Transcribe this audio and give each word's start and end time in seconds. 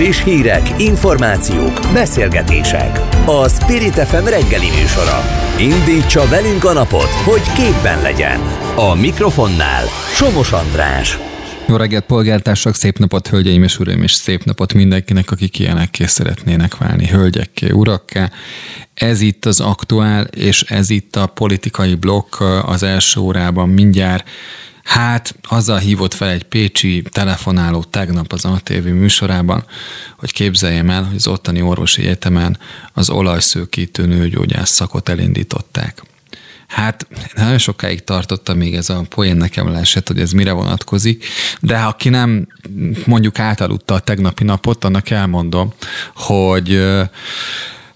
Friss 0.00 0.22
hírek, 0.24 0.80
információk, 0.80 1.80
beszélgetések. 1.92 3.00
A 3.26 3.48
Spirit 3.48 3.94
FM 3.94 4.24
reggeli 4.24 4.66
műsora. 4.80 5.20
Indítsa 5.58 6.28
velünk 6.28 6.64
a 6.64 6.72
napot, 6.72 7.08
hogy 7.08 7.42
képben 7.52 8.02
legyen. 8.02 8.40
A 8.76 8.94
mikrofonnál 8.94 9.84
Somos 10.14 10.52
András. 10.52 11.18
Jó 11.68 11.76
reggelt, 11.76 12.04
polgártársak, 12.04 12.74
szép 12.74 12.98
napot, 12.98 13.28
hölgyeim 13.28 13.62
és 13.62 13.78
uraim, 13.78 14.02
és 14.02 14.12
szép 14.12 14.44
napot 14.44 14.74
mindenkinek, 14.74 15.30
akik 15.30 15.58
ilyenekké 15.58 16.04
szeretnének 16.06 16.76
válni, 16.76 17.06
hölgyekké, 17.06 17.70
urakká. 17.70 18.30
Ez 18.94 19.20
itt 19.20 19.44
az 19.44 19.60
aktuál, 19.60 20.24
és 20.24 20.62
ez 20.62 20.90
itt 20.90 21.16
a 21.16 21.26
politikai 21.26 21.94
blokk 21.94 22.40
az 22.62 22.82
első 22.82 23.20
órában 23.20 23.68
mindjárt 23.68 24.28
Hát, 24.90 25.34
azzal 25.42 25.78
hívott 25.78 26.14
fel 26.14 26.28
egy 26.28 26.44
pécsi 26.44 27.02
telefonáló 27.10 27.82
tegnap 27.82 28.32
az 28.32 28.44
ATV 28.44 28.84
műsorában, 28.86 29.64
hogy 30.18 30.32
képzeljem 30.32 30.90
el, 30.90 31.02
hogy 31.02 31.16
az 31.16 31.26
ottani 31.26 31.62
orvosi 31.62 32.02
egyetemen 32.02 32.58
az 32.92 33.10
olajszőkítő 33.10 34.06
nőgyógyász 34.06 34.70
szakot 34.70 35.08
elindították. 35.08 36.02
Hát 36.66 37.06
nagyon 37.34 37.58
sokáig 37.58 38.04
tartotta 38.04 38.54
még 38.54 38.74
ez 38.74 38.90
a 38.90 39.04
poén 39.08 39.36
nekem 39.36 39.72
leesett, 39.72 40.08
hogy 40.08 40.20
ez 40.20 40.30
mire 40.30 40.52
vonatkozik, 40.52 41.24
de 41.60 41.78
ha 41.78 41.88
aki 41.88 42.08
nem 42.08 42.46
mondjuk 43.06 43.38
átaludta 43.38 43.94
a 43.94 44.00
tegnapi 44.00 44.44
napot, 44.44 44.84
annak 44.84 45.10
elmondom, 45.10 45.72
hogy 46.14 46.82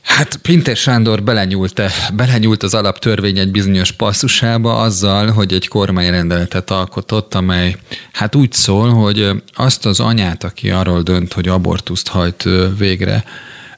Hát 0.04 0.36
Pintér 0.36 0.76
Sándor 0.76 1.22
belenyúlt, 1.22 1.82
belenyúlt 2.14 2.62
az 2.62 2.74
alaptörvény 2.74 3.38
egy 3.38 3.50
bizonyos 3.50 3.92
passzusába 3.92 4.78
azzal, 4.78 5.30
hogy 5.30 5.52
egy 5.52 5.68
kormányrendeletet 5.68 6.70
alkotott, 6.70 7.34
amely 7.34 7.76
hát 8.12 8.34
úgy 8.34 8.52
szól, 8.52 8.90
hogy 8.90 9.30
azt 9.54 9.86
az 9.86 10.00
anyát, 10.00 10.44
aki 10.44 10.70
arról 10.70 11.02
dönt, 11.02 11.32
hogy 11.32 11.48
abortuszt 11.48 12.08
hajt 12.08 12.48
végre, 12.78 13.24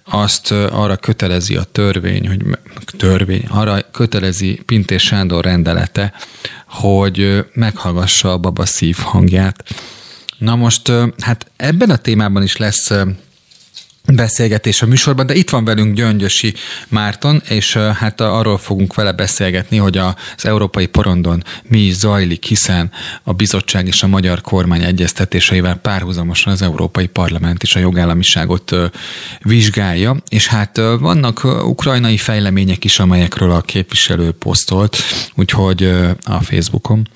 azt 0.04 0.50
arra 0.52 0.96
kötelezi 0.96 1.56
a 1.56 1.62
törvény, 1.72 2.28
hogy 2.28 2.42
törvény, 2.96 3.44
arra 3.48 3.78
kötelezi 3.92 4.60
Pintér 4.66 5.00
Sándor 5.00 5.44
rendelete, 5.44 6.12
hogy 6.66 7.44
meghallgassa 7.52 8.32
a 8.32 8.38
baba 8.38 8.66
szív 8.66 8.96
hangját. 8.96 9.64
Na 10.38 10.56
most, 10.56 10.92
hát 11.18 11.46
ebben 11.56 11.90
a 11.90 11.96
témában 11.96 12.42
is 12.42 12.56
lesz 12.56 12.90
beszélgetés 14.14 14.82
a 14.82 14.86
műsorban, 14.86 15.26
de 15.26 15.34
itt 15.34 15.50
van 15.50 15.64
velünk 15.64 15.94
Gyöngyösi 15.94 16.54
Márton, 16.88 17.42
és 17.48 17.76
hát 17.76 18.20
arról 18.20 18.58
fogunk 18.58 18.94
vele 18.94 19.12
beszélgetni, 19.12 19.76
hogy 19.76 19.96
az 19.96 20.14
európai 20.44 20.86
porondon 20.86 21.44
mi 21.62 21.78
is 21.78 21.94
zajlik, 21.94 22.44
hiszen 22.44 22.90
a 23.22 23.32
bizottság 23.32 23.86
és 23.86 24.02
a 24.02 24.06
magyar 24.06 24.40
kormány 24.40 24.82
egyeztetéseivel 24.82 25.76
párhuzamosan 25.76 26.52
az 26.52 26.62
Európai 26.62 27.06
Parlament 27.06 27.62
is 27.62 27.76
a 27.76 27.78
jogállamiságot 27.78 28.74
vizsgálja, 29.40 30.16
és 30.28 30.46
hát 30.46 30.76
vannak 30.76 31.44
ukrajnai 31.44 32.16
fejlemények 32.16 32.84
is, 32.84 32.98
amelyekről 32.98 33.50
a 33.50 33.60
képviselő 33.60 34.30
posztolt, 34.30 34.96
úgyhogy 35.34 35.84
a 36.22 36.42
Facebookon, 36.42 37.08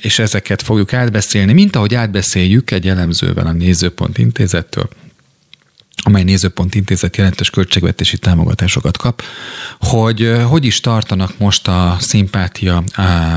és 0.00 0.18
ezeket 0.18 0.62
fogjuk 0.62 0.92
átbeszélni, 0.92 1.52
mint 1.52 1.76
ahogy 1.76 1.94
átbeszéljük 1.94 2.70
egy 2.70 2.88
elemzővel 2.88 3.46
a 3.46 3.52
Nézőpont 3.52 4.18
Intézettől, 4.18 4.88
amely 6.02 6.22
Nézőpont 6.22 6.74
Intézet 6.74 7.16
jelentős 7.16 7.50
költségvetési 7.50 8.18
támogatásokat 8.18 8.96
kap, 8.96 9.22
hogy 9.78 10.32
hogy 10.48 10.64
is 10.64 10.80
tartanak 10.80 11.38
most 11.38 11.68
a 11.68 11.96
szimpátia 12.00 12.82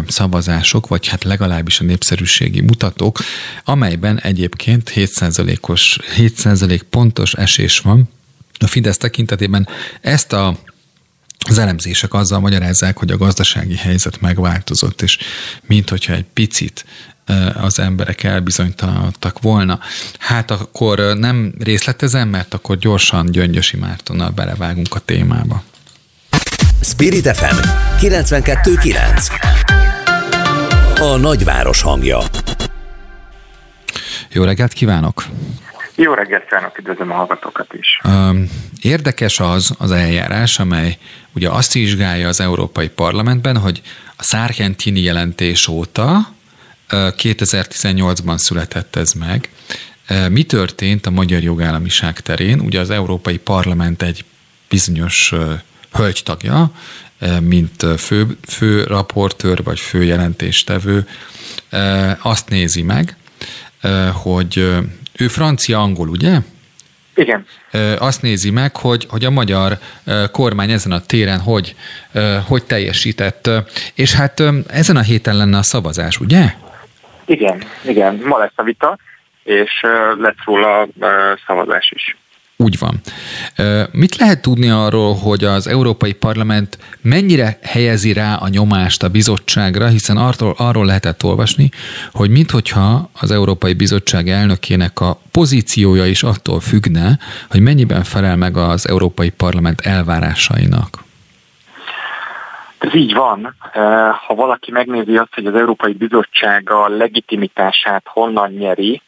szavazások, 0.07 0.87
vagy 0.87 1.07
hát 1.07 1.23
legalábbis 1.23 1.79
a 1.79 1.83
népszerűségi 1.83 2.61
mutatók, 2.61 3.19
amelyben 3.63 4.19
egyébként 4.19 4.91
7%-os, 4.95 5.97
7% 6.17 6.81
pontos 6.89 7.33
esés 7.33 7.79
van. 7.79 8.09
A 8.59 8.67
Fidesz 8.67 8.97
tekintetében 8.97 9.67
ezt 10.01 10.33
a 10.33 10.57
az 11.49 11.57
elemzések 11.57 12.13
azzal 12.13 12.39
magyarázzák, 12.39 12.97
hogy 12.97 13.11
a 13.11 13.17
gazdasági 13.17 13.75
helyzet 13.75 14.21
megváltozott, 14.21 15.01
és 15.01 15.17
mint 15.61 15.89
hogyha 15.89 16.13
egy 16.13 16.25
picit 16.33 16.85
az 17.53 17.79
emberek 17.79 18.23
elbizonytalanodtak 18.23 19.41
volna. 19.41 19.79
Hát 20.19 20.51
akkor 20.51 20.99
nem 21.17 21.53
részletezem, 21.59 22.29
mert 22.29 22.53
akkor 22.53 22.77
gyorsan 22.77 23.31
Gyöngyösi 23.31 23.77
Mártonnal 23.77 24.29
belevágunk 24.29 24.95
a 24.95 24.99
témába. 24.99 25.63
Spirit 26.81 27.35
FM 27.35 27.55
92.9 27.99 29.31
A 30.99 31.17
nagyváros 31.17 31.81
hangja 31.81 32.19
Jó 34.31 34.43
reggelt 34.43 34.73
kívánok! 34.73 35.25
Jó 35.99 36.13
reggelt 36.13 36.43
kívánok, 36.43 36.77
üdvözlöm 36.77 37.11
a 37.11 37.13
hallgatókat 37.13 37.73
is. 37.73 38.01
Érdekes 38.81 39.39
az 39.39 39.75
az 39.77 39.91
eljárás, 39.91 40.59
amely 40.59 40.97
ugye 41.35 41.49
azt 41.49 41.73
vizsgálja 41.73 42.27
az 42.27 42.39
Európai 42.39 42.89
Parlamentben, 42.89 43.57
hogy 43.57 43.81
a 44.17 44.23
Szárkentini 44.23 44.99
jelentés 45.01 45.67
óta 45.67 46.33
2018-ban 46.89 48.37
született 48.37 48.95
ez 48.95 49.13
meg. 49.13 49.49
Mi 50.29 50.43
történt 50.43 51.05
a 51.05 51.11
magyar 51.11 51.41
jogállamiság 51.41 52.19
terén? 52.19 52.59
Ugye 52.59 52.79
az 52.79 52.89
Európai 52.89 53.37
Parlament 53.37 54.01
egy 54.01 54.25
bizonyos 54.69 55.33
hölgytagja, 55.93 56.71
mint 57.41 57.85
fő, 57.97 58.37
fő 58.47 58.83
raportőr 58.83 59.63
vagy 59.63 59.79
fő 59.79 60.03
jelentéstevő, 60.03 61.07
azt 62.21 62.49
nézi 62.49 62.81
meg, 62.81 63.17
hogy 64.13 64.77
ő 65.17 65.27
francia-angol, 65.27 66.09
ugye? 66.09 66.39
Igen. 67.15 67.45
Azt 67.97 68.21
nézi 68.21 68.51
meg, 68.51 68.75
hogy, 68.75 69.05
hogy 69.09 69.25
a 69.25 69.29
magyar 69.29 69.77
kormány 70.31 70.71
ezen 70.71 70.91
a 70.91 71.01
téren 71.01 71.39
hogy, 71.39 71.75
hogy 72.47 72.63
teljesített. 72.63 73.49
És 73.93 74.13
hát 74.13 74.43
ezen 74.67 74.95
a 74.95 75.01
héten 75.01 75.37
lenne 75.37 75.57
a 75.57 75.63
szavazás, 75.63 76.19
ugye? 76.19 76.53
Igen, 77.25 77.63
igen. 77.81 78.21
Ma 78.23 78.37
lesz 78.37 78.51
a 78.55 78.63
vita, 78.63 78.97
és 79.43 79.71
lesz 80.17 80.43
róla 80.45 80.87
szavazás 81.47 81.91
is. 81.95 82.17
Úgy 82.59 82.77
van. 82.79 83.01
Mit 83.91 84.15
lehet 84.15 84.41
tudni 84.41 84.69
arról, 84.69 85.15
hogy 85.15 85.43
az 85.43 85.67
Európai 85.67 86.13
Parlament 86.13 86.77
mennyire 87.01 87.59
helyezi 87.61 88.13
rá 88.13 88.35
a 88.35 88.47
nyomást 88.47 89.03
a 89.03 89.09
bizottságra, 89.09 89.87
hiszen 89.87 90.17
arról, 90.17 90.55
arról 90.57 90.85
lehetett 90.85 91.23
olvasni, 91.23 91.69
hogy 92.11 92.29
minthogyha 92.29 93.09
az 93.19 93.31
Európai 93.31 93.73
Bizottság 93.73 94.29
elnökének 94.29 94.99
a 94.99 95.19
pozíciója 95.31 96.05
is 96.05 96.23
attól 96.23 96.59
függne, 96.59 97.19
hogy 97.49 97.61
mennyiben 97.61 98.03
felel 98.03 98.35
meg 98.35 98.57
az 98.57 98.87
Európai 98.87 99.29
Parlament 99.29 99.81
elvárásainak. 99.81 101.05
Ez 102.77 102.95
így 102.95 103.13
van. 103.13 103.55
Ha 104.27 104.35
valaki 104.35 104.71
megnézi 104.71 105.17
azt, 105.17 105.33
hogy 105.33 105.45
az 105.45 105.55
Európai 105.55 105.93
Bizottság 105.93 106.69
a 106.69 106.87
legitimitását 106.87 108.03
honnan 108.05 108.51
nyeri, 108.51 109.01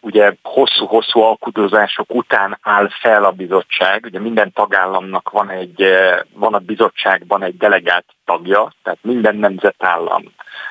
ugye 0.00 0.32
hosszú-hosszú 0.42 1.20
alkudozások 1.20 2.14
után 2.14 2.58
áll 2.62 2.88
fel 3.00 3.24
a 3.24 3.30
bizottság, 3.30 4.04
ugye 4.04 4.20
minden 4.20 4.52
tagállamnak 4.52 5.30
van, 5.30 5.50
egy, 5.50 5.84
van 6.32 6.54
a 6.54 6.58
bizottságban 6.58 7.42
egy 7.42 7.56
delegált 7.56 8.04
tagja, 8.24 8.72
tehát 8.82 8.98
minden 9.02 9.36
nemzetállam, 9.36 10.22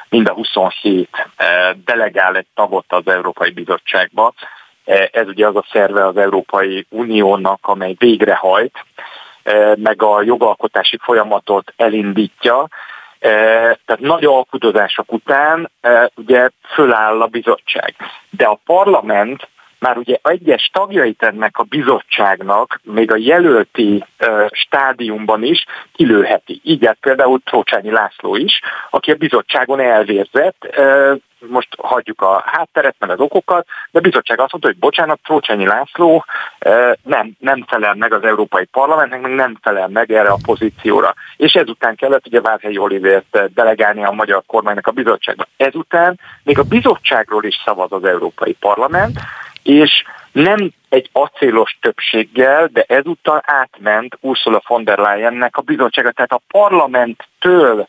mind 0.09 0.27
a 0.27 0.33
27 0.33 1.09
delegál 1.85 2.35
egy 2.35 2.47
tagot 2.55 2.85
az 2.87 3.07
Európai 3.07 3.51
Bizottságba. 3.51 4.33
Ez 5.11 5.27
ugye 5.27 5.47
az 5.47 5.55
a 5.55 5.65
szerve 5.71 6.07
az 6.07 6.17
Európai 6.17 6.85
Uniónak, 6.89 7.59
amely 7.61 7.95
végrehajt, 7.97 8.85
meg 9.75 10.01
a 10.01 10.21
jogalkotási 10.21 10.97
folyamatot 11.01 11.73
elindítja, 11.77 12.67
tehát 13.23 13.99
nagy 13.99 14.25
alkudozások 14.25 15.11
után 15.11 15.71
ugye 16.15 16.49
föláll 16.73 17.21
a 17.21 17.27
bizottság. 17.27 17.95
De 18.29 18.45
a 18.45 18.59
parlament 18.65 19.47
már 19.83 19.97
ugye 19.97 20.17
egyes 20.23 20.69
tagjait 20.73 21.23
ennek 21.23 21.57
a 21.57 21.63
bizottságnak, 21.63 22.79
még 22.83 23.11
a 23.11 23.17
jelölti 23.17 24.03
uh, 24.27 24.45
stádiumban 24.51 25.43
is 25.43 25.65
kilőheti. 25.93 26.59
Így 26.63 26.89
például 26.99 27.39
Trócsányi 27.43 27.91
László 27.91 28.35
is, 28.35 28.59
aki 28.89 29.11
a 29.11 29.15
bizottságon 29.15 29.79
elvérzett, 29.79 30.67
most 31.47 31.67
hagyjuk 31.77 32.21
a 32.21 32.43
hátteret, 32.45 32.95
meg 32.99 33.09
az 33.09 33.19
okokat, 33.19 33.65
de 33.91 33.99
a 33.99 34.01
bizottság 34.01 34.39
azt 34.39 34.51
mondta, 34.51 34.69
hogy 34.69 34.79
bocsánat, 34.79 35.19
Trócsányi 35.23 35.65
László 35.65 36.25
nem, 37.03 37.31
nem 37.39 37.65
felel 37.67 37.93
meg 37.93 38.13
az 38.13 38.23
Európai 38.23 38.65
Parlamentnek, 38.65 39.21
meg 39.21 39.31
nem 39.31 39.57
felel 39.61 39.87
meg 39.87 40.11
erre 40.11 40.29
a 40.29 40.37
pozícióra. 40.43 41.13
És 41.37 41.53
ezután 41.53 41.95
kellett 41.95 42.27
ugye 42.27 42.41
Várhelyi 42.41 42.77
Olivért 42.77 43.53
delegálni 43.53 44.03
a 44.03 44.11
magyar 44.11 44.43
kormánynak 44.45 44.87
a 44.87 44.91
bizottságba. 44.91 45.45
Ezután 45.57 46.19
még 46.43 46.59
a 46.59 46.63
bizottságról 46.63 47.43
is 47.43 47.61
szavaz 47.65 47.91
az 47.91 48.03
Európai 48.03 48.53
Parlament, 48.53 49.19
és 49.63 50.03
nem 50.31 50.71
egy 50.89 51.09
acélos 51.11 51.77
többséggel, 51.81 52.69
de 52.73 52.83
ezúttal 52.87 53.41
átment 53.45 54.17
Ursula 54.21 54.61
von 54.67 54.83
der 54.83 54.97
Leyennek 54.97 55.57
a 55.57 55.61
bizottsága. 55.61 56.11
Tehát 56.11 56.31
a 56.31 56.41
parlamenttől 56.47 57.87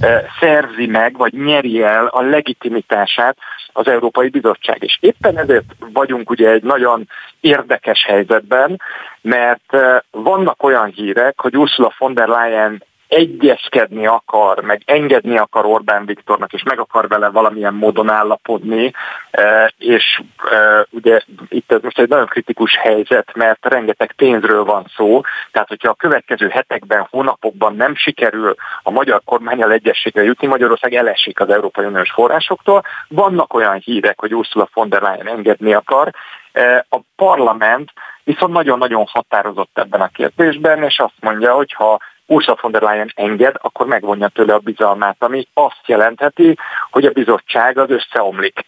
e, 0.00 0.24
szerzi 0.40 0.86
meg, 0.86 1.16
vagy 1.16 1.32
nyeri 1.32 1.82
el 1.82 2.06
a 2.06 2.22
legitimitását 2.22 3.36
az 3.72 3.88
Európai 3.88 4.28
Bizottság. 4.28 4.82
És 4.82 4.98
éppen 5.00 5.38
ezért 5.38 5.74
vagyunk 5.78 6.30
ugye 6.30 6.50
egy 6.50 6.62
nagyon 6.62 7.08
érdekes 7.40 8.04
helyzetben, 8.04 8.80
mert 9.20 9.74
e, 9.74 10.04
vannak 10.10 10.62
olyan 10.62 10.86
hírek, 10.86 11.40
hogy 11.40 11.56
Ursula 11.56 11.92
von 11.98 12.14
der 12.14 12.28
Leyen 12.28 12.82
egyezkedni 13.08 14.06
akar, 14.06 14.60
meg 14.60 14.82
engedni 14.84 15.38
akar 15.38 15.64
Orbán 15.66 16.06
Viktornak, 16.06 16.52
és 16.52 16.62
meg 16.62 16.78
akar 16.78 17.08
vele 17.08 17.28
valamilyen 17.28 17.74
módon 17.74 18.10
állapodni, 18.10 18.92
e, 19.30 19.72
és 19.78 20.20
e, 20.50 20.86
ugye 20.90 21.20
itt 21.48 21.72
ez 21.72 21.82
most 21.82 21.98
egy 21.98 22.08
nagyon 22.08 22.26
kritikus 22.26 22.76
helyzet, 22.76 23.34
mert 23.34 23.66
rengeteg 23.66 24.12
pénzről 24.12 24.64
van 24.64 24.84
szó, 24.96 25.20
tehát 25.52 25.68
hogyha 25.68 25.90
a 25.90 25.94
következő 25.94 26.48
hetekben, 26.48 27.06
hónapokban 27.10 27.76
nem 27.76 27.94
sikerül 27.94 28.54
a 28.82 28.90
magyar 28.90 29.20
kormányal 29.24 29.72
egyességre 29.72 30.22
jutni, 30.22 30.46
Magyarország 30.46 30.94
elesik 30.94 31.40
az 31.40 31.50
Európai 31.50 31.84
Uniós 31.84 32.10
forrásoktól, 32.10 32.82
vannak 33.08 33.54
olyan 33.54 33.78
hírek, 33.78 34.20
hogy 34.20 34.34
Ursula 34.34 34.68
von 34.74 34.88
der 34.88 35.02
Leyen 35.02 35.28
engedni 35.28 35.74
akar, 35.74 36.10
e, 36.52 36.86
a 36.88 36.98
parlament 37.16 37.92
viszont 38.24 38.52
nagyon-nagyon 38.52 39.06
határozott 39.06 39.78
ebben 39.78 40.00
a 40.00 40.08
kérdésben, 40.08 40.82
és 40.82 40.98
azt 40.98 41.20
mondja, 41.20 41.54
hogy 41.54 41.72
ha 41.72 41.98
Ursula 42.30 42.58
von 42.60 42.72
der 42.72 42.82
Leyen 42.82 43.12
enged, 43.14 43.54
akkor 43.58 43.86
megvonja 43.86 44.28
tőle 44.28 44.54
a 44.54 44.58
bizalmát, 44.58 45.16
ami 45.18 45.46
azt 45.54 45.82
jelentheti, 45.86 46.56
hogy 46.90 47.04
a 47.04 47.10
bizottság 47.10 47.78
az 47.78 47.90
összeomlik. 47.90 48.64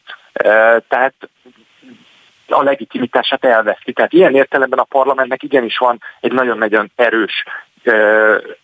Tehát 0.88 1.14
a 2.48 2.62
legitimitását 2.62 3.44
elveszti. 3.44 3.92
Tehát 3.92 4.12
ilyen 4.12 4.34
értelemben 4.34 4.78
a 4.78 4.84
parlamentnek 4.84 5.42
igenis 5.42 5.78
van 5.78 6.02
egy 6.20 6.32
nagyon-nagyon 6.32 6.90
erős 6.96 7.44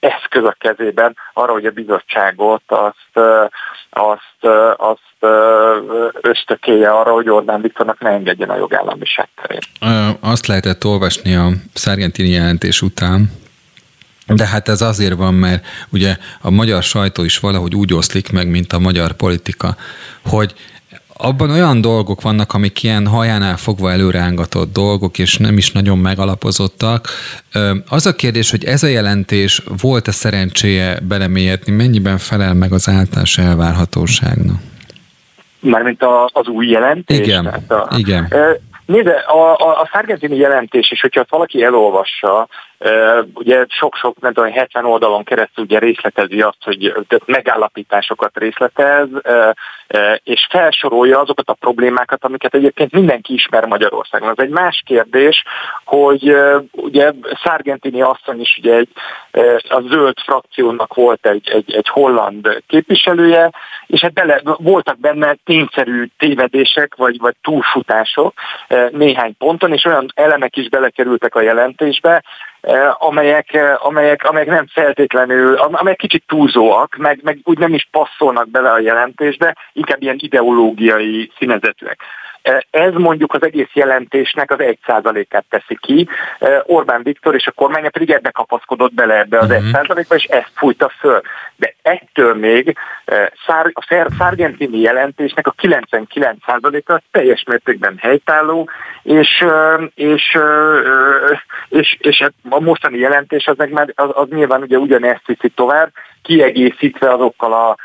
eszköz 0.00 0.44
a 0.44 0.56
kezében 0.58 1.16
arra, 1.32 1.52
hogy 1.52 1.66
a 1.66 1.70
bizottságot 1.70 2.62
azt, 2.66 3.26
azt, 3.90 4.54
azt 4.76 5.32
ösztökéje 6.20 6.90
arra, 6.90 7.12
hogy 7.12 7.28
Orbán 7.28 7.60
Viktornak 7.60 8.00
ne 8.00 8.10
engedjen 8.10 8.50
a 8.50 8.56
jogállamiság 8.56 9.28
terén. 9.42 9.60
Azt 10.20 10.46
lehetett 10.46 10.84
olvasni 10.84 11.34
a 11.34 11.48
Szargentini 11.74 12.28
jelentés 12.28 12.82
után, 12.82 13.30
de 14.26 14.46
hát 14.46 14.68
ez 14.68 14.80
azért 14.80 15.14
van, 15.14 15.34
mert 15.34 15.66
ugye 15.90 16.16
a 16.40 16.50
magyar 16.50 16.82
sajtó 16.82 17.24
is 17.24 17.38
valahogy 17.38 17.74
úgy 17.74 17.94
oszlik 17.94 18.32
meg, 18.32 18.48
mint 18.48 18.72
a 18.72 18.78
magyar 18.78 19.12
politika, 19.12 19.76
hogy 20.24 20.54
abban 21.18 21.50
olyan 21.50 21.80
dolgok 21.80 22.22
vannak, 22.22 22.52
amik 22.52 22.82
ilyen 22.82 23.06
hajánál 23.06 23.56
fogva 23.56 23.90
előrángatott 23.90 24.72
dolgok, 24.72 25.18
és 25.18 25.36
nem 25.36 25.56
is 25.56 25.72
nagyon 25.72 25.98
megalapozottak. 25.98 27.08
Az 27.88 28.06
a 28.06 28.14
kérdés, 28.14 28.50
hogy 28.50 28.64
ez 28.64 28.82
a 28.82 28.86
jelentés 28.86 29.62
volt-e 29.80 30.10
szerencséje 30.10 30.98
belemélyedni, 31.08 31.72
mennyiben 31.72 32.18
felel 32.18 32.54
meg 32.54 32.72
az 32.72 32.88
általános 32.88 33.38
elvárhatóságnak? 33.38 34.60
Mármint 35.60 36.02
az 36.32 36.46
új 36.46 36.66
jelentés? 36.66 37.18
Igen, 37.18 37.46
a, 37.46 37.96
igen. 37.96 38.32
Nézd, 38.86 39.06
a, 39.06 39.54
a, 39.54 39.80
a 39.80 39.88
Sargentini 39.92 40.36
jelentés 40.36 40.90
is, 40.90 41.00
hogyha 41.00 41.26
valaki 41.28 41.62
elolvassa, 41.62 42.48
ugye 43.34 43.64
sok-sok, 43.68 44.20
nem 44.20 44.32
tudom, 44.32 44.52
70 44.52 44.84
oldalon 44.84 45.24
keresztül 45.24 45.64
ugye 45.64 45.78
részletezi 45.78 46.40
azt, 46.40 46.62
hogy 46.64 46.94
megállapításokat 47.24 48.38
részletez, 48.38 49.08
és 50.22 50.46
felsorolja 50.50 51.20
azokat 51.20 51.48
a 51.48 51.54
problémákat, 51.54 52.24
amiket 52.24 52.54
egyébként 52.54 52.92
mindenki 52.92 53.34
ismer 53.34 53.64
Magyarországon. 53.64 54.28
Az 54.28 54.38
egy 54.38 54.48
más 54.48 54.82
kérdés, 54.86 55.42
hogy 55.84 56.36
ugye 56.72 57.12
Sargentini 57.34 58.00
asszony 58.00 58.40
is 58.40 58.56
ugye 58.58 58.74
egy, 58.74 58.88
a 59.68 59.80
zöld 59.80 60.18
frakciónak 60.18 60.94
volt 60.94 61.26
egy, 61.26 61.48
egy, 61.48 61.74
egy 61.74 61.88
holland 61.88 62.62
képviselője, 62.66 63.50
és 63.86 64.00
hát 64.00 64.12
bele, 64.12 64.40
voltak 64.44 64.98
benne 64.98 65.36
tényszerű 65.44 66.06
tévedések, 66.18 66.94
vagy, 66.94 67.18
vagy 67.18 67.34
túlfutások 67.42 68.34
néhány 68.90 69.36
ponton, 69.38 69.72
és 69.72 69.84
olyan 69.84 70.06
elemek 70.14 70.56
is 70.56 70.68
belekerültek 70.68 71.34
a 71.34 71.40
jelentésbe, 71.40 72.22
amelyek, 72.98 73.58
amelyek, 73.78 74.24
amelyek 74.24 74.48
nem 74.48 74.66
feltétlenül, 74.66 75.54
amelyek 75.54 75.98
kicsit 75.98 76.24
túlzóak, 76.26 76.96
meg, 76.96 77.20
meg 77.22 77.38
úgy 77.44 77.58
nem 77.58 77.74
is 77.74 77.88
passzolnak 77.90 78.48
bele 78.48 78.70
a 78.70 78.80
jelentésbe, 78.80 79.56
inkább 79.72 80.02
ilyen 80.02 80.16
ideológiai 80.18 81.30
színezetűek. 81.38 82.00
Ez 82.70 82.92
mondjuk 82.92 83.34
az 83.34 83.42
egész 83.42 83.72
jelentésnek 83.72 84.50
az 84.50 84.60
egy 84.60 84.78
százalékát 84.86 85.44
teszi 85.48 85.78
ki. 85.80 86.08
Orbán 86.62 87.02
Viktor 87.02 87.34
és 87.34 87.46
a 87.46 87.50
kormánya 87.50 87.90
pedig 87.90 88.10
ebbe 88.10 88.30
kapaszkodott 88.30 88.94
bele 88.94 89.18
ebbe 89.18 89.38
az 89.38 89.50
uh-huh. 89.50 89.70
százalékba, 89.72 90.14
és 90.14 90.24
ezt 90.24 90.50
fújta 90.54 90.92
föl. 90.98 91.20
De 91.56 91.74
ettől 91.82 92.34
még 92.34 92.76
a 93.72 93.86
Sargentini 94.18 94.80
jelentésnek 94.80 95.46
a 95.46 95.50
99 95.50 96.36
százaléka 96.46 97.00
teljes 97.10 97.44
mértékben 97.46 97.96
helytálló, 98.00 98.70
és, 99.02 99.44
és, 99.94 100.38
és, 101.68 101.96
és 102.00 102.18
hát 102.18 102.32
a 102.48 102.60
mostani 102.60 102.98
jelentés 102.98 103.46
az 103.46 103.56
meg 103.56 103.70
már 103.70 103.92
az, 103.94 104.10
az 104.12 104.28
nyilván 104.28 104.62
ugye 104.62 104.76
ugyanezt 104.76 105.26
viszi 105.26 105.48
tovább, 105.48 105.90
kiegészítve 106.22 107.12
azokkal 107.12 107.52
a 107.52 107.76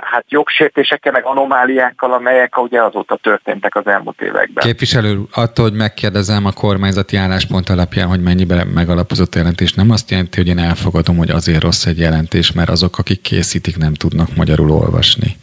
hát 0.00 0.24
jogsértésekkel, 0.28 1.12
meg 1.12 1.24
anomáliákkal, 1.24 2.12
amelyek 2.12 2.58
ugye 2.58 2.82
azóta 2.82 3.16
történtek 3.16 3.76
az 3.76 3.86
elmúlt 3.86 4.20
években. 4.20 4.64
Képviselő, 4.64 5.20
attól, 5.32 5.68
hogy 5.68 5.78
megkérdezem 5.78 6.46
a 6.46 6.52
kormányzati 6.52 7.16
álláspont 7.16 7.68
alapján, 7.68 8.08
hogy 8.08 8.22
mennyiben 8.22 8.66
megalapozott 8.66 9.34
jelentés, 9.34 9.72
nem 9.72 9.90
azt 9.90 10.10
jelenti, 10.10 10.36
hogy 10.36 10.48
én 10.48 10.58
elfogadom, 10.58 11.16
hogy 11.16 11.30
azért 11.30 11.62
rossz 11.62 11.86
egy 11.86 11.98
jelentés, 11.98 12.52
mert 12.52 12.68
azok, 12.68 12.98
akik 12.98 13.20
készítik, 13.20 13.76
nem 13.76 13.94
tudnak 13.94 14.36
magyarul 14.36 14.70
olvasni. 14.70 15.36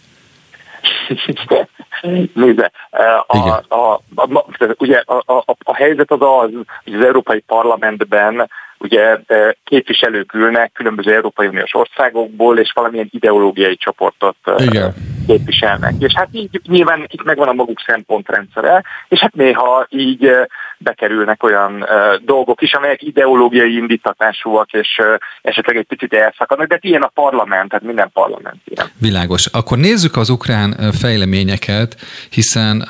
Nézze, 2.33 2.71
a, 3.27 3.37
a, 3.37 3.63
a, 3.67 4.01
a, 4.15 4.45
ugye 4.77 5.03
a, 5.05 5.23
a, 5.25 5.43
a 5.63 5.75
helyzet 5.75 6.11
az 6.11 6.21
az, 6.21 6.49
hogy 6.83 6.93
az 6.93 7.05
Európai 7.05 7.39
Parlamentben 7.39 8.49
ugye 8.81 9.17
képviselők 9.63 10.33
ülnek 10.33 10.71
különböző 10.71 11.13
Európai 11.13 11.47
Uniós 11.47 11.73
országokból, 11.73 12.59
és 12.59 12.71
valamilyen 12.75 13.09
ideológiai 13.11 13.75
csoportot 13.75 14.35
Igen. 14.57 14.93
képviselnek. 15.27 15.93
És 15.99 16.13
hát 16.15 16.29
így 16.31 16.61
nyilván 16.67 17.05
itt 17.07 17.23
megvan 17.23 17.47
a 17.47 17.53
maguk 17.53 17.83
szempontrendszere, 17.85 18.83
és 19.07 19.19
hát 19.19 19.33
néha 19.33 19.85
így 19.89 20.31
bekerülnek 20.83 21.43
olyan 21.43 21.85
dolgok 22.21 22.61
is, 22.61 22.73
amelyek 22.73 23.01
ideológiai 23.01 23.75
indítatásúak, 23.75 24.71
és 24.71 25.01
esetleg 25.41 25.75
egy 25.75 25.85
picit 25.85 26.13
elszakadnak, 26.13 26.67
de 26.67 26.73
hát 26.73 26.83
ilyen 26.83 27.01
a 27.01 27.11
parlament, 27.13 27.69
tehát 27.69 27.85
minden 27.85 28.09
parlament 28.13 28.61
ilyen. 28.65 28.87
Világos. 28.97 29.45
Akkor 29.45 29.77
nézzük 29.77 30.17
az 30.17 30.29
ukrán 30.29 30.91
fejleményeket, 30.91 31.95
hiszen 32.29 32.87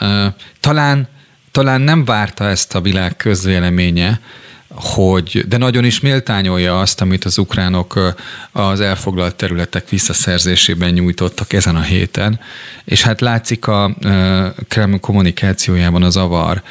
talán 0.59 1.07
talán 1.51 1.81
nem 1.81 2.05
várta 2.05 2.43
ezt 2.43 2.75
a 2.75 2.81
világ 2.81 3.15
közvéleménye, 3.15 4.19
hogy, 4.75 5.44
de 5.47 5.57
nagyon 5.57 5.85
is 5.85 5.99
méltányolja 5.99 6.80
azt, 6.80 7.01
amit 7.01 7.25
az 7.25 7.37
ukránok 7.37 8.16
az 8.51 8.80
elfoglalt 8.80 9.35
területek 9.35 9.89
visszaszerzésében 9.89 10.94
nyújtottak 10.94 11.54
ezen 11.54 11.75
a 11.75 11.81
héten, 11.81 12.39
és 12.83 13.04
hát 13.04 13.21
látszik 13.21 13.68
a 13.68 13.92
Kreml 14.68 14.99
kommunikációjában 14.99 16.04
az 16.04 16.18
avar, 16.18 16.61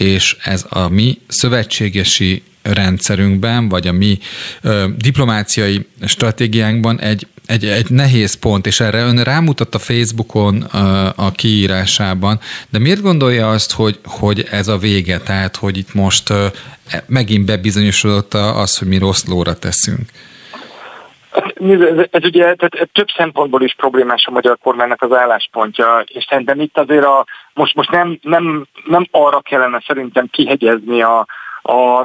és 0.00 0.36
ez 0.42 0.64
a 0.68 0.88
mi 0.88 1.18
szövetségesi 1.28 2.42
rendszerünkben, 2.62 3.68
vagy 3.68 3.86
a 3.86 3.92
mi 3.92 4.18
ö, 4.60 4.86
diplomáciai 4.96 5.86
stratégiánkban 6.04 7.00
egy, 7.00 7.26
egy, 7.46 7.64
egy 7.64 7.90
nehéz 7.90 8.34
pont, 8.34 8.66
és 8.66 8.80
erre 8.80 8.98
ön 8.98 9.22
rámutat 9.22 9.74
a 9.74 9.78
Facebookon 9.78 10.66
ö, 10.72 11.08
a 11.14 11.32
kiírásában, 11.32 12.40
de 12.70 12.78
miért 12.78 13.00
gondolja 13.00 13.50
azt, 13.50 13.72
hogy, 13.72 13.98
hogy 14.04 14.46
ez 14.50 14.68
a 14.68 14.78
vége, 14.78 15.18
tehát 15.18 15.56
hogy 15.56 15.78
itt 15.78 15.94
most 15.94 16.30
ö, 16.30 16.46
megint 17.06 17.44
bebizonyosodott 17.44 18.34
az, 18.34 18.76
hogy 18.76 18.88
mi 18.88 18.98
rossz 18.98 19.24
lóra 19.24 19.58
teszünk? 19.58 20.10
Ez, 21.30 22.06
ez 22.10 22.24
ugye 22.24 22.54
tehát 22.54 22.88
több 22.92 23.08
szempontból 23.16 23.62
is 23.62 23.74
problémás 23.74 24.26
a 24.26 24.30
magyar 24.30 24.58
kormánynak 24.62 25.02
az 25.02 25.12
álláspontja, 25.12 26.04
és 26.06 26.24
szerintem 26.28 26.60
itt 26.60 26.78
azért 26.78 27.04
a, 27.04 27.26
most, 27.54 27.74
most 27.74 27.90
nem, 27.90 28.18
nem, 28.22 28.66
nem 28.84 29.06
arra 29.10 29.40
kellene 29.40 29.82
szerintem 29.86 30.26
kihegyezni 30.30 31.02
a, 31.02 31.26
a, 31.62 32.00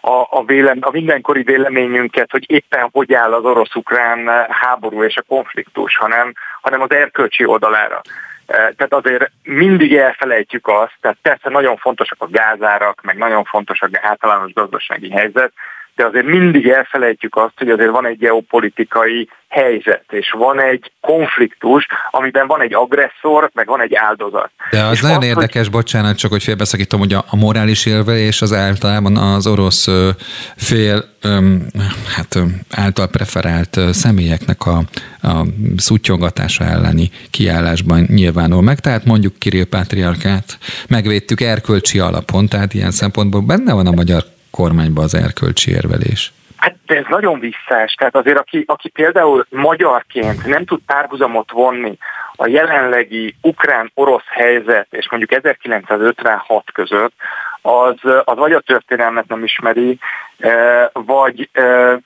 a, 0.00 0.26
a, 0.30 0.44
vélem, 0.46 0.78
a 0.80 0.90
mindenkori 0.90 1.42
véleményünket, 1.42 2.30
hogy 2.30 2.50
éppen 2.50 2.88
hogy 2.92 3.14
áll 3.14 3.32
az 3.32 3.44
orosz-ukrán 3.44 4.46
háború 4.48 5.02
és 5.02 5.16
a 5.16 5.24
konfliktus, 5.28 5.96
hanem, 5.96 6.32
hanem 6.60 6.80
az 6.80 6.90
erkölcsi 6.90 7.44
oldalára. 7.44 8.00
E, 8.46 8.54
tehát 8.54 8.92
azért 8.92 9.30
mindig 9.42 9.96
elfelejtjük 9.96 10.68
azt, 10.68 10.94
tehát 11.00 11.18
persze 11.22 11.48
nagyon 11.48 11.76
fontosak 11.76 12.22
a 12.22 12.28
gázárak, 12.30 13.00
meg 13.02 13.16
nagyon 13.16 13.44
fontos 13.44 13.80
az 13.80 13.90
általános 14.02 14.52
gazdasági 14.52 15.10
helyzet, 15.10 15.52
de 16.02 16.08
azért 16.08 16.26
mindig 16.26 16.68
elfelejtjük 16.68 17.36
azt, 17.36 17.52
hogy 17.56 17.70
azért 17.70 17.90
van 17.90 18.06
egy 18.06 18.18
geopolitikai 18.18 19.28
helyzet, 19.48 20.04
és 20.10 20.30
van 20.38 20.60
egy 20.60 20.92
konfliktus, 21.00 21.86
amiben 22.10 22.46
van 22.46 22.62
egy 22.62 22.74
agresszor, 22.74 23.50
meg 23.54 23.66
van 23.66 23.80
egy 23.80 23.94
áldozat. 23.94 24.50
De 24.70 24.82
az 24.82 24.92
és 24.92 25.00
nagyon 25.00 25.16
az, 25.16 25.24
érdekes, 25.24 25.62
hogy... 25.62 25.70
bocsánat, 25.70 26.16
csak 26.18 26.30
hogy 26.30 26.42
félbeszakítom, 26.42 27.00
hogy 27.00 27.12
a, 27.12 27.24
a 27.30 27.36
morális 27.36 27.86
élve 27.86 28.18
és 28.18 28.42
az 28.42 28.52
általában 28.52 29.16
az 29.16 29.46
orosz 29.46 29.88
fél 30.56 31.04
hát, 32.16 32.38
által 32.70 33.08
preferált 33.08 33.80
személyeknek 33.90 34.66
a, 34.66 34.78
a 35.22 35.46
szutyongatása 35.76 36.64
elleni 36.64 37.10
kiállásban 37.30 38.06
nyilvánul 38.08 38.62
meg. 38.62 38.80
Tehát 38.80 39.04
mondjuk 39.04 39.38
Kirill 39.38 39.64
Pátriarkát 39.64 40.58
megvédtük 40.88 41.40
erkölcsi 41.40 41.98
alapon, 41.98 42.48
tehát 42.48 42.74
ilyen 42.74 42.90
szempontból 42.90 43.40
benne 43.40 43.72
van 43.72 43.86
a 43.86 43.90
magyar 43.90 44.22
kormányban 44.52 45.04
az 45.04 45.14
erkölcsi 45.14 45.70
érvelés. 45.70 46.32
Hát 46.56 46.76
de 46.86 46.96
ez 46.96 47.04
nagyon 47.08 47.38
visszás. 47.38 47.92
Tehát 47.92 48.16
azért, 48.16 48.38
aki, 48.38 48.64
aki 48.66 48.88
például 48.88 49.46
magyarként 49.50 50.46
nem 50.46 50.64
tud 50.64 50.80
párhuzamot 50.86 51.50
vonni 51.50 51.98
a 52.36 52.46
jelenlegi 52.46 53.36
ukrán-orosz 53.40 54.26
helyzet 54.26 54.86
és 54.90 55.10
mondjuk 55.10 55.32
1956 55.32 56.64
között, 56.72 57.12
az, 57.62 57.94
az 58.24 58.36
vagy 58.36 58.52
a 58.52 58.60
történelmet 58.60 59.28
nem 59.28 59.44
ismeri, 59.44 59.98
e, 60.38 60.90
vagy 60.92 61.48
e, 61.52 61.98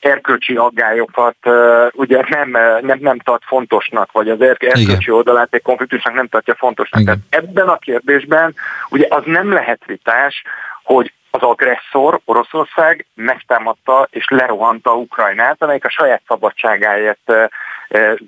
erkölcsi 0.00 0.56
aggályokat 0.56 1.36
e, 1.40 1.50
ugye 1.92 2.24
nem, 2.28 2.50
nem, 2.82 2.98
nem 3.00 3.18
tart 3.18 3.42
fontosnak, 3.44 4.12
vagy 4.12 4.28
az 4.28 4.40
erkölcsi 4.40 4.80
Igen. 4.80 5.00
oldalát 5.06 5.54
egy 5.54 5.62
konfliktusnak 5.62 6.14
nem 6.14 6.28
tartja 6.28 6.54
fontosnak. 6.54 7.00
Igen. 7.00 7.24
Tehát 7.30 7.44
ebben 7.44 7.68
a 7.68 7.78
kérdésben 7.78 8.54
ugye 8.90 9.06
az 9.08 9.22
nem 9.24 9.52
lehet 9.52 9.82
vitás, 9.86 10.42
hogy 10.82 11.12
az 11.40 11.48
agresszor, 11.48 12.20
Oroszország 12.24 13.06
megtámadta 13.14 14.08
és 14.10 14.28
lerohanta 14.28 14.94
Ukrajnát, 14.94 15.62
amelyik 15.62 15.84
a 15.84 15.90
saját 15.90 16.22
szabadságáért 16.26 17.32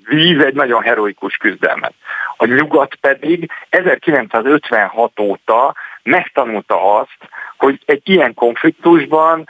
víz 0.07 0.43
egy 0.43 0.53
nagyon 0.53 0.81
heroikus 0.81 1.35
küzdelmet. 1.35 1.93
A 2.37 2.45
nyugat 2.45 2.95
pedig 2.95 3.51
1956 3.69 5.19
óta 5.19 5.75
megtanulta 6.03 6.99
azt, 6.99 7.17
hogy 7.57 7.81
egy 7.85 8.09
ilyen 8.09 8.33
konfliktusban 8.33 9.47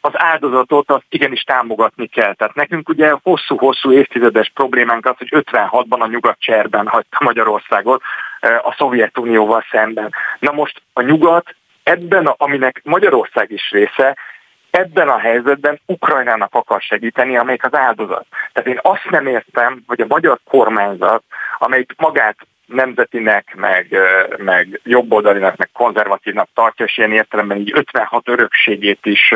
az 0.00 0.12
áldozatot 0.12 0.90
azt 0.90 1.04
igenis 1.08 1.42
támogatni 1.42 2.06
kell. 2.06 2.34
Tehát 2.34 2.54
nekünk 2.54 2.88
ugye 2.88 3.14
hosszú-hosszú 3.22 3.92
évtizedes 3.92 4.50
problémánk 4.54 5.06
az, 5.06 5.14
hogy 5.18 5.28
56-ban 5.30 5.98
a 5.98 6.06
nyugat 6.06 6.36
cserben 6.38 6.86
hagyta 6.86 7.18
Magyarországot 7.20 8.02
a 8.40 8.74
Szovjetunióval 8.78 9.64
szemben. 9.70 10.14
Na 10.38 10.52
most 10.52 10.82
a 10.92 11.02
nyugat 11.02 11.54
ebben, 11.82 12.26
a, 12.26 12.34
aminek 12.38 12.80
Magyarország 12.84 13.50
is 13.50 13.70
része, 13.70 14.16
ebben 14.70 15.08
a 15.08 15.18
helyzetben 15.18 15.80
Ukrajnának 15.86 16.54
akar 16.54 16.80
segíteni, 16.80 17.36
amelyik 17.36 17.64
az 17.64 17.74
áldozat. 17.74 18.26
Tehát 18.52 18.68
én 18.68 18.78
azt 18.82 19.10
nem 19.10 19.26
értem, 19.26 19.82
hogy 19.86 20.00
a 20.00 20.06
magyar 20.08 20.38
kormányzat, 20.44 21.22
amelyik 21.58 21.94
magát 21.96 22.36
nemzetinek, 22.72 23.54
meg, 23.56 23.96
meg 24.36 24.80
jobboldalinak, 24.84 25.56
meg 25.56 25.70
konzervatívnak 25.72 26.48
tartja, 26.54 26.84
és 26.84 26.98
ilyen 26.98 27.12
értelemben 27.12 27.56
így 27.56 27.72
56 27.74 28.28
örökségét 28.28 29.06
is 29.06 29.34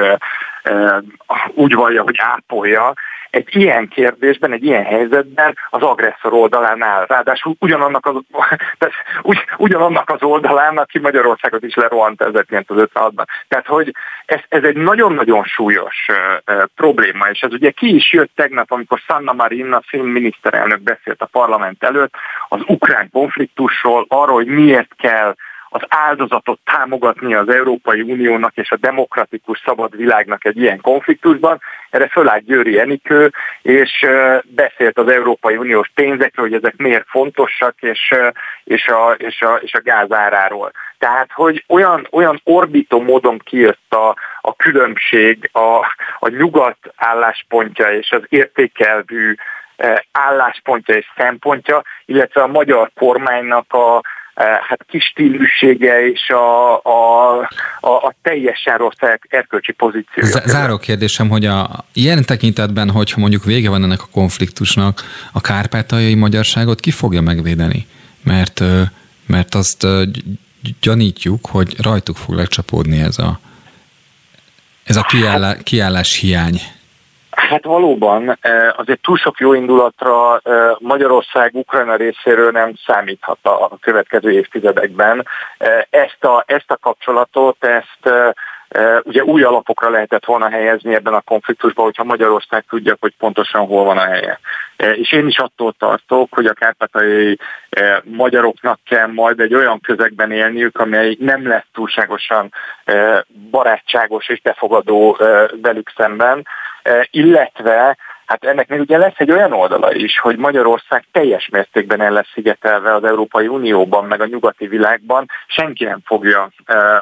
úgy 1.54 1.74
vallja, 1.74 2.02
hogy 2.02 2.16
ápolja, 2.18 2.94
egy 3.36 3.56
ilyen 3.56 3.88
kérdésben, 3.88 4.52
egy 4.52 4.64
ilyen 4.64 4.84
helyzetben 4.84 5.56
az 5.70 5.82
agresszor 5.82 6.32
oldalán 6.32 6.82
áll. 6.82 7.04
Ráadásul 7.06 7.54
ugyanannak 7.58 8.06
az, 8.06 8.14
tehát 8.78 8.94
ugy, 9.22 9.44
ugyanannak 9.56 10.10
az 10.10 10.22
oldalán, 10.22 10.78
aki 10.78 10.98
Magyarországot 10.98 11.62
is 11.62 11.74
lerohant 11.74 12.22
1956-ban. 12.24 13.24
Tehát, 13.48 13.66
hogy 13.66 13.94
ez, 14.26 14.40
ez 14.48 14.62
egy 14.62 14.76
nagyon-nagyon 14.76 15.44
súlyos 15.44 16.06
uh, 16.08 16.62
probléma, 16.74 17.28
és 17.28 17.40
ez 17.40 17.52
ugye 17.52 17.70
ki 17.70 17.94
is 17.94 18.12
jött 18.12 18.30
tegnap, 18.34 18.70
amikor 18.70 18.98
Sanna 18.98 19.32
Marin, 19.32 19.72
a 19.72 19.82
miniszterelnök 19.90 20.80
beszélt 20.80 21.22
a 21.22 21.28
parlament 21.32 21.84
előtt 21.84 22.14
az 22.48 22.60
ukrán 22.66 23.08
konfliktusról, 23.26 24.04
arról, 24.08 24.34
hogy 24.34 24.46
miért 24.46 24.94
kell 24.96 25.34
az 25.68 25.82
áldozatot 25.88 26.58
támogatni 26.64 27.34
az 27.34 27.48
Európai 27.48 28.00
Uniónak 28.00 28.56
és 28.56 28.70
a 28.70 28.76
demokratikus 28.76 29.62
szabad 29.64 29.96
világnak 29.96 30.44
egy 30.44 30.56
ilyen 30.56 30.80
konfliktusban. 30.80 31.60
Erre 31.90 32.08
fölállt 32.08 32.44
Győri 32.44 32.78
Enikő, 32.78 33.32
és 33.62 34.06
beszélt 34.44 34.98
az 34.98 35.08
Európai 35.08 35.56
Uniós 35.56 35.90
pénzekről, 35.94 36.48
hogy 36.48 36.54
ezek 36.54 36.76
miért 36.76 37.06
fontosak, 37.08 37.74
és, 37.80 38.14
és, 38.64 38.86
a, 38.88 39.14
és, 39.18 39.42
a, 39.42 39.54
és 39.62 39.74
a 39.74 39.82
gázáráról. 39.82 40.72
Tehát, 40.98 41.28
hogy 41.32 41.64
olyan, 41.68 42.08
olyan 42.10 42.40
orbító 42.44 43.00
módon 43.00 43.38
kijött 43.38 43.92
a, 43.94 44.16
a 44.40 44.56
különbség 44.56 45.50
a, 45.52 45.76
a 46.18 46.28
nyugat 46.28 46.78
álláspontja 46.96 47.92
és 47.92 48.10
az 48.10 48.22
értékelvű 48.28 49.34
álláspontja 50.12 50.94
és 50.94 51.06
szempontja, 51.16 51.82
illetve 52.04 52.42
a 52.42 52.46
magyar 52.46 52.90
kormánynak 52.94 53.72
a, 53.72 54.00
Eh, 54.36 54.44
hát 54.68 54.84
kis 54.88 55.04
stílűsége 55.04 56.08
és 56.08 56.28
a, 56.28 56.74
a, 56.76 57.38
a, 57.80 57.90
a 57.90 58.14
teljesen 58.22 58.76
rossz 58.76 58.96
erkölcsi 59.28 59.72
pozíció. 59.72 60.24
Záró 60.44 60.76
kérdésem, 60.78 61.28
hogy 61.28 61.44
a 61.46 61.84
ilyen 61.92 62.24
tekintetben, 62.24 62.90
hogyha 62.90 63.20
mondjuk 63.20 63.44
vége 63.44 63.68
van 63.68 63.82
ennek 63.82 64.02
a 64.02 64.08
konfliktusnak, 64.12 65.02
a 65.32 65.40
kárpátaljai 65.40 66.14
magyarságot 66.14 66.80
ki 66.80 66.90
fogja 66.90 67.20
megvédeni? 67.20 67.86
Mert, 68.24 68.62
mert 69.26 69.54
azt 69.54 69.86
gyanítjuk, 70.80 71.46
hogy 71.46 71.74
rajtuk 71.82 72.16
fog 72.16 72.34
lecsapódni 72.34 73.00
ez 73.00 73.18
a, 73.18 73.40
ez 74.84 74.96
a 74.96 75.02
kiállás, 75.02 75.56
kiállás 75.62 76.18
hiány. 76.18 76.60
Hát 77.36 77.64
valóban, 77.64 78.38
e, 78.40 78.74
azért 78.76 79.00
túl 79.00 79.16
sok 79.16 79.38
jó 79.38 79.52
indulatra 79.52 80.36
e, 80.36 80.76
Magyarország 80.78 81.54
Ukrajna 81.54 81.96
részéről 81.96 82.50
nem 82.50 82.72
számíthat 82.86 83.38
a 83.42 83.70
következő 83.80 84.30
évtizedekben. 84.30 85.26
E, 85.58 85.86
ezt 85.90 86.24
a, 86.24 86.44
ezt 86.46 86.70
a 86.70 86.76
kapcsolatot, 86.76 87.64
ezt 87.64 88.34
Ugye 89.02 89.24
új 89.24 89.42
alapokra 89.42 89.90
lehetett 89.90 90.24
volna 90.24 90.48
helyezni 90.48 90.94
ebben 90.94 91.14
a 91.14 91.20
konfliktusban, 91.20 91.84
hogyha 91.84 92.04
Magyarország 92.04 92.64
tudja, 92.68 92.96
hogy 93.00 93.14
pontosan 93.18 93.66
hol 93.66 93.84
van 93.84 93.98
a 93.98 94.06
helye. 94.06 94.40
És 94.76 95.12
én 95.12 95.26
is 95.26 95.38
attól 95.38 95.74
tartok, 95.78 96.34
hogy 96.34 96.46
a 96.46 96.52
kárpátai 96.52 97.38
magyaroknak 98.02 98.78
kell 98.84 99.06
majd 99.06 99.40
egy 99.40 99.54
olyan 99.54 99.80
közegben 99.80 100.32
élniük, 100.32 100.78
amely 100.78 101.16
nem 101.20 101.48
lesz 101.48 101.66
túlságosan 101.72 102.52
barátságos 103.50 104.28
és 104.28 104.40
befogadó 104.40 105.18
velük 105.62 105.92
szemben, 105.96 106.46
illetve 107.10 107.96
Hát 108.26 108.44
ennek 108.44 108.68
még 108.68 108.80
ugye 108.80 108.98
lesz 108.98 109.14
egy 109.16 109.30
olyan 109.30 109.52
oldala 109.52 109.94
is, 109.94 110.18
hogy 110.18 110.36
Magyarország 110.36 111.04
teljes 111.12 111.48
mértékben 111.52 112.00
el 112.00 112.12
lesz 112.12 112.30
szigetelve 112.34 112.94
az 112.94 113.04
Európai 113.04 113.46
Unióban, 113.46 114.04
meg 114.04 114.20
a 114.20 114.26
nyugati 114.26 114.66
világban. 114.66 115.30
Senki 115.46 115.84
nem 115.84 116.00
fogja 116.04 116.50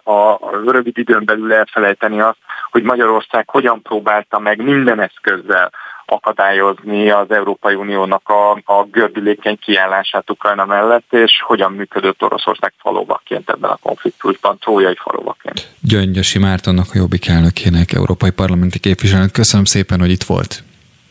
a 0.03 0.51
rövid 0.71 0.99
időn 0.99 1.25
belül 1.25 1.53
elfelejteni 1.53 2.21
azt, 2.21 2.39
hogy 2.71 2.83
Magyarország 2.83 3.49
hogyan 3.49 3.83
próbálta 3.83 4.39
meg 4.39 4.63
minden 4.63 5.01
eszközzel 5.01 5.71
akadályozni 6.07 7.11
az 7.11 7.31
Európai 7.31 7.75
Uniónak 7.75 8.29
a, 8.29 8.51
a 8.51 8.85
görbülékeny 8.91 9.59
kiállását 9.59 10.31
Ukrajna 10.31 10.65
mellett, 10.65 11.13
és 11.13 11.33
hogyan 11.47 11.73
működött 11.73 12.23
Oroszország 12.23 12.73
falovaként 12.79 13.51
ebben 13.51 13.71
a 13.71 13.79
konfliktusban, 13.83 14.59
trójai 14.59 14.97
falovaként. 15.01 15.69
Gyöngyösi 15.81 16.39
Mártonnak, 16.39 16.87
a 16.93 16.99
Jobbik 16.99 17.29
elnökének, 17.29 17.93
Európai 17.93 18.31
Parlamenti 18.31 18.79
képviselőnek. 18.79 19.31
Köszönöm 19.31 19.65
szépen, 19.65 20.01
hogy 20.01 20.11
itt 20.11 20.23
volt. 20.23 20.63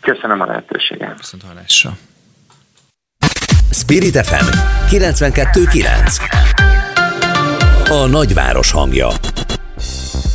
Köszönöm 0.03 0.41
a 0.41 0.45
lehetőséget. 0.45 1.17
Viszont 1.17 1.43
hallásra. 1.43 1.91
Spirit 3.71 4.25
FM 4.25 4.45
92.9 4.89 6.17
A 7.89 8.07
nagyváros 8.07 8.71
hangja 8.71 9.07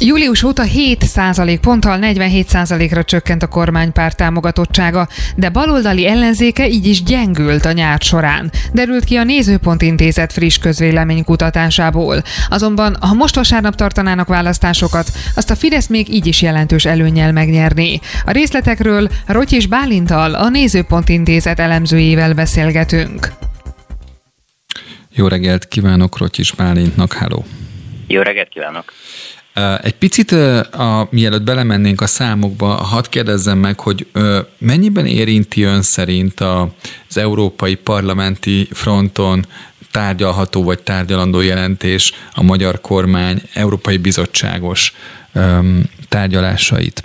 Július 0.01 0.43
óta 0.43 0.63
7% 0.75 1.59
ponttal 1.61 1.97
47 1.97 2.93
ra 2.93 3.05
csökkent 3.05 3.43
a 3.43 3.47
kormánypárt 3.47 4.17
támogatottsága, 4.17 5.09
de 5.37 5.49
baloldali 5.49 6.07
ellenzéke 6.07 6.69
így 6.69 6.87
is 6.87 7.03
gyengült 7.03 7.65
a 7.65 7.73
nyár 7.73 8.01
során. 8.01 8.51
Derült 8.73 9.05
ki 9.05 9.17
a 9.17 9.25
Nézőpont 9.25 9.83
Intézet 9.83 10.33
friss 10.33 10.59
közvéleménykutatásából. 10.59 12.23
Azonban, 12.49 12.97
ha 13.01 13.15
most 13.15 13.35
vasárnap 13.35 13.75
tartanának 13.75 14.29
választásokat, 14.29 15.09
azt 15.35 15.51
a 15.51 15.57
Fidesz 15.57 15.87
még 15.87 16.13
így 16.15 16.27
is 16.27 16.43
jelentős 16.43 16.85
előnyel 16.85 17.33
megnyerné. 17.33 17.99
A 18.25 18.31
részletekről 18.31 19.09
Rotyis 19.27 19.67
Bálintal, 19.67 20.35
a 20.35 20.49
Nézőpont 20.49 21.09
Intézet 21.09 21.59
elemzőjével 21.59 22.35
beszélgetünk. 22.35 23.33
Jó 25.15 25.27
reggelt 25.27 25.69
kívánok 25.69 26.19
Rotyis 26.19 26.53
Bálintnak, 26.53 27.13
háló! 27.13 27.45
Jó 28.07 28.21
reggelt 28.23 28.49
kívánok! 28.49 28.93
Egy 29.83 29.95
picit, 29.95 30.33
a, 30.33 31.09
mielőtt 31.11 31.43
belemennénk 31.43 32.01
a 32.01 32.07
számokba, 32.07 32.67
hadd 32.67 33.05
kérdezzem 33.09 33.59
meg, 33.59 33.81
hogy 33.81 34.07
mennyiben 34.59 35.07
érinti 35.07 35.63
ön 35.63 35.83
szerint 35.83 36.41
az 36.41 37.17
európai 37.17 37.75
parlamenti 37.75 38.69
fronton 38.73 39.47
tárgyalható 39.91 40.63
vagy 40.63 40.83
tárgyalandó 40.83 41.41
jelentés 41.41 42.13
a 42.33 42.43
magyar 42.43 42.81
kormány 42.81 43.43
Európai 43.53 43.97
Bizottságos 43.97 44.95
tárgyalásait. 46.09 47.03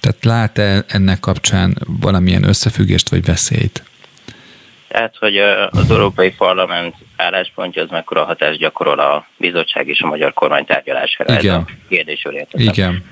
Tehát 0.00 0.24
lát-e 0.24 0.84
ennek 0.88 1.20
kapcsán 1.20 1.76
valamilyen 1.86 2.48
összefüggést 2.48 3.08
vagy 3.08 3.24
veszélyt? 3.24 3.82
Tehát, 4.88 5.16
hogy 5.18 5.38
az 5.38 5.90
Európai 5.90 6.30
Parlament 6.30 6.94
álláspontja 7.16 7.82
az 7.82 7.90
mekkora 7.90 8.24
hatást 8.24 8.58
gyakorol 8.58 8.98
a 8.98 9.26
bizottság 9.36 9.88
és 9.88 10.00
a 10.00 10.06
magyar 10.06 10.32
kormány 10.32 10.64
tárgyalására. 10.64 11.38
Igen. 11.38 11.54
Ez 11.54 11.60
a 11.60 11.64
kérdésről 11.88 12.46
Igen. 12.52 13.04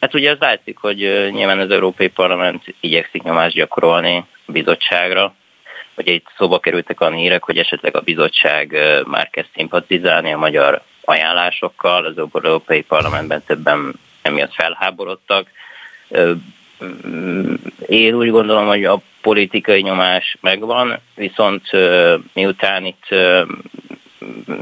Hát 0.00 0.14
ugye 0.14 0.30
az 0.30 0.38
látszik, 0.40 0.78
hogy 0.78 0.98
nyilván 1.30 1.58
az 1.58 1.70
Európai 1.70 2.08
Parlament 2.08 2.62
igyekszik 2.80 3.22
nyomást 3.22 3.54
gyakorolni 3.54 4.24
a 4.46 4.52
bizottságra. 4.52 5.34
Ugye 5.96 6.12
itt 6.12 6.26
szóba 6.36 6.58
kerültek 6.58 7.00
a 7.00 7.10
hírek, 7.10 7.42
hogy 7.42 7.58
esetleg 7.58 7.96
a 7.96 8.00
bizottság 8.00 8.76
már 9.06 9.30
kezd 9.30 9.48
szimpatizálni 9.54 10.32
a 10.32 10.38
magyar 10.38 10.82
ajánlásokkal, 11.04 12.04
az 12.04 12.18
Európai 12.18 12.82
Parlamentben 12.82 13.42
többen 13.46 13.92
emiatt 14.22 14.54
felháborodtak. 14.54 15.48
Én 17.86 18.14
úgy 18.14 18.30
gondolom, 18.30 18.66
hogy 18.66 18.84
a 18.84 19.00
politikai 19.20 19.80
nyomás 19.80 20.36
megvan, 20.40 20.98
viszont 21.14 21.62
miután 22.32 22.84
itt, 22.84 23.08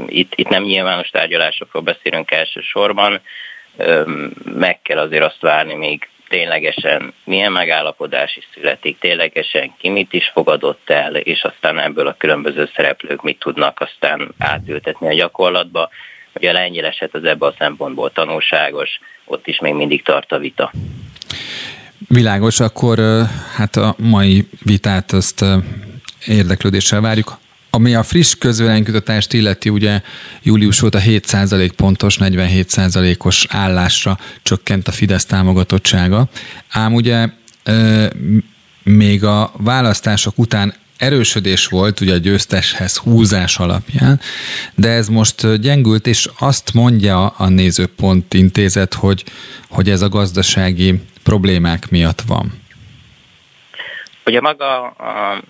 itt, 0.07 0.33
itt 0.35 0.49
nem 0.49 0.63
nyilvános 0.63 1.09
tárgyalásokról 1.09 1.81
beszélünk 1.81 2.31
elsősorban, 2.31 3.21
meg 4.43 4.81
kell 4.81 4.97
azért 4.97 5.23
azt 5.23 5.41
várni, 5.41 5.73
még 5.73 6.07
ténylegesen 6.27 7.13
milyen 7.23 7.51
megállapodás 7.51 8.35
is 8.35 8.47
születik, 8.53 8.99
ténylegesen 8.99 9.73
ki 9.77 9.89
mit 9.89 10.13
is 10.13 10.29
fogadott 10.33 10.89
el, 10.89 11.15
és 11.15 11.43
aztán 11.43 11.79
ebből 11.79 12.07
a 12.07 12.15
különböző 12.17 12.69
szereplők 12.75 13.21
mit 13.21 13.39
tudnak 13.39 13.79
aztán 13.81 14.33
átültetni 14.37 15.07
a 15.07 15.13
gyakorlatba. 15.13 15.89
Ugye 16.33 16.49
a 16.49 16.53
lengyel 16.53 16.85
eset 16.85 17.13
az 17.15 17.23
ebben 17.23 17.49
a 17.49 17.55
szempontból 17.57 18.11
tanulságos, 18.11 18.99
ott 19.25 19.47
is 19.47 19.59
még 19.59 19.73
mindig 19.73 20.03
tart 20.03 20.31
a 20.31 20.37
vita. 20.37 20.71
Világos, 22.07 22.59
akkor 22.59 23.27
hát 23.55 23.75
a 23.75 23.95
mai 23.97 24.47
vitát 24.61 25.11
azt 25.11 25.45
érdeklődéssel 26.25 27.01
várjuk. 27.01 27.37
Ami 27.69 27.93
a 27.93 28.03
friss 28.03 28.35
közvéleménykutatást 28.35 29.33
illeti, 29.33 29.69
ugye 29.69 30.01
július 30.43 30.81
óta 30.81 30.99
7% 30.99 31.71
pontos, 31.75 32.17
47%-os 32.19 33.45
állásra 33.49 34.19
csökkent 34.43 34.87
a 34.87 34.91
Fidesz 34.91 35.25
támogatottsága. 35.25 36.29
Ám 36.69 36.93
ugye 36.93 37.29
még 38.83 39.23
a 39.23 39.51
választások 39.57 40.37
után 40.39 40.73
erősödés 40.97 41.65
volt 41.65 42.01
ugye 42.01 42.13
a 42.13 42.17
győzteshez 42.17 42.97
húzás 42.97 43.57
alapján, 43.57 44.19
de 44.75 44.89
ez 44.89 45.07
most 45.07 45.59
gyengült, 45.59 46.07
és 46.07 46.29
azt 46.39 46.73
mondja 46.73 47.27
a 47.27 47.49
Nézőpont 47.49 48.33
intézet, 48.33 48.93
hogy, 48.93 49.23
hogy 49.69 49.89
ez 49.89 50.01
a 50.01 50.09
gazdasági 50.09 51.01
problémák 51.23 51.89
miatt 51.89 52.21
van. 52.21 52.51
Ugye 54.25 54.41
maga 54.41 54.87
a, 54.87 55.41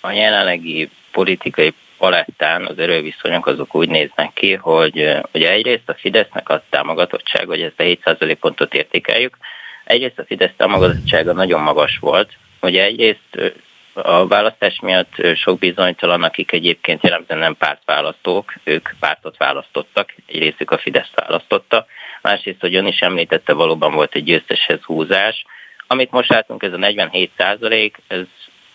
a 0.00 0.10
jelenlegi 0.10 0.90
politikai 1.12 1.74
palettán 1.98 2.66
az 2.66 2.78
erőviszonyok 2.78 3.46
azok 3.46 3.74
úgy 3.74 3.88
néznek 3.88 4.32
ki, 4.32 4.54
hogy 4.54 5.20
ugye 5.32 5.50
egyrészt 5.50 5.88
a 5.88 5.94
Fidesznek 5.94 6.48
a 6.48 6.64
támogatottság, 6.70 7.46
hogy 7.46 7.60
ezt 7.60 7.80
a 7.80 7.82
7% 7.82 8.36
pontot 8.40 8.74
értékeljük, 8.74 9.36
egyrészt 9.84 10.18
a 10.18 10.24
Fidesz 10.24 10.52
támogatottsága 10.56 11.32
nagyon 11.32 11.60
magas 11.60 11.98
volt, 11.98 12.32
ugye 12.60 12.84
egyrészt 12.84 13.54
a 13.94 14.26
választás 14.26 14.80
miatt 14.80 15.36
sok 15.36 15.58
bizonytalan, 15.58 16.22
akik 16.22 16.52
egyébként 16.52 17.02
jellemzően 17.02 17.38
nem 17.38 17.56
pártválasztók, 17.56 18.54
ők 18.64 18.88
pártot 19.00 19.36
választottak, 19.36 20.14
egy 20.26 20.38
részük 20.38 20.70
a 20.70 20.78
Fidesz 20.78 21.10
választotta. 21.14 21.86
Másrészt, 22.22 22.60
hogy 22.60 22.74
ön 22.74 22.86
is 22.86 23.00
említette, 23.00 23.52
valóban 23.52 23.92
volt 23.92 24.14
egy 24.14 24.24
győzteshez 24.24 24.82
húzás. 24.82 25.44
Amit 25.86 26.10
most 26.10 26.28
látunk, 26.28 26.62
ez 26.62 26.72
a 26.72 26.76
47 26.76 27.30
százalék, 27.36 27.98
ez, 28.06 28.24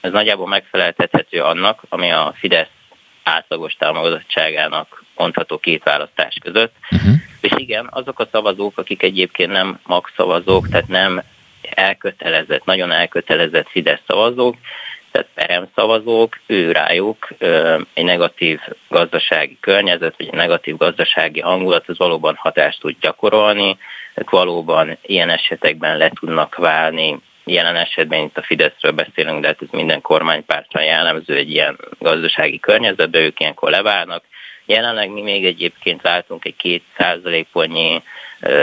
ez 0.01 0.11
nagyjából 0.11 0.47
megfeleltethető 0.47 1.41
annak, 1.41 1.81
ami 1.89 2.11
a 2.11 2.33
Fidesz 2.37 2.69
átlagos 3.23 3.73
támogatottságának 3.73 5.03
mondható 5.15 5.57
két 5.57 5.83
választás 5.83 6.37
között. 6.41 6.73
Uh-huh. 6.91 7.13
És 7.41 7.51
igen, 7.55 7.87
azok 7.91 8.19
a 8.19 8.27
szavazók, 8.31 8.77
akik 8.77 9.03
egyébként 9.03 9.51
nem 9.51 9.79
magszavazók, 9.83 10.67
tehát 10.67 10.87
nem 10.87 11.23
elkötelezett, 11.61 12.65
nagyon 12.65 12.91
elkötelezett 12.91 13.69
Fidesz 13.69 14.01
szavazók, 14.07 14.55
tehát 15.17 15.47
peremszavazók, 15.47 16.39
ő 16.45 16.71
rájuk 16.71 17.27
egy 17.93 18.03
negatív 18.03 18.59
gazdasági 18.89 19.57
környezet, 19.59 20.13
vagy 20.17 20.27
egy 20.27 20.33
negatív 20.33 20.77
gazdasági 20.77 21.39
hangulat, 21.39 21.89
az 21.89 21.97
valóban 21.97 22.35
hatást 22.35 22.79
tud 22.79 22.95
gyakorolni, 23.01 23.77
ők 24.15 24.29
valóban 24.29 24.97
ilyen 25.01 25.29
esetekben 25.29 25.97
le 25.97 26.09
tudnak 26.19 26.55
válni, 26.55 27.19
jelen 27.45 27.75
esetben 27.75 28.23
itt 28.23 28.37
a 28.37 28.43
Fideszről 28.43 28.91
beszélünk, 28.91 29.41
de 29.41 29.47
hát 29.47 29.61
ez 29.61 29.67
minden 29.71 30.01
kormánypártra 30.01 30.81
jellemző 30.81 31.35
egy 31.35 31.51
ilyen 31.51 31.77
gazdasági 31.99 32.59
környezetben, 32.59 33.21
ők 33.21 33.39
ilyenkor 33.39 33.69
leválnak. 33.69 34.23
Jelenleg 34.65 35.09
mi 35.09 35.21
még 35.21 35.45
egyébként 35.45 36.03
látunk 36.03 36.45
egy 36.45 36.55
két 36.55 36.83
százalékponnyi 36.97 38.01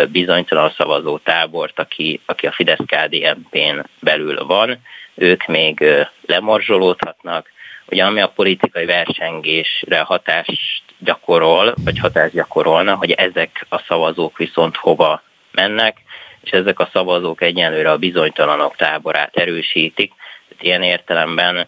bizonytalan 0.09 0.73
szavazó 0.77 1.19
tábort, 1.19 1.79
aki, 1.79 2.21
aki 2.27 2.47
a 2.47 2.53
fidesz 2.53 2.79
kdmp 2.87 3.55
n 3.55 3.85
belül 4.01 4.45
van, 4.47 4.79
ők 5.15 5.47
még 5.47 5.85
lemorzsolódhatnak, 6.27 7.53
ugye 7.87 8.05
ami 8.05 8.21
a 8.21 8.29
politikai 8.29 8.85
versengésre 8.85 10.01
hatást 10.01 10.83
gyakorol, 10.99 11.75
vagy 11.85 11.99
hatást 11.99 12.35
gyakorolna, 12.35 12.95
hogy 12.95 13.11
ezek 13.11 13.67
a 13.69 13.79
szavazók 13.79 14.39
viszont 14.39 14.77
hova 14.77 15.23
mennek, 15.53 15.97
és 16.43 16.51
ezek 16.51 16.79
a 16.79 16.89
szavazók 16.93 17.43
egyenlőre 17.43 17.91
a 17.91 17.99
bizonytalanok 17.99 18.77
táborát 18.77 19.37
erősítik. 19.37 20.13
Tehát 20.49 20.65
ilyen 20.65 20.83
értelemben 20.83 21.67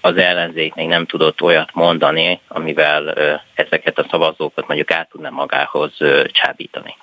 az 0.00 0.16
ellenzék 0.16 0.74
még 0.74 0.86
nem 0.86 1.06
tudott 1.06 1.42
olyat 1.42 1.74
mondani, 1.74 2.40
amivel 2.48 3.14
ezeket 3.54 3.98
a 3.98 4.06
szavazókat 4.10 4.66
mondjuk 4.66 4.90
át 4.90 5.08
tudna 5.08 5.30
magához 5.30 5.92
csábítani 6.32 6.96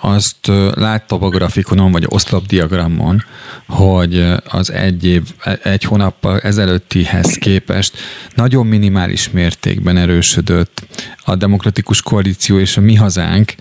azt 0.00 0.46
látta 0.74 1.16
a 1.16 1.28
grafikonon, 1.28 1.92
vagy 1.92 2.04
oszlopdiagramon, 2.08 3.22
hogy 3.66 4.26
az 4.48 4.72
egy 4.72 5.04
év, 5.04 5.22
egy 5.62 5.84
hónappal 5.84 6.38
ezelőttihez 6.38 7.36
képest 7.38 7.96
nagyon 8.34 8.66
minimális 8.66 9.30
mértékben 9.30 9.96
erősödött 9.96 10.86
a 11.24 11.34
demokratikus 11.34 12.02
koalíció 12.02 12.58
és 12.58 12.76
a 12.76 12.80
mi 12.80 12.94
hazánk, 12.94 13.54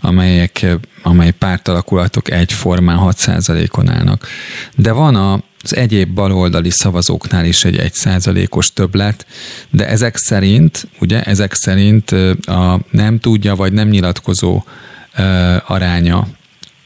amelyek, 0.00 0.66
amely 1.02 1.30
pártalakulatok 1.30 2.30
egyformán 2.30 2.98
6%-on 3.00 3.90
állnak. 3.90 4.26
De 4.76 4.92
van 4.92 5.14
a, 5.14 5.42
az 5.62 5.76
egyéb 5.76 6.14
baloldali 6.14 6.70
szavazóknál 6.70 7.44
is 7.44 7.64
egy 7.64 7.76
1%-os 7.76 8.72
többlet, 8.72 9.26
de 9.70 9.88
ezek 9.88 10.16
szerint, 10.16 10.88
ugye, 11.00 11.22
ezek 11.22 11.54
szerint 11.54 12.10
a 12.40 12.80
nem 12.90 13.18
tudja 13.18 13.54
vagy 13.54 13.72
nem 13.72 13.88
nyilatkozó 13.88 14.62
aránya 15.66 16.26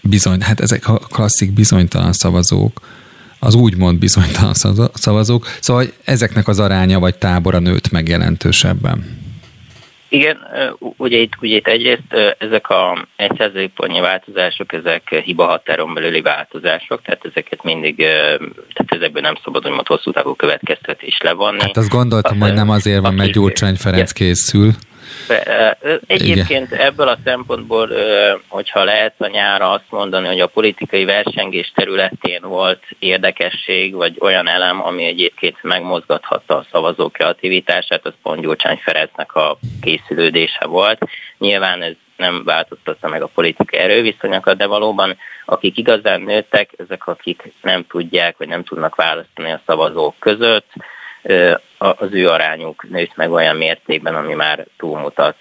bizony, 0.00 0.40
hát 0.40 0.60
ezek 0.60 0.88
a 0.88 0.98
klasszik 0.98 1.52
bizonytalan 1.52 2.12
szavazók, 2.12 2.80
az 3.38 3.54
úgymond 3.54 3.98
bizonytalan 3.98 4.54
szavazók, 4.94 5.46
szóval 5.60 5.84
ezeknek 6.04 6.48
az 6.48 6.58
aránya 6.58 6.98
vagy 6.98 7.14
tábora 7.14 7.58
nőtt 7.58 7.90
meg 7.90 8.08
jelentősebben. 8.08 9.24
Igen, 10.08 10.36
ugye 10.96 11.18
itt, 11.18 11.32
ugye 11.40 11.56
itt 11.56 11.66
egyrészt 11.66 12.36
ezek 12.38 12.68
a 12.68 13.06
1 13.16 13.70
pontnyi 13.74 14.00
változások, 14.00 14.72
ezek 14.72 15.22
hiba 15.24 15.46
határon 15.46 15.94
belüli 15.94 16.20
változások, 16.20 17.02
tehát 17.02 17.24
ezeket 17.30 17.62
mindig, 17.62 17.96
tehát 18.72 18.86
ezekből 18.86 19.22
nem 19.22 19.34
szabad, 19.44 19.62
hogy 19.62 19.86
hosszú 19.86 20.10
távú 20.10 20.34
következtetés 20.34 21.18
levonni. 21.22 21.60
Hát 21.60 21.76
azt 21.76 21.88
gondoltam, 21.88 22.40
hogy 22.40 22.54
nem 22.54 22.70
azért 22.70 23.00
van, 23.00 23.14
mert 23.14 23.32
Gyurcsány 23.32 23.76
Ferenc 23.76 24.12
készül. 24.12 24.72
Egyébként 26.06 26.70
Igen. 26.70 26.86
ebből 26.86 27.08
a 27.08 27.18
szempontból, 27.24 27.90
hogyha 28.48 28.84
lehet 28.84 29.14
a 29.18 29.26
nyára 29.26 29.70
azt 29.70 29.90
mondani, 29.90 30.26
hogy 30.26 30.40
a 30.40 30.46
politikai 30.46 31.04
versengés 31.04 31.72
területén 31.74 32.40
volt 32.42 32.82
érdekesség, 32.98 33.94
vagy 33.94 34.16
olyan 34.20 34.48
elem, 34.48 34.84
ami 34.84 35.04
egyébként 35.04 35.62
megmozgathatta 35.62 36.56
a 36.56 36.66
szavazó 36.70 37.08
kreativitását, 37.08 38.06
az 38.06 38.12
pont 38.22 38.40
Gyurcsány 38.40 38.80
Ferencnek 38.82 39.34
a 39.34 39.58
készülődése 39.80 40.66
volt. 40.66 41.08
Nyilván 41.38 41.82
ez 41.82 41.94
nem 42.16 42.44
változtatta 42.44 43.08
meg 43.08 43.22
a 43.22 43.30
politikai 43.34 43.80
erőviszonyokat, 43.80 44.56
de 44.56 44.66
valóban 44.66 45.16
akik 45.44 45.78
igazán 45.78 46.20
nőttek, 46.20 46.70
ezek 46.76 47.06
akik 47.06 47.52
nem 47.62 47.86
tudják, 47.86 48.36
vagy 48.36 48.48
nem 48.48 48.64
tudnak 48.64 48.94
választani 48.94 49.50
a 49.50 49.60
szavazók 49.66 50.14
között, 50.18 50.72
az 51.78 52.08
ő 52.10 52.28
arányuk 52.28 52.86
nőtt 52.90 53.16
meg 53.16 53.30
olyan 53.30 53.56
mértékben, 53.56 54.14
ami 54.14 54.34
már 54.34 54.66
túlmutat, 54.78 55.36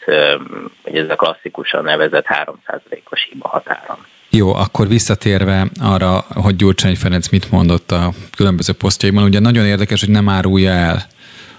hogy 0.84 0.98
ez 0.98 1.10
a 1.10 1.16
klasszikusan 1.16 1.84
nevezett 1.84 2.26
3%-os 2.28 3.28
hiba 3.30 3.48
határon. 3.48 3.98
Jó, 4.30 4.54
akkor 4.54 4.88
visszatérve 4.88 5.68
arra, 5.82 6.26
hogy 6.34 6.56
Gyurcsány 6.56 6.96
Ferenc 6.96 7.28
mit 7.30 7.52
mondott 7.52 7.92
a 7.92 8.12
különböző 8.36 8.74
posztjaiban, 8.74 9.24
ugye 9.24 9.40
nagyon 9.40 9.66
érdekes, 9.66 10.00
hogy 10.00 10.10
nem 10.10 10.30
árulja 10.30 10.72
el, 10.72 11.06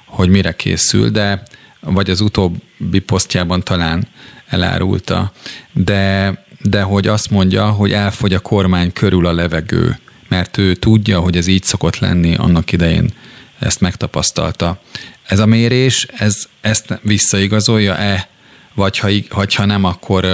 hogy 0.04 0.28
mire 0.28 0.52
készül, 0.52 1.08
de 1.08 1.42
vagy 1.80 2.10
az 2.10 2.20
utóbbi 2.20 2.98
posztjában 3.06 3.62
talán 3.62 4.08
elárulta, 4.48 5.32
de 5.72 6.32
de 6.70 6.82
hogy 6.82 7.06
azt 7.06 7.30
mondja, 7.30 7.70
hogy 7.70 7.92
elfogy 7.92 8.32
a 8.32 8.40
kormány 8.40 8.92
körül 8.92 9.26
a 9.26 9.32
levegő, 9.32 9.98
mert 10.28 10.58
ő 10.58 10.74
tudja, 10.74 11.20
hogy 11.20 11.36
ez 11.36 11.46
így 11.46 11.62
szokott 11.62 11.98
lenni 11.98 12.34
annak 12.34 12.72
idején, 12.72 13.10
ezt 13.58 13.80
megtapasztalta. 13.80 14.78
Ez 15.26 15.38
a 15.38 15.46
mérés, 15.46 16.06
ez, 16.16 16.48
ezt 16.60 16.98
visszaigazolja-e, 17.02 18.28
vagy 18.74 18.98
ha, 18.98 19.08
vagy 19.34 19.54
ha 19.54 19.64
nem, 19.64 19.84
akkor, 19.84 20.26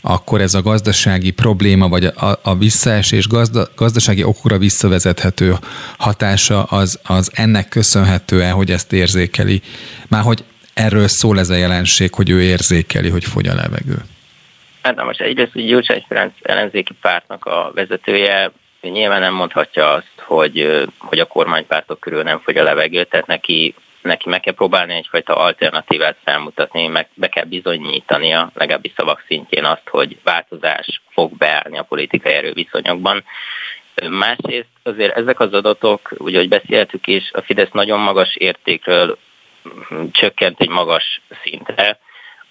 akkor 0.00 0.40
ez 0.40 0.54
a 0.54 0.62
gazdasági 0.62 1.30
probléma, 1.30 1.88
vagy 1.88 2.04
a, 2.04 2.38
a 2.42 2.56
visszaesés 2.56 3.28
gazda, 3.28 3.68
gazdasági 3.76 4.22
okokra 4.22 4.58
visszavezethető 4.58 5.54
hatása 5.98 6.62
az, 6.62 7.00
az 7.02 7.30
ennek 7.34 7.68
köszönhető-e, 7.68 8.50
hogy 8.50 8.70
ezt 8.70 8.92
érzékeli. 8.92 9.62
Már 10.08 10.22
hogy 10.22 10.44
erről 10.74 11.08
szól 11.08 11.38
ez 11.38 11.50
a 11.50 11.54
jelenség, 11.54 12.14
hogy 12.14 12.30
ő 12.30 12.42
érzékeli, 12.42 13.08
hogy 13.08 13.24
fogy 13.24 13.46
a 13.46 13.54
levegő. 13.54 13.96
Hát 14.82 14.94
na 14.94 15.04
most 15.04 15.20
egyrészt, 15.20 15.52
hogy 15.52 15.66
Gyurcsány 15.66 16.04
Ferenc 16.08 16.32
ellenzéki 16.42 16.92
pártnak 17.00 17.44
a 17.44 17.70
vezetője 17.74 18.52
nyilván 18.80 19.20
nem 19.20 19.34
mondhatja 19.34 19.90
azt, 19.90 20.12
hogy, 20.16 20.84
hogy 20.98 21.18
a 21.18 21.26
kormánypártok 21.26 22.00
körül 22.00 22.22
nem 22.22 22.38
fogy 22.38 22.56
a 22.56 22.62
levegő, 22.62 23.04
tehát 23.04 23.26
neki 23.26 23.74
neki 24.02 24.28
meg 24.28 24.40
kell 24.40 24.54
próbálni 24.54 24.94
egyfajta 24.94 25.36
alternatívát 25.36 26.16
felmutatni, 26.24 26.86
meg 26.86 27.08
be 27.14 27.28
kell 27.28 27.44
bizonyítania, 27.44 28.50
legalábbis 28.54 28.92
szavak 28.96 29.24
szintjén 29.26 29.64
azt, 29.64 29.88
hogy 29.88 30.18
változás 30.22 31.00
fog 31.10 31.36
beállni 31.36 31.78
a 31.78 31.82
politikai 31.82 32.32
erőviszonyokban. 32.32 33.24
Másrészt 34.08 34.68
azért 34.82 35.16
ezek 35.16 35.40
az 35.40 35.52
adatok, 35.52 36.10
ugye, 36.18 36.38
hogy 36.38 36.48
beszéltük 36.48 37.06
is, 37.06 37.30
a 37.32 37.42
Fidesz 37.42 37.70
nagyon 37.72 38.00
magas 38.00 38.36
értékről 38.36 39.18
csökkent 40.12 40.60
egy 40.60 40.68
magas 40.68 41.20
szintre, 41.42 41.98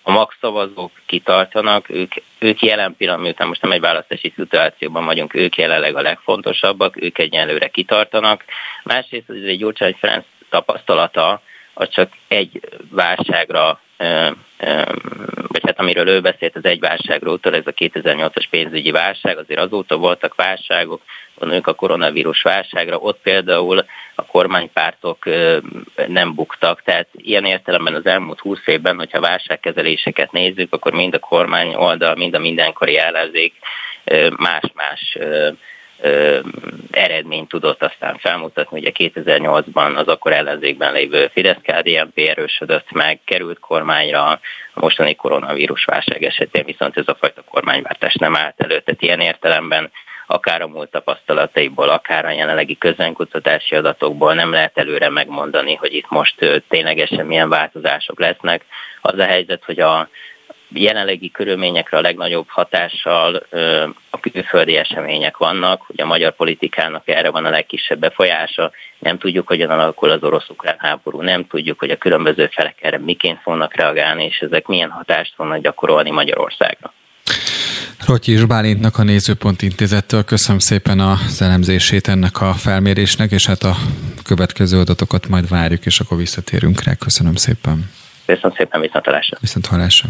a 0.08 0.12
magszavazók 0.12 0.92
kitartanak, 1.06 1.90
ők, 1.90 2.12
ők 2.40 2.62
jelen 2.62 2.96
pillanatban, 2.98 3.28
miután 3.28 3.48
most 3.48 3.62
nem 3.62 3.72
egy 3.72 3.80
választási 3.80 4.34
szituációban 4.36 5.06
vagyunk, 5.06 5.34
ők 5.34 5.56
jelenleg 5.56 5.96
a 5.96 6.02
legfontosabbak, 6.02 7.02
ők 7.02 7.18
egyenlőre 7.18 7.68
kitartanak. 7.68 8.44
Másrészt 8.84 9.30
az 9.30 9.36
egy 9.36 9.58
Gyurcsány 9.58 9.96
Ferenc 10.00 10.26
tapasztalata, 10.50 11.42
az 11.74 11.90
csak 11.90 12.12
egy 12.28 12.62
válságra, 12.90 13.80
vagy 15.48 15.62
hát 15.64 15.80
amiről 15.80 16.08
ő 16.08 16.22
beszélt, 16.22 16.56
az 16.56 16.66
egy 16.66 16.80
válságra 16.80 17.32
utal, 17.32 17.56
ez 17.56 17.66
a 17.66 17.72
2008-as 17.72 18.46
pénzügyi 18.50 18.92
válság, 18.92 19.38
azért 19.38 19.60
azóta 19.60 19.98
voltak 19.98 20.36
válságok, 20.36 21.02
ők 21.42 21.68
a 21.68 21.74
koronavírus 21.74 22.42
válságra, 22.42 22.98
ott 22.98 23.20
például 23.22 23.86
a 24.16 24.26
kormánypártok 24.26 25.26
nem 26.08 26.34
buktak, 26.34 26.82
tehát 26.84 27.08
ilyen 27.12 27.46
értelemben 27.46 27.96
az 27.96 28.06
elmúlt 28.06 28.40
20 28.40 28.60
évben, 28.66 28.98
hogyha 28.98 29.20
válságkezeléseket 29.20 30.32
nézzük, 30.32 30.74
akkor 30.74 30.94
mind 30.94 31.14
a 31.14 31.20
kormány 31.20 31.74
oldal, 31.76 32.16
mind 32.16 32.36
a 32.36 32.40
mindenkori 32.40 32.98
ellenzék 32.98 33.54
más-más 34.38 35.18
eredményt 36.92 37.48
tudott 37.48 37.84
aztán 37.84 38.18
felmutatni. 38.18 38.80
Ugye 38.80 38.92
2008-ban 38.94 39.96
az 39.96 40.08
akkor 40.08 40.32
ellenzékben 40.32 40.94
lévő 40.94 41.30
Fidesz-KDNP 41.34 42.18
erősödött 42.18 42.92
meg, 42.92 43.20
került 43.26 43.60
kormányra, 43.60 44.26
a 44.26 44.40
mostani 44.74 45.16
koronavírus 45.16 45.86
válság 45.86 46.24
esetén 46.24 46.66
viszont 46.66 46.98
ez 46.98 47.08
a 47.08 47.16
fajta 47.20 47.42
kormányváltás 47.42 48.14
nem 48.14 48.36
állt 48.36 48.56
elő. 48.58 48.80
Tehát 48.80 49.02
ilyen 49.02 49.20
értelemben 49.20 49.92
akár 50.28 50.62
a 50.62 50.68
múlt 50.68 50.90
tapasztalataiból, 50.90 51.90
akár 51.90 52.26
a 52.26 52.32
jelenlegi 52.32 52.78
közönkutatási 52.78 53.76
adatokból 53.76 54.34
nem 54.34 54.52
lehet 54.52 54.78
előre 54.78 55.10
megmondani, 55.10 55.76
hogy 55.76 55.94
itt 55.94 56.10
most 56.10 56.64
ténylegesen 56.70 57.26
milyen 57.26 57.50
változások 57.50 58.20
lesznek. 58.20 58.66
Az 59.02 59.20
a 59.20 59.26
helyzet, 59.26 59.64
hogy 59.64 59.80
a 59.80 60.10
jelenlegi 60.70 61.32
körülményekre 61.32 61.98
a 61.98 62.02
legnagyobb 62.02 62.48
hatással 62.50 63.46
a 64.10 64.20
külföldi 64.20 64.76
események 64.76 65.38
vannak, 65.38 65.90
ugye 65.90 66.04
a 66.04 66.08
magyar 66.08 66.36
politikának 66.36 67.08
erre 67.08 67.30
van 67.30 67.46
a 67.46 67.50
legkisebb 67.50 68.00
befolyása, 68.00 68.72
nem 69.00 69.18
tudjuk, 69.18 69.48
hogyan 69.48 69.70
alakul 69.70 70.10
az 70.10 70.24
orosz-ukrán 70.24 70.76
háború, 70.78 71.22
nem 71.22 71.48
tudjuk, 71.48 71.80
hogy 71.80 71.90
a 71.90 71.98
különböző 71.98 72.50
felek 72.52 72.76
erre 72.82 72.98
miként 72.98 73.40
fognak 73.42 73.76
reagálni, 73.76 74.26
és 74.26 74.40
ezek 74.40 74.66
milyen 74.66 74.90
hatást 74.90 75.34
fognak 75.36 75.62
gyakorolni 75.62 76.12
Magyarországra. 76.12 76.94
Rotyi 78.06 78.46
Bálintnak 78.46 78.98
a 78.98 79.04
Nézőpont 79.04 79.62
Intézettől 79.62 80.24
köszönöm 80.24 80.60
szépen 80.60 81.00
az 81.00 81.42
elemzését 81.42 82.08
ennek 82.08 82.42
a 82.42 82.54
felmérésnek, 82.54 83.32
és 83.32 83.46
hát 83.46 83.64
a 83.64 83.76
következő 84.24 84.80
adatokat 84.80 85.28
majd 85.28 85.50
várjuk, 85.50 85.86
és 85.86 86.00
akkor 86.00 86.18
visszatérünk 86.18 86.84
rá. 86.84 86.94
Köszönöm 86.96 87.36
szépen. 87.36 87.90
Köszönöm 88.26 88.56
szépen, 88.58 88.82
viszont 88.82 89.06
hallásra. 89.06 89.38
Viszont 89.42 89.66
hallásra. 89.66 90.10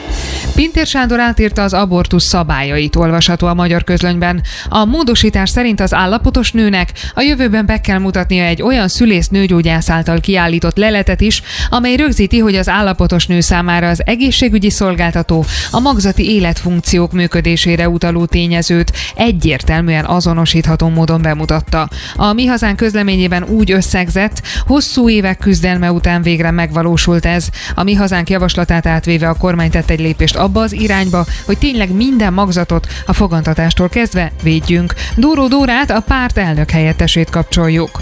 Pintér 0.55 0.85
Sándor 0.85 1.19
átírta 1.19 1.63
az 1.63 1.73
abortusz 1.73 2.23
szabályait, 2.23 2.95
olvasható 2.95 3.47
a 3.47 3.53
magyar 3.53 3.83
közlönyben. 3.83 4.41
A 4.69 4.85
módosítás 4.85 5.49
szerint 5.49 5.79
az 5.79 5.93
állapotos 5.93 6.51
nőnek 6.51 6.91
a 7.15 7.21
jövőben 7.21 7.65
be 7.65 7.81
kell 7.81 7.97
mutatnia 7.97 8.43
egy 8.43 8.61
olyan 8.61 8.87
szülész 8.87 9.27
nőgyógyász 9.27 9.89
által 9.89 10.19
kiállított 10.19 10.77
leletet 10.77 11.21
is, 11.21 11.41
amely 11.69 11.95
rögzíti, 11.95 12.39
hogy 12.39 12.55
az 12.55 12.69
állapotos 12.69 13.27
nő 13.27 13.39
számára 13.39 13.87
az 13.87 14.01
egészségügyi 14.05 14.69
szolgáltató 14.69 15.45
a 15.71 15.79
magzati 15.79 16.33
életfunkciók 16.33 17.11
működésére 17.11 17.89
utaló 17.89 18.25
tényezőt 18.25 18.91
egyértelműen 19.15 20.05
azonosítható 20.05 20.89
módon 20.89 21.21
bemutatta. 21.21 21.89
A 22.15 22.33
Mi 22.33 22.45
Hazán 22.45 22.75
közleményében 22.75 23.43
úgy 23.43 23.71
összegzett, 23.71 24.41
hosszú 24.67 25.09
évek 25.09 25.37
küzdelme 25.37 25.91
után 25.91 26.21
végre 26.21 26.51
megvalósult 26.51 27.25
ez. 27.25 27.47
A 27.75 27.83
Mi 27.83 27.93
Hazánk 27.93 28.29
javaslatát 28.29 28.85
átvéve 28.85 29.29
a 29.29 29.33
kormány 29.33 29.69
tett 29.69 29.89
egy 29.89 29.99
lépést 29.99 30.39
abba 30.41 30.61
az 30.61 30.73
irányba, 30.73 31.25
hogy 31.45 31.57
tényleg 31.57 31.91
minden 31.91 32.33
magzatot 32.33 32.87
a 33.05 33.13
fogantatástól 33.13 33.89
kezdve 33.89 34.31
védjünk. 34.43 34.93
Dóró 35.15 35.47
Dórát 35.47 35.89
a 35.89 36.01
párt 36.01 36.37
elnök 36.37 36.69
helyettesét 36.69 37.29
kapcsoljuk. 37.29 38.01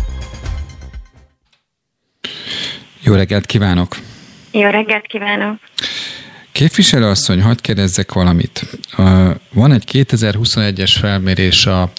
Jó 3.02 3.14
reggelt 3.14 3.46
kívánok! 3.46 3.98
Jó 4.52 4.70
reggelt 4.70 5.08
kívánok! 5.08 5.60
Képviselő 6.52 7.06
asszony, 7.06 7.42
hadd 7.42 7.62
kérdezzek 7.62 8.14
valamit. 8.14 8.66
Van 9.54 9.72
egy 9.72 9.84
2021-es 9.92 10.96
felmérés 11.00 11.66
a 11.66 11.92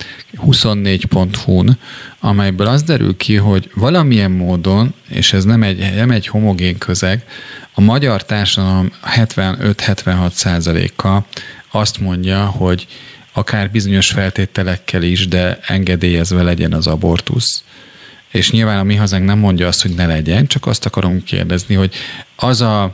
24.hu-n, 0.46 1.78
amelyből 2.20 2.66
az 2.66 2.82
derül 2.82 3.16
ki, 3.16 3.36
hogy 3.36 3.70
valamilyen 3.74 4.30
módon, 4.30 4.94
és 5.08 5.32
ez 5.32 5.44
nem 5.44 5.62
egy, 5.62 5.94
nem 5.94 6.10
egy 6.10 6.26
homogén 6.26 6.78
közeg, 6.78 7.24
a 7.80 7.82
magyar 7.82 8.24
társadalom 8.24 8.92
75-76 9.16 10.30
százaléka 10.30 11.24
azt 11.70 12.00
mondja, 12.00 12.44
hogy 12.44 12.86
akár 13.32 13.70
bizonyos 13.70 14.10
feltételekkel 14.10 15.02
is, 15.02 15.28
de 15.28 15.58
engedélyezve 15.66 16.42
legyen 16.42 16.72
az 16.72 16.86
abortusz. 16.86 17.64
És 18.30 18.50
nyilván 18.50 18.78
a 18.78 18.82
mi 18.82 18.94
hazánk 18.94 19.24
nem 19.24 19.38
mondja 19.38 19.66
azt, 19.66 19.82
hogy 19.82 19.94
ne 19.94 20.06
legyen, 20.06 20.46
csak 20.46 20.66
azt 20.66 20.86
akarom 20.86 21.24
kérdezni, 21.24 21.74
hogy 21.74 21.94
az 22.36 22.60
a 22.60 22.92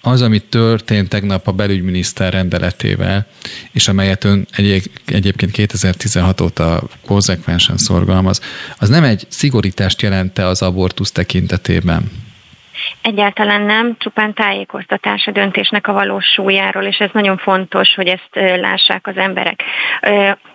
az, 0.00 0.22
amit 0.22 0.44
történt 0.44 1.08
tegnap 1.08 1.46
a 1.46 1.52
belügyminiszter 1.52 2.32
rendeletével, 2.32 3.26
és 3.72 3.88
amelyet 3.88 4.24
ön 4.24 4.46
egyéb, 4.50 4.84
egyébként 5.04 5.52
2016 5.52 6.40
óta 6.40 6.82
konzekvensen 7.06 7.76
szorgalmaz, 7.76 8.40
az 8.78 8.88
nem 8.88 9.04
egy 9.04 9.26
szigorítást 9.28 10.02
jelente 10.02 10.46
az 10.46 10.62
abortusz 10.62 11.12
tekintetében? 11.12 12.27
Egyáltalán 13.02 13.62
nem, 13.62 13.96
csupán 13.98 14.34
tájékoztatás 14.34 15.26
a 15.26 15.30
döntésnek 15.30 15.86
a 15.86 15.92
valós 15.92 16.24
súlyáról, 16.24 16.82
és 16.82 16.96
ez 16.96 17.10
nagyon 17.12 17.36
fontos, 17.36 17.94
hogy 17.94 18.06
ezt 18.06 18.60
lássák 18.60 19.06
az 19.06 19.16
emberek. 19.16 19.62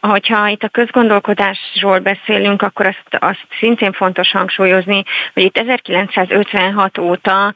Hogyha 0.02 0.48
itt 0.48 0.64
a 0.64 0.68
közgondolkodásról 0.68 2.00
beszélünk, 2.00 2.62
akkor 2.62 2.86
azt, 2.86 3.24
azt 3.24 3.48
szintén 3.60 3.92
fontos 3.92 4.32
hangsúlyozni, 4.32 5.04
hogy 5.34 5.44
itt 5.44 5.58
1956 5.58 6.98
óta 6.98 7.54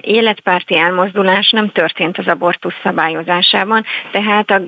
életpárti 0.00 0.78
elmozdulás 0.78 1.50
nem 1.50 1.70
történt 1.70 2.18
az 2.18 2.26
abortusz 2.26 2.74
szabályozásában, 2.82 3.84
tehát 4.10 4.50
a, 4.50 4.60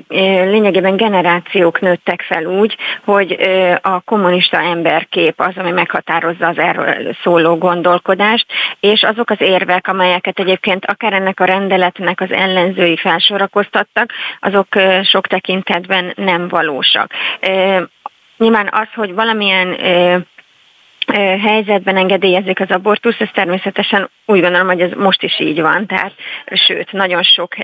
lényegében 0.49 0.95
generációk 0.95 1.79
nőttek 1.79 2.21
fel 2.21 2.45
úgy, 2.45 2.77
hogy 3.03 3.37
a 3.81 3.99
kommunista 3.99 4.61
emberkép 4.61 5.39
az, 5.39 5.53
ami 5.55 5.71
meghatározza 5.71 6.47
az 6.47 6.57
erről 6.57 7.15
szóló 7.23 7.57
gondolkodást, 7.57 8.45
és 8.79 9.03
azok 9.03 9.29
az 9.29 9.36
érvek, 9.39 9.87
amelyeket 9.87 10.39
egyébként 10.39 10.85
akár 10.85 11.13
ennek 11.13 11.39
a 11.39 11.45
rendeletnek 11.45 12.21
az 12.21 12.31
ellenzői 12.31 12.97
felsorakoztattak, 12.97 14.13
azok 14.39 14.67
sok 15.03 15.27
tekintetben 15.27 16.13
nem 16.15 16.47
valósak. 16.47 17.11
Nyilván 18.37 18.69
az, 18.71 18.87
hogy 18.95 19.13
valamilyen 19.13 19.77
helyzetben 21.41 21.97
engedélyezik 21.97 22.59
az 22.59 22.69
abortusz, 22.69 23.19
ez 23.19 23.27
természetesen 23.33 24.09
úgy 24.25 24.41
gondolom, 24.41 24.67
hogy 24.67 24.81
ez 24.81 24.91
most 24.91 25.23
is 25.23 25.39
így 25.39 25.61
van, 25.61 25.85
tehát 25.85 26.13
sőt, 26.51 26.91
nagyon 26.91 27.23
sok 27.23 27.57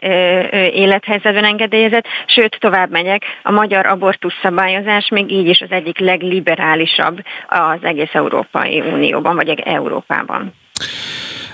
élethelyzetben 0.73 1.45
engedélyezett, 1.45 2.05
sőt, 2.25 2.57
tovább 2.59 2.89
megyek, 2.91 3.23
a 3.43 3.51
magyar 3.51 3.85
abortusz 3.85 4.39
szabályozás 4.41 5.07
még 5.09 5.31
így 5.31 5.47
is 5.47 5.61
az 5.61 5.71
egyik 5.71 5.99
legliberálisabb 5.99 7.23
az 7.47 7.79
egész 7.81 8.13
Európai 8.13 8.81
Unióban, 8.81 9.35
vagy 9.35 9.59
Európában. 9.59 10.53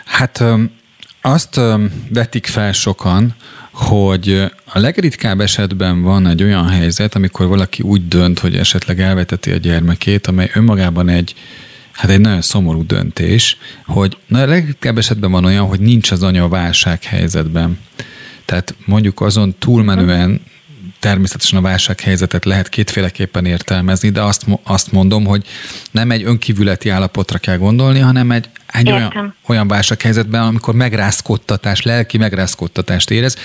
Hát 0.10 0.44
azt 1.22 1.60
vetik 2.10 2.48
fel 2.48 2.72
sokan, 2.72 3.36
hogy 3.72 4.52
a 4.66 4.80
legritkább 4.80 5.42
esetben 5.42 6.02
van 6.02 6.28
egy 6.28 6.44
olyan 6.44 6.68
helyzet, 6.68 7.16
amikor 7.16 7.48
valaki 7.48 7.84
úgy 7.84 8.08
dönt, 8.08 8.40
hogy 8.40 8.56
esetleg 8.56 9.00
elveteti 9.00 9.52
a 9.52 9.58
gyermekét, 9.58 10.28
amely 10.28 10.52
önmagában 10.54 11.10
egy 11.10 11.36
hát 11.92 12.12
egy 12.12 12.20
nagyon 12.20 12.42
szomorú 12.42 12.86
döntés, 12.86 13.58
hogy 13.86 14.18
na, 14.28 14.42
a 14.42 14.46
legritkább 14.46 14.98
esetben 14.98 15.32
van 15.32 15.46
olyan, 15.46 15.66
hogy 15.66 15.80
nincs 15.80 16.12
az 16.12 16.24
anya 16.24 16.44
a 16.44 16.48
válsághelyzetben. 16.48 17.80
Tehát 18.46 18.76
mondjuk 18.86 19.22
azon 19.22 19.56
túlmenően 19.60 20.42
természetesen 21.00 21.58
a 21.58 21.62
válsághelyzetet 21.62 22.46
lehet 22.46 22.70
kétféleképpen 22.70 23.46
értelmezni, 23.46 24.10
de 24.10 24.22
azt, 24.22 24.46
azt 24.64 24.92
mondom, 24.92 25.26
hogy 25.26 25.46
nem 25.92 26.12
egy 26.12 26.24
önkívületi 26.24 26.90
állapotra 26.90 27.38
kell 27.38 27.58
gondolni, 27.58 28.00
hanem 28.00 28.32
egy, 28.32 28.50
egy 28.68 28.92
olyan, 28.92 29.36
olyan 29.48 29.68
válsághelyzetben, 29.68 30.42
amikor 30.42 30.74
megrázkodtatás, 30.74 31.82
lelki 31.82 32.18
megrázkodtatást 32.18 33.12
érez, 33.12 33.36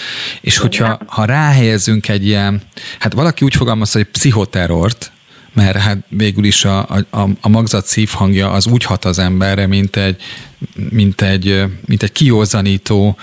és 0.41 0.57
hogyha 0.57 0.99
ha 1.07 1.25
ráhelyezünk 1.25 2.09
egy 2.09 2.27
ilyen, 2.27 2.63
hát 2.99 3.13
valaki 3.13 3.45
úgy 3.45 3.55
fogalmaz, 3.55 3.93
hogy 3.93 4.05
pszichoterrort, 4.05 5.13
mert 5.53 5.77
hát 5.77 5.99
végül 6.09 6.45
is 6.45 6.65
a, 6.65 6.79
a, 7.11 7.29
a 7.41 7.49
magzat 7.49 7.87
szívhangja 7.87 8.51
az 8.51 8.67
úgy 8.67 8.85
hat 8.85 9.05
az 9.05 9.19
emberre, 9.19 9.67
mint 9.67 9.97
egy, 9.97 10.23
mint 10.91 11.21
egy, 11.21 11.65
mint 11.87 12.03
egy 12.03 12.13
kiózanító 12.13 13.17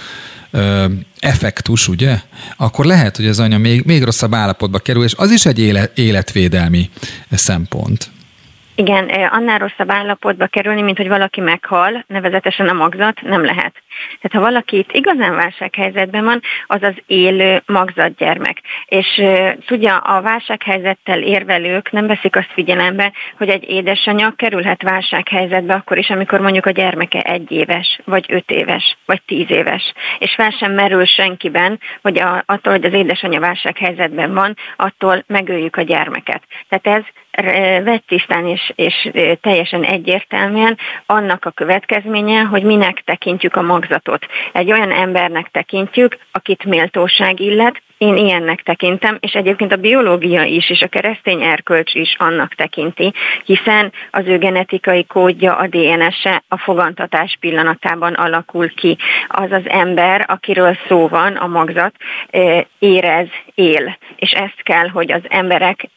ö, 0.51 0.85
effektus, 1.19 1.87
ugye? 1.87 2.19
Akkor 2.57 2.85
lehet, 2.85 3.15
hogy 3.15 3.27
az 3.27 3.39
anya 3.39 3.57
még, 3.57 3.83
még 3.85 4.03
rosszabb 4.03 4.33
állapotba 4.33 4.79
kerül, 4.79 5.03
és 5.03 5.13
az 5.15 5.31
is 5.31 5.45
egy 5.45 5.59
élet, 5.59 5.97
életvédelmi 5.97 6.89
szempont. 7.31 8.09
Igen, 8.75 9.09
annál 9.09 9.59
rosszabb 9.59 9.91
állapotba 9.91 10.47
kerülni, 10.47 10.81
mint 10.81 10.97
hogy 10.97 11.07
valaki 11.07 11.41
meghal, 11.41 12.03
nevezetesen 12.07 12.67
a 12.67 12.73
magzat, 12.73 13.21
nem 13.21 13.45
lehet. 13.45 13.73
Tehát 14.21 14.31
ha 14.31 14.39
valaki 14.39 14.77
itt 14.77 14.91
igazán 14.91 15.35
válsághelyzetben 15.35 16.23
van, 16.23 16.41
az 16.67 16.83
az 16.83 16.93
élő 17.05 17.61
magzatgyermek. 17.65 18.61
És 18.85 19.21
tudja, 19.65 19.97
a 19.97 20.21
válsághelyzettel 20.21 21.21
érvelők 21.21 21.91
nem 21.91 22.07
veszik 22.07 22.35
azt 22.35 22.51
figyelembe, 22.53 23.11
hogy 23.37 23.49
egy 23.49 23.69
édesanyag 23.69 24.35
kerülhet 24.35 24.81
válsághelyzetbe 24.81 25.73
akkor 25.73 25.97
is, 25.97 26.09
amikor 26.09 26.39
mondjuk 26.39 26.65
a 26.65 26.71
gyermeke 26.71 27.21
egy 27.21 27.51
éves, 27.51 27.99
vagy 28.05 28.25
öt 28.29 28.51
éves, 28.51 28.97
vagy 29.05 29.21
tíz 29.25 29.51
éves. 29.51 29.93
És 30.19 30.33
fel 30.35 30.49
sem 30.49 30.71
merül 30.71 31.05
senkiben, 31.05 31.79
hogy 32.01 32.19
a, 32.19 32.43
attól, 32.45 32.73
hogy 32.73 32.85
az 32.85 32.93
édesanyja 32.93 33.39
válsághelyzetben 33.39 34.33
van, 34.33 34.55
attól 34.75 35.23
megöljük 35.27 35.75
a 35.75 35.81
gyermeket. 35.81 36.43
Tehát 36.69 36.99
ez 36.99 37.03
vettisztán 37.83 38.47
és, 38.47 38.71
és 38.75 39.09
teljesen 39.41 39.83
egyértelműen 39.83 40.77
annak 41.05 41.45
a 41.45 41.51
következménye, 41.51 42.41
hogy 42.41 42.63
minek 42.63 43.01
tekintjük 43.05 43.55
a 43.55 43.61
magzatot. 43.61 44.25
Egy 44.53 44.71
olyan 44.71 44.91
embernek 44.91 45.49
tekintjük, 45.51 46.17
akit 46.31 46.63
méltóság 46.63 47.39
illet, 47.39 47.81
én 47.97 48.15
ilyennek 48.17 48.61
tekintem, 48.61 49.17
és 49.19 49.31
egyébként 49.31 49.71
a 49.71 49.75
biológia 49.75 50.43
is, 50.43 50.69
és 50.69 50.81
a 50.81 50.87
keresztény 50.87 51.41
erkölcs 51.41 51.93
is 51.93 52.15
annak 52.19 52.55
tekinti, 52.55 53.13
hiszen 53.45 53.93
az 54.11 54.25
ő 54.25 54.37
genetikai 54.37 55.05
kódja, 55.05 55.55
a 55.55 55.67
DNS-e 55.67 56.43
a 56.47 56.57
fogantatás 56.57 57.37
pillanatában 57.39 58.13
alakul 58.13 58.73
ki. 58.73 58.97
Az 59.27 59.51
az 59.51 59.69
ember, 59.69 60.25
akiről 60.27 60.77
szó 60.87 61.07
van, 61.07 61.35
a 61.35 61.47
magzat, 61.47 61.95
érez, 62.79 63.27
él. 63.55 63.97
És 64.15 64.31
ezt 64.31 64.61
kell, 64.63 64.87
hogy 64.87 65.11
az 65.11 65.21
emberek 65.27 65.89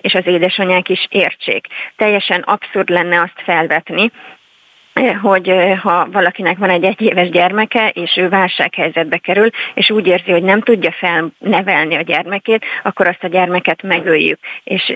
és 0.00 0.14
az 0.14 0.26
édesanyák 0.26 0.88
is 0.88 1.06
értsék. 1.10 1.66
Teljesen 1.96 2.40
abszurd 2.40 2.88
lenne 2.88 3.20
azt 3.20 3.42
felvetni, 3.44 4.10
hogy 5.22 5.52
ha 5.82 6.08
valakinek 6.12 6.58
van 6.58 6.70
egy 6.70 6.84
egyéves 6.84 7.28
gyermeke, 7.28 7.88
és 7.88 8.16
ő 8.16 8.28
válsághelyzetbe 8.28 9.16
kerül, 9.16 9.50
és 9.74 9.90
úgy 9.90 10.06
érzi, 10.06 10.30
hogy 10.30 10.42
nem 10.42 10.60
tudja 10.60 10.92
felnevelni 10.92 11.94
a 11.94 12.00
gyermekét, 12.00 12.64
akkor 12.82 13.08
azt 13.08 13.24
a 13.24 13.28
gyermeket 13.28 13.82
megöljük. 13.82 14.38
És 14.64 14.92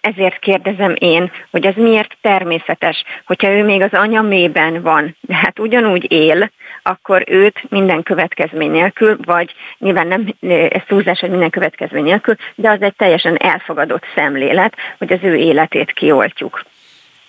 ezért 0.00 0.38
kérdezem 0.38 0.94
én, 0.98 1.32
hogy 1.50 1.66
az 1.66 1.74
miért 1.76 2.16
természetes, 2.20 3.02
hogyha 3.26 3.50
ő 3.50 3.64
még 3.64 3.82
az 3.82 3.92
anya 3.92 4.22
mélyben 4.22 4.82
van, 4.82 5.16
de 5.20 5.34
hát 5.34 5.58
ugyanúgy 5.58 6.12
él, 6.12 6.50
akkor 6.86 7.24
őt 7.26 7.62
minden 7.68 8.02
következmény 8.02 8.70
nélkül, 8.70 9.16
vagy 9.24 9.54
nyilván 9.78 10.06
nem 10.06 10.34
ez 10.70 10.82
túlzás, 10.86 11.20
hogy 11.20 11.30
minden 11.30 11.50
következmény 11.50 12.04
nélkül, 12.04 12.36
de 12.54 12.70
az 12.70 12.82
egy 12.82 12.94
teljesen 12.96 13.36
elfogadott 13.36 14.02
szemlélet, 14.14 14.74
hogy 14.98 15.12
az 15.12 15.18
ő 15.22 15.34
életét 15.36 15.92
kioltjuk. 15.92 16.64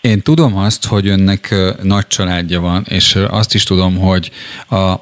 Én 0.01 0.21
tudom 0.21 0.57
azt, 0.57 0.85
hogy 0.85 1.07
önnek 1.07 1.55
nagy 1.81 2.07
családja 2.07 2.59
van, 2.59 2.83
és 2.89 3.15
azt 3.29 3.53
is 3.53 3.63
tudom, 3.63 3.97
hogy 3.97 4.31
a 4.69 4.93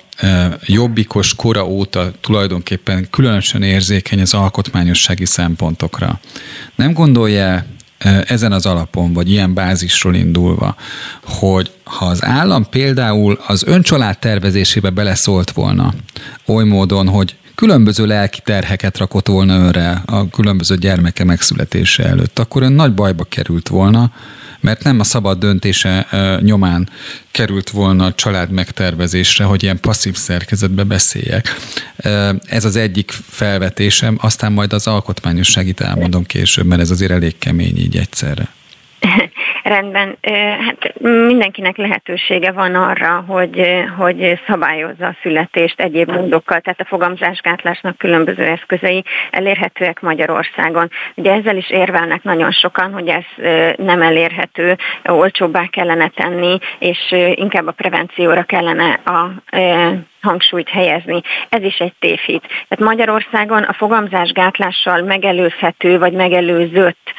jobbikos 0.65 1.35
kora 1.35 1.65
óta 1.65 2.11
tulajdonképpen 2.21 3.07
különösen 3.09 3.63
érzékeny 3.63 4.21
az 4.21 4.33
alkotmányossági 4.33 5.25
szempontokra. 5.25 6.19
Nem 6.75 6.93
gondolja 6.93 7.65
ezen 8.27 8.51
az 8.51 8.65
alapon, 8.65 9.13
vagy 9.13 9.31
ilyen 9.31 9.53
bázisról 9.53 10.15
indulva, 10.15 10.75
hogy 11.23 11.71
ha 11.83 12.05
az 12.05 12.23
állam 12.23 12.69
például 12.69 13.39
az 13.47 13.63
öncsalád 13.63 14.17
tervezésébe 14.17 14.89
beleszólt 14.89 15.51
volna, 15.51 15.93
oly 16.45 16.63
módon, 16.63 17.07
hogy 17.07 17.35
különböző 17.55 18.05
lelki 18.05 18.39
terheket 18.43 18.97
rakott 18.97 19.27
volna 19.27 19.55
önre 19.55 20.01
a 20.05 20.29
különböző 20.29 20.75
gyermeke 20.75 21.23
megszületése 21.23 22.03
előtt, 22.03 22.39
akkor 22.39 22.61
ön 22.61 22.71
nagy 22.71 22.93
bajba 22.93 23.23
került 23.23 23.67
volna, 23.67 24.11
mert 24.65 24.83
nem 24.83 24.99
a 24.99 25.03
szabad 25.03 25.39
döntése 25.39 26.07
nyomán 26.41 26.89
került 27.31 27.69
volna 27.69 28.05
a 28.05 28.13
család 28.13 28.49
megtervezésre, 28.49 29.43
hogy 29.43 29.63
ilyen 29.63 29.79
passzív 29.79 30.15
szerkezetbe 30.15 30.83
beszéljek. 30.83 31.55
Ez 32.45 32.65
az 32.65 32.75
egyik 32.75 33.11
felvetésem, 33.29 34.17
aztán 34.21 34.51
majd 34.51 34.73
az 34.73 34.87
alkotmányosságit 34.87 35.81
elmondom 35.81 36.25
később, 36.25 36.65
mert 36.65 36.81
ez 36.81 36.91
azért 36.91 37.11
elég 37.11 37.37
kemény 37.37 37.77
így 37.77 37.97
egyszerre. 37.97 38.49
Rendben, 39.63 40.17
hát 40.65 40.93
mindenkinek 41.27 41.77
lehetősége 41.77 42.51
van 42.51 42.75
arra, 42.75 43.23
hogy, 43.27 43.83
hogy 43.97 44.39
szabályozza 44.47 45.05
a 45.05 45.15
születést 45.21 45.79
egyéb 45.79 46.11
módokkal, 46.11 46.59
tehát 46.59 46.79
a 46.79 46.85
fogamzásgátlásnak 46.85 47.97
különböző 47.97 48.43
eszközei 48.43 49.03
elérhetőek 49.31 50.01
Magyarországon. 50.01 50.89
Ugye 51.15 51.33
ezzel 51.33 51.57
is 51.57 51.69
érvelnek 51.69 52.23
nagyon 52.23 52.51
sokan, 52.51 52.93
hogy 52.93 53.07
ez 53.07 53.23
nem 53.77 54.01
elérhető, 54.01 54.77
olcsóbbá 55.05 55.67
kellene 55.67 56.07
tenni, 56.07 56.57
és 56.79 57.15
inkább 57.33 57.67
a 57.67 57.71
prevencióra 57.71 58.43
kellene 58.43 58.99
a 59.05 59.31
hangsúlyt 60.25 60.69
helyezni. 60.69 61.21
Ez 61.49 61.63
is 61.63 61.77
egy 61.77 61.93
tévhit. 61.99 62.41
Tehát 62.41 62.93
Magyarországon 62.95 63.63
a 63.63 63.73
fogamzásgátlással 63.73 65.01
megelőzhető 65.01 65.99
vagy 65.99 66.13
megelőzött 66.13 67.13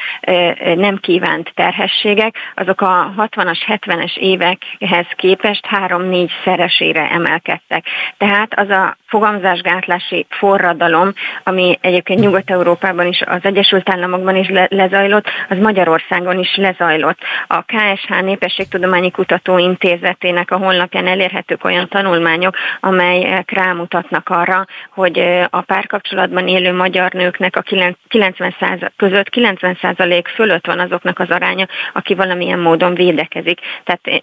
nem 0.74 0.96
kívánt 0.96 1.52
terhességek, 1.54 2.36
azok 2.54 2.80
a 2.80 3.14
60-as, 3.16 3.58
70-es 3.66 4.16
évekhez 4.16 5.06
képest 5.16 5.66
3-4 5.70 6.30
szeresére 6.44 7.10
emelkedtek. 7.10 7.84
Tehát 8.18 8.58
az 8.58 8.68
a 8.68 8.96
fogamzásgátlási 9.16 10.26
forradalom, 10.28 11.12
ami 11.42 11.78
egyébként 11.80 12.20
Nyugat-Európában 12.20 13.06
is, 13.06 13.20
az 13.26 13.40
Egyesült 13.42 13.90
Államokban 13.90 14.36
is 14.36 14.48
le- 14.48 14.66
lezajlott, 14.70 15.24
az 15.48 15.58
Magyarországon 15.58 16.38
is 16.38 16.56
lezajlott. 16.56 17.18
A 17.46 17.62
KSH 17.62 18.22
Népességtudományi 18.22 19.10
Kutatóintézetének 19.10 20.50
a 20.50 20.56
honlapján 20.56 21.06
elérhetők 21.06 21.64
olyan 21.64 21.88
tanulmányok, 21.88 22.56
amelyek 22.80 23.50
rámutatnak 23.50 24.28
arra, 24.28 24.66
hogy 24.90 25.18
a 25.50 25.60
párkapcsolatban 25.60 26.48
élő 26.48 26.72
magyar 26.72 27.12
nőknek 27.12 27.56
a 27.56 27.64
90 28.08 28.92
között 28.96 29.28
90% 29.30 30.24
fölött 30.34 30.66
van 30.66 30.78
azoknak 30.78 31.18
az 31.18 31.30
aránya, 31.30 31.66
aki 31.92 32.14
valamilyen 32.14 32.58
módon 32.58 32.94
védekezik. 32.94 33.60
Tehát 33.84 34.22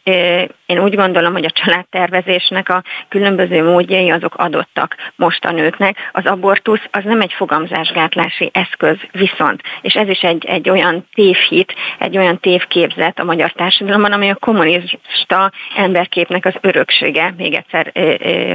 én 0.66 0.80
úgy 0.80 0.96
gondolom, 0.96 1.34
hogy 1.34 1.46
a 1.46 1.52
családtervezésnek 1.64 2.70
a 2.70 2.84
különböző 3.10 3.64
módjai 3.64 4.10
azok 4.10 4.36
adottak 4.36 4.83
most 5.16 5.46
a 5.46 5.52
nőknek. 5.52 5.98
Az 6.12 6.26
abortusz 6.26 6.88
az 6.92 7.04
nem 7.04 7.22
egy 7.22 7.34
fogamzásgátlási 7.34 8.50
eszköz, 8.54 8.98
viszont, 9.12 9.62
és 9.82 9.94
ez 9.94 10.08
is 10.08 10.20
egy, 10.20 10.46
egy 10.46 10.70
olyan 10.70 11.08
tévhit, 11.14 11.74
egy 12.00 12.18
olyan 12.18 12.40
tévképzet 12.40 13.20
a 13.20 13.24
magyar 13.24 13.52
társadalomban, 13.52 14.12
ami 14.12 14.30
a 14.30 14.36
kommunista 14.36 15.52
emberképnek 15.76 16.46
az 16.46 16.54
öröksége, 16.62 17.34
még 17.38 17.54
egyszer 17.54 17.92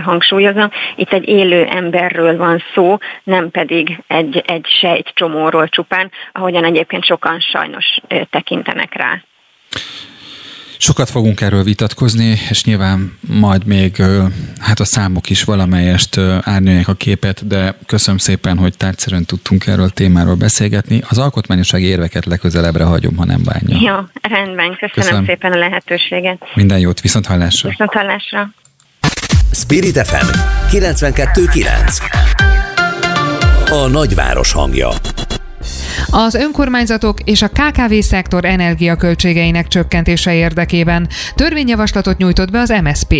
hangsúlyozom, 0.02 0.70
itt 0.96 1.12
egy 1.12 1.28
élő 1.28 1.64
emberről 1.64 2.36
van 2.36 2.62
szó, 2.74 2.96
nem 3.24 3.50
pedig 3.50 3.98
egy, 4.06 4.42
egy 4.46 4.66
sejt 4.80 5.10
csomóról 5.14 5.68
csupán, 5.68 6.10
ahogyan 6.32 6.64
egyébként 6.64 7.04
sokan 7.04 7.40
sajnos 7.40 7.98
tekintenek 8.30 8.94
rá. 8.94 9.22
Sokat 10.78 11.10
fogunk 11.10 11.40
erről 11.40 11.62
vitatkozni, 11.62 12.38
és 12.50 12.64
nyilván 12.64 13.18
majd 13.20 13.64
még 13.64 14.02
hát 14.58 14.80
a 14.80 14.84
számok 14.84 15.30
is 15.30 15.44
valamelyest 15.44 16.18
árnyalják 16.40 16.88
a 16.88 16.94
képet, 16.94 17.46
de 17.46 17.78
köszönöm 17.86 18.18
szépen, 18.18 18.58
hogy 18.58 18.76
tárgyszerűen 18.76 19.24
tudtunk 19.24 19.66
erről 19.66 19.84
a 19.84 19.88
témáról 19.88 20.34
beszélgetni. 20.34 21.02
Az 21.08 21.18
alkotmányosági 21.18 21.84
érveket 21.84 22.24
legközelebbre 22.24 22.84
hagyom, 22.84 23.16
ha 23.16 23.24
nem 23.24 23.42
bánja. 23.44 23.76
Jó, 23.80 23.94
rendben. 24.22 24.70
Köszönöm, 24.70 24.90
köszönöm. 24.94 25.24
szépen 25.24 25.52
a 25.52 25.56
lehetőséget. 25.56 26.42
Minden 26.54 26.78
jót, 26.78 27.00
viszont 27.00 27.26
hallásra. 27.26 27.68
Viszont 27.68 27.92
hallásra. 27.92 28.50
Spirit 29.52 30.06
FM 30.06 30.26
92.9 30.70 32.02
A 33.70 33.88
nagyváros 33.88 34.52
hangja 34.52 34.88
az 36.06 36.34
önkormányzatok 36.34 37.20
és 37.24 37.42
a 37.42 37.48
KKV-szektor 37.48 38.44
energiaköltségeinek 38.44 39.68
csökkentése 39.68 40.34
érdekében 40.34 41.08
törvényjavaslatot 41.34 42.16
nyújtott 42.16 42.50
be 42.50 42.58
az 42.61 42.74
MSP. 42.82 43.14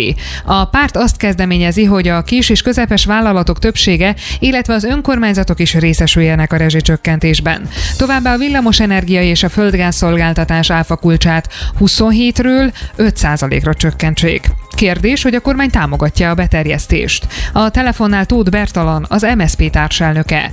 A 0.45 0.65
párt 0.65 0.97
azt 0.97 1.17
kezdeményezi, 1.17 1.85
hogy 1.85 2.07
a 2.07 2.21
kis 2.21 2.49
és 2.49 2.61
közepes 2.61 3.05
vállalatok 3.05 3.59
többsége, 3.59 4.15
illetve 4.39 4.73
az 4.73 4.83
önkormányzatok 4.83 5.59
is 5.59 5.73
részesüljenek 5.73 6.53
a 6.53 6.57
rezsicsökkentésben. 6.57 7.67
Továbbá 7.97 8.33
a 8.33 8.37
villamosenergia 8.37 9.21
és 9.21 9.43
a 9.43 9.49
földgázszolgáltatás 9.49 10.71
áfa 10.71 10.95
kulcsát 10.95 11.47
27-ről 11.79 12.73
5%-ra 12.97 13.73
csökkentsék. 13.73 14.41
Kérdés, 14.75 15.23
hogy 15.23 15.35
a 15.35 15.39
kormány 15.39 15.69
támogatja 15.69 16.29
a 16.29 16.33
beterjesztést. 16.33 17.27
A 17.53 17.69
telefonnál 17.69 18.25
Tóth 18.25 18.49
Bertalan, 18.49 19.05
az 19.09 19.27
MSP 19.37 19.69
társelnöke 19.69 20.51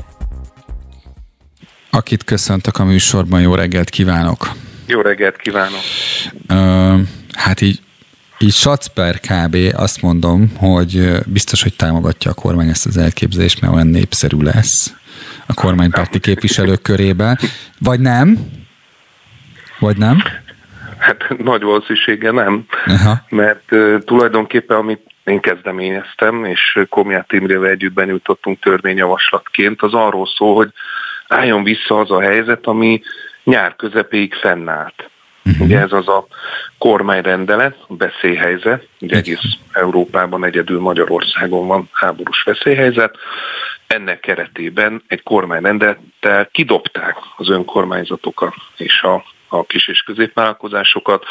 akit 1.97 2.25
köszöntök 2.25 2.79
a 2.79 2.85
műsorban. 2.85 3.41
Jó 3.41 3.55
reggelt 3.55 3.91
kívánok! 3.91 4.49
Jó 4.87 5.01
reggelt 5.01 5.37
kívánok! 5.37 5.81
Uh, 6.51 7.01
hát 7.33 7.61
így 7.61 7.81
így 8.39 8.53
sac 8.53 8.87
per 8.87 9.21
kb. 9.21 9.57
azt 9.73 10.03
mondom, 10.03 10.53
hogy 10.57 11.09
biztos, 11.27 11.63
hogy 11.63 11.77
támogatja 11.77 12.31
a 12.31 12.35
kormány 12.35 12.69
ezt 12.69 12.87
az 12.87 12.97
elképzelést, 12.97 13.61
mert 13.61 13.75
olyan 13.75 13.87
népszerű 13.87 14.37
lesz 14.41 14.95
a 15.47 15.55
kormánypárti 15.55 16.21
képviselők 16.21 16.83
körében. 16.83 17.39
Vagy 17.79 18.01
nem? 18.01 18.39
Vagy 19.79 19.97
nem? 19.97 20.23
Hát 20.99 21.39
nagy 21.39 21.63
valószínűsége 21.63 22.31
nem, 22.31 22.67
Aha. 22.87 23.25
mert 23.29 23.73
uh, 23.73 23.99
tulajdonképpen 24.05 24.77
amit 24.77 25.01
én 25.25 25.41
kezdeményeztem, 25.41 26.45
és 26.45 26.79
Komját 26.89 27.33
Imrével 27.33 27.71
együtt 27.71 27.93
benyújtottunk 27.93 28.61
törvényjavaslatként, 28.61 29.83
az 29.83 29.95
arról 29.95 30.27
szól, 30.37 30.55
hogy 30.55 30.73
álljon 31.29 31.63
vissza 31.65 31.99
az 31.99 32.11
a 32.11 32.21
helyzet, 32.21 32.67
ami 32.67 33.03
nyár 33.45 33.77
közepéig 33.77 34.35
fennállt. 34.35 35.11
Uh-huh. 35.45 35.67
Ugye 35.67 35.79
ez 35.79 35.93
az 35.93 36.09
a 36.09 36.27
kormányrendelet, 36.79 37.77
a 37.89 37.97
veszélyhelyzet, 37.97 38.89
ugye 39.01 39.17
egész 39.17 39.41
Európában 39.73 40.45
egyedül 40.45 40.81
Magyarországon 40.81 41.67
van 41.67 41.89
háborús 41.93 42.43
veszélyhelyzet. 42.43 43.17
Ennek 43.87 44.21
keretében 44.21 45.03
egy 45.09 45.23
kormányrendelettel 45.23 46.49
kidobták 46.53 47.17
az 47.37 47.49
önkormányzatokat 47.49 48.55
és 48.77 49.03
a, 49.03 49.25
a 49.49 49.65
kis 49.65 49.89
és 49.89 50.03
középvállalkozásokat 50.03 51.25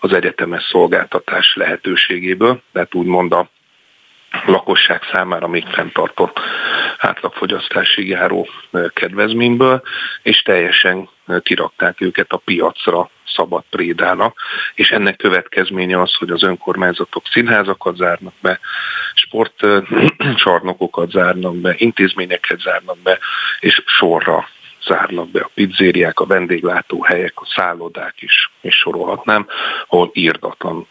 az 0.00 0.12
egyetemes 0.12 0.62
szolgáltatás 0.70 1.54
lehetőségéből, 1.56 2.62
tehát 2.72 2.94
úgymond 2.94 3.32
a 3.32 3.48
lakosság 4.46 5.02
számára 5.12 5.48
még 5.48 5.64
fenntartott 5.66 6.40
átlagfogyasztásig 6.98 8.08
járó 8.08 8.48
kedvezményből, 8.94 9.82
és 10.22 10.42
teljesen 10.42 11.08
kirakták 11.42 12.00
őket 12.00 12.32
a 12.32 12.36
piacra 12.36 13.10
szabad 13.26 13.64
prédának, 13.70 14.38
és 14.74 14.90
ennek 14.90 15.16
következménye 15.16 16.00
az, 16.00 16.14
hogy 16.14 16.30
az 16.30 16.42
önkormányzatok 16.42 17.22
színházakat 17.30 17.96
zárnak 17.96 18.34
be, 18.40 18.60
sportcsarnokokat 19.14 21.10
zárnak 21.18 21.56
be, 21.56 21.74
intézményeket 21.76 22.60
zárnak 22.60 22.98
be, 22.98 23.18
és 23.60 23.82
sorra 23.86 24.48
zárnak 24.88 25.30
be 25.30 25.40
a 25.40 25.50
pizzériák, 25.54 26.20
a 26.20 26.26
vendéglátóhelyek, 26.26 27.32
a 27.34 27.46
szállodák 27.56 28.14
is, 28.18 28.50
és 28.60 28.74
sorolhatnám, 28.74 29.46
ahol 29.88 30.10
írdatlan 30.12 30.86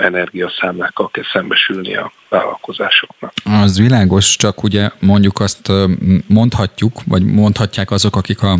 energiaszámlákkal 0.00 1.10
kell 1.10 1.24
szembesülni 1.32 1.96
a 1.96 2.12
vállalkozásoknak. 2.28 3.32
Az 3.44 3.78
világos, 3.78 4.36
csak 4.36 4.62
ugye 4.62 4.90
mondjuk 5.00 5.40
azt 5.40 5.72
mondhatjuk, 6.26 7.00
vagy 7.06 7.24
mondhatják 7.24 7.90
azok, 7.90 8.16
akik 8.16 8.42
a 8.42 8.58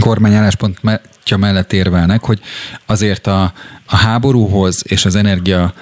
kormány 0.00 0.34
álláspontja 0.34 1.36
mellett 1.36 1.72
érvelnek, 1.72 2.24
hogy 2.24 2.40
azért 2.86 3.26
a, 3.26 3.52
a 3.86 3.96
háborúhoz 3.96 4.82
és 4.88 5.04
az 5.04 5.14
energia 5.14 5.72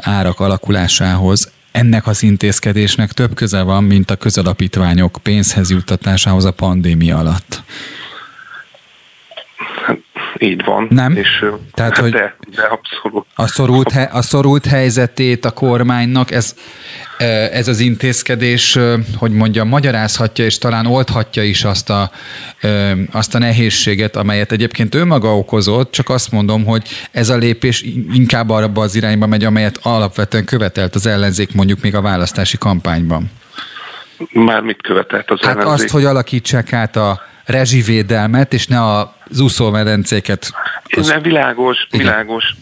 árak 0.00 0.40
alakulásához 0.40 1.52
ennek 1.78 2.06
az 2.06 2.22
intézkedésnek 2.22 3.12
több 3.12 3.34
köze 3.34 3.62
van, 3.62 3.84
mint 3.84 4.10
a 4.10 4.16
közalapítványok 4.16 5.18
pénzhez 5.22 5.70
juttatásához 5.70 6.44
a 6.44 6.52
pandémia 6.52 7.18
alatt. 7.18 7.62
Így 10.38 10.64
van. 10.64 10.86
Nem? 10.90 11.16
És, 11.16 11.44
Tehát, 11.74 11.96
hogy 11.96 12.10
de, 12.10 12.36
de 12.54 12.62
abszolút. 12.62 13.26
A 13.34 13.46
szorult, 13.46 13.90
he, 13.90 14.02
a 14.02 14.22
szorult 14.22 14.66
helyzetét 14.66 15.44
a 15.44 15.50
kormánynak 15.50 16.30
ez, 16.30 16.54
ez 17.52 17.68
az 17.68 17.80
intézkedés, 17.80 18.78
hogy 19.16 19.32
mondjam, 19.32 19.68
magyarázhatja 19.68 20.44
és 20.44 20.58
talán 20.58 20.86
oldhatja 20.86 21.42
is 21.42 21.64
azt 21.64 21.90
a, 21.90 22.10
azt 23.12 23.34
a 23.34 23.38
nehézséget, 23.38 24.16
amelyet 24.16 24.52
egyébként 24.52 24.94
ő 24.94 25.04
maga 25.04 25.36
okozott, 25.36 25.92
csak 25.92 26.08
azt 26.08 26.32
mondom, 26.32 26.64
hogy 26.64 26.88
ez 27.10 27.28
a 27.28 27.36
lépés 27.36 27.84
inkább 28.12 28.50
arra 28.50 28.70
az 28.74 28.94
irányba 28.94 29.26
megy, 29.26 29.44
amelyet 29.44 29.78
alapvetően 29.82 30.44
követelt 30.44 30.94
az 30.94 31.06
ellenzék 31.06 31.54
mondjuk 31.54 31.80
még 31.80 31.94
a 31.94 32.00
választási 32.00 32.58
kampányban. 32.58 33.30
Már 34.32 34.60
mit 34.60 34.82
követelt 34.82 35.30
az 35.30 35.40
hát 35.40 35.56
ellenzék? 35.56 35.72
azt, 35.72 35.90
hogy 35.90 36.04
alakítsák 36.04 36.72
át 36.72 36.96
a 36.96 37.20
rezsivédelmet, 37.48 38.52
és 38.52 38.66
ne 38.66 38.82
az 38.82 39.40
úszómedencéket. 39.40 40.52
Az... 40.84 41.08
Nem, 41.08 41.22
világos, 41.22 41.86
világos. 41.90 42.54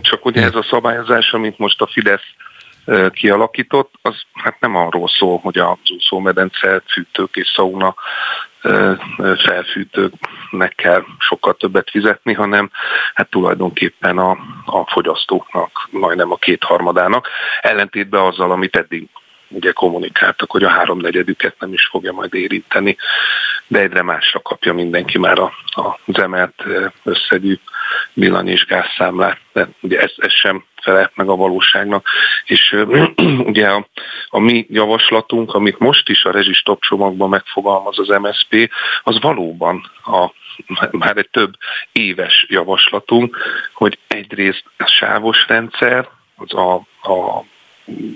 Csak 0.00 0.24
ugye 0.24 0.42
ez 0.42 0.54
a 0.54 0.66
szabályozás, 0.70 1.32
amit 1.32 1.58
most 1.58 1.80
a 1.80 1.86
Fidesz 1.86 2.26
kialakított, 3.12 3.94
az 4.02 4.14
hát 4.34 4.60
nem 4.60 4.76
arról 4.76 5.08
szól, 5.08 5.38
hogy 5.38 5.58
az 5.58 5.90
úszómedence 5.96 6.82
fűtők 6.86 7.36
és 7.36 7.52
szauna 7.54 7.94
felfűtőknek 9.44 10.74
kell 10.74 11.04
sokkal 11.18 11.54
többet 11.54 11.90
fizetni, 11.90 12.32
hanem 12.32 12.70
hát 13.14 13.30
tulajdonképpen 13.30 14.18
a, 14.18 14.30
a 14.64 14.90
fogyasztóknak, 14.92 15.88
majdnem 15.90 16.32
a 16.32 16.36
kétharmadának, 16.36 17.28
ellentétben 17.60 18.20
azzal, 18.20 18.50
amit 18.50 18.76
eddig 18.76 19.08
ugye 19.50 19.72
kommunikáltak, 19.72 20.50
hogy 20.50 20.62
a 20.62 20.68
háromnegyedüket 20.68 21.54
nem 21.58 21.72
is 21.72 21.86
fogja 21.86 22.12
majd 22.12 22.34
érinteni, 22.34 22.96
de 23.66 23.78
egyre 23.78 24.02
másra 24.02 24.40
kapja 24.40 24.72
mindenki 24.72 25.18
már 25.18 25.38
a, 25.38 25.52
az 26.04 26.18
emelt 26.18 26.64
összegű 27.02 27.58
villany 28.12 28.48
és 28.48 28.66
gázszámlát, 28.66 29.38
de 29.52 29.68
ugye 29.80 30.00
ez, 30.00 30.12
ez 30.16 30.32
sem 30.32 30.64
felelt 30.82 31.12
meg 31.14 31.28
a 31.28 31.36
valóságnak. 31.36 32.06
És 32.44 32.76
ugye 33.52 33.68
a, 33.68 33.86
a 34.28 34.38
mi 34.38 34.66
javaslatunk, 34.68 35.54
amit 35.54 35.78
most 35.78 36.08
is 36.08 36.24
a 36.24 36.30
rezsistop 36.30 36.82
csomagban 36.82 37.28
megfogalmaz 37.28 37.98
az 37.98 38.08
MSP, 38.08 38.70
az 39.02 39.20
valóban 39.20 39.90
a, 40.04 40.32
már 40.90 41.16
egy 41.16 41.30
több 41.30 41.52
éves 41.92 42.46
javaslatunk, 42.48 43.36
hogy 43.74 43.98
egyrészt 44.06 44.64
a 44.76 44.86
sávos 44.86 45.44
rendszer, 45.48 46.08
az 46.36 46.54
a, 46.54 46.74
a 47.12 47.44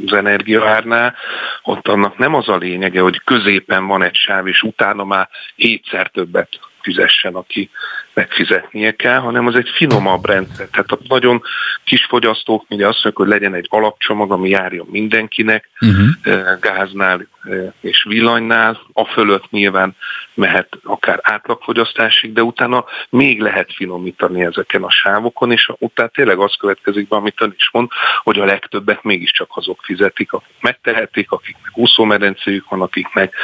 az 0.07 0.13
energiaárnál, 0.13 1.15
ott 1.63 1.89
annak 1.89 2.19
nem 2.19 2.35
az 2.35 2.49
a 2.49 2.57
lényege, 2.57 3.01
hogy 3.01 3.21
középen 3.25 3.87
van 3.87 4.03
egy 4.03 4.17
sáv, 4.17 4.47
és 4.47 4.63
utána 4.63 5.05
már 5.05 5.29
hétszer 5.57 6.09
többet 6.09 6.59
fizessen, 6.85 7.35
aki 7.35 7.71
megfizetnie 8.15 8.93
kell, 8.97 9.19
hanem 9.19 9.47
az 9.47 9.55
egy 9.55 9.69
finomabb 9.75 10.27
rendszer. 10.27 10.69
Tehát 10.69 10.91
a 10.91 10.99
nagyon 11.09 11.43
kis 11.85 12.05
fogyasztók 12.05 12.65
ugye 12.71 12.87
azt 12.87 13.05
mondják, 13.05 13.17
hogy 13.17 13.29
legyen 13.29 13.55
egy 13.55 13.67
alapcsomag, 13.71 14.33
ami 14.33 14.49
járjon 14.49 14.87
mindenkinek, 14.91 15.71
uh-huh. 15.81 16.61
gáznál 16.61 17.27
és 17.81 18.05
villanynál, 18.09 18.81
a 18.93 19.05
fölött 19.05 19.51
nyilván 19.51 19.97
mehet 20.35 20.79
akár 20.83 21.19
átlagfogyasztásig, 21.23 22.33
de 22.33 22.43
utána 22.43 22.85
még 23.09 23.41
lehet 23.41 23.75
finomítani 23.75 24.43
ezeken 24.43 24.83
a 24.83 24.91
sávokon, 24.91 25.53
és 25.53 25.71
utána 25.79 26.09
tényleg 26.09 26.39
az 26.39 26.55
következik 26.59 27.09
be, 27.09 27.17
amit 27.17 27.41
ön 27.41 27.55
is 27.57 27.71
mond, 27.73 27.89
hogy 28.23 28.39
a 28.39 28.45
legtöbbet 28.45 29.03
mégiscsak 29.03 29.49
azok 29.55 29.81
fizetik, 29.83 30.33
akik 30.33 30.55
megtehetik, 30.61 31.31
akiknek 31.31 31.79
úszómedencéjük 31.79 32.69
van, 32.69 32.83
akiknek 32.83 33.35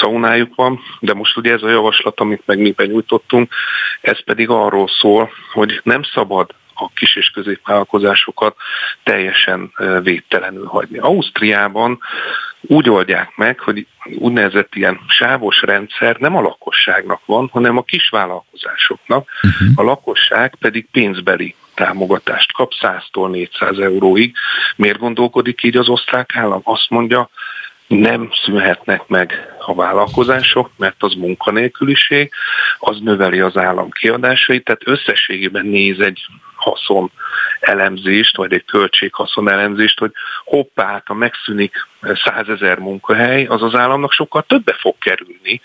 szaunájuk 0.00 0.54
van, 0.54 0.80
de 1.00 1.14
most 1.14 1.36
ugye 1.36 1.52
ez 1.52 1.62
a 1.62 1.70
javaslat, 1.70 2.20
amit 2.20 2.42
meg 2.44 2.58
mi 2.58 2.70
benyújtottunk, 2.70 3.52
ez 4.00 4.24
pedig 4.24 4.48
arról 4.48 4.88
szól, 5.00 5.30
hogy 5.52 5.80
nem 5.82 6.02
szabad 6.02 6.54
a 6.74 6.88
kis 6.94 7.16
és 7.16 7.30
középvállalkozásokat 7.30 8.56
teljesen 9.02 9.72
védtelenül 10.02 10.66
hagyni. 10.66 10.98
Ausztriában 10.98 12.00
úgy 12.60 12.90
oldják 12.90 13.36
meg, 13.36 13.60
hogy 13.60 13.86
úgynevezett 14.18 14.74
ilyen 14.74 15.00
sávos 15.08 15.62
rendszer 15.62 16.16
nem 16.16 16.36
a 16.36 16.40
lakosságnak 16.40 17.20
van, 17.24 17.48
hanem 17.52 17.76
a 17.76 17.82
kisvállalkozásoknak. 17.82 19.28
Uh-huh. 19.42 19.68
A 19.74 19.82
lakosság 19.82 20.54
pedig 20.60 20.86
pénzbeli 20.92 21.54
támogatást 21.74 22.52
kap 22.52 22.72
100-tól 22.80 23.30
400 23.30 23.78
euróig. 23.78 24.34
Miért 24.76 24.98
gondolkodik 24.98 25.62
így 25.62 25.76
az 25.76 25.88
osztrák 25.88 26.36
állam? 26.36 26.60
Azt 26.64 26.90
mondja, 26.90 27.30
nem 27.86 28.30
szűnhetnek 28.44 29.06
meg 29.06 29.54
a 29.58 29.74
vállalkozások, 29.74 30.70
mert 30.76 30.96
az 30.98 31.14
munkanélküliség, 31.14 32.32
az 32.78 32.98
növeli 33.00 33.40
az 33.40 33.56
állam 33.56 33.90
kiadásait, 33.90 34.64
tehát 34.64 34.88
összességében 34.88 35.66
néz 35.66 36.00
egy 36.00 36.26
haszon 36.54 37.10
elemzést, 37.60 38.36
vagy 38.36 38.52
egy 38.52 38.64
költséghaszon 38.64 39.50
elemzést, 39.50 39.98
hogy 39.98 40.12
hoppá, 40.44 41.02
ha 41.04 41.14
megszűnik 41.14 41.86
százezer 42.00 42.78
munkahely, 42.78 43.44
az 43.44 43.62
az 43.62 43.74
államnak 43.74 44.12
sokkal 44.12 44.42
többe 44.42 44.76
fog 44.78 44.98
kerülni, 44.98 45.60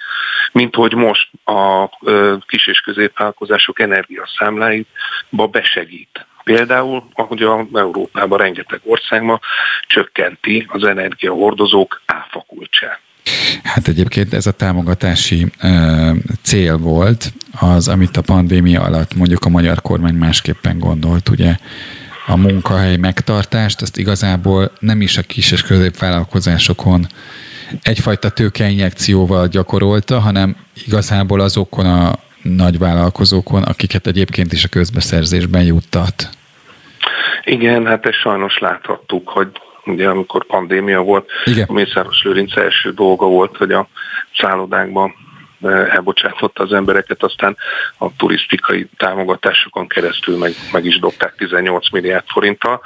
mint 0.51 0.75
hogy 0.75 0.93
most 0.93 1.29
a 1.43 1.89
kis- 2.47 2.67
és 2.67 2.79
középvállalkozások 2.79 3.79
energiaszámláitba 3.79 5.47
besegít. 5.47 6.25
Például, 6.43 7.03
ahogy 7.13 7.41
a 7.41 7.67
Európában 7.73 8.37
rengeteg 8.37 8.79
országban 8.83 9.39
csökkenti 9.87 10.65
az 10.67 10.83
energiahordozók 10.83 12.01
áfakulcsát. 12.05 12.99
Hát 13.63 13.87
egyébként 13.87 14.33
ez 14.33 14.45
a 14.45 14.51
támogatási 14.51 15.45
ö, 15.61 16.11
cél 16.41 16.77
volt, 16.77 17.33
az, 17.59 17.87
amit 17.87 18.17
a 18.17 18.21
pandémia 18.21 18.81
alatt 18.81 19.15
mondjuk 19.15 19.45
a 19.45 19.49
magyar 19.49 19.81
kormány 19.81 20.15
másképpen 20.15 20.79
gondolt, 20.79 21.29
ugye 21.29 21.55
a 22.25 22.35
munkahely 22.35 22.97
megtartást, 22.97 23.81
azt 23.81 23.97
igazából 23.97 24.71
nem 24.79 25.01
is 25.01 25.17
a 25.17 25.21
kis 25.21 25.51
és 25.51 25.61
középvállalkozásokon 25.61 27.07
egyfajta 27.81 28.29
tőkeinjekcióval 28.29 29.47
gyakorolta, 29.47 30.19
hanem 30.19 30.55
igazából 30.85 31.39
azokon 31.39 31.85
a 31.85 32.19
nagyvállalkozókon, 32.41 33.63
akiket 33.63 34.07
egyébként 34.07 34.53
is 34.53 34.63
a 34.63 34.67
közbeszerzésben 34.67 35.63
juttat. 35.63 36.29
Igen, 37.43 37.85
hát 37.85 38.05
ezt 38.05 38.17
sajnos 38.17 38.57
láthattuk, 38.57 39.29
hogy 39.29 39.47
ugye 39.85 40.09
amikor 40.09 40.45
pandémia 40.45 41.01
volt, 41.01 41.29
Igen. 41.45 41.65
a 41.69 41.73
Mészáros 41.73 42.21
Lőrinc 42.23 42.57
első 42.57 42.93
dolga 42.93 43.25
volt, 43.25 43.57
hogy 43.57 43.71
a 43.71 43.87
szállodákban 44.37 45.13
elbocsátotta 45.69 46.63
az 46.63 46.73
embereket, 46.73 47.23
aztán 47.23 47.57
a 47.97 48.15
turisztikai 48.15 48.89
támogatásokon 48.97 49.87
keresztül 49.87 50.37
meg, 50.37 50.53
meg 50.71 50.85
is 50.85 50.99
dobták 50.99 51.35
18 51.35 51.91
milliárd 51.91 52.23
forinttal. 52.27 52.81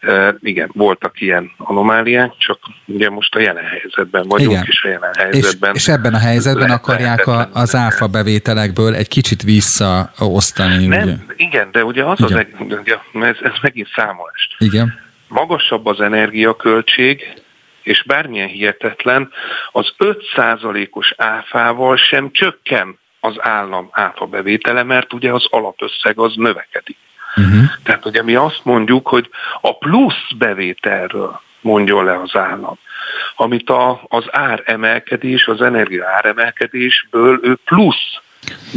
E, 0.00 0.34
igen, 0.40 0.70
voltak 0.72 1.20
ilyen 1.20 1.50
anomáliák, 1.56 2.32
csak 2.38 2.58
ugye 2.86 3.10
most 3.10 3.34
a 3.34 3.40
jelen 3.40 3.64
helyzetben 3.64 4.28
vagyunk, 4.28 4.50
igen. 4.50 4.64
és 4.68 4.82
a 4.84 4.88
jelen 4.88 5.14
helyzetben... 5.18 5.74
És, 5.74 5.80
és 5.80 5.88
ebben 5.88 6.14
a 6.14 6.18
helyzetben 6.18 6.70
akarják 6.70 7.26
a, 7.26 7.48
az 7.52 7.74
áfa 7.74 8.06
bevételekből 8.06 8.94
egy 8.94 9.08
kicsit 9.08 9.42
visszaosztani. 9.42 10.86
Nem, 10.86 11.02
ugye? 11.02 11.16
Igen, 11.36 11.68
de 11.72 11.84
ugye 11.84 12.04
az 12.04 12.20
igen. 12.20 12.46
az, 12.58 12.78
ugye, 12.78 12.96
ez, 13.12 13.36
ez 13.42 13.52
megint 13.62 13.88
számolás. 13.94 14.56
Igen. 14.58 14.98
Magasabb 15.28 15.86
az 15.86 16.00
energiaköltség, 16.00 17.42
és 17.82 18.02
bármilyen 18.02 18.48
hihetetlen, 18.48 19.32
az 19.72 19.94
5%-os 19.98 21.14
áfával 21.16 21.96
sem 21.96 22.30
csökken 22.32 22.98
az 23.20 23.34
állam 23.38 23.88
áfa 23.90 24.26
bevétele, 24.26 24.82
mert 24.82 25.12
ugye 25.12 25.32
az 25.32 25.46
alapösszeg 25.50 26.18
az 26.18 26.34
növekedik. 26.36 26.96
Uh-huh. 27.36 27.62
Tehát 27.82 28.06
ugye 28.06 28.22
mi 28.22 28.34
azt 28.34 28.60
mondjuk, 28.62 29.08
hogy 29.08 29.30
a 29.60 29.78
plusz 29.78 30.32
bevételről 30.38 31.40
mondjon 31.60 32.04
le 32.04 32.20
az 32.20 32.36
állam, 32.36 32.78
amit 33.36 33.70
a, 33.70 34.00
az 34.08 34.24
áremelkedés, 34.30 35.46
az 35.46 35.60
energia 35.60 36.08
áremelkedésből 36.08 37.40
ő 37.42 37.58
plusz 37.64 38.20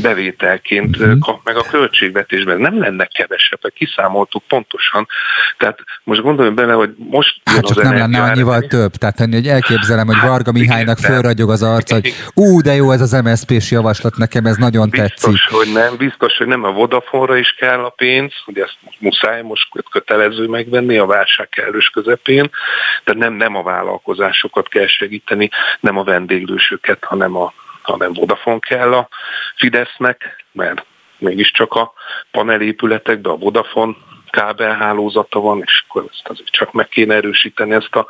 bevételként 0.01 0.97
uh-huh. 0.97 1.19
kap 1.19 1.39
meg 1.43 1.55
a 1.55 1.63
költségvetésben. 1.71 2.59
Nem 2.59 2.79
lenne 2.79 3.05
kevesebb, 3.05 3.59
kiszámoltuk 3.75 4.43
pontosan. 4.47 5.07
Tehát 5.57 5.79
most 6.03 6.21
gondolj 6.21 6.49
bele, 6.49 6.73
hogy 6.73 6.93
most 6.97 7.41
hát 7.43 7.65
csak 7.65 7.83
nem 7.83 7.93
lenne 7.93 8.21
annyival 8.21 8.53
ára, 8.53 8.67
több. 8.67 8.91
Tehát 8.91 9.19
hogy 9.19 9.47
elképzelem, 9.47 10.05
hogy 10.05 10.19
Varga 10.21 10.51
Mihálynak 10.51 10.97
fölragyog 10.97 11.49
az 11.49 11.63
arc, 11.63 11.91
hogy 11.91 12.13
ú, 12.33 12.61
de 12.61 12.73
jó 12.73 12.91
ez 12.91 13.01
az 13.01 13.11
MSZP-s 13.11 13.71
javaslat, 13.71 14.17
nekem 14.17 14.45
ez 14.45 14.55
nagyon 14.55 14.89
biztos, 14.89 15.09
tetszik. 15.09 15.57
hogy 15.57 15.71
nem, 15.73 15.97
biztos, 15.97 16.37
hogy 16.37 16.47
nem 16.47 16.63
a 16.63 16.71
Vodafone-ra 16.71 17.37
is 17.37 17.55
kell 17.59 17.83
a 17.83 17.89
pénz, 17.89 18.33
hogy 18.45 18.57
ezt 18.57 18.77
muszáj 18.99 19.41
most 19.41 19.67
kötelező 19.91 20.47
megvenni 20.47 20.97
a 20.97 21.05
válság 21.05 21.49
kellős 21.49 21.89
közepén, 21.89 22.49
de 23.03 23.13
nem, 23.13 23.33
nem 23.33 23.55
a 23.55 23.63
vállalkozásokat 23.63 24.67
kell 24.67 24.87
segíteni, 24.87 25.49
nem 25.79 25.97
a 25.97 26.03
vendéglősöket, 26.03 27.03
hanem 27.03 27.35
a 27.35 27.53
hanem 27.83 28.13
Vodafone 28.13 28.59
kell 28.59 28.93
a 28.93 29.09
Fidesznek, 29.55 30.45
mert 30.51 30.85
mégiscsak 31.17 31.73
a 31.73 31.93
panelépületekben 32.31 33.31
a 33.31 33.37
Vodafone 33.37 33.93
kábelhálózata 34.29 35.39
van, 35.39 35.61
és 35.65 35.83
akkor 35.87 36.05
ezt 36.11 36.27
azért 36.27 36.49
csak 36.49 36.71
meg 36.71 36.87
kéne 36.87 37.13
erősíteni 37.15 37.73
ezt 37.73 37.95
a 37.95 38.07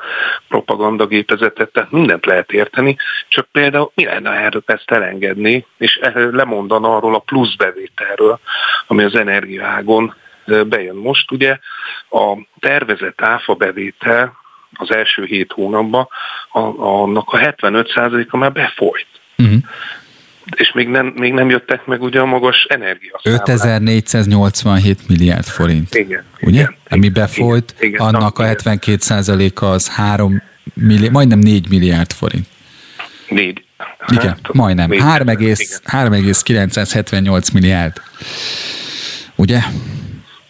propagandagépezetet, 0.47 1.71
tehát 1.71 1.91
mindent 1.91 2.25
lehet 2.25 2.51
érteni, 2.51 2.97
csak 3.27 3.47
például 3.51 3.91
mi 3.95 4.05
lenne 4.05 4.29
erről 4.29 4.63
ezt 4.65 4.91
elengedni, 4.91 5.65
és 5.77 5.99
lemondana 6.13 6.95
arról 6.95 7.15
a 7.15 7.19
plusz 7.19 7.55
bevételről, 7.55 8.39
ami 8.87 9.03
az 9.03 9.15
energiaágon 9.15 10.15
bejön. 10.45 10.95
Most 10.95 11.31
ugye 11.31 11.57
a 12.09 12.37
tervezett 12.59 13.21
áfa 13.21 13.53
bevétel 13.53 14.33
az 14.73 14.91
első 14.91 15.25
hét 15.25 15.51
hónapban, 15.51 16.07
annak 16.77 17.33
a 17.33 17.37
75%-a 17.37 18.37
már 18.37 18.51
befolyt. 18.51 19.07
Uh-huh. 19.37 19.57
És 20.55 20.71
még 20.73 20.87
nem, 20.87 21.05
még 21.05 21.33
nem 21.33 21.49
jöttek 21.49 21.85
meg 21.85 22.01
ugye 22.01 22.19
a 22.19 22.25
magas 22.25 22.65
energia. 22.69 23.19
5487 23.23 25.07
milliárd 25.07 25.45
forint. 25.45 25.95
Igen. 25.95 26.23
Ugye? 26.41 26.59
Igen, 26.59 26.75
Ami 26.89 27.09
befolyt, 27.09 27.73
igen, 27.77 27.89
igen, 27.89 28.05
annak 28.05 28.39
a 28.39 28.43
72%-a 28.43 29.65
az 29.65 29.89
3 29.89 30.41
milliárd, 30.73 31.11
majdnem 31.11 31.39
4 31.39 31.69
milliárd 31.69 32.11
forint. 32.11 32.47
4. 33.29 33.63
Igen, 34.07 34.27
hát, 34.27 34.53
majdnem. 34.53 34.91
3,978 34.91 37.49
milliárd. 37.49 38.01
Ugye? 39.35 39.59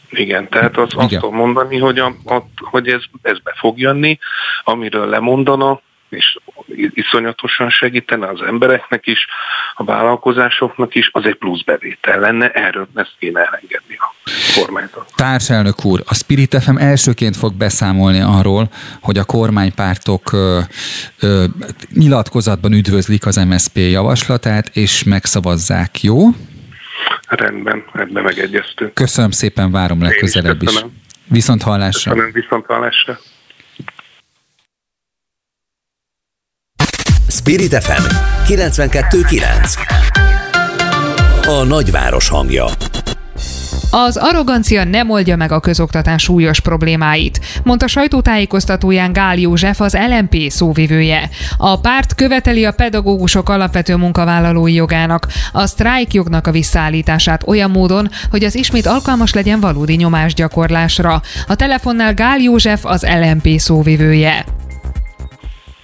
Igen, 0.10 0.50
tehát 0.50 0.78
az, 0.78 0.90
Igen. 0.92 1.04
azt 1.04 1.14
tudom 1.14 1.36
mondani, 1.36 1.78
hogy, 1.78 2.00
a, 2.00 2.16
a, 2.26 2.48
hogy 2.56 2.88
ez, 2.88 3.02
ez 3.22 3.40
be 3.40 3.54
fog 3.56 3.80
jönni, 3.80 4.20
amiről 4.64 5.08
lemondana, 5.08 5.82
és 6.14 6.38
iszonyatosan 6.94 7.70
segítene 7.70 8.28
az 8.28 8.42
embereknek 8.42 9.08
is, 9.08 9.28
a 9.76 9.84
vállalkozásoknak 9.84 10.96
is, 10.96 11.10
az 11.12 11.26
egy 11.26 11.36
plusz 11.36 11.62
bevétel 11.62 12.20
lenne, 12.20 12.52
erről 12.52 12.88
ezt 12.96 13.16
kéne 13.20 13.40
elengedni 13.40 13.96
a 13.98 14.14
kormányzat. 14.60 15.12
Társelnök 15.16 15.86
úr, 15.86 16.04
a 16.06 16.14
Spirit 16.14 16.62
FM 16.64 16.78
elsőként 16.78 17.36
fog 17.36 17.54
beszámolni 17.54 18.22
arról, 18.22 18.70
hogy 19.02 19.18
a 19.18 19.24
kormánypártok 19.24 20.34
ö, 20.34 20.60
ö, 21.20 21.44
nyilatkozatban 21.94 22.74
üdvözlik 22.74 23.26
az 23.26 23.36
MSZP 23.36 23.78
javaslatát, 23.78 24.70
és 24.74 25.04
megszavazzák, 25.04 26.02
jó? 26.02 26.18
Rendben, 27.28 27.84
ebben 27.94 28.24
megegyeztünk. 28.24 28.94
Köszönöm 28.94 29.32
szépen, 29.32 29.72
várom 29.72 30.02
legközelebb 30.02 30.62
is. 30.62 30.86
Viszont 31.28 31.62
hallásra. 31.62 32.12
Köszönöm, 32.12 32.32
viszont 32.34 32.66
hallásra. 32.66 33.20
Spirit 37.46 37.84
FM 37.84 38.04
92.9 38.48 39.78
A 41.48 41.64
nagyváros 41.64 42.30
hangja 42.30 42.66
az 43.96 44.18
arrogancia 44.18 44.84
nem 44.84 45.10
oldja 45.10 45.36
meg 45.36 45.52
a 45.52 45.60
közoktatás 45.60 46.24
súlyos 46.24 46.60
problémáit, 46.60 47.40
mondta 47.64 47.88
sajtótájékoztatóján 47.88 49.14
Gál 49.14 49.38
József, 49.38 49.82
az 49.82 49.98
LMP 50.10 50.36
szóvivője. 50.50 51.30
A 51.58 51.80
párt 51.80 52.16
követeli 52.16 52.66
a 52.66 52.72
pedagógusok 52.72 53.50
alapvető 53.50 53.96
munkavállalói 53.96 54.74
jogának, 54.74 55.28
a 55.52 55.66
sztrájkjognak 55.66 56.48
a 56.48 56.52
visszaállítását 56.52 57.48
olyan 57.48 57.72
módon, 57.72 58.10
hogy 58.30 58.44
az 58.44 58.56
ismét 58.56 58.86
alkalmas 58.86 59.34
legyen 59.34 59.60
valódi 59.60 59.96
nyomásgyakorlásra. 59.96 61.22
A 61.48 61.56
telefonnál 61.56 62.14
Gál 62.14 62.40
József, 62.40 62.86
az 62.86 63.06
LMP 63.22 63.60
szóvivője. 63.60 64.46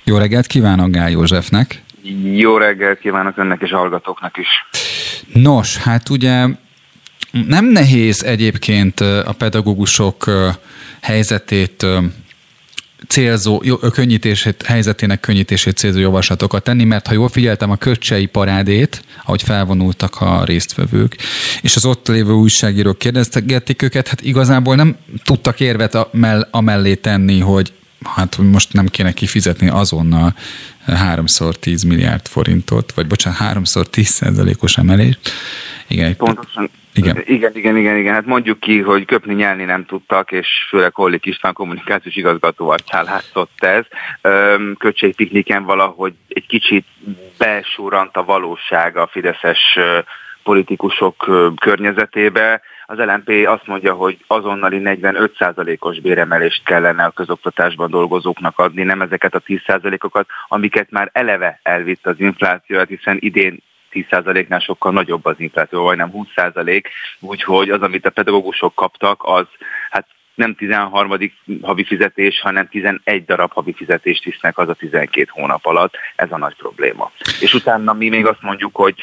Jó 0.10 0.18
reggelt 0.18 0.48
kívánok 0.48 0.92
Gál 0.92 1.10
Józsefnek! 1.10 1.82
Jó 2.34 2.58
reggelt 2.58 3.00
kívánok 3.00 3.38
önnek 3.38 3.62
és 3.62 3.72
hallgatóknak 3.72 4.38
is! 4.38 4.48
Nos, 5.34 5.78
hát 5.78 6.10
ugye 6.10 6.46
nem 7.48 7.66
nehéz 7.66 8.24
egyébként 8.24 9.00
a 9.00 9.36
pedagógusok 9.38 10.32
helyzetét 11.02 11.86
célzó, 13.08 13.64
könnyítését, 13.94 14.62
helyzetének 14.62 15.20
könnyítését 15.20 15.78
célzó 15.78 16.00
javaslatokat 16.00 16.64
tenni, 16.64 16.84
mert 16.84 17.08
ha 17.08 17.14
jól 17.14 17.30
figyeltem 17.30 17.72
a 17.72 17.76
köcsei 17.76 18.26
parádét, 18.26 19.04
ahogy 19.26 19.44
felvonultak 19.44 20.22
a 20.22 20.44
résztvevők, 20.44 21.16
és 21.62 21.76
az 21.76 21.86
ott 21.86 22.08
lévő 22.08 22.32
újságírók 22.32 22.98
kérdezték 22.98 23.82
őket, 23.82 24.08
hát 24.08 24.22
igazából 24.22 24.76
nem 24.76 24.98
tudtak 25.24 25.60
érvet 25.60 25.96
a 26.52 26.62
mellé 26.62 26.96
tenni, 26.96 27.40
hogy 27.40 27.74
hát 28.06 28.38
most 28.38 28.74
nem 28.74 28.86
kéne 28.86 29.12
kifizetni 29.12 29.70
azonnal 29.70 30.34
háromszor 30.86 31.56
10 31.56 31.84
milliárd 31.84 32.28
forintot, 32.28 32.92
vagy 32.92 33.08
bocsánat, 33.08 33.40
háromszor 33.40 33.88
10 33.88 34.08
százalékos 34.08 34.78
emelést. 34.78 35.20
Igen, 35.88 36.16
Pontosan. 36.16 36.70
Igen. 36.94 37.24
igen, 37.26 37.52
igen, 37.56 37.78
igen, 37.78 37.98
igen. 37.98 38.14
Hát 38.14 38.26
mondjuk 38.26 38.60
ki, 38.60 38.80
hogy 38.80 39.06
köpni 39.06 39.34
nyelni 39.34 39.64
nem 39.64 39.86
tudtak, 39.86 40.32
és 40.32 40.48
főleg 40.70 40.94
Hollik 40.94 41.26
István 41.26 41.54
kommunikációs 41.54 42.16
igazgató 42.16 42.70
arcán 42.70 43.04
látszott 43.04 43.64
ez. 43.64 43.86
Köcsei 44.78 45.14
pikniken 45.14 45.64
valahogy 45.64 46.14
egy 46.28 46.46
kicsit 46.48 46.86
besúrant 47.38 48.16
a 48.18 48.24
valóság 48.24 48.98
a 48.98 49.10
fideszes 49.12 49.80
politikusok 50.44 51.16
környezetébe. 51.60 52.62
Az 52.92 52.98
LNP 52.98 53.48
azt 53.48 53.68
mondja, 53.68 53.94
hogy 53.94 54.18
azonnali 54.28 54.82
45%-os 54.84 56.00
béremelést 56.00 56.66
kellene 56.66 57.04
a 57.04 57.12
közoktatásban 57.12 57.90
dolgozóknak 57.90 58.60
adni, 58.60 58.84
nem 58.84 59.02
ezeket 59.02 59.36
a 59.36 59.42
10%-okat, 59.42 60.28
amiket 60.48 60.92
már 60.92 61.10
eleve 61.14 61.60
elvitt 61.64 62.08
az 62.08 62.20
infláció, 62.20 62.78
hát 62.78 62.88
hiszen 62.88 63.18
idén 63.20 63.60
10%-nál 63.92 64.60
sokkal 64.60 64.92
nagyobb 64.92 65.26
az 65.26 65.36
infláció, 65.38 65.84
vagy 65.84 65.98
nem 65.98 66.12
20%, 66.14 66.84
úgyhogy 67.20 67.70
az, 67.70 67.82
amit 67.82 68.06
a 68.06 68.10
pedagógusok 68.10 68.76
kaptak, 68.76 69.22
az 69.24 69.46
hát 69.90 70.08
nem 70.40 70.56
13. 70.56 71.18
havi 71.62 71.84
fizetés, 71.84 72.42
hanem 72.42 72.68
11 72.68 73.26
darab 73.26 73.52
havi 73.52 73.74
fizetést 73.74 74.24
visznek 74.24 74.58
az 74.58 74.70
a 74.70 74.74
12 74.74 75.28
hónap 75.30 75.66
alatt. 75.66 75.94
Ez 76.16 76.32
a 76.32 76.38
nagy 76.38 76.56
probléma. 76.56 77.12
És 77.40 77.54
utána 77.54 77.94
mi 77.94 78.10
még 78.10 78.26
azt 78.26 78.42
mondjuk, 78.42 78.76
hogy 78.76 78.96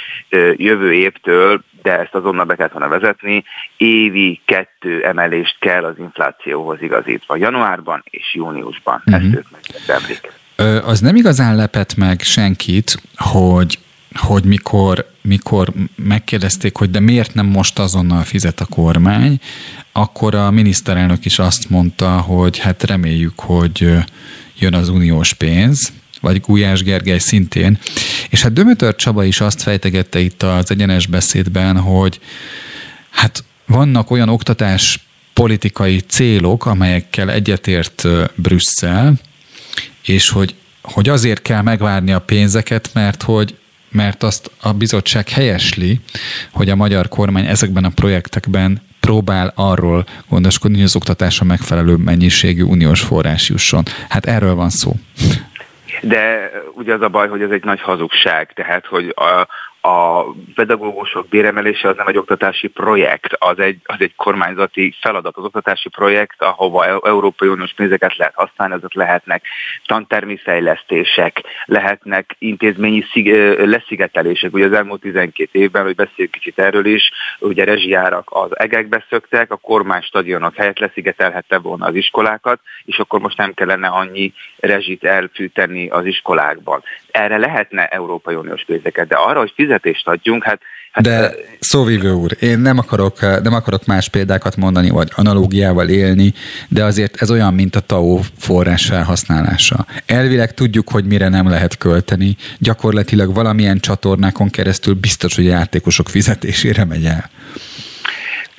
jövő 0.56 0.92
évtől, 0.92 1.62
de 1.82 1.98
ezt 1.98 2.14
azonnal 2.14 2.44
be 2.44 2.54
kellett 2.54 2.72
volna 2.72 2.98
vezetni, 2.98 3.44
évi 3.76 4.40
kettő 4.44 5.04
emelést 5.04 5.56
kell 5.58 5.84
az 5.84 5.98
inflációhoz 5.98 6.82
igazítva. 6.82 7.36
Januárban 7.36 8.02
és 8.10 8.34
júniusban. 8.34 9.02
Uh-huh. 9.06 9.24
Ezt 9.24 9.34
ők 9.34 9.46
megérdemlik. 9.50 10.32
Az 10.86 11.00
nem 11.00 11.16
igazán 11.16 11.56
lepett 11.56 11.96
meg 11.96 12.20
senkit, 12.20 12.96
hogy 13.16 13.78
hogy 14.16 14.44
mikor, 14.44 15.10
mikor 15.22 15.72
megkérdezték, 15.94 16.76
hogy 16.76 16.90
de 16.90 17.00
miért 17.00 17.34
nem 17.34 17.46
most 17.46 17.78
azonnal 17.78 18.22
fizet 18.22 18.60
a 18.60 18.64
kormány, 18.64 19.40
akkor 19.92 20.34
a 20.34 20.50
miniszterelnök 20.50 21.24
is 21.24 21.38
azt 21.38 21.70
mondta, 21.70 22.20
hogy 22.20 22.58
hát 22.58 22.82
reméljük, 22.82 23.40
hogy 23.40 23.88
jön 24.58 24.74
az 24.74 24.88
uniós 24.88 25.32
pénz, 25.32 25.92
vagy 26.20 26.40
Gulyás 26.40 26.82
Gergely 26.82 27.18
szintén. 27.18 27.78
És 28.28 28.42
hát 28.42 28.52
Dömötör 28.52 28.96
Csaba 28.96 29.24
is 29.24 29.40
azt 29.40 29.62
fejtegette 29.62 30.18
itt 30.18 30.42
az 30.42 30.70
egyenes 30.70 31.06
beszédben, 31.06 31.78
hogy 31.80 32.20
hát 33.10 33.44
vannak 33.66 34.10
olyan 34.10 34.28
oktatás 34.28 35.06
politikai 35.32 36.00
célok, 36.00 36.66
amelyekkel 36.66 37.30
egyetért 37.30 38.04
Brüsszel, 38.34 39.14
és 40.02 40.28
hogy, 40.28 40.54
hogy 40.82 41.08
azért 41.08 41.42
kell 41.42 41.62
megvárni 41.62 42.12
a 42.12 42.18
pénzeket, 42.18 42.90
mert 42.92 43.22
hogy 43.22 43.54
mert 43.96 44.22
azt 44.22 44.50
a 44.62 44.72
bizottság 44.72 45.28
helyesli, 45.28 46.00
hogy 46.52 46.70
a 46.70 46.76
magyar 46.76 47.08
kormány 47.08 47.46
ezekben 47.46 47.84
a 47.84 47.90
projektekben 47.94 48.82
próbál 49.00 49.52
arról 49.54 50.04
gondoskodni, 50.28 50.76
hogy 50.76 50.86
az 50.86 50.96
oktatásra 50.96 51.44
megfelelő 51.46 51.94
mennyiségű 51.96 52.62
uniós 52.62 53.00
forrás 53.00 53.48
jusson. 53.48 53.82
Hát 54.08 54.26
erről 54.26 54.54
van 54.54 54.70
szó. 54.70 54.92
De 56.00 56.50
ugye 56.74 56.94
az 56.94 57.00
a 57.00 57.08
baj, 57.08 57.28
hogy 57.28 57.42
ez 57.42 57.50
egy 57.50 57.64
nagy 57.64 57.80
hazugság, 57.80 58.52
tehát 58.54 58.86
hogy 58.86 59.14
a, 59.16 59.48
a 59.86 60.26
pedagógusok 60.54 61.28
béremelése 61.28 61.88
az 61.88 61.96
nem 61.96 62.06
egy 62.06 62.16
oktatási 62.16 62.68
projekt, 62.68 63.32
az 63.38 63.58
egy, 63.58 63.78
az 63.84 63.96
egy 63.98 64.14
kormányzati 64.14 64.94
feladat. 65.00 65.36
Az 65.36 65.44
oktatási 65.44 65.88
projekt, 65.88 66.42
ahova 66.42 66.86
e- 66.86 67.00
Európai 67.02 67.48
Uniós 67.48 67.72
pénzeket 67.72 68.16
lehet 68.16 68.34
használni, 68.34 68.74
azok 68.74 68.94
lehetnek 68.94 69.42
tantermi 69.86 70.36
fejlesztések, 70.36 71.42
lehetnek 71.64 72.36
intézményi 72.38 73.04
szig, 73.12 73.34
leszigetelések. 73.58 74.54
Ugye 74.54 74.64
az 74.64 74.72
elmúlt 74.72 75.00
12 75.00 75.58
évben, 75.58 75.82
hogy 75.82 75.94
beszéljük 75.94 76.30
kicsit 76.30 76.58
erről 76.58 76.86
is, 76.86 77.10
ugye 77.38 77.64
rezsijárak 77.64 78.28
az 78.30 78.58
egekbe 78.58 79.04
szöktek, 79.08 79.52
a 79.52 79.56
kormány 79.56 80.02
stadionok 80.02 80.54
helyett 80.54 80.78
leszigetelhette 80.78 81.58
volna 81.58 81.86
az 81.86 81.94
iskolákat, 81.94 82.60
és 82.84 82.98
akkor 82.98 83.20
most 83.20 83.36
nem 83.36 83.54
kellene 83.54 83.88
annyi 83.88 84.32
rezsit 84.58 85.04
elfűteni 85.04 85.88
az 85.88 86.04
iskolákban. 86.04 86.82
Erre 87.10 87.36
lehetne 87.36 87.86
Európai 87.86 88.34
Uniós 88.34 88.64
pénzeket, 88.64 89.08
de 89.08 89.16
arra, 89.16 89.38
hogy 89.38 89.52
fizet 89.54 89.75
fizetést 89.80 90.08
adjunk, 90.08 90.44
hát 90.44 90.60
Hát, 90.90 91.04
De 91.04 91.34
szóvívő 91.60 92.12
úr, 92.12 92.36
én 92.40 92.58
nem 92.58 92.78
akarok, 92.78 93.20
nem 93.42 93.54
akarok 93.54 93.86
más 93.86 94.08
példákat 94.08 94.56
mondani, 94.56 94.90
vagy 94.90 95.12
analógiával 95.14 95.88
élni, 95.88 96.34
de 96.68 96.84
azért 96.84 97.22
ez 97.22 97.30
olyan, 97.30 97.54
mint 97.54 97.76
a 97.76 97.80
TAO 97.80 98.20
forrás 98.38 98.86
felhasználása. 98.86 99.86
Elvileg 100.06 100.54
tudjuk, 100.54 100.90
hogy 100.90 101.04
mire 101.04 101.28
nem 101.28 101.48
lehet 101.48 101.78
költeni, 101.78 102.36
gyakorlatilag 102.58 103.34
valamilyen 103.34 103.78
csatornákon 103.78 104.50
keresztül 104.50 104.94
biztos, 104.94 105.34
hogy 105.34 105.46
a 105.46 105.50
játékosok 105.50 106.08
fizetésére 106.08 106.84
megy 106.84 107.04
el. 107.04 107.30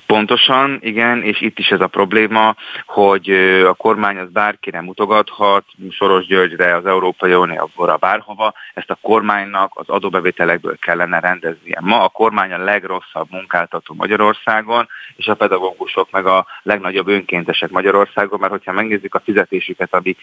Pontosan, 0.08 0.78
igen, 0.82 1.24
és 1.24 1.42
itt 1.42 1.60
is 1.60 1.68
ez 1.70 1.82
a 1.82 1.88
probléma, 1.88 2.56
hogy 2.86 3.30
a 3.66 3.74
kormány 3.74 4.18
az 4.18 4.30
bárkire 4.30 4.82
mutogathat, 4.82 5.64
Soros 5.90 6.26
Györgyre, 6.26 6.76
az 6.76 6.86
Európai 6.86 7.34
Unióra, 7.34 7.98
bárhova, 8.00 8.54
ezt 8.74 8.90
a 8.90 8.98
kormánynak 9.02 9.72
az 9.74 9.90
adóbevételekből 9.90 10.78
kellene 10.78 11.20
rendeznie. 11.20 11.80
Ma 11.82 12.04
a 12.04 12.10
kormány 12.10 12.52
a 12.52 12.58
legrosszabb 12.58 13.28
munkáltató 13.30 13.94
Magyarországon, 13.94 14.88
és 15.16 15.28
a 15.28 15.36
pedagógusok 15.36 16.12
meg 16.12 16.26
a 16.26 16.46
legnagyobb 16.64 17.08
önkéntesek 17.08 17.70
Magyarországon, 17.70 18.40
mert 18.40 18.52
hogyha 18.52 18.72
megnézzük 18.72 19.16
a 19.16 19.22
fizetésüket, 19.24 19.94
ami 19.94 20.16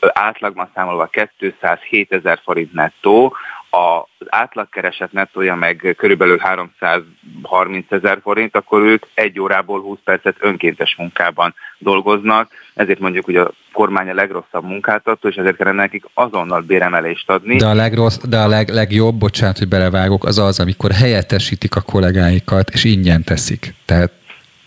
átlagban 0.00 0.70
számolva 0.74 1.10
207 1.38 2.12
ezer 2.12 2.40
forint 2.44 2.72
nettó, 2.72 3.36
az 3.70 4.26
átlagkereset 4.28 5.12
nettója 5.12 5.54
meg 5.54 5.94
körülbelül 5.96 6.38
330 6.38 7.92
ezer 7.92 8.18
forint, 8.22 8.56
akkor 8.56 8.82
ők 8.82 9.06
egy 9.14 9.40
órából 9.40 9.80
20 9.80 9.98
percet 10.04 10.36
önkéntes 10.38 10.94
munkában 10.98 11.54
dolgoznak, 11.78 12.50
ezért 12.74 12.98
mondjuk, 12.98 13.24
hogy 13.24 13.36
a 13.36 13.52
kormány 13.72 14.08
a 14.08 14.14
legrosszabb 14.14 14.64
munkáltató, 14.64 15.28
és 15.28 15.36
ezért 15.36 15.56
kellene 15.56 15.82
nekik 15.82 16.04
azonnal 16.14 16.60
béremelést 16.60 17.30
adni. 17.30 17.56
De 17.56 17.66
a, 17.66 17.74
legrossz, 17.74 18.18
de 18.28 18.38
a 18.38 18.48
leg, 18.48 18.68
legjobb, 18.68 19.14
bocsánat, 19.14 19.58
hogy 19.58 19.68
belevágok, 19.68 20.24
az 20.24 20.38
az, 20.38 20.60
amikor 20.60 20.90
helyettesítik 20.90 21.76
a 21.76 21.80
kollégáikat, 21.80 22.70
és 22.70 22.84
ingyen 22.84 23.24
teszik. 23.24 23.74
Tehát 23.84 24.12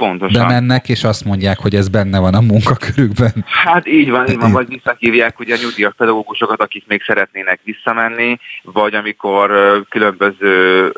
Pontosan. 0.07 0.47
Bemennek, 0.47 0.89
és 0.89 1.03
azt 1.03 1.25
mondják, 1.25 1.59
hogy 1.59 1.75
ez 1.75 1.87
benne 1.87 2.19
van 2.19 2.33
a 2.33 2.41
munkakörükben. 2.41 3.45
Hát 3.45 3.87
így 3.87 4.09
van, 4.09 4.29
így 4.29 4.37
van, 4.37 4.51
vagy 4.51 4.67
visszahívják 4.67 5.39
ugye 5.39 5.55
a 5.55 5.57
nyugdíjas 5.61 5.93
pedagógusokat, 5.97 6.61
akik 6.61 6.83
még 6.87 7.01
szeretnének 7.03 7.59
visszamenni, 7.63 8.39
vagy 8.63 8.95
amikor 8.95 9.51
különböző 9.89 10.91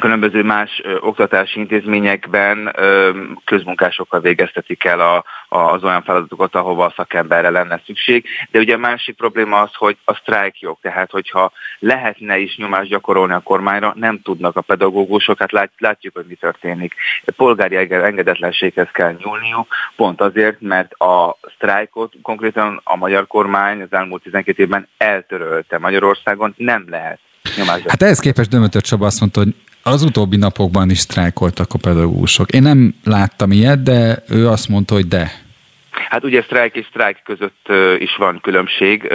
különböző 0.00 0.42
más 0.42 0.80
ö, 0.84 0.96
oktatási 1.00 1.58
intézményekben 1.58 2.72
ö, 2.76 3.10
közmunkásokkal 3.44 4.20
végeztetik 4.20 4.84
el 4.84 5.00
a, 5.00 5.24
a, 5.48 5.58
az 5.58 5.84
olyan 5.84 6.02
feladatokat, 6.02 6.54
ahova 6.54 6.84
a 6.84 6.92
szakemberre 6.96 7.50
lenne 7.50 7.80
szükség. 7.86 8.24
De 8.50 8.58
ugye 8.58 8.74
a 8.74 8.78
másik 8.78 9.16
probléma 9.16 9.60
az, 9.60 9.74
hogy 9.74 9.96
a 10.04 10.14
sztrájkjog, 10.14 10.78
tehát 10.80 11.10
hogyha 11.10 11.52
lehetne 11.78 12.38
is 12.38 12.56
nyomást 12.56 12.88
gyakorolni 12.88 13.32
a 13.32 13.40
kormányra, 13.40 13.92
nem 13.96 14.20
tudnak 14.22 14.56
a 14.56 14.60
pedagógusok, 14.60 15.38
hát 15.38 15.52
lát, 15.52 15.70
látjuk, 15.78 16.14
hogy 16.14 16.26
mi 16.28 16.34
történik. 16.34 16.94
Polgári 17.36 17.76
engedetlenséghez 17.76 18.88
kell 18.92 19.16
nyúlniuk, 19.18 19.66
pont 19.96 20.20
azért, 20.20 20.60
mert 20.60 20.92
a 20.92 21.38
sztrájkot 21.54 22.12
konkrétan 22.22 22.80
a 22.84 22.96
magyar 22.96 23.26
kormány 23.26 23.82
az 23.82 23.92
elmúlt 23.92 24.22
12 24.22 24.62
évben 24.62 24.88
eltörölte 24.96 25.78
Magyarországon, 25.78 26.54
nem 26.56 26.84
lehet 26.88 27.18
Hát 27.86 28.02
ehhez 28.02 28.18
képest 28.18 28.50
Dömötör 28.50 28.82
Csaba 28.82 29.06
azt 29.06 29.20
mondta, 29.20 29.40
hogy 29.40 29.54
az 29.86 30.02
utóbbi 30.02 30.36
napokban 30.36 30.90
is 30.90 30.98
sztrájkoltak 30.98 31.72
a 31.72 31.78
pedagógusok. 31.78 32.50
Én 32.50 32.62
nem 32.62 32.94
láttam 33.04 33.52
ilyet, 33.52 33.82
de 33.82 34.22
ő 34.28 34.48
azt 34.48 34.68
mondta, 34.68 34.94
hogy 34.94 35.08
de. 35.08 35.30
Hát 35.90 36.24
ugye 36.24 36.42
sztrájk 36.42 36.74
és 36.74 36.86
sztrájk 36.88 37.22
között 37.24 37.72
is 37.98 38.16
van 38.16 38.40
különbség. 38.42 39.12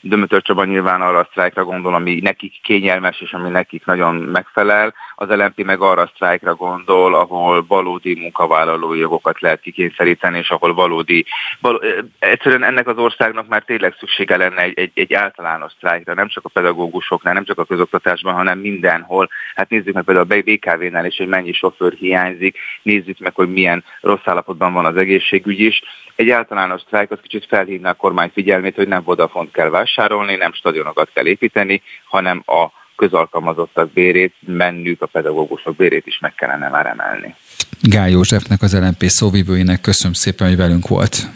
Dömötör 0.00 0.42
Csaba 0.42 0.64
nyilván 0.64 1.02
arra 1.02 1.18
a 1.18 1.28
sztrájkra 1.30 1.64
gondol, 1.64 1.94
ami 1.94 2.20
nekik 2.22 2.60
kényelmes 2.62 3.20
és 3.20 3.32
ami 3.32 3.48
nekik 3.48 3.84
nagyon 3.84 4.14
megfelel. 4.14 4.94
Az 5.22 5.28
LNP 5.28 5.64
meg 5.64 5.80
arra 5.80 6.02
a 6.02 6.10
sztrájkra 6.14 6.54
gondol, 6.54 7.14
ahol 7.14 7.64
valódi 7.68 8.14
munkavállalói 8.20 8.98
jogokat 8.98 9.40
lehet 9.40 9.60
kikényszeríteni, 9.60 10.38
és 10.38 10.50
ahol 10.50 10.74
valódi... 10.74 11.24
Val- 11.60 11.84
egyszerűen 12.18 12.64
ennek 12.64 12.88
az 12.88 12.96
országnak 12.96 13.48
már 13.48 13.62
tényleg 13.62 13.94
szüksége 13.98 14.36
lenne 14.36 14.62
egy, 14.62 14.78
egy, 14.78 14.90
egy 14.94 15.14
általános 15.14 15.72
sztrájkra, 15.72 16.14
nem 16.14 16.28
csak 16.28 16.44
a 16.44 16.48
pedagógusoknál, 16.48 17.34
nem 17.34 17.44
csak 17.44 17.58
a 17.58 17.64
közoktatásban, 17.64 18.34
hanem 18.34 18.58
mindenhol. 18.58 19.28
Hát 19.54 19.70
nézzük 19.70 19.94
meg 19.94 20.04
például 20.04 20.26
a 20.30 20.42
BKV-nál 20.42 21.06
is, 21.06 21.16
hogy 21.16 21.28
mennyi 21.28 21.52
sofőr 21.52 21.92
hiányzik, 21.92 22.58
nézzük 22.82 23.18
meg, 23.18 23.34
hogy 23.34 23.52
milyen 23.52 23.84
rossz 24.00 24.24
állapotban 24.26 24.72
van 24.72 24.84
az 24.84 24.96
egészségügy 24.96 25.60
is. 25.60 25.82
Egy 26.16 26.30
általános 26.30 26.80
sztrájk 26.80 27.10
az 27.10 27.18
kicsit 27.22 27.46
felhívná 27.46 27.90
a 27.90 27.94
kormány 27.94 28.30
figyelmét, 28.34 28.76
hogy 28.76 28.88
nem 28.88 29.02
Vodafont 29.02 29.52
kell 29.52 29.68
vásárolni, 29.68 30.36
nem 30.36 30.52
stadionokat 30.52 31.10
kell 31.12 31.26
építeni, 31.26 31.82
hanem 32.04 32.42
a 32.46 32.79
közalkalmazottak 33.00 33.92
bérét, 33.92 34.34
mennük 34.40 35.02
a 35.02 35.06
pedagógusok 35.06 35.76
bérét 35.76 36.06
is 36.06 36.18
meg 36.20 36.34
kellene 36.34 36.68
már 36.68 36.86
emelni. 36.86 37.34
Gály 37.82 38.10
Józsefnek, 38.10 38.62
az 38.62 38.74
LNP 38.74 39.04
szóvivőinek 39.04 39.80
köszönöm 39.80 40.12
szépen, 40.12 40.48
hogy 40.48 40.56
velünk 40.56 40.88
volt. 40.88 41.28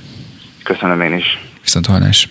Köszönöm 0.62 1.00
én 1.00 1.12
is. 1.12 1.24
Viszont 1.62 1.86
hallás. 1.86 2.28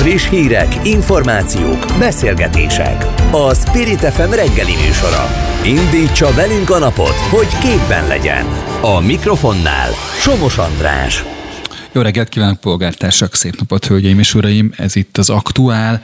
Friss 0.00 0.28
hírek, 0.28 0.86
információk, 0.86 1.86
beszélgetések. 1.98 3.04
A 3.32 3.54
Spirit 3.54 3.98
FM 3.98 4.30
reggeli 4.30 4.74
műsora. 4.86 5.24
Indítsa 5.64 6.34
velünk 6.34 6.70
a 6.70 6.78
napot, 6.78 7.18
hogy 7.30 7.58
képben 7.58 8.06
legyen. 8.06 8.44
A 8.82 9.00
mikrofonnál 9.00 9.90
Somos 10.20 10.58
András. 10.58 11.24
Jó 11.92 12.00
reggelt 12.00 12.28
kívánok, 12.28 12.60
polgártársak! 12.60 13.34
Szép 13.34 13.54
napot, 13.58 13.86
hölgyeim 13.86 14.18
és 14.18 14.34
uraim! 14.34 14.72
Ez 14.76 14.96
itt 14.96 15.16
az 15.16 15.30
Aktuál, 15.30 16.02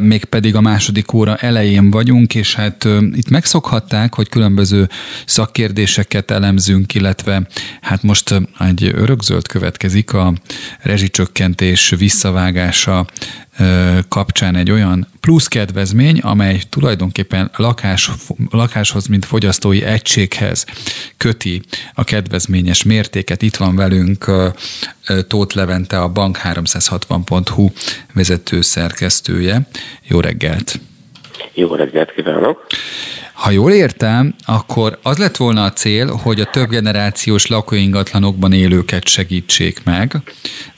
mégpedig 0.00 0.54
a 0.54 0.60
második 0.60 1.12
óra 1.12 1.36
elején 1.36 1.90
vagyunk, 1.90 2.34
és 2.34 2.54
hát 2.54 2.84
itt 3.12 3.28
megszokhatták, 3.28 4.14
hogy 4.14 4.28
különböző 4.28 4.88
szakkérdéseket 5.26 6.30
elemzünk, 6.30 6.94
illetve 6.94 7.46
hát 7.80 8.02
most 8.02 8.34
egy 8.58 8.90
örökzöld 8.94 9.46
következik 9.46 10.12
a 10.12 10.32
rezsicsökkentés 10.82 11.94
visszavágása 11.98 13.06
kapcsán 14.08 14.56
egy 14.56 14.70
olyan 14.70 15.06
plusz 15.20 15.46
kedvezmény, 15.46 16.18
amely 16.18 16.60
tulajdonképpen 16.68 17.50
lakás, 17.56 18.10
lakáshoz, 18.50 19.06
mint 19.06 19.24
fogyasztói 19.24 19.82
egységhez 19.82 20.66
köti 21.16 21.62
a 21.94 22.04
kedvezményes 22.04 22.82
mértéket. 22.82 23.42
Itt 23.42 23.56
van 23.56 23.76
velünk 23.76 24.30
Tóth 25.28 25.56
Levente, 25.56 26.00
a 26.00 26.12
bank360.hu 26.12 27.68
vezető 28.14 28.60
szerkesztője. 28.60 29.68
Jó 30.08 30.20
reggelt! 30.20 30.80
Jó 31.54 31.74
reggelt 31.74 32.12
kívánok! 32.12 32.66
Ha 33.32 33.50
jól 33.50 33.72
értem, 33.72 34.34
akkor 34.46 34.98
az 35.02 35.18
lett 35.18 35.36
volna 35.36 35.64
a 35.64 35.72
cél, 35.72 36.14
hogy 36.14 36.40
a 36.40 36.50
több 36.50 36.68
generációs 36.68 37.46
lakóingatlanokban 37.46 38.52
élőket 38.52 39.08
segítsék 39.08 39.84
meg, 39.84 40.22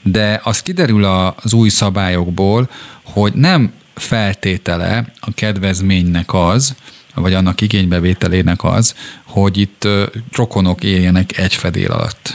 de 0.01 0.41
az 0.43 0.61
kiderül 0.61 1.03
az 1.43 1.53
új 1.53 1.69
szabályokból, 1.69 2.69
hogy 3.03 3.33
nem 3.33 3.73
feltétele 3.95 5.05
a 5.19 5.33
kedvezménynek 5.35 6.33
az, 6.33 6.75
vagy 7.15 7.33
annak 7.33 7.61
igénybevételének 7.61 8.63
az, 8.63 8.95
hogy 9.23 9.57
itt 9.57 9.87
rokonok 10.35 10.83
éljenek 10.83 11.37
egy 11.37 11.53
fedél 11.53 11.91
alatt. 11.91 12.33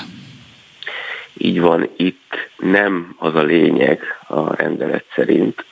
Így 1.36 1.60
van, 1.60 1.88
itt 1.96 2.32
nem 2.56 3.14
az 3.18 3.34
a 3.34 3.42
lényeg 3.42 4.00
a 4.26 4.54
rendelet 4.54 5.04
szerint, 5.14 5.64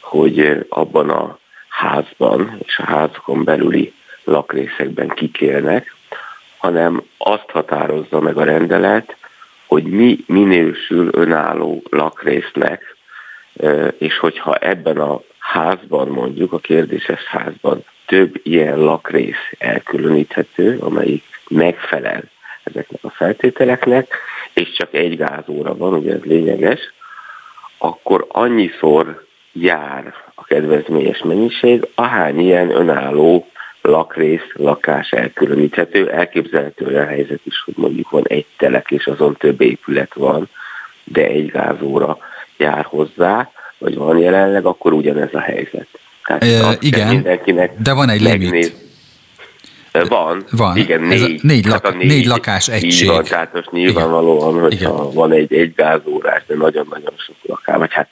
hogy 0.00 0.66
abban 0.68 1.10
a 1.10 1.38
házban 1.68 2.58
és 2.64 2.78
a 2.78 2.84
házakon 2.84 3.44
belüli 3.44 3.92
lakrészekben 4.24 5.08
kikélnek, 5.08 5.94
hanem 6.58 7.02
azt 7.18 7.50
határozza 7.50 8.20
meg 8.20 8.36
a 8.36 8.44
rendelet, 8.44 9.16
hogy 9.66 9.82
mi 9.82 10.24
minősül 10.26 11.08
önálló 11.12 11.82
lakrésznek, 11.90 12.96
és 13.98 14.18
hogyha 14.18 14.54
ebben 14.54 14.98
a 14.98 15.20
házban 15.38 16.08
mondjuk, 16.08 16.52
a 16.52 16.58
kérdéses 16.58 17.24
házban 17.24 17.84
több 18.06 18.40
ilyen 18.42 18.78
lakrész 18.78 19.52
elkülöníthető, 19.58 20.78
amelyik 20.78 21.24
megfelel 21.48 22.22
ezeknek 22.62 23.04
a 23.04 23.10
feltételeknek, 23.10 24.14
és 24.52 24.72
csak 24.72 24.94
egy 24.94 25.16
gázóra 25.16 25.76
van, 25.76 25.94
ugye 25.94 26.12
ez 26.12 26.22
lényeges, 26.22 26.80
akkor 27.78 28.26
annyiszor 28.28 29.24
jár 29.52 30.14
a 30.34 30.44
kedvezményes 30.44 31.22
mennyiség, 31.22 31.86
ahány 31.94 32.40
ilyen 32.40 32.70
önálló 32.70 33.46
lakrész, 33.82 34.46
lakás 34.52 35.10
elkülöníthető. 35.10 36.10
Elképzelhető 36.10 36.86
olyan 36.86 37.06
helyzet 37.06 37.40
is, 37.44 37.62
hogy 37.64 37.74
mondjuk 37.76 38.10
van 38.10 38.24
egy 38.26 38.46
telek, 38.56 38.90
és 38.90 39.06
azon 39.06 39.36
több 39.36 39.60
épület 39.60 40.14
van, 40.14 40.48
de 41.04 41.26
egy 41.26 41.46
gázóra 41.46 42.18
jár 42.62 42.84
hozzá, 42.84 43.50
vagy 43.78 43.94
van 43.94 44.18
jelenleg, 44.18 44.66
akkor 44.66 44.92
ugyanez 44.92 45.28
a 45.32 45.40
helyzet. 45.40 45.86
Tehát 46.24 46.42
e, 46.42 46.76
igen, 46.80 47.26
de 47.78 47.92
van 47.92 48.08
egy 48.08 48.20
limit. 48.20 48.80
Van, 50.08 50.44
van. 50.50 50.76
igen, 50.76 51.00
négy, 51.00 51.42
négy, 51.42 51.66
lak, 51.66 51.86
hát 51.86 51.96
négy, 51.96 52.06
négy 52.06 52.26
lakás 52.26 52.68
egység. 52.68 52.90
Így 52.90 53.06
van, 53.06 53.24
tehát 53.24 53.52
most 53.52 53.70
nyilvánvalóan, 53.70 54.50
igen. 54.50 54.62
hogyha 54.62 55.02
igen. 55.02 55.14
van 55.14 55.32
egy, 55.32 55.52
egy 55.54 55.74
gázórás, 55.74 56.42
de 56.46 56.54
nagyon-nagyon 56.54 57.14
sok 57.16 57.36
lakás, 57.42 57.76
vagy 57.76 57.92
hát 57.92 58.08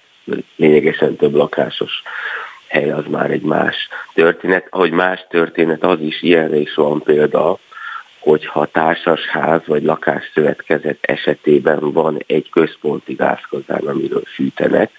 lényegesen 0.56 1.16
több 1.16 1.34
lakásos 1.34 2.02
hely 2.66 2.90
az 2.90 3.04
már 3.08 3.30
egy 3.30 3.42
más 3.42 3.76
történet. 4.14 4.66
Ahogy 4.70 4.90
más 4.90 5.26
történet, 5.30 5.84
az 5.84 6.00
is 6.00 6.22
ilyenre 6.22 6.56
is 6.56 6.74
van 6.74 7.02
példa, 7.02 7.58
hogyha 8.20 8.66
társasház 8.66 9.60
vagy 9.66 9.82
lakásszövetkezet 9.82 10.98
esetében 11.00 11.92
van 11.92 12.24
egy 12.26 12.48
központi 12.50 13.14
gázkazán, 13.14 13.82
amiről 13.86 14.22
fűtenek, 14.34 14.90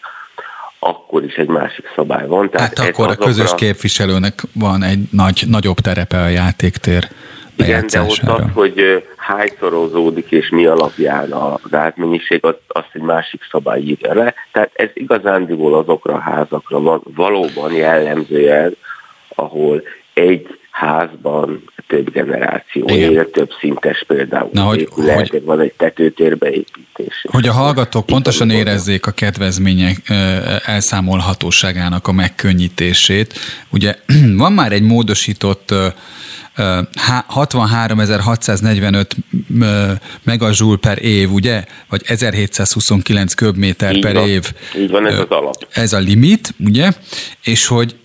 akkor 0.80 1.24
is 1.24 1.36
egy 1.36 1.48
másik 1.48 1.86
szabály 1.96 2.28
van. 2.28 2.50
Tehát 2.50 2.78
hát 2.78 2.88
akkor 2.88 3.10
a 3.10 3.16
közös 3.16 3.52
képviselőnek 3.56 4.34
van 4.54 4.84
egy 4.84 5.00
nagy, 5.12 5.44
nagyobb 5.48 5.78
terepe 5.78 6.22
a 6.22 6.28
játéktér 6.28 7.08
igen, 7.56 7.88
de 7.88 8.02
ott 8.02 8.20
az, 8.26 8.44
hogy 8.54 9.06
hányszorozódik 9.18 10.32
és 10.32 10.50
mi 10.50 10.66
alapján 10.66 11.32
a 11.32 11.60
gázmennyiség, 11.70 12.46
azt, 12.46 12.60
azt 12.68 12.90
egy 12.94 13.02
másik 13.02 13.42
szabály 13.52 13.82
írja 13.82 14.14
le. 14.14 14.34
Tehát 14.52 14.72
ez 14.74 14.90
igazándiból 14.94 15.74
azokra 15.74 16.14
a 16.14 16.20
házakra 16.20 16.80
van 16.80 17.02
valóban 17.04 17.74
jellemzően, 17.74 18.76
ahol 19.36 19.84
egy 20.14 20.60
házban 20.72 21.64
több 21.88 22.12
generáció 22.12 22.86
Igen. 22.88 23.28
több 23.32 23.50
szintes 23.60 24.04
például. 24.08 24.50
Na, 24.54 24.64
hogy, 24.64 24.88
lehet, 24.96 25.30
hogy, 25.30 25.44
van 25.44 25.60
egy 25.60 25.74
tetőtérbeépítés. 25.78 27.26
Hogy 27.32 27.48
a 27.48 27.52
hallgatók 27.52 28.06
pontosan 28.06 28.50
érezzék 28.50 29.06
a 29.06 29.12
kedvezmények 29.12 30.10
elszámolhatóságának 30.66 32.08
a 32.08 32.12
megkönnyítését. 32.12 33.34
Ugye 33.70 33.96
van 34.38 34.54
már 34.54 34.72
egy 34.72 34.84
módosított 34.84 35.74
63.645 36.56 39.06
megazsúl 40.24 40.80
per 40.80 41.04
év, 41.04 41.32
ugye? 41.32 41.64
Vagy 41.90 42.02
1729 42.06 43.34
köbméter 43.34 43.96
Így 43.96 44.02
per 44.02 44.14
van. 44.14 44.28
év. 44.28 44.52
Így 44.78 44.90
van, 44.90 45.08
ez 45.08 45.20
az 45.20 45.30
alap. 45.30 45.68
Ez 45.72 45.94
a 45.94 46.00
limit, 46.00 46.54
ugye? 46.60 46.92
És 47.44 47.68
hogy 47.68 47.96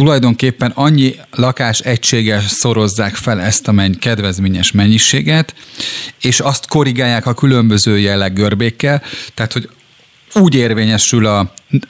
tulajdonképpen 0.00 0.72
annyi 0.74 1.14
lakás 1.36 1.80
egységgel 1.80 2.40
szorozzák 2.40 3.14
fel 3.14 3.40
ezt 3.40 3.68
a 3.68 3.72
menny, 3.72 3.98
kedvezményes 4.00 4.72
mennyiséget, 4.72 5.54
és 6.22 6.40
azt 6.40 6.68
korrigálják 6.68 7.26
a 7.26 7.34
különböző 7.34 7.98
jelleg 7.98 8.32
görbékkel, 8.32 9.02
tehát 9.34 9.52
hogy 9.52 9.68
úgy 10.34 10.54
érvényesül 10.54 11.26
a, 11.26 11.38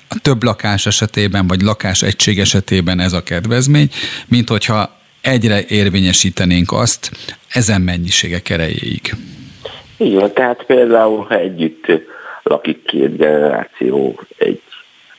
a 0.09 0.19
több 0.23 0.43
lakás 0.43 0.87
esetében, 0.87 1.47
vagy 1.47 1.61
lakás 1.61 2.03
egység 2.03 2.39
esetében 2.39 3.01
ez 3.01 3.13
a 3.13 3.23
kedvezmény, 3.23 3.89
mint 4.29 4.49
hogyha 4.49 4.97
egyre 5.21 5.65
érvényesítenénk 5.69 6.73
azt 6.73 7.11
ezen 7.49 7.81
mennyiségek 7.81 8.51
erejéig. 8.51 9.15
Van, 9.97 10.33
tehát 10.33 10.65
például, 10.67 11.25
ha 11.29 11.39
együtt 11.39 11.87
lakik 12.43 12.85
két 12.85 13.17
generáció 13.17 14.21
egy 14.39 14.61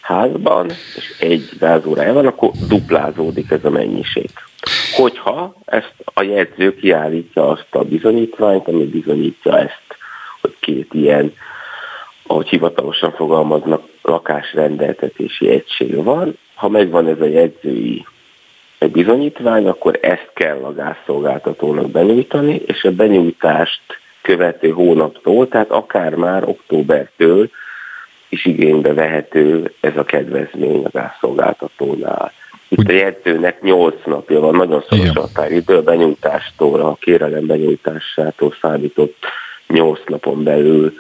házban, 0.02 0.70
és 0.70 1.16
egy 1.20 1.50
gázórája 1.60 2.14
van, 2.14 2.26
akkor 2.26 2.52
duplázódik 2.68 3.52
ez 3.52 3.66
a 3.66 3.70
mennyiség. 3.70 4.30
Hogyha 4.96 5.56
ezt 5.66 5.94
a 6.14 6.22
jegyző 6.22 6.76
kiállítja 6.76 7.48
azt 7.48 7.68
a 7.70 7.84
bizonyítványt, 7.84 8.68
ami 8.68 8.86
bizonyítja 8.86 9.58
ezt, 9.58 9.98
hogy 10.42 10.56
két 10.60 10.94
ilyen, 10.94 11.34
ahogy 12.28 12.48
hivatalosan 12.48 13.12
fogalmaznak, 13.12 13.84
lakásrendeltetési 14.02 15.50
egység 15.50 16.04
van, 16.04 16.38
ha 16.56 16.70
megvan 16.70 17.08
ez 17.08 17.22
a 17.22 17.26
jegyzői 17.26 18.06
egy 18.78 18.92
bizonyítvány, 18.92 19.68
akkor 19.68 20.00
ezt 20.02 20.30
kell 20.34 20.64
a 20.64 20.74
gázszolgáltatónak 20.74 21.92
benyújtani, 21.92 22.56
és 22.66 22.84
a 22.84 22.92
benyújtást 22.92 23.82
követő 24.22 24.70
hónaptól, 24.70 25.48
tehát 25.48 25.70
akár 25.70 26.16
már 26.16 26.44
októbertől 26.48 27.50
is 28.32 28.46
igénybe 28.46 28.94
vehető 28.94 29.74
ez 29.80 29.98
a 29.98 30.04
kedvezmény 30.04 30.84
a 30.84 30.90
gázszolgáltatónál. 30.90 32.32
Itt 32.68 32.90
a 32.90 32.92
jegyzőnek 32.92 33.62
8 33.62 33.96
napja 34.06 34.40
van, 34.40 34.56
nagyon 34.56 34.84
szoros 34.90 35.10
a 35.10 35.20
határidő 35.22 35.76
a 35.76 35.82
benyújtástól, 35.82 36.80
a 36.80 36.98
kérelem 37.00 37.46
benyújtásától 37.46 38.56
számított 38.62 39.26
8 39.68 40.00
napon 40.08 40.44
belül 40.44 40.94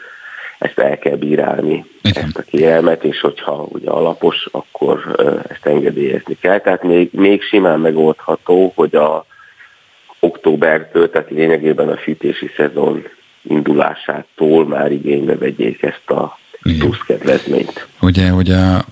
ezt 0.59 0.79
el 0.79 0.97
kell 0.97 1.15
bírálni, 1.15 1.85
Igen. 2.01 2.23
ezt 2.23 2.37
a 2.37 2.41
kérelmet, 2.41 3.03
és 3.03 3.19
hogyha 3.19 3.67
ugye 3.69 3.89
alapos, 3.89 4.47
akkor 4.51 5.15
ezt 5.49 5.65
engedélyezni 5.65 6.37
kell. 6.41 6.59
Tehát 6.59 6.83
még, 6.83 7.09
még 7.11 7.41
simán 7.41 7.79
megoldható, 7.79 8.71
hogy 8.75 8.95
a 8.95 9.25
októbertől, 10.19 11.09
tehát 11.09 11.29
lényegében 11.29 11.89
a 11.89 11.97
fűtési 11.97 12.51
szezon 12.55 13.03
indulásától 13.41 14.67
már 14.67 14.91
igénybe 14.91 15.35
vegyék 15.35 15.83
ezt 15.83 16.09
a 16.09 16.39
plusz 16.61 16.97
kedvezményt. 17.07 17.87
Ugye, 18.01 18.29
hogy 18.29 18.51
a 18.51 18.85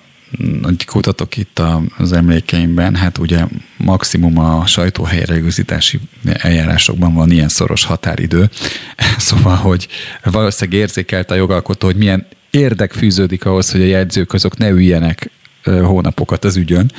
hogy 0.62 0.84
kutatok 0.84 1.36
itt 1.36 1.62
az 1.98 2.12
emlékeimben, 2.12 2.94
hát 2.94 3.18
ugye 3.18 3.44
maximum 3.76 4.38
a 4.38 4.66
sajtóhelyreigazítási 4.66 6.00
eljárásokban 6.24 7.14
van 7.14 7.30
ilyen 7.30 7.48
szoros 7.48 7.84
határidő, 7.84 8.50
szóval, 9.18 9.56
hogy 9.56 9.88
valószínűleg 10.24 10.80
érzékelte 10.80 11.34
a 11.34 11.36
jogalkotó, 11.36 11.86
hogy 11.86 11.96
milyen 11.96 12.26
érdek 12.50 12.92
fűződik 12.92 13.44
ahhoz, 13.44 13.70
hogy 13.70 13.80
a 13.80 13.84
jegyzők 13.84 14.32
azok 14.32 14.56
ne 14.56 14.68
üljenek 14.68 15.30
hónapokat 15.64 16.44
az 16.44 16.56
ügyön. 16.56 16.92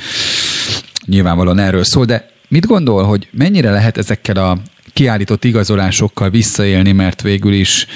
Nyilvánvalóan 1.06 1.58
erről 1.58 1.84
szól, 1.84 2.04
de 2.04 2.30
mit 2.48 2.66
gondol, 2.66 3.04
hogy 3.04 3.28
mennyire 3.30 3.70
lehet 3.70 3.98
ezekkel 3.98 4.36
a 4.36 4.58
kiállított 4.92 5.44
igazolásokkal 5.44 6.30
visszaélni, 6.30 6.92
mert 6.92 7.22
végül 7.22 7.52
is 7.52 7.86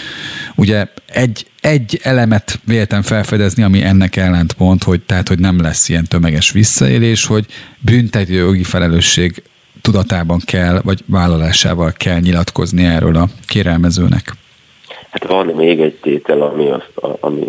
ugye 0.56 0.86
egy, 1.06 1.46
egy 1.60 1.98
elemet 2.02 2.60
véltem 2.64 3.02
felfedezni, 3.02 3.62
ami 3.62 3.82
ennek 3.82 4.16
ellentmond, 4.16 4.82
hogy 4.82 5.00
tehát, 5.00 5.28
hogy 5.28 5.38
nem 5.38 5.60
lesz 5.60 5.88
ilyen 5.88 6.04
tömeges 6.08 6.50
visszaélés, 6.50 7.26
hogy 7.26 7.46
büntető 7.78 8.34
jogi 8.34 8.62
felelősség 8.62 9.42
tudatában 9.80 10.40
kell, 10.44 10.80
vagy 10.84 11.00
vállalásával 11.06 11.92
kell 11.92 12.18
nyilatkozni 12.18 12.84
erről 12.84 13.16
a 13.16 13.28
kérelmezőnek. 13.46 14.32
Hát 15.10 15.26
van 15.26 15.46
még 15.46 15.80
egy 15.80 15.94
tétel, 15.94 16.42
ami, 16.42 16.70
azt, 16.70 16.92
ami 17.20 17.46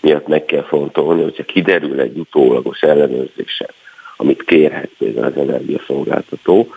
miatt 0.00 0.26
meg 0.26 0.44
kell 0.44 0.64
fontolni, 0.64 1.22
hogyha 1.22 1.44
kiderül 1.44 2.00
egy 2.00 2.18
utólagos 2.18 2.80
ellenőrzése, 2.80 3.68
amit 4.16 4.44
kérhet 4.44 4.90
például 4.98 5.26
az 5.26 5.36
energiaszolgáltató, 5.36 6.68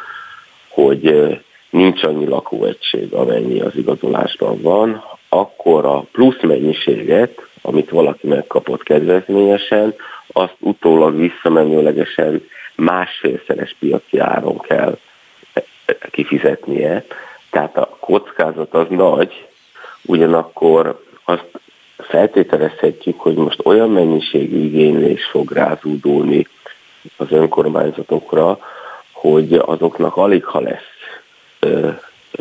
hogy 0.70 1.36
nincs 1.76 2.04
annyi 2.04 2.26
lakóegység, 2.26 3.14
amennyi 3.14 3.60
az 3.62 3.76
igazolásban 3.76 4.62
van, 4.62 5.04
akkor 5.30 5.86
a 5.86 6.06
plusz 6.12 6.42
mennyiséget, 6.42 7.48
amit 7.62 7.90
valaki 7.90 8.28
megkapott 8.28 8.84
kedvezményesen, 8.84 9.94
azt 10.28 10.56
utólag 10.60 11.18
visszamenőlegesen 11.18 12.48
másfélszeres 12.76 13.76
piaci 13.80 14.18
áron 14.18 14.60
kell 14.60 14.98
kifizetnie. 16.12 17.06
Tehát 17.50 17.78
a 17.78 17.98
kockázat 18.00 18.74
az 18.74 18.88
nagy, 18.90 19.48
ugyanakkor 20.06 21.04
azt 21.24 21.50
feltételezhetjük, 21.98 23.20
hogy 23.20 23.36
most 23.36 23.66
olyan 23.66 23.90
mennyiségű 23.90 24.58
igénylés 24.58 25.26
fog 25.26 25.52
rázúdulni 25.52 26.48
az 27.18 27.28
önkormányzatokra, 27.30 28.60
hogy 29.12 29.54
azoknak 29.54 30.18
alig 30.18 30.46
ha 30.46 30.60
lesz 30.60 30.95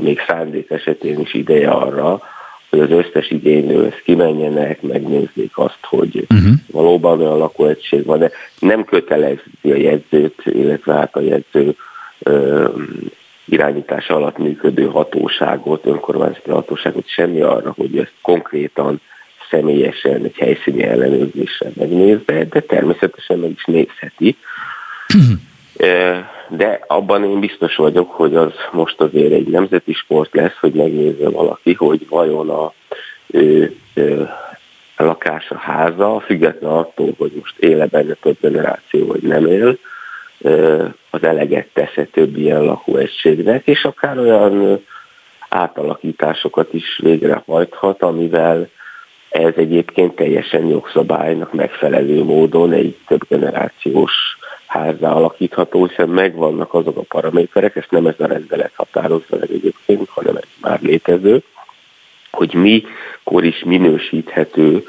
még 0.01 0.21
szándék 0.27 0.71
esetén 0.71 1.21
is 1.21 1.35
ideje 1.35 1.71
arra, 1.71 2.21
hogy 2.71 2.81
az 2.81 2.91
összes 2.91 3.31
igénylőhöz 3.31 4.01
kimenjenek, 4.05 4.83
megnézzék 4.83 5.59
azt, 5.59 5.79
hogy 5.81 6.27
uh-huh. 6.31 6.53
valóban 6.71 7.21
olyan 7.21 7.39
lakóegység 7.39 8.05
van, 8.05 8.19
de 8.19 8.31
nem 8.59 8.85
kötelezi 8.85 9.41
a 9.63 9.69
jegyzőt, 9.69 10.43
illetve 10.45 10.95
hát 10.95 11.17
a 11.17 11.21
jegyző 11.21 11.77
ö, 12.19 12.69
irányítása 13.45 14.15
alatt 14.15 14.39
működő 14.39 14.87
hatóságot, 14.87 15.87
önkormányzati 15.87 16.51
hatóságot 16.51 17.09
semmi 17.09 17.41
arra, 17.41 17.73
hogy 17.77 17.99
ezt 17.99 18.13
konkrétan 18.23 19.01
személyesen 19.51 20.25
egy 20.25 20.37
helyszíni 20.37 20.83
ellenőrzéssel 20.83 21.71
megnézze, 21.75 22.45
de 22.45 22.61
természetesen 22.61 23.39
meg 23.39 23.51
is 23.51 23.65
nézheti. 23.65 24.37
Uh-huh 25.15 25.39
de 26.57 26.81
abban 26.87 27.25
én 27.25 27.41
biztos 27.41 27.77
vagyok, 27.77 28.11
hogy 28.11 28.37
az 28.37 28.53
most 28.73 29.01
azért 29.01 29.33
egy 29.33 29.47
nemzeti 29.47 29.93
sport 29.93 30.35
lesz, 30.35 30.57
hogy 30.61 30.73
megnézze 30.73 31.29
valaki, 31.29 31.73
hogy 31.73 32.07
vajon 32.09 32.51
a 32.51 32.73
ő, 33.27 33.77
ő, 33.95 34.29
lakása, 34.97 35.57
háza, 35.57 36.21
független 36.21 36.71
attól, 36.71 37.15
hogy 37.19 37.33
most 37.41 37.59
éle 37.59 37.87
benne 37.87 38.15
több 38.15 38.37
generáció, 38.41 39.07
vagy 39.07 39.23
nem 39.23 39.47
él, 39.47 39.79
az 41.11 41.23
eleget 41.23 41.67
tesz 41.73 42.07
több 42.13 42.37
ilyen 42.37 42.63
lakóegységnek, 42.63 43.67
és 43.67 43.85
akár 43.85 44.19
olyan 44.19 44.85
átalakításokat 45.49 46.73
is 46.73 46.99
végrehajthat, 47.03 48.03
amivel 48.03 48.69
ez 49.29 49.53
egyébként 49.57 50.15
teljesen 50.15 50.67
jogszabálynak 50.67 51.53
megfelelő 51.53 52.23
módon 52.23 52.73
egy 52.73 52.97
több 53.07 53.29
generációs 53.29 54.34
házzá 54.67 55.13
alakítható, 55.13 55.87
hiszen 55.87 56.09
megvannak 56.09 56.75
azok 56.75 56.97
a 56.97 57.03
paraméterek, 57.09 57.77
ezt 57.77 57.91
nem 57.91 58.07
ez 58.07 58.15
a 58.19 58.27
rendelet 58.27 58.73
határozza 58.75 59.37
meg 59.41 59.51
egyébként, 59.51 60.09
hanem 60.09 60.37
ez 60.37 60.49
már 60.61 60.81
létező, 60.83 61.43
hogy 62.31 62.55
mikor 62.55 63.45
is 63.45 63.63
minősíthető 63.65 64.85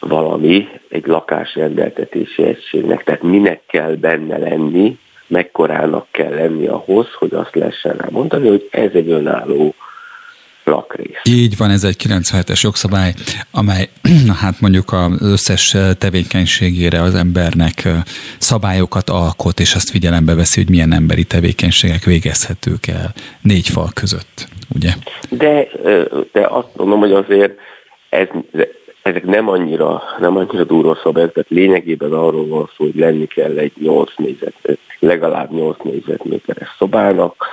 valami 0.00 0.68
egy 0.88 1.06
lakásrendeltetési 1.06 2.42
egységnek, 2.42 3.04
tehát 3.04 3.22
minek 3.22 3.62
kell 3.66 3.94
benne 3.94 4.38
lenni, 4.38 4.98
mekkorának 5.26 6.06
kell 6.10 6.34
lenni 6.34 6.66
ahhoz, 6.66 7.06
hogy 7.12 7.34
azt 7.34 7.54
lehessen 7.54 7.96
rá 7.96 8.06
mondani, 8.10 8.48
hogy 8.48 8.68
ez 8.70 8.90
egy 8.92 9.10
önálló 9.10 9.74
lakrész. 10.68 11.20
Így 11.24 11.56
van, 11.56 11.70
ez 11.70 11.84
egy 11.84 11.96
97-es 12.08 12.60
jogszabály, 12.60 13.14
amely 13.50 13.88
hát 14.42 14.60
mondjuk 14.60 14.92
az 14.92 15.22
összes 15.22 15.76
tevékenységére 15.98 17.02
az 17.02 17.14
embernek 17.14 17.88
szabályokat 18.38 19.10
alkot, 19.10 19.60
és 19.60 19.74
azt 19.74 19.90
figyelembe 19.90 20.34
veszi, 20.34 20.60
hogy 20.60 20.70
milyen 20.70 20.92
emberi 20.92 21.24
tevékenységek 21.24 22.04
végezhetők 22.04 22.86
el 22.86 23.12
négy 23.40 23.68
fal 23.68 23.88
között, 23.94 24.48
ugye? 24.74 24.90
De, 25.28 25.68
de 26.32 26.46
azt 26.46 26.68
mondom, 26.76 26.98
hogy 26.98 27.12
azért 27.12 27.58
ez, 28.08 28.26
ezek 29.02 29.24
nem 29.24 29.48
annyira, 29.48 30.02
nem 30.18 30.36
annyira 30.36 30.64
durva 30.64 30.98
szabályok, 31.02 31.32
tehát 31.32 31.50
lényegében 31.50 32.12
arról 32.12 32.46
van 32.46 32.70
szó, 32.76 32.84
hogy 32.84 32.96
lenni 32.96 33.26
kell 33.26 33.58
egy 33.58 33.72
8 33.80 34.10
négyzet, 34.16 34.78
legalább 34.98 35.52
8 35.52 35.76
négyzetméteres 35.82 36.68
szobának, 36.78 37.46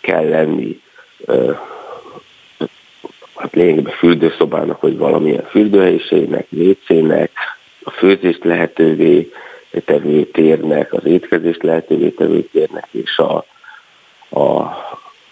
kell 0.00 0.28
lenni 0.28 0.80
hát 3.42 3.54
lényegében 3.54 3.92
fürdőszobának, 3.92 4.80
vagy 4.80 4.96
valamilyen 4.96 5.44
fürdőhelyiségnek, 5.44 6.46
WC-nek, 6.50 7.30
a 7.82 7.90
főzést 7.90 8.44
lehetővé 8.44 9.32
tevő 9.84 10.24
térnek, 10.24 10.92
az 10.92 11.04
étkezést 11.04 11.62
lehetővé 11.62 12.08
tevő 12.08 12.48
térnek, 12.52 12.88
és 12.90 13.18
a, 13.18 13.44
a, 14.28 14.60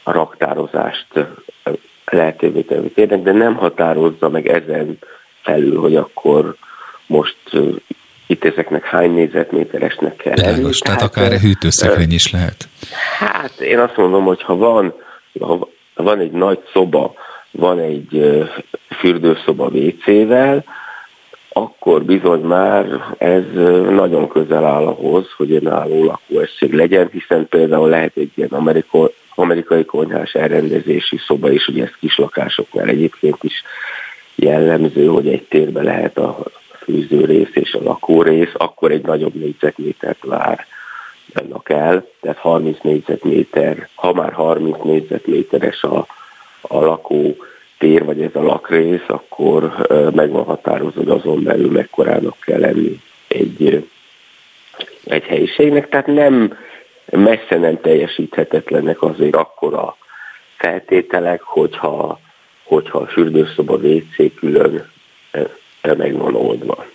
a 0.03 0.13
raktározást 0.13 1.07
lehetővé 2.05 2.61
tevő 2.61 2.89
térnek, 2.89 3.23
de 3.23 3.33
nem 3.33 3.55
határozza 3.55 4.29
meg 4.29 4.49
ezen 4.49 4.99
felül, 5.43 5.81
hogy 5.81 5.97
akkor 5.97 6.55
most 7.07 7.37
itt 8.27 8.45
ezeknek 8.45 8.85
hány 8.85 9.11
négyzetméteresnek 9.11 10.17
kell 10.17 10.35
lenni. 10.37 10.61
tehát, 10.61 10.79
tehát 10.83 11.03
akár 11.03 11.41
hűtőszekrény 11.41 12.13
is 12.13 12.31
lehet. 12.31 12.69
Hát 13.19 13.61
én 13.61 13.79
azt 13.79 13.97
mondom, 13.97 14.25
hogy 14.25 14.43
ha 14.43 14.57
van, 14.57 14.95
ha 15.39 15.69
van 15.95 16.19
egy 16.19 16.31
nagy 16.31 16.59
szoba, 16.73 17.15
van 17.51 17.79
egy 17.79 18.43
fürdőszoba 18.99 19.69
WC-vel, 19.69 20.65
akkor 21.53 22.05
bizony 22.05 22.41
már 22.41 23.15
ez 23.19 23.45
nagyon 23.91 24.29
közel 24.29 24.65
áll 24.65 24.87
ahhoz, 24.87 25.33
hogy 25.37 25.53
önálló 25.53 26.05
lakóegység 26.05 26.73
legyen, 26.73 27.09
hiszen 27.13 27.49
például 27.49 27.89
lehet 27.89 28.17
egy 28.17 28.31
ilyen 28.35 28.51
amerikai, 28.53 29.09
amerikai 29.35 29.85
konyhás 29.85 30.33
elrendezési 30.33 31.19
szoba 31.27 31.51
is, 31.51 31.69
ugye 31.69 31.83
ez 31.83 31.95
kis 32.01 32.19
lakásoknál 32.19 32.89
egyébként 32.89 33.39
is 33.41 33.63
jellemző, 34.35 35.07
hogy 35.07 35.29
egy 35.29 35.47
térbe 35.49 35.83
lehet 35.83 36.19
a 36.19 36.39
fűzőrész 36.83 37.51
és 37.53 37.75
a 37.75 37.83
lakórész, 37.83 38.53
akkor 38.53 38.91
egy 38.91 39.03
nagyobb 39.03 39.35
négyzetmétert 39.35 40.25
vár 40.25 40.67
el, 41.65 42.07
tehát 42.21 42.39
30 42.39 42.79
négyzetméter, 42.83 43.89
ha 43.95 44.13
már 44.13 44.33
30 44.33 44.77
négyzetméteres 44.85 45.83
a 45.83 46.07
a 46.61 46.81
lakó 46.81 47.37
tér, 47.79 48.05
vagy 48.05 48.23
ez 48.23 48.35
a 48.35 48.43
lakrész, 48.43 49.07
akkor 49.07 49.87
meg 50.15 50.31
van 50.31 50.45
határozva, 50.45 51.01
hogy 51.01 51.09
azon 51.09 51.43
belül 51.43 51.71
mekkorának 51.71 52.37
kell 52.41 52.61
lenni 52.61 53.01
egy, 53.29 53.89
egy 55.05 55.25
helyiségnek. 55.25 55.89
Tehát 55.89 56.07
nem 56.07 56.57
messze 57.11 57.57
nem 57.57 57.81
teljesíthetetlenek 57.81 59.03
azért 59.03 59.37
akkor 59.37 59.75
a 59.75 59.97
feltételek, 60.57 61.43
hogyha, 61.43 62.21
hogyha 62.65 62.99
a 62.99 63.07
fürdőszoba 63.07 63.77
WC 63.77 64.35
külön 64.35 64.91
meg 65.83 66.17
van 66.17 66.35
oldva. 66.35 66.87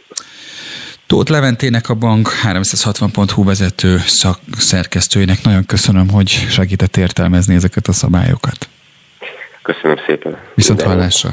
Tóth 1.08 1.32
Leventének 1.32 1.90
a 1.90 1.94
bank 1.94 2.30
360.hu 2.44 3.44
vezető 3.44 3.98
szakszerkesztőjének 4.06 5.44
nagyon 5.44 5.66
köszönöm, 5.66 6.10
hogy 6.10 6.28
segített 6.30 6.98
értelmezni 6.98 7.56
ezeket 7.56 7.88
a 7.88 7.94
szabályokat. 7.94 8.70
Köszönöm 9.66 9.98
szépen. 10.08 10.38
Viszont 10.56 10.82
hallásra. 10.82 11.30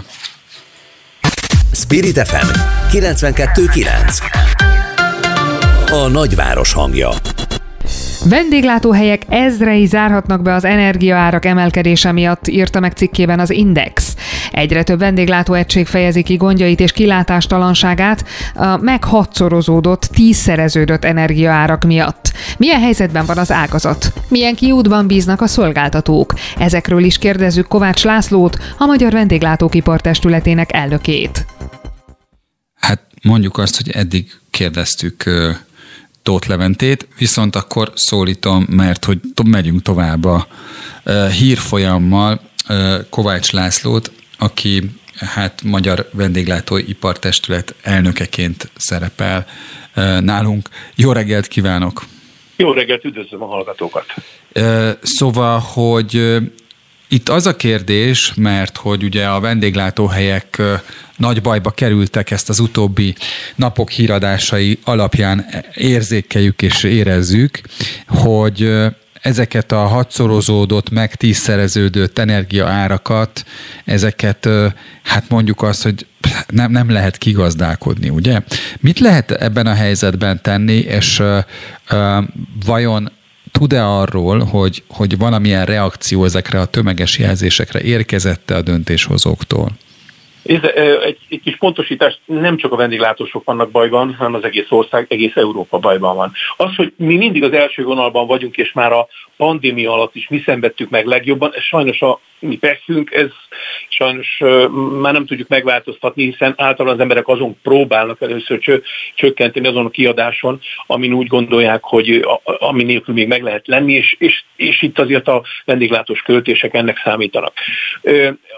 Spirit 1.73 2.29
FM 2.29 2.47
92.9 2.91 4.23
A 5.91 6.09
nagyváros 6.09 6.73
hangja 6.73 7.11
Vendéglátóhelyek 8.25 9.23
ezrei 9.29 9.87
zárhatnak 9.87 10.43
be 10.43 10.55
az 10.55 10.65
energiaárak 10.65 11.45
emelkedése 11.45 12.13
miatt, 12.13 12.49
írta 12.49 12.81
meg 12.81 12.93
cikkében 12.93 13.41
az 13.41 13.51
Index. 13.51 14.17
Egyre 14.53 14.83
több 14.83 14.99
vendéglátóegység 14.99 15.87
fejezi 15.87 16.23
ki 16.23 16.37
gondjait 16.37 16.81
és 16.81 16.93
kilátástalanságát 16.93 18.25
a 18.55 18.77
meghatszorozódott, 18.77 20.01
tízszereződött 20.03 21.05
energiaárak 21.05 21.85
miatt. 21.85 22.33
Milyen 22.59 22.81
helyzetben 22.81 23.27
van 23.27 23.39
az 23.39 23.53
ágazat? 23.53 24.13
Milyen 24.29 24.55
kiútban 24.55 25.07
bíznak 25.07 25.41
a 25.41 25.47
szolgáltatók? 25.47 26.35
Ezekről 26.59 27.05
is 27.05 27.19
kérdezzük 27.19 27.69
Kovács 27.69 28.05
Lászlót, 28.05 28.59
a 28.79 28.87
Magyar 28.87 29.13
Vendéglátókipar 29.13 30.01
Testületének 30.01 30.73
elnökét. 30.73 31.47
Hát 32.75 33.01
mondjuk 33.23 33.59
azt, 33.59 33.77
hogy 33.77 33.91
eddig 33.91 34.31
kérdeztük 34.51 35.25
Tóth 36.23 36.49
Leventét, 36.49 37.09
viszont 37.19 37.57
akkor 37.57 37.93
szólítom, 37.95 38.67
mert 38.71 39.05
hogy 39.05 39.21
megyünk 39.45 39.83
tovább 39.83 40.25
a 40.25 40.47
hírfolyammal 41.39 42.41
Kovács 43.11 43.53
Lászlót, 43.53 44.13
aki 44.39 44.91
hát 45.15 45.63
Magyar 45.63 46.09
Vendéglátóipartestület 46.13 47.75
elnökeként 47.83 48.71
szerepel 48.77 49.47
nálunk. 50.21 50.69
Jó 50.95 51.13
reggelt 51.13 51.47
kívánok! 51.47 52.05
Jó 52.57 52.73
reggelt, 52.73 53.05
üdvözlöm 53.05 53.43
a 53.43 53.47
hallgatókat! 53.47 54.05
Szóval, 55.03 55.59
hogy 55.59 56.37
itt 57.13 57.29
az 57.29 57.47
a 57.47 57.57
kérdés, 57.57 58.33
mert 58.37 58.77
hogy 58.77 59.05
ugye 59.05 59.27
a 59.27 59.41
vendéglátóhelyek 59.41 60.63
nagy 61.17 61.43
bajba 61.43 61.71
kerültek 61.71 62.31
ezt 62.31 62.49
az 62.49 62.59
utóbbi 62.59 63.15
napok 63.57 63.91
híradásai 63.91 64.79
alapján 64.85 65.47
érzékeljük 65.75 66.63
és 66.63 66.83
érezzük, 66.83 67.61
hogy 68.07 68.73
ezeket 69.21 69.73
a 69.73 69.87
hatszorozódott, 69.87 70.91
meg 70.91 71.15
tízszereződött 71.15 72.19
energiaárakat, 72.19 73.45
ezeket 73.85 74.49
hát 75.03 75.29
mondjuk 75.29 75.63
azt, 75.63 75.83
hogy 75.83 76.07
nem, 76.49 76.71
nem 76.71 76.91
lehet 76.91 77.19
kigazdálkodni, 77.19 78.09
ugye? 78.09 78.41
Mit 78.81 78.99
lehet 78.99 79.31
ebben 79.31 79.67
a 79.67 79.75
helyzetben 79.75 80.43
tenni, 80.43 80.79
és 80.79 81.19
uh, 81.19 81.39
uh, 81.91 82.25
vajon 82.67 83.13
tud-e 83.53 83.85
arról, 83.85 84.39
hogy, 84.39 84.83
hogy 84.89 85.19
valamilyen 85.19 85.65
reakció 85.65 86.25
ezekre 86.25 86.61
a 86.61 86.67
tömeges 86.67 87.19
jelzésekre 87.19 87.81
érkezette 87.81 88.55
a 88.57 88.63
döntéshozóktól? 88.63 89.69
Ez, 90.43 90.61
egy, 91.05 91.19
egy 91.29 91.41
kis 91.41 91.57
pontosítás, 91.57 92.19
nem 92.25 92.57
csak 92.57 92.73
a 92.73 92.77
vendéglátósok 92.77 93.45
vannak 93.45 93.71
bajban, 93.71 94.15
hanem 94.15 94.35
az 94.35 94.45
egész 94.45 94.71
ország, 94.71 95.07
egész 95.09 95.37
Európa 95.37 95.79
bajban 95.79 96.17
van. 96.17 96.33
Az, 96.57 96.75
hogy 96.77 96.93
mi 96.97 97.17
mindig 97.17 97.45
az 97.45 97.53
első 97.53 97.83
vonalban 97.85 98.27
vagyunk, 98.27 98.57
és 98.57 98.73
már 98.73 98.93
a 98.93 99.09
pandémia 99.37 99.93
alatt 99.93 100.15
is 100.15 100.29
mi 100.29 100.43
szenvedtük 100.45 100.91
meg 100.91 101.07
legjobban, 101.07 101.53
ez 101.55 101.63
sajnos 101.63 102.01
a 102.01 102.21
mi 102.43 102.57
peszünk, 102.57 103.11
ez 103.13 103.31
sajnos 103.89 104.39
már 105.01 105.13
nem 105.13 105.27
tudjuk 105.27 105.49
megváltoztatni, 105.49 106.25
hiszen 106.25 106.55
általában 106.57 106.95
az 106.95 107.01
emberek 107.01 107.29
azon 107.29 107.57
próbálnak 107.63 108.21
először 108.21 108.83
csökkenteni 109.15 109.67
azon 109.67 109.87
a 109.87 109.91
kiadáson, 109.91 110.61
amin 110.87 111.13
úgy 111.13 111.27
gondolják, 111.27 111.83
hogy 111.83 112.27
ami 112.43 112.83
nélkül 112.83 113.15
még 113.15 113.29
meg 113.29 113.43
lehet 113.43 113.67
lenni, 113.67 113.93
és, 113.93 114.17
és, 114.19 114.43
és 114.57 114.83
itt 114.83 114.99
azért 114.99 115.29
a 115.29 115.43
vendéglátós 115.65 116.21
költések 116.21 116.75
ennek 116.75 117.01
számítanak. 117.05 117.53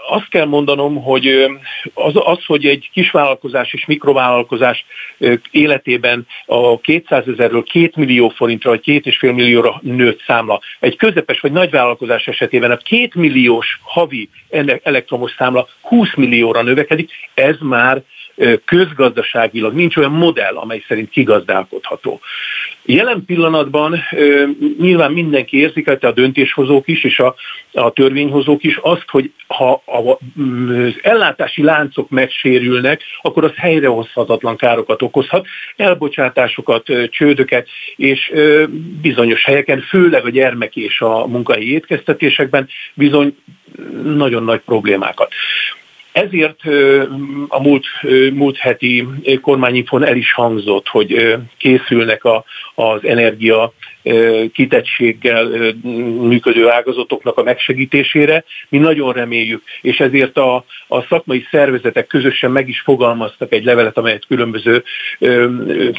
Azt 0.09 0.29
kell 0.29 0.45
mondanom, 0.45 1.03
hogy 1.03 1.45
az, 1.93 2.13
az 2.15 2.45
hogy 2.45 2.65
egy 2.65 2.89
kisvállalkozás 2.93 3.73
és 3.73 3.85
mikrovállalkozás 3.85 4.85
életében 5.51 6.27
a 6.45 6.79
200 6.79 7.27
ezerről 7.27 7.63
2 7.63 7.91
millió 7.95 8.29
forintra 8.29 8.69
vagy 8.69 8.81
2,5 8.85 9.35
millióra 9.35 9.79
nőtt 9.81 10.21
számla. 10.27 10.61
Egy 10.79 10.95
közepes 10.95 11.39
vagy 11.39 11.51
nagyvállalkozás 11.51 12.27
esetében 12.27 12.71
a 12.71 12.77
2 12.77 13.09
milliós 13.13 13.74
havi 13.81 14.29
elektromos 14.83 15.35
számla 15.37 15.67
20 15.81 16.15
millióra 16.15 16.61
növekedik, 16.61 17.11
ez 17.33 17.55
már 17.59 18.03
közgazdaságilag 18.65 19.73
nincs 19.73 19.95
olyan 19.97 20.11
modell, 20.11 20.55
amely 20.55 20.83
szerint 20.87 21.09
kigazdálkodható. 21.09 22.19
Jelen 22.85 23.25
pillanatban 23.25 24.03
nyilván 24.79 25.11
mindenki 25.11 25.57
érzékelte, 25.57 26.07
a 26.07 26.11
döntéshozók 26.11 26.87
is, 26.87 27.03
és 27.03 27.19
a, 27.19 27.35
a 27.71 27.91
törvényhozók 27.91 28.63
is 28.63 28.77
azt, 28.81 29.05
hogy 29.07 29.31
ha 29.47 29.81
az 29.85 30.93
ellátási 31.01 31.63
láncok 31.63 32.09
megsérülnek, 32.09 33.01
akkor 33.21 33.43
az 33.43 33.51
helyrehozhatatlan 33.55 34.57
károkat 34.57 35.01
okozhat, 35.01 35.47
elbocsátásokat, 35.75 36.85
csődöket, 37.09 37.67
és 37.95 38.31
bizonyos 39.01 39.43
helyeken, 39.43 39.81
főleg 39.81 40.25
a 40.25 40.29
gyermek 40.29 40.75
és 40.75 41.01
a 41.01 41.27
munkai 41.27 41.71
étkeztetésekben 41.71 42.67
bizony 42.93 43.37
nagyon 44.03 44.43
nagy 44.43 44.59
problémákat. 44.59 45.33
Ezért 46.15 46.59
a 47.47 47.61
múlt, 47.61 47.85
múlt 48.33 48.57
heti 48.57 49.07
kormányinfon 49.41 50.05
el 50.05 50.15
is 50.15 50.33
hangzott, 50.33 50.87
hogy 50.87 51.37
készülnek 51.57 52.23
a, 52.23 52.45
az 52.75 53.03
energia 53.03 53.73
kitettséggel 54.53 55.47
működő 56.21 56.69
ágazatoknak 56.69 57.37
a 57.37 57.43
megsegítésére. 57.43 58.43
Mi 58.69 58.77
nagyon 58.77 59.13
reméljük, 59.13 59.63
és 59.81 59.97
ezért 59.97 60.37
a, 60.37 60.65
a 60.87 61.01
szakmai 61.01 61.45
szervezetek 61.51 62.07
közösen 62.07 62.51
meg 62.51 62.69
is 62.69 62.81
fogalmaztak 62.81 63.53
egy 63.53 63.63
levelet, 63.63 63.97
amelyet 63.97 64.25
különböző 64.25 64.83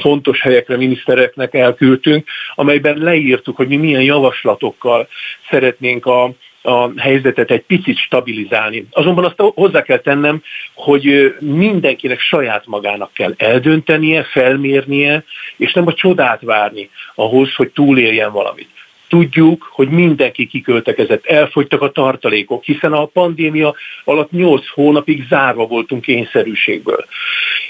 fontos 0.01 0.41
helyekre, 0.41 0.77
minisztereknek 0.77 1.55
elküldtünk, 1.55 2.29
amelyben 2.55 2.99
leírtuk, 2.99 3.57
hogy 3.57 3.69
mi 3.69 3.77
milyen 3.77 4.03
javaslatokkal 4.03 5.09
szeretnénk 5.51 6.07
a, 6.07 6.31
a 6.67 6.91
helyzetet 6.97 7.51
egy 7.51 7.63
picit 7.63 7.99
stabilizálni. 7.99 8.87
Azonban 8.91 9.25
azt 9.25 9.53
hozzá 9.55 9.83
kell 9.83 9.99
tennem, 9.99 10.43
hogy 10.75 11.35
mindenkinek 11.41 12.21
saját 12.21 12.67
magának 12.67 13.13
kell 13.13 13.35
eldöntenie, 13.37 14.23
felmérnie, 14.23 15.25
és 15.57 15.73
nem 15.73 15.87
a 15.87 15.95
csodát 15.95 16.41
várni 16.43 16.91
ahhoz, 17.15 17.55
hogy 17.55 17.69
túléljen 17.69 18.33
valamit. 18.33 18.69
Tudjuk, 19.09 19.69
hogy 19.71 19.89
mindenki 19.89 20.47
kiköltekezett, 20.47 21.27
elfogytak 21.27 21.83
a 21.83 21.91
tartalékok, 21.91 22.65
hiszen 22.65 22.93
a 22.93 23.05
pandémia 23.05 23.75
alatt 24.05 24.31
8 24.31 24.69
hónapig 24.69 25.27
zárva 25.29 25.67
voltunk 25.67 26.03
kényszerűségből. 26.03 27.05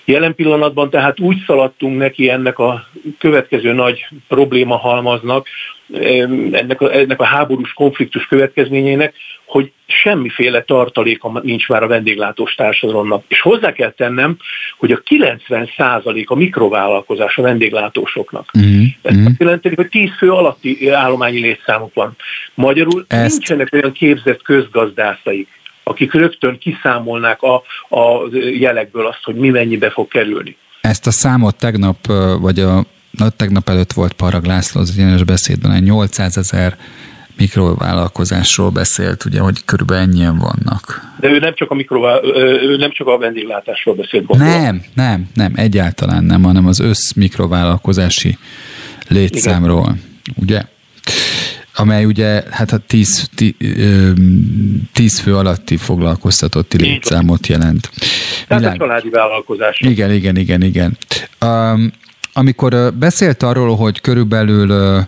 Jelen 0.06 0.34
pillanatban 0.34 0.90
tehát 0.90 1.20
úgy 1.20 1.42
szaladtunk 1.46 1.98
neki 1.98 2.30
ennek 2.30 2.58
a 2.58 2.86
következő 3.18 3.72
nagy 3.72 4.06
probléma 4.28 4.76
halmaznak, 4.76 5.46
ennek 6.52 6.80
a, 6.80 6.92
ennek 6.92 7.20
a 7.20 7.24
háborús 7.24 7.72
konfliktus 7.72 8.26
következményének, 8.26 9.14
hogy 9.46 9.72
semmiféle 9.86 10.62
tartaléka 10.62 11.40
nincs 11.42 11.68
már 11.68 11.82
a 11.82 11.86
vendéglátós 11.86 12.54
társadalomnak. 12.54 13.24
És 13.28 13.40
hozzá 13.40 13.72
kell 13.72 13.90
tennem, 13.90 14.36
hogy 14.78 14.92
a 14.92 15.02
90% 15.48 16.26
a 16.26 16.34
mikrovállalkozás 16.34 17.36
a 17.36 17.42
vendéglátósoknak. 17.42 18.50
Mm-hmm. 18.58 18.84
Ez 19.02 19.16
azt 19.26 19.38
jelenti, 19.40 19.74
hogy 19.74 19.88
10 19.88 20.10
fő 20.18 20.30
alatti 20.30 20.88
állományi 20.88 21.40
létszámuk 21.40 21.94
van. 21.94 22.16
Magyarul 22.54 23.04
Ezt... 23.08 23.30
nincsenek 23.30 23.72
olyan 23.72 23.92
képzett 23.92 24.42
közgazdászaik, 24.42 25.48
akik 25.90 26.12
rögtön 26.12 26.58
kiszámolnák 26.58 27.42
a, 27.42 27.54
a 27.96 28.28
jelekből 28.58 29.06
azt, 29.06 29.22
hogy 29.22 29.34
mi 29.34 29.48
mennyibe 29.48 29.90
fog 29.90 30.08
kerülni. 30.08 30.56
Ezt 30.80 31.06
a 31.06 31.10
számot 31.10 31.56
tegnap, 31.56 32.06
vagy 32.40 32.60
a 32.60 32.84
na, 33.10 33.28
tegnap 33.30 33.68
előtt 33.68 33.92
volt 33.92 34.12
Parag 34.12 34.44
László 34.44 34.80
az 34.80 34.90
egyenes 34.96 35.24
beszédben, 35.24 35.72
egy 35.72 35.82
800 35.82 36.36
ezer 36.36 36.76
mikrovállalkozásról 37.36 38.70
beszélt, 38.70 39.24
ugye, 39.24 39.40
hogy 39.40 39.64
körülbelül 39.64 40.02
ennyien 40.02 40.38
vannak. 40.38 41.00
De 41.20 41.28
ő 41.28 41.38
nem 41.38 41.54
csak 41.54 41.70
a, 41.70 41.74
mikrovál, 41.74 42.24
ő 42.62 42.76
nem 42.76 42.92
csak 42.92 43.06
a 43.06 43.18
vendéglátásról 43.18 43.94
beszélt. 43.94 44.26
Gondolom. 44.26 44.52
Nem, 44.52 44.82
nem, 44.94 45.28
nem, 45.34 45.52
egyáltalán 45.56 46.24
nem, 46.24 46.42
hanem 46.42 46.66
az 46.66 46.80
össz 46.80 47.12
mikrovállalkozási 47.12 48.38
létszámról, 49.08 49.82
Igen. 49.82 50.34
ugye? 50.34 50.62
Amely 51.76 52.04
ugye 52.04 52.42
hát 52.50 52.72
a 52.72 52.78
10, 52.78 53.30
10 54.92 55.18
fő 55.18 55.36
alatti 55.36 55.76
foglalkoztatotti 55.76 56.80
létszámot 56.80 57.46
jelent. 57.46 57.90
Tehát 58.48 58.62
Világ... 58.62 58.80
a 58.80 58.84
családi 58.84 59.08
vállalkozás. 59.08 59.80
Igen, 59.80 60.12
igen, 60.12 60.36
igen, 60.36 60.62
igen. 60.62 60.96
Um, 61.44 61.92
amikor 62.32 62.94
beszélt 62.94 63.42
arról, 63.42 63.76
hogy 63.76 64.00
körülbelül 64.00 65.02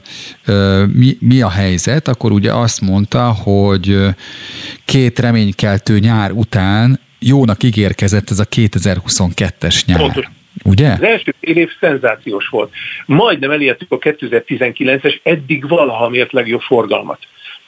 mi, 0.92 1.16
mi 1.20 1.40
a 1.40 1.48
helyzet, 1.48 2.08
akkor 2.08 2.32
ugye 2.32 2.52
azt 2.52 2.80
mondta, 2.80 3.32
hogy 3.32 3.98
két 4.84 5.18
reménykeltő 5.18 5.98
nyár 5.98 6.32
után 6.32 7.00
jónak 7.18 7.62
ígérkezett 7.62 8.30
ez 8.30 8.38
a 8.38 8.44
2022-es 8.44 9.84
nyár. 9.86 9.98
Pontos. 9.98 10.28
Ugye? 10.64 10.92
Az 10.92 11.02
első 11.02 11.34
fél 11.40 11.56
év 11.56 11.70
szenzációs 11.80 12.48
volt. 12.48 12.72
Majdnem 13.06 13.50
elértük 13.50 13.92
a 13.92 13.98
2019-es 13.98 15.20
eddig 15.22 15.68
valaha 15.68 16.08
mért 16.08 16.32
legjobb 16.32 16.60
forgalmat. 16.60 17.18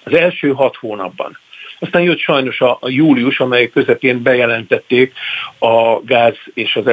Az 0.05 0.15
első 0.15 0.49
hat 0.49 0.77
hónapban. 0.77 1.39
Aztán 1.79 2.03
jött 2.03 2.19
sajnos 2.19 2.61
a, 2.61 2.79
a 2.81 2.89
július, 2.89 3.41
amely 3.41 3.71
közepén 3.71 4.23
bejelentették 4.23 5.13
a 5.59 6.01
gáz 6.05 6.35
és 6.55 6.77
az 6.77 6.87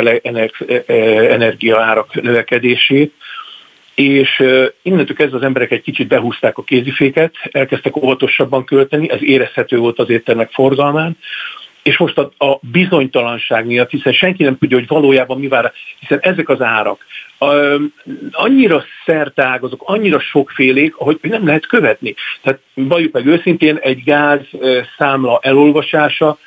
energiaárak 0.88 2.22
növekedését, 2.22 3.14
és 3.95 4.43
innentől 4.82 5.16
kezdve 5.16 5.38
az 5.38 5.43
emberek 5.43 5.72
egy 5.72 5.82
kicsit 5.82 6.08
behúzták 6.08 6.58
a 6.58 6.64
kéziféket, 6.64 7.36
elkezdtek 7.52 7.95
óvatosabban 7.95 8.66
költeni, 8.66 9.10
ez 9.10 9.24
érezhető 9.24 9.78
volt 9.78 10.00
az 10.00 10.10
éttermek 10.10 10.52
forgalmán, 10.52 11.18
és 11.88 11.97
most 11.97 12.17
a, 12.17 12.31
a 12.38 12.59
bizonytalanság 12.61 13.65
miatt, 13.65 13.89
hiszen 13.89 14.13
senki 14.13 14.43
nem 14.43 14.57
tudja, 14.57 14.77
hogy 14.77 14.88
valójában 14.88 15.39
mi 15.39 15.47
vár, 15.47 15.71
hiszen 15.99 16.19
ezek 16.21 16.49
az 16.49 16.61
árak 16.61 17.05
annyira 18.31 18.83
szertágazok, 19.05 19.81
annyira 19.85 20.19
sokfélék, 20.19 20.93
hogy 20.93 21.19
nem 21.21 21.45
lehet 21.45 21.67
követni. 21.67 22.15
Tehát 22.41 22.59
valljuk 22.73 23.13
meg 23.13 23.25
őszintén, 23.25 23.77
egy 23.81 24.03
gáz 24.03 24.39
számla 24.97 25.39
elolvasása 25.41 26.38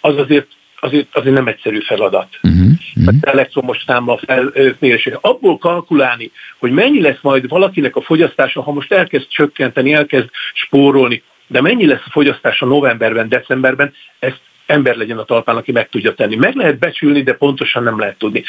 az 0.00 0.16
azért 0.16 0.46
azért, 0.80 1.16
azért 1.16 1.34
nem 1.34 1.46
egyszerű 1.46 1.80
feladat. 1.80 2.28
Uh-huh, 2.42 2.70
uh-huh. 2.96 3.14
elektromos 3.20 3.82
számla 3.86 4.20
felmérése. 4.26 5.18
Abból 5.20 5.58
kalkulálni, 5.58 6.30
hogy 6.58 6.70
mennyi 6.70 7.00
lesz 7.00 7.20
majd 7.20 7.48
valakinek 7.48 7.96
a 7.96 8.00
fogyasztása, 8.00 8.62
ha 8.62 8.72
most 8.72 8.92
elkezd 8.92 9.28
csökkenteni, 9.28 9.92
elkezd 9.92 10.28
spórolni, 10.52 11.22
de 11.46 11.60
mennyi 11.60 11.86
lesz 11.86 12.02
a 12.04 12.10
fogyasztása 12.10 12.66
novemberben, 12.66 13.28
decemberben, 13.28 13.92
ezt 14.18 14.40
ember 14.68 14.96
legyen 14.96 15.18
a 15.18 15.24
talpán, 15.24 15.56
aki 15.56 15.72
meg 15.72 15.88
tudja 15.88 16.14
tenni. 16.14 16.36
Meg 16.36 16.54
lehet 16.54 16.78
becsülni, 16.78 17.22
de 17.22 17.32
pontosan 17.32 17.82
nem 17.82 17.98
lehet 17.98 18.18
tudni. 18.18 18.44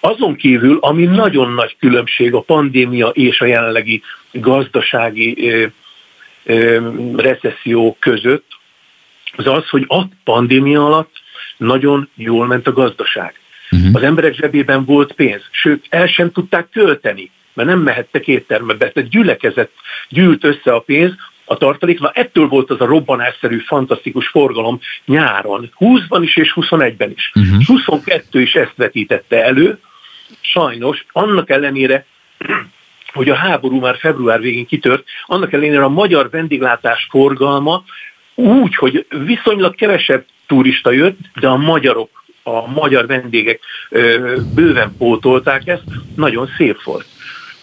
Azon 0.00 0.36
kívül, 0.36 0.78
ami 0.80 1.04
nagyon 1.04 1.52
nagy 1.52 1.76
különbség 1.78 2.34
a 2.34 2.40
pandémia 2.40 3.08
és 3.08 3.40
a 3.40 3.44
jelenlegi 3.44 4.02
gazdasági 4.32 5.50
ö, 5.50 5.66
ö, 6.44 6.90
recesszió 7.16 7.96
között, 8.00 8.46
az 9.36 9.46
az, 9.46 9.68
hogy 9.68 9.84
a 9.88 10.02
pandémia 10.24 10.86
alatt 10.86 11.12
nagyon 11.56 12.08
jól 12.14 12.46
ment 12.46 12.66
a 12.66 12.72
gazdaság. 12.72 13.34
Uh-huh. 13.70 13.90
Az 13.92 14.02
emberek 14.02 14.34
zsebében 14.34 14.84
volt 14.84 15.12
pénz, 15.12 15.42
sőt, 15.50 15.86
el 15.88 16.06
sem 16.06 16.32
tudták 16.32 16.68
költeni, 16.70 17.30
mert 17.54 17.68
nem 17.68 17.78
mehettek 17.78 18.28
éttermebe, 18.28 18.90
tehát 18.90 19.10
gyülekezett, 19.10 19.72
gyűlt 20.08 20.44
össze 20.44 20.72
a 20.74 20.80
pénz, 20.80 21.12
a 21.44 21.56
tartalék. 21.56 22.00
Na 22.00 22.10
ettől 22.10 22.48
volt 22.48 22.70
az 22.70 22.80
a 22.80 22.86
robbanásszerű, 22.86 23.58
fantasztikus 23.58 24.28
forgalom 24.28 24.80
nyáron, 25.04 25.70
20-ban 25.80 26.20
is 26.22 26.36
és 26.36 26.52
21-ben 26.54 27.10
is. 27.10 27.32
Uh-huh. 27.34 27.64
22 27.66 28.40
is 28.40 28.54
ezt 28.54 28.74
vetítette 28.76 29.44
elő, 29.44 29.78
sajnos 30.40 31.04
annak 31.12 31.50
ellenére, 31.50 32.06
hogy 33.12 33.28
a 33.28 33.34
háború 33.34 33.80
már 33.80 33.96
február 33.98 34.40
végén 34.40 34.66
kitört, 34.66 35.04
annak 35.26 35.52
ellenére 35.52 35.84
a 35.84 35.88
magyar 35.88 36.30
vendéglátás 36.30 37.06
forgalma 37.10 37.84
úgy, 38.34 38.74
hogy 38.74 39.06
viszonylag 39.24 39.74
kevesebb 39.74 40.24
turista 40.46 40.90
jött, 40.92 41.18
de 41.40 41.48
a 41.48 41.56
magyarok, 41.56 42.24
a 42.42 42.66
magyar 42.66 43.06
vendégek 43.06 43.60
bőven 44.54 44.94
pótolták 44.98 45.66
ezt, 45.66 45.84
nagyon 46.16 46.48
szép 46.56 46.82
volt. 46.82 47.06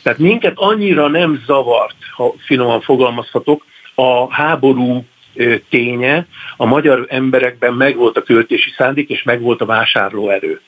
Tehát 0.04 0.20
minket 0.20 0.54
annyira 0.56 1.08
nem 1.08 1.44
zavart, 1.46 1.96
ha 2.16 2.34
finoman 2.46 2.82
fogalmazhatok, 2.82 3.66
a 3.96 4.34
háború 4.34 5.06
ténye, 5.70 6.26
a 6.58 6.66
magyar 6.66 7.06
emberekben 7.10 7.74
megvolt 7.74 8.18
a 8.18 8.24
költési 8.24 8.74
szándék, 8.78 9.10
és 9.10 9.24
megvolt 9.24 9.62
a 9.62 9.66
vásárlóerő. 9.66 10.62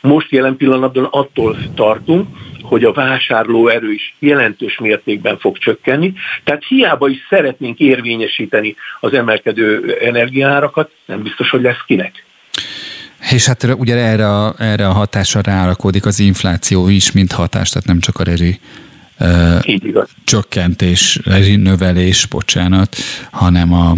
Most 0.00 0.30
jelen 0.30 0.56
pillanatban 0.56 1.04
attól 1.04 1.56
tartunk, 1.74 2.28
hogy 2.62 2.84
a 2.84 2.92
vásárlóerő 2.92 3.92
is 3.92 4.14
jelentős 4.18 4.78
mértékben 4.78 5.38
fog 5.38 5.58
csökkenni, 5.58 6.12
tehát 6.44 6.64
hiába 6.64 7.08
is 7.08 7.26
szeretnénk 7.28 7.78
érvényesíteni 7.78 8.76
az 9.00 9.12
emelkedő 9.12 9.96
energiárakat, 10.00 10.90
nem 11.04 11.22
biztos, 11.22 11.50
hogy 11.50 11.62
lesz 11.62 11.84
kinek. 11.86 12.24
És 13.30 13.46
hát 13.46 13.66
ugye 13.76 13.96
erre 13.96 14.28
a, 14.28 14.54
erre 14.58 14.86
a 14.86 14.92
hatásra 14.92 15.40
ráalakodik 15.40 16.06
az 16.06 16.20
infláció 16.20 16.88
is, 16.88 17.12
mint 17.12 17.32
hatás, 17.32 17.68
tehát 17.68 17.86
nem 17.86 18.00
csak 18.00 18.18
a 18.18 18.24
rezsi 18.24 18.60
uh, 19.20 20.04
csökkentés, 20.24 21.20
rezsi 21.24 21.56
növelés, 21.56 22.26
bocsánat, 22.26 22.96
hanem 23.30 23.72
a, 23.72 23.94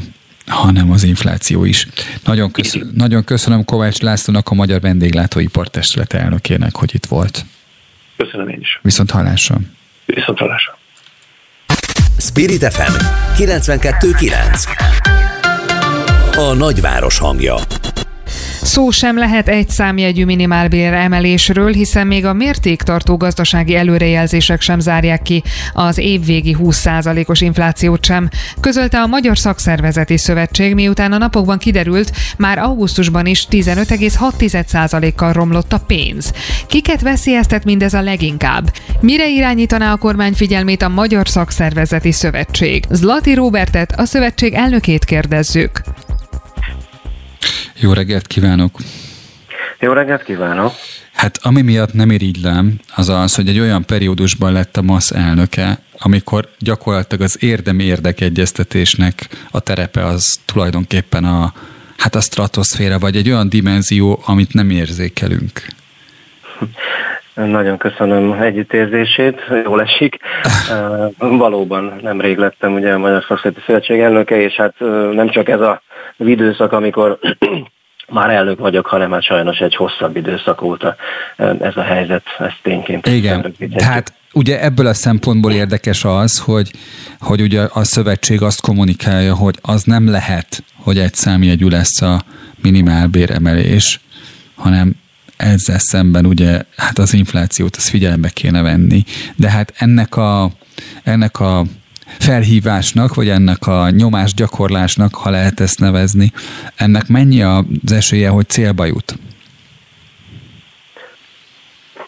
hanem 0.47 0.91
az 0.91 1.03
infláció 1.03 1.65
is. 1.65 1.87
Nagyon, 2.25 2.51
köszön, 2.51 2.91
nagyon 2.95 3.25
köszönöm 3.25 3.65
Kovács 3.65 4.01
Lászlónak, 4.01 4.49
a 4.49 4.55
Magyar 4.55 4.81
Vendéglátóipar 4.81 5.69
Testület 5.69 6.13
elnökének, 6.13 6.77
hogy 6.77 6.95
itt 6.95 7.07
volt. 7.07 7.45
Köszönöm 8.17 8.49
én 8.49 8.61
is. 8.61 8.79
Viszont 8.83 9.11
hallásra. 9.11 9.59
Viszont 10.07 10.39
hallásra. 10.39 10.79
Spirit 12.19 12.73
FM 12.73 12.93
92.9 13.37 14.65
A 16.37 16.55
nagyváros 16.55 17.19
hangja 17.19 17.55
Szó 18.63 18.91
sem 18.91 19.19
lehet 19.19 19.49
egy 19.49 19.69
számjegyű 19.69 20.25
minimálbér 20.25 20.93
emelésről, 20.93 21.73
hiszen 21.73 22.07
még 22.07 22.25
a 22.25 22.33
mértéktartó 22.33 23.17
gazdasági 23.17 23.77
előrejelzések 23.77 24.61
sem 24.61 24.81
zárják 24.81 25.23
ki 25.23 25.43
az 25.73 25.99
évvégi 25.99 26.57
20%-os 26.61 27.41
inflációt 27.41 28.05
sem, 28.05 28.29
közölte 28.61 29.01
a 29.01 29.07
Magyar 29.07 29.39
Szakszervezeti 29.39 30.17
Szövetség, 30.17 30.75
miután 30.75 31.13
a 31.13 31.19
napokban 31.19 31.59
kiderült, 31.59 32.13
már 32.37 32.59
augusztusban 32.59 33.27
is 33.27 33.47
15,6%-kal 33.51 35.33
romlott 35.33 35.73
a 35.73 35.79
pénz. 35.87 36.33
Kiket 36.67 37.01
veszélyeztet 37.01 37.65
mindez 37.65 37.95
a 37.95 38.03
leginkább? 38.03 38.73
Mire 39.01 39.29
irányítaná 39.29 39.93
a 39.93 39.97
kormány 39.97 40.33
figyelmét 40.33 40.83
a 40.83 40.89
Magyar 40.89 41.29
Szakszervezeti 41.29 42.13
Szövetség? 42.13 42.85
Zlati 42.91 43.35
Robertet, 43.35 43.93
a 43.97 44.05
szövetség 44.05 44.53
elnökét 44.55 45.05
kérdezzük. 45.05 45.81
Jó 47.81 47.93
reggelt 47.93 48.27
kívánok! 48.27 48.79
Jó 49.79 49.93
reggelt 49.93 50.23
kívánok! 50.23 50.73
Hát 51.13 51.39
ami 51.43 51.63
miatt 51.63 51.93
nem 51.93 52.11
irigylem, 52.11 52.81
az 52.95 53.09
az, 53.09 53.35
hogy 53.35 53.49
egy 53.49 53.59
olyan 53.59 53.85
periódusban 53.85 54.53
lett 54.53 54.77
a 54.77 54.83
MASZ 54.83 55.11
elnöke, 55.11 55.79
amikor 55.99 56.49
gyakorlatilag 56.59 57.25
az 57.25 57.43
érdemi 57.43 57.85
érdekegyeztetésnek 57.85 59.29
a 59.51 59.61
terepe 59.61 60.05
az 60.05 60.41
tulajdonképpen 60.45 61.25
a, 61.25 61.53
hát 61.97 62.15
a 62.15 62.21
stratoszféra, 62.21 62.99
vagy 62.99 63.17
egy 63.17 63.31
olyan 63.31 63.49
dimenzió, 63.49 64.23
amit 64.25 64.55
nem 64.55 64.71
érzékelünk. 64.71 65.63
Nagyon 67.35 67.79
köszönöm 67.79 68.33
együttérzését, 68.33 69.41
jól 69.65 69.83
esik. 69.83 70.17
Valóban 71.19 71.99
nemrég 72.03 72.37
lettem 72.37 72.75
ugye 72.75 72.93
a 72.93 72.99
Magyar 72.99 73.25
Szakszereti 73.29 73.61
Szövetség 73.67 74.01
elnöke, 74.01 74.41
és 74.41 74.55
hát 74.55 74.75
nem 75.13 75.29
csak 75.29 75.49
ez 75.49 75.61
a 75.61 75.83
az 76.21 76.27
időszak, 76.27 76.73
amikor 76.73 77.19
már 78.09 78.31
elnök 78.31 78.59
vagyok, 78.59 78.87
hanem 78.87 79.11
hát 79.11 79.23
sajnos 79.23 79.59
egy 79.59 79.75
hosszabb 79.75 80.17
időszak 80.17 80.63
óta 80.63 80.97
ez 81.37 81.77
a 81.77 81.83
helyzet, 81.83 82.23
ez 82.39 82.53
tényként. 82.63 83.07
Igen, 83.07 83.55
tehát 83.75 84.13
ugye 84.33 84.63
ebből 84.63 84.87
a 84.87 84.95
szempontból 84.95 85.53
érdekes 85.53 86.05
az, 86.05 86.39
hogy, 86.39 86.71
hogy 87.21 87.41
ugye 87.41 87.61
a 87.73 87.85
szövetség 87.85 88.43
azt 88.43 88.61
kommunikálja, 88.61 89.35
hogy 89.35 89.55
az 89.63 89.83
nem 89.83 90.11
lehet, 90.11 90.63
hogy 90.77 90.99
egy 90.99 91.15
számjegyű 91.15 91.69
lesz 91.69 92.03
a 92.03 92.23
minimálbéremelés, 92.63 94.01
hanem 94.55 94.95
ezzel 95.41 95.79
szemben 95.79 96.27
ugye 96.27 96.63
hát 96.77 96.99
az 96.99 97.15
inflációt 97.15 97.77
az 97.77 97.89
figyelembe 97.89 98.29
kéne 98.29 98.63
venni. 98.63 99.05
De 99.37 99.51
hát 99.51 99.73
ennek 99.77 100.17
a, 100.17 100.53
ennek 101.03 101.41
a 101.41 101.65
felhívásnak, 102.19 103.15
vagy 103.15 103.29
ennek 103.29 103.67
a 103.67 103.91
nyomás 103.91 104.35
gyakorlásnak, 104.35 105.15
ha 105.15 105.31
lehet 105.31 105.61
ezt 105.61 105.81
nevezni, 105.81 106.33
ennek 106.77 107.09
mennyi 107.09 107.43
az 107.43 107.65
esélye, 107.93 108.29
hogy 108.29 108.49
célba 108.49 108.85
jut? 108.85 109.19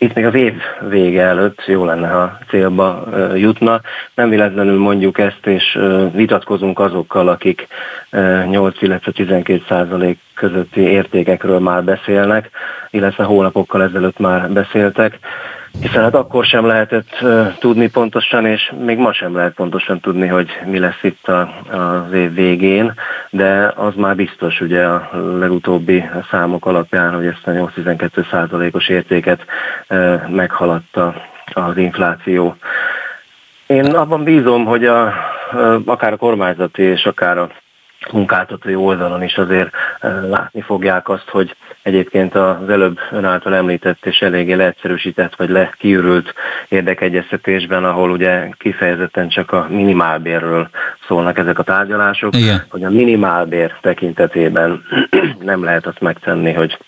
Itt 0.02 0.14
még 0.14 0.24
az 0.24 0.34
év 0.34 0.54
vége 0.88 1.22
előtt 1.22 1.66
jó 1.66 1.84
lenne, 1.84 2.08
ha 2.08 2.38
célba 2.48 3.04
jutna. 3.34 3.80
Nem 4.14 4.28
véletlenül 4.28 4.78
mondjuk 4.78 5.18
ezt, 5.18 5.46
és 5.46 5.78
vitatkozunk 6.12 6.78
azokkal, 6.78 7.28
akik 7.28 7.68
8, 8.48 8.82
illetve 8.82 9.12
12 9.12 9.62
százalék 9.68 10.18
közötti 10.34 10.80
értékekről 10.80 11.58
már 11.58 11.84
beszélnek, 11.84 12.50
illetve 12.90 13.24
hónapokkal 13.24 13.82
ezelőtt 13.82 14.18
már 14.18 14.50
beszéltek 14.50 15.18
hiszen 15.80 16.02
hát 16.02 16.14
akkor 16.14 16.44
sem 16.44 16.66
lehetett 16.66 17.18
uh, 17.20 17.58
tudni 17.58 17.88
pontosan, 17.90 18.46
és 18.46 18.72
még 18.84 18.98
ma 18.98 19.12
sem 19.12 19.36
lehet 19.36 19.54
pontosan 19.54 20.00
tudni, 20.00 20.26
hogy 20.26 20.48
mi 20.64 20.78
lesz 20.78 21.02
itt 21.02 21.28
a, 21.28 21.40
az 21.70 22.12
év 22.12 22.34
végén, 22.34 22.94
de 23.30 23.72
az 23.76 23.94
már 23.94 24.16
biztos 24.16 24.60
ugye 24.60 24.84
a 24.84 25.10
legutóbbi 25.38 26.04
számok 26.30 26.66
alapján, 26.66 27.14
hogy 27.14 27.26
ezt 27.26 27.46
a 27.46 27.50
8-12 27.50 28.30
százalékos 28.30 28.88
értéket 28.88 29.44
uh, 29.88 30.28
meghaladta 30.28 31.14
az 31.52 31.76
infláció. 31.76 32.56
Én 33.66 33.84
abban 33.84 34.24
bízom, 34.24 34.64
hogy 34.64 34.84
a, 34.84 35.12
akár 35.84 36.12
a 36.12 36.16
kormányzati 36.16 36.82
és 36.82 37.04
akár 37.04 37.38
a 37.38 37.50
munkáltatói 38.10 38.74
oldalon 38.74 39.22
is 39.22 39.36
azért 39.36 39.70
látni 40.28 40.60
fogják 40.60 41.08
azt, 41.08 41.28
hogy 41.28 41.56
egyébként 41.82 42.34
az 42.34 42.68
előbb 42.68 42.98
ön 43.10 43.24
által 43.24 43.54
említett 43.54 44.06
és 44.06 44.18
eléggé 44.18 44.52
leegyszerűsített 44.52 45.34
vagy 45.36 45.48
lekiürült 45.48 46.34
érdekegyeztetésben, 46.68 47.84
ahol 47.84 48.10
ugye 48.10 48.48
kifejezetten 48.58 49.28
csak 49.28 49.52
a 49.52 49.66
minimálbérről 49.68 50.68
szólnak 51.08 51.38
ezek 51.38 51.58
a 51.58 51.62
tárgyalások, 51.62 52.36
Igen. 52.36 52.64
hogy 52.68 52.84
a 52.84 52.90
minimálbér 52.90 53.76
tekintetében 53.80 54.82
nem 55.40 55.64
lehet 55.64 55.86
azt 55.86 56.00
megtenni, 56.00 56.52
hogy 56.52 56.78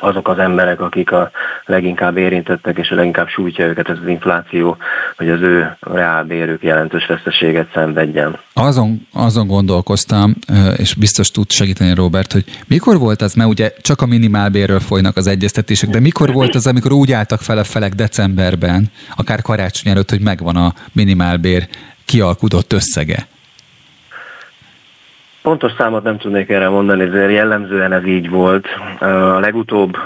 azok 0.00 0.28
az 0.28 0.38
emberek, 0.38 0.80
akik 0.80 1.12
a 1.12 1.30
leginkább 1.64 2.16
érintettek 2.16 2.78
és 2.78 2.90
a 2.90 2.94
leginkább 2.94 3.28
sújtja 3.28 3.66
őket 3.66 3.88
ez 3.88 3.96
az 4.02 4.08
infláció, 4.08 4.76
hogy 5.16 5.28
az 5.28 5.40
ő 5.40 5.76
reálbérük 5.80 6.62
jelentős 6.62 7.06
veszteséget 7.06 7.70
szenvedjen. 7.74 8.38
Azon, 8.52 9.06
azon 9.12 9.46
gondolkoztam, 9.46 10.34
és 10.76 10.94
biztos 10.94 11.30
tud 11.30 11.50
segíteni 11.50 11.94
Robert, 11.94 12.32
hogy 12.32 12.44
mikor 12.66 12.98
volt 12.98 13.22
az, 13.22 13.34
mert 13.34 13.50
ugye 13.50 13.72
csak 13.80 14.02
a 14.02 14.06
minimálbérről 14.06 14.80
folynak 14.80 15.16
az 15.16 15.26
egyeztetések, 15.26 15.90
de 15.90 16.00
mikor 16.00 16.32
volt 16.32 16.54
az, 16.54 16.66
amikor 16.66 16.92
úgy 16.92 17.12
álltak 17.12 17.40
fel 17.40 17.58
a 17.58 17.64
felek 17.64 17.92
decemberben, 17.92 18.90
akár 19.16 19.42
karácsony 19.42 19.92
előtt, 19.92 20.10
hogy 20.10 20.20
megvan 20.20 20.56
a 20.56 20.74
minimálbér 20.92 21.68
kialkudott 22.04 22.72
összege? 22.72 23.26
Pontos 25.48 25.72
számot 25.78 26.02
nem 26.02 26.18
tudnék 26.18 26.48
erre 26.48 26.68
mondani, 26.68 27.04
de 27.04 27.30
jellemzően 27.30 27.92
ez 27.92 28.06
így 28.06 28.30
volt. 28.30 28.66
A 28.98 29.38
legutóbb 29.38 29.96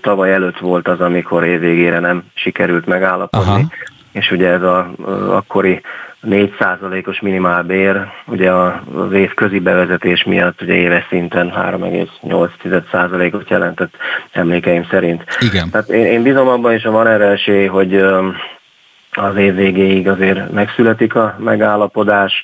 tavaly 0.00 0.32
előtt 0.32 0.58
volt 0.58 0.88
az, 0.88 1.00
amikor 1.00 1.44
évvégére 1.44 1.98
nem 1.98 2.24
sikerült 2.34 2.86
megállapodni, 2.86 3.50
Aha. 3.50 3.68
és 4.12 4.30
ugye 4.30 4.48
ez 4.48 4.62
a 4.62 4.90
akkori 5.28 5.80
4%-os 6.26 7.20
minimálbér, 7.20 8.06
ugye 8.26 8.50
az 8.50 9.12
év 9.12 9.34
közi 9.34 9.58
bevezetés 9.58 10.24
miatt 10.24 10.62
ugye 10.62 10.74
éves 10.74 11.06
szinten 11.08 11.52
3,8%-ot 11.56 13.50
jelentett 13.50 13.94
emlékeim 14.32 14.86
szerint. 14.90 15.24
Igen. 15.40 15.70
Tehát 15.70 15.88
én, 15.88 16.06
én 16.06 16.22
bízom 16.22 16.48
abban, 16.48 16.72
és 16.72 16.82
van 16.82 17.06
erre 17.06 17.26
esély, 17.26 17.66
hogy 17.66 18.04
az 19.16 19.36
év 19.36 19.54
végéig 19.54 20.08
azért 20.08 20.52
megszületik 20.52 21.14
a 21.14 21.36
megállapodás. 21.38 22.42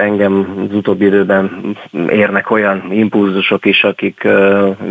Engem 0.00 0.66
az 0.68 0.74
utóbbi 0.74 1.04
időben 1.04 1.76
érnek 2.08 2.50
olyan 2.50 2.92
impulzusok 2.92 3.64
is, 3.64 3.84
akik 3.84 4.28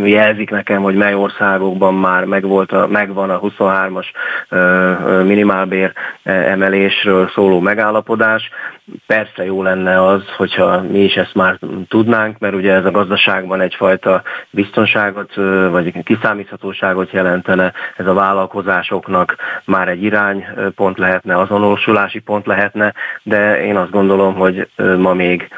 jelzik 0.04 0.50
nekem, 0.50 0.82
hogy 0.82 0.96
mely 0.96 1.14
országokban 1.14 1.94
már 1.94 2.24
megvolt 2.24 2.72
a, 2.72 2.88
megvan 2.88 3.30
a 3.30 3.40
23-as 3.40 4.06
minimálbér 5.26 5.94
emelésről 6.24 7.30
szóló 7.34 7.60
megállapodás. 7.60 8.50
Persze 9.08 9.46
jó 9.46 9.64
lenne 9.64 10.06
az, 10.06 10.22
hogyha 10.38 10.82
mi 10.82 11.00
is 11.00 11.14
ezt 11.14 11.34
már 11.34 11.60
tudnánk, 11.88 12.40
mert 12.40 12.54
ugye 12.54 12.74
ez 12.74 12.86
a 12.86 12.92
gazdaságban 12.92 13.62
egyfajta 13.62 14.22
biztonságot 14.50 15.36
vagy 15.72 16.04
kiszámíthatóságot 16.04 17.12
jelentene, 17.12 17.74
ez 17.98 18.08
a 18.08 18.14
vállalkozásoknak 18.14 19.36
már 19.66 19.88
egy 19.88 20.04
iránypont 20.04 20.87
lehetne, 20.96 21.40
azonosulási 21.40 22.20
pont 22.20 22.46
lehetne, 22.46 22.94
de 23.24 23.66
én 23.66 23.76
azt 23.76 23.92
gondolom, 23.92 24.34
hogy 24.36 24.68
ma 24.98 25.14
még 25.14 25.50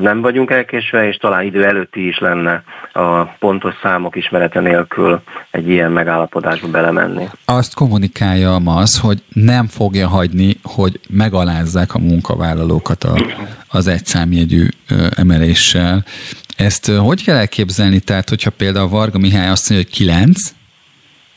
nem 0.00 0.20
vagyunk 0.20 0.50
elkésve, 0.50 1.08
és 1.08 1.16
talán 1.16 1.44
idő 1.44 1.64
előtti 1.64 2.06
is 2.06 2.18
lenne 2.18 2.62
a 2.92 3.24
pontos 3.24 3.74
számok 3.82 4.16
ismerete 4.16 4.60
nélkül 4.60 5.22
egy 5.50 5.68
ilyen 5.68 5.92
megállapodásba 5.92 6.68
belemenni. 6.68 7.28
Azt 7.44 7.74
kommunikálja 7.74 8.54
az, 8.54 8.98
hogy 8.98 9.22
nem 9.28 9.66
fogja 9.66 10.08
hagyni, 10.08 10.56
hogy 10.62 11.00
megalázzák 11.08 11.94
a 11.94 11.98
munkavállalókat 11.98 13.04
a, 13.04 13.14
az 13.68 13.86
egyszámjegyű 13.86 14.66
emeléssel. 15.16 16.04
Ezt 16.56 16.90
hogy 16.90 17.24
kell 17.24 17.36
elképzelni? 17.36 18.00
Tehát, 18.00 18.28
hogyha 18.28 18.50
például 18.50 18.88
Varga 18.88 19.18
Mihály 19.18 19.48
azt 19.48 19.70
mondja, 19.70 19.88
hogy 19.88 19.96
9, 19.96 20.54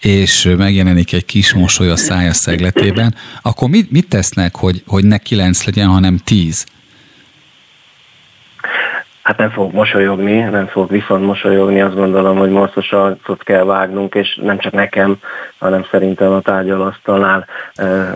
és 0.01 0.53
megjelenik 0.57 1.13
egy 1.13 1.25
kis 1.25 1.53
mosoly 1.53 1.89
a 1.89 1.95
szája 1.95 2.33
szegletében, 2.33 3.15
akkor 3.41 3.69
mit, 3.69 3.91
mit 3.91 4.09
tesznek, 4.09 4.55
hogy, 4.55 4.83
hogy 4.87 5.05
ne 5.05 5.17
9 5.17 5.65
legyen, 5.65 5.87
hanem 5.87 6.17
10? 6.23 6.65
Hát 9.27 9.37
nem 9.37 9.49
fog 9.49 9.73
mosolyogni, 9.73 10.39
nem 10.39 10.67
fog 10.67 10.91
viszont 10.91 11.25
mosolyogni, 11.25 11.81
azt 11.81 11.95
gondolom, 11.95 12.37
hogy 12.37 12.49
most 12.49 12.93
arcot 12.93 13.43
kell 13.43 13.63
vágnunk, 13.63 14.15
és 14.15 14.39
nem 14.41 14.59
csak 14.59 14.73
nekem, 14.73 15.17
hanem 15.57 15.85
szerintem 15.91 16.31
a 16.31 16.41
tárgyalasztalnál 16.41 17.47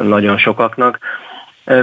nagyon 0.01 0.37
sokaknak. 0.37 0.99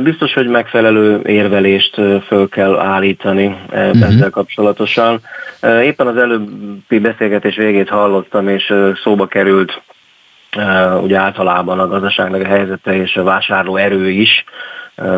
Biztos, 0.02 0.32
hogy 0.32 0.46
megfelelő 0.46 1.20
érvelést 1.24 1.94
föl 2.26 2.48
kell 2.48 2.78
állítani 2.78 3.46
uh-huh. 3.46 4.02
ezzel 4.02 4.30
kapcsolatosan. 4.30 5.20
Éppen 5.82 6.06
az 6.06 6.16
előbbi 6.16 6.98
beszélgetés 6.98 7.56
végét 7.56 7.88
hallottam, 7.88 8.48
és 8.48 8.74
szóba 9.02 9.26
került 9.26 9.82
ugye 11.02 11.18
általában 11.18 11.78
a 11.78 11.88
gazdaságnak 11.88 12.40
a 12.40 12.46
helyzete 12.46 12.96
és 12.96 13.16
a 13.16 13.22
vásárló 13.22 13.76
erő 13.76 14.10
is, 14.10 14.44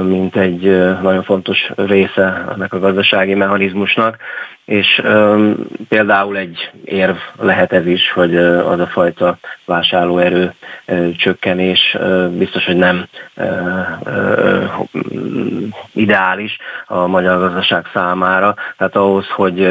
mint 0.02 0.36
egy 0.36 0.62
nagyon 1.02 1.22
fontos 1.22 1.70
része 1.76 2.44
ennek 2.54 2.72
a 2.72 2.78
gazdasági 2.78 3.34
mechanizmusnak, 3.34 4.16
és 4.64 5.02
például 5.88 6.36
egy 6.36 6.70
érv 6.84 7.16
lehet 7.40 7.72
ez 7.72 7.86
is, 7.86 8.12
hogy 8.12 8.36
az 8.36 8.80
a 8.80 8.86
fajta 8.86 9.38
vásárlóerő 9.64 10.54
csökkenés 11.16 11.96
biztos, 12.30 12.64
hogy 12.64 12.76
nem 12.76 13.06
ideális 15.92 16.56
a 16.86 17.06
magyar 17.06 17.38
gazdaság 17.38 17.86
számára. 17.92 18.54
Tehát 18.76 18.96
ahhoz, 18.96 19.26
hogy 19.28 19.64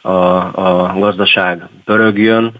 a, 0.00 0.10
a 0.54 0.94
gazdaság 0.98 1.62
pörögjön, 1.84 2.52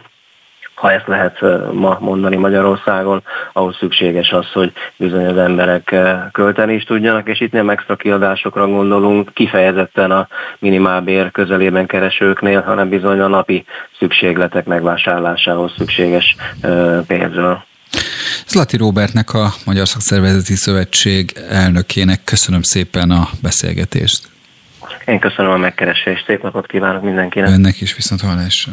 ha 0.83 0.93
ezt 0.93 1.07
lehet 1.07 1.41
ma 1.73 1.99
mondani 2.01 2.37
Magyarországon, 2.37 3.23
ahhoz 3.53 3.77
szükséges 3.77 4.31
az, 4.31 4.47
hogy 4.53 4.73
bizony 4.97 5.27
az 5.27 5.37
emberek 5.37 5.95
költeni 6.33 6.75
is 6.75 6.85
tudjanak, 6.85 7.29
és 7.29 7.41
itt 7.41 7.53
nem 7.53 7.71
extra 7.71 7.97
kiadásokra 7.97 8.67
gondolunk, 8.67 9.35
kifejezetten 9.35 10.11
a 10.11 10.29
minimálbér 10.59 11.31
közelében 11.31 11.87
keresőknél, 11.87 12.61
hanem 12.61 12.89
bizony 12.89 13.21
a 13.21 13.27
napi 13.27 13.65
szükségletek 13.99 14.65
megvásárlásához 14.65 15.73
szükséges 15.77 16.37
pénzről. 17.07 17.65
Zlati 18.47 18.77
Robertnek, 18.77 19.35
a 19.35 19.49
Magyar 19.65 19.89
Szakszervezeti 19.89 20.55
Szövetség 20.55 21.33
elnökének 21.49 22.25
köszönöm 22.25 22.63
szépen 22.63 23.11
a 23.11 23.29
beszélgetést. 23.43 24.29
Én 25.07 25.19
köszönöm 25.19 25.51
a 25.51 25.57
megkeresést, 25.57 26.25
szép 26.27 26.43
napot 26.43 26.67
kívánok 26.67 27.03
mindenkinek. 27.03 27.49
Önnek 27.49 27.81
is 27.81 27.95
viszont 27.95 28.21
hallásra. 28.21 28.73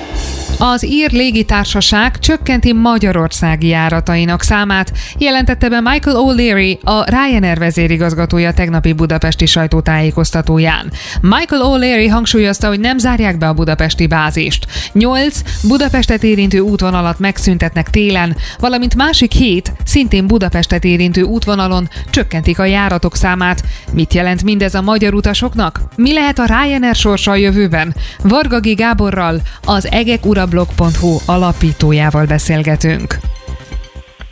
Az 0.63 0.85
ír 0.85 1.11
légitársaság 1.11 2.19
csökkenti 2.19 2.73
magyarországi 2.73 3.67
járatainak 3.67 4.41
számát, 4.41 4.91
jelentette 5.17 5.69
be 5.69 5.79
Michael 5.79 6.17
O'Leary, 6.19 6.79
a 6.83 7.03
Ryanair 7.09 7.57
vezérigazgatója 7.57 8.53
tegnapi 8.53 8.93
budapesti 8.93 9.45
sajtótájékoztatóján. 9.45 10.91
Michael 11.21 11.61
O'Leary 11.65 12.07
hangsúlyozta, 12.11 12.67
hogy 12.67 12.79
nem 12.79 12.97
zárják 12.97 13.37
be 13.37 13.47
a 13.47 13.53
budapesti 13.53 14.07
bázist. 14.07 14.67
Nyolc 14.93 15.41
Budapestet 15.67 16.23
érintő 16.23 16.59
útvonalat 16.59 17.19
megszüntetnek 17.19 17.89
télen, 17.89 18.35
valamint 18.59 18.95
másik 18.95 19.31
hét 19.31 19.71
szintén 19.83 20.27
Budapestet 20.27 20.83
érintő 20.83 21.21
útvonalon 21.21 21.89
csökkentik 22.09 22.59
a 22.59 22.65
járatok 22.65 23.15
számát. 23.15 23.63
Mit 23.93 24.13
jelent 24.13 24.43
mindez 24.43 24.75
a 24.75 24.81
magyar 24.81 25.13
utasoknak? 25.13 25.81
Mi 25.95 26.13
lehet 26.13 26.39
a 26.39 26.45
Ryanair 26.45 26.95
sorsa 26.95 27.31
a 27.31 27.35
jövőben? 27.35 27.95
Vargagi 28.23 28.73
Gáborral, 28.73 29.41
az 29.63 29.91
Egek 29.91 30.25
Ura 30.25 30.49
blog.hu 30.51 31.17
alapítójával 31.25 32.25
beszélgetünk. 32.25 33.15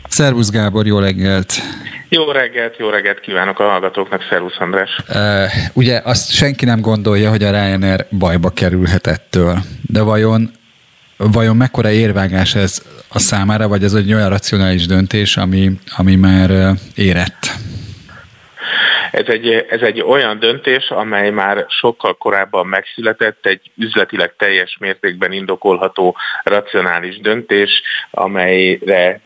Szervusz 0.08 0.50
Gábor, 0.50 0.86
jó 0.86 0.98
reggelt! 0.98 1.52
Jó 2.08 2.30
reggelt, 2.30 2.76
jó 2.78 2.88
reggelt 2.88 3.20
kívánok 3.20 3.58
a 3.58 3.62
hallgatóknak, 3.62 4.26
szervusz 4.30 4.58
András! 4.58 4.90
Uh, 5.08 5.16
ugye 5.72 6.00
azt 6.04 6.30
senki 6.32 6.64
nem 6.64 6.80
gondolja, 6.80 7.30
hogy 7.30 7.42
a 7.42 7.50
Ryanair 7.50 8.06
bajba 8.10 8.50
kerülhet 8.50 9.06
ettől, 9.06 9.58
de 9.86 10.02
vajon 10.02 10.50
vajon 11.16 11.56
mekkora 11.56 11.90
érvágás 11.90 12.54
ez 12.54 12.82
a 13.08 13.18
számára, 13.18 13.68
vagy 13.68 13.84
ez 13.84 13.94
egy 13.94 14.14
olyan 14.14 14.28
racionális 14.28 14.86
döntés, 14.86 15.36
ami, 15.36 15.70
ami 15.96 16.16
már 16.16 16.74
érett? 16.94 17.54
Ez 19.10 19.26
egy, 19.26 19.66
ez 19.68 19.80
egy 19.80 20.00
olyan 20.00 20.38
döntés, 20.38 20.88
amely 20.88 21.30
már 21.30 21.64
sokkal 21.68 22.16
korábban 22.16 22.66
megszületett, 22.66 23.46
egy 23.46 23.70
üzletileg 23.76 24.34
teljes 24.36 24.76
mértékben 24.80 25.32
indokolható 25.32 26.16
racionális 26.42 27.20
döntés, 27.20 27.82
amelyre 28.10 29.20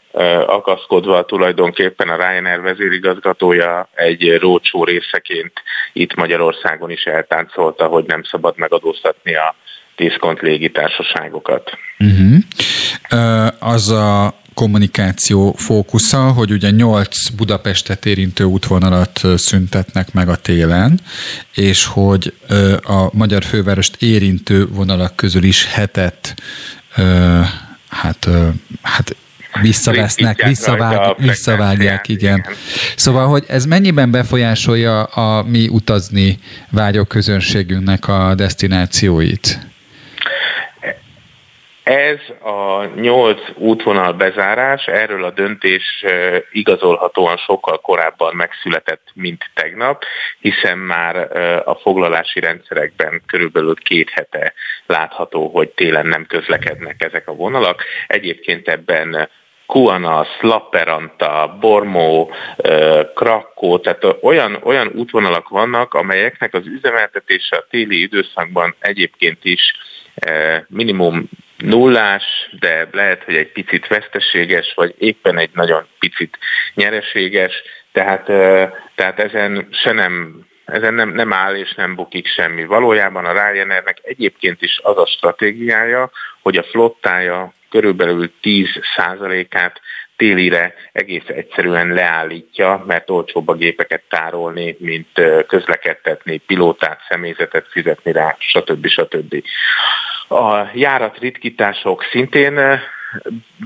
akaszkodva 0.47 1.25
tulajdonképpen 1.25 2.09
a 2.09 2.17
Ryanair 2.17 2.61
vezérigazgatója 2.61 3.89
egy 3.95 4.39
rócsó 4.39 4.85
részeként 4.85 5.53
itt 5.93 6.15
Magyarországon 6.15 6.91
is 6.91 7.05
eltáncolta, 7.05 7.87
hogy 7.87 8.05
nem 8.05 8.23
szabad 8.23 8.55
megadóztatni 8.57 9.35
a 9.35 9.55
diszkont 9.97 10.41
légitársaságokat. 10.41 11.79
Uh-huh. 11.99 12.37
Az 13.59 13.91
a 13.91 14.35
kommunikáció 14.55 15.55
fókusza, 15.59 16.33
hogy 16.33 16.51
ugye 16.51 16.71
8 16.71 17.29
Budapestet 17.29 18.07
érintő 18.07 18.45
útvonalat 18.45 19.21
szüntetnek 19.37 20.13
meg 20.13 20.29
a 20.29 20.37
télen, 20.37 21.01
és 21.55 21.85
hogy 21.85 22.35
a 22.83 23.17
magyar 23.17 23.45
fővárost 23.45 24.03
érintő 24.03 24.67
vonalak 24.67 25.17
közül 25.17 25.43
is 25.43 25.67
hetet 25.67 26.35
hát, 27.89 28.29
hát 28.83 29.17
visszavesznek, 29.61 30.43
visszavág, 30.43 31.15
visszavágják, 31.19 32.09
igen. 32.09 32.45
Szóval, 32.97 33.29
hogy 33.29 33.45
ez 33.47 33.65
mennyiben 33.65 34.11
befolyásolja 34.11 35.03
a 35.03 35.43
mi 35.43 35.69
utazni 35.69 36.39
vágyó 36.71 37.05
közönségünknek 37.05 38.09
a 38.09 38.35
destinációit? 38.35 39.59
Ez 41.85 42.19
a 42.43 42.85
nyolc 42.85 43.41
útvonal 43.55 44.13
bezárás, 44.13 44.87
erről 44.87 45.25
a 45.25 45.31
döntés 45.31 46.05
igazolhatóan 46.53 47.37
sokkal 47.37 47.81
korábban 47.81 48.35
megszületett, 48.35 49.07
mint 49.15 49.51
tegnap, 49.55 50.05
hiszen 50.39 50.79
már 50.79 51.17
a 51.65 51.75
foglalási 51.75 52.41
rendszerekben 52.41 53.23
körülbelül 53.27 53.75
két 53.75 54.11
hete 54.11 54.53
látható, 54.87 55.49
hogy 55.49 55.69
télen 55.69 56.07
nem 56.07 56.27
közlekednek 56.27 57.03
ezek 57.03 57.29
a 57.29 57.35
vonalak. 57.35 57.85
Egyébként 58.07 58.69
ebben 58.69 59.29
Kuana, 59.67 60.25
Slapperanta, 60.25 61.57
Bormó, 61.61 62.35
Krakó, 63.15 63.79
tehát 63.79 64.05
olyan, 64.21 64.59
olyan 64.63 64.91
útvonalak 64.95 65.49
vannak, 65.49 65.95
amelyeknek 65.95 66.55
az 66.55 66.67
üzemeltetése 66.67 67.57
a 67.57 67.67
téli 67.71 68.01
időszakban 68.01 68.75
egyébként 68.79 69.45
is 69.45 69.73
minimum 70.69 71.29
nullás, 71.65 72.25
de 72.61 72.89
lehet, 72.93 73.25
hogy 73.25 73.35
egy 73.35 73.53
picit 73.53 73.87
veszteséges, 73.87 74.73
vagy 74.75 74.95
éppen 74.99 75.39
egy 75.39 75.51
nagyon 75.53 75.87
picit 75.99 76.39
nyereséges, 76.75 77.63
tehát, 77.93 78.25
tehát 78.95 79.19
ezen 79.19 79.69
se 79.71 79.93
nem 79.93 80.45
ezen 80.65 80.95
nem, 80.95 81.09
nem 81.09 81.33
áll 81.33 81.57
és 81.57 81.75
nem 81.75 81.95
bukik 81.95 82.27
semmi. 82.27 82.65
Valójában 82.65 83.25
a 83.25 83.33
Ryanairnek 83.33 83.99
egyébként 84.03 84.63
is 84.63 84.81
az 84.83 84.99
a 84.99 85.07
stratégiája, 85.07 86.11
hogy 86.43 86.57
a 86.57 86.63
flottája 86.63 87.53
körülbelül 87.71 88.33
10%-át 88.43 89.81
télire 90.17 90.75
egész 90.93 91.27
egyszerűen 91.27 91.89
leállítja, 91.89 92.85
mert 92.87 93.11
olcsóbb 93.11 93.49
a 93.49 93.55
gépeket 93.55 94.03
tárolni, 94.09 94.77
mint 94.79 95.09
közlekedtetni, 95.47 96.37
pilótát, 96.37 97.01
személyzetet 97.09 97.67
fizetni 97.71 98.13
rá, 98.13 98.37
stb. 98.39 98.87
stb. 98.87 99.43
A 100.29 100.71
járatritkítások 100.75 102.05
szintén 102.11 102.81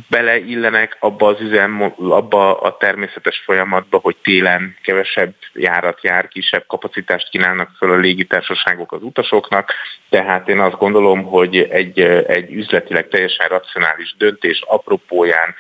beleillenek 0.09 0.97
abba 1.01 1.27
az 1.27 1.41
üzem, 1.41 1.95
abba 1.99 2.61
a 2.61 2.77
természetes 2.77 3.43
folyamatba, 3.45 3.99
hogy 3.99 4.17
télen 4.23 4.77
kevesebb 4.83 5.35
járat 5.55 6.03
jár, 6.03 6.29
kisebb 6.29 6.65
kapacitást 6.67 7.29
kínálnak 7.29 7.71
föl 7.79 7.91
a 7.91 7.97
légitársaságok 7.97 8.93
az 8.93 9.03
utasoknak, 9.03 9.73
tehát 10.09 10.49
én 10.49 10.59
azt 10.59 10.79
gondolom, 10.79 11.23
hogy 11.23 11.57
egy, 11.57 12.01
egy 12.27 12.53
üzletileg 12.53 13.09
teljesen 13.09 13.49
racionális 13.49 14.15
döntés 14.19 14.63
apropóján 14.67 15.55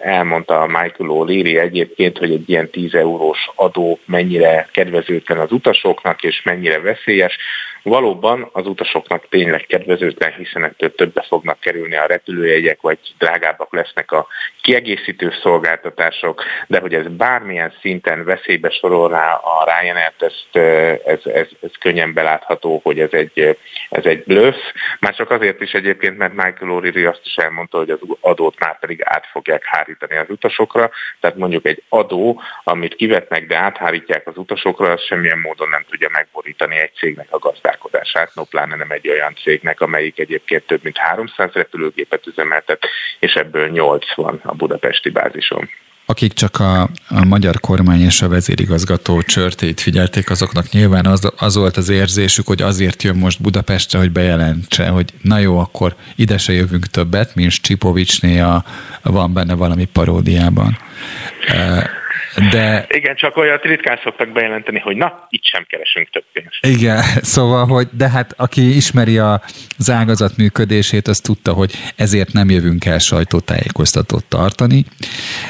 elmondta 0.00 0.66
Michael 0.66 1.10
O'Leary 1.10 1.58
egyébként, 1.60 2.18
hogy 2.18 2.32
egy 2.32 2.48
ilyen 2.48 2.70
10 2.70 2.94
eurós 2.94 3.50
adó 3.54 3.98
mennyire 4.04 4.68
kedvezőtlen 4.72 5.38
az 5.38 5.52
utasoknak, 5.52 6.22
és 6.22 6.42
mennyire 6.42 6.80
veszélyes. 6.80 7.36
Valóban 7.84 8.48
az 8.52 8.66
utasoknak 8.66 9.28
tényleg 9.28 9.66
kedvezőtlen, 9.66 10.32
hiszen 10.32 10.64
ettől 10.64 10.94
többe 10.94 11.24
fognak 11.28 11.60
kerülni 11.60 11.96
a 11.96 12.06
repülőjegyek, 12.06 12.80
vagy 12.80 12.98
drágábbak 13.18 13.72
lesznek 13.72 14.12
a 14.12 14.26
kiegészítő 14.62 15.32
szolgáltatások, 15.42 16.42
de 16.66 16.80
hogy 16.80 16.94
ez 16.94 17.06
bármilyen 17.06 17.72
szinten 17.80 18.24
veszélybe 18.24 18.70
sorol 18.70 19.08
rá 19.08 19.34
a 19.34 19.64
Ryanair-t, 19.64 20.22
ezt, 20.22 20.56
ez, 21.06 21.18
ez, 21.24 21.46
ez 21.60 21.70
könnyen 21.80 22.12
belátható, 22.12 22.80
hogy 22.82 23.00
ez 23.00 23.12
egy, 23.12 23.58
ez 23.90 24.04
egy 24.04 24.22
bluff. 24.24 24.56
Már 25.00 25.14
csak 25.14 25.30
azért 25.30 25.60
is 25.60 25.72
egyébként, 25.72 26.18
mert 26.18 26.32
Michael 26.32 26.80
O'Reilly 26.80 27.08
azt 27.08 27.22
is 27.24 27.36
elmondta, 27.36 27.78
hogy 27.78 27.90
az 27.90 27.98
adót 28.20 28.58
már 28.58 28.78
pedig 28.78 29.00
át 29.04 29.26
fogják 29.26 29.64
hárítani 29.64 30.16
az 30.16 30.30
utasokra, 30.30 30.90
tehát 31.20 31.36
mondjuk 31.36 31.66
egy 31.66 31.82
adó, 31.88 32.42
amit 32.64 32.94
kivetnek, 32.94 33.46
de 33.46 33.56
áthárítják 33.56 34.26
az 34.26 34.36
utasokra, 34.36 34.90
az 34.90 35.02
semmilyen 35.02 35.38
módon 35.38 35.68
nem 35.68 35.84
tudja 35.90 36.08
megborítani 36.12 36.76
egy 36.78 36.92
cégnek 36.94 37.26
a 37.30 37.38
gazdálkodását, 37.74 38.34
no 38.34 38.44
pláne 38.44 38.76
nem 38.76 38.90
egy 38.90 39.08
olyan 39.08 39.34
cégnek, 39.42 39.80
amelyik 39.80 40.18
egyébként 40.18 40.66
több 40.66 40.80
mint 40.82 40.96
300 40.96 41.52
repülőgépet 41.52 42.26
üzemeltet, 42.26 42.86
és 43.18 43.32
ebből 43.32 43.68
8 43.68 44.14
van 44.14 44.40
a 44.42 44.54
budapesti 44.54 45.10
bázison. 45.10 45.68
Akik 46.06 46.32
csak 46.32 46.60
a, 46.60 46.82
a 47.08 47.24
magyar 47.24 47.60
kormány 47.60 48.00
és 48.00 48.22
a 48.22 48.28
vezérigazgató 48.28 49.22
csörtét 49.22 49.80
figyelték, 49.80 50.30
azoknak 50.30 50.70
nyilván 50.70 51.06
az, 51.06 51.32
az 51.36 51.56
volt 51.56 51.76
az 51.76 51.88
érzésük, 51.88 52.46
hogy 52.46 52.62
azért 52.62 53.02
jön 53.02 53.16
most 53.16 53.42
Budapestre, 53.42 53.98
hogy 53.98 54.10
bejelentse, 54.10 54.88
hogy 54.88 55.10
na 55.22 55.38
jó, 55.38 55.58
akkor 55.58 55.94
ide 56.16 56.38
se 56.38 56.52
jövünk 56.52 56.86
többet, 56.86 57.34
mint 57.34 57.52
Csipovicsné 57.52 58.40
a, 58.40 58.64
van 59.02 59.32
benne 59.32 59.54
valami 59.54 59.84
paródiában. 59.84 60.78
De... 62.50 62.86
Igen, 62.88 63.16
csak 63.16 63.36
olyat 63.36 63.62
ritkán 63.62 64.00
szoktak 64.02 64.32
bejelenteni, 64.32 64.78
hogy 64.78 64.96
na, 64.96 65.26
itt 65.28 65.44
sem 65.44 65.64
keresünk 65.68 66.10
több 66.10 66.24
pénzt. 66.32 66.58
Igen, 66.60 67.02
szóval, 67.34 67.66
hogy 67.66 67.88
de 67.92 68.08
hát 68.08 68.34
aki 68.36 68.76
ismeri 68.76 69.18
a, 69.18 69.42
az 69.78 69.90
ágazat 69.90 70.36
működését, 70.36 71.08
az 71.08 71.20
tudta, 71.20 71.52
hogy 71.52 71.72
ezért 71.96 72.32
nem 72.32 72.50
jövünk 72.50 72.84
el 72.84 72.98
sajtótájékoztatót 72.98 74.24
tartani. 74.24 74.84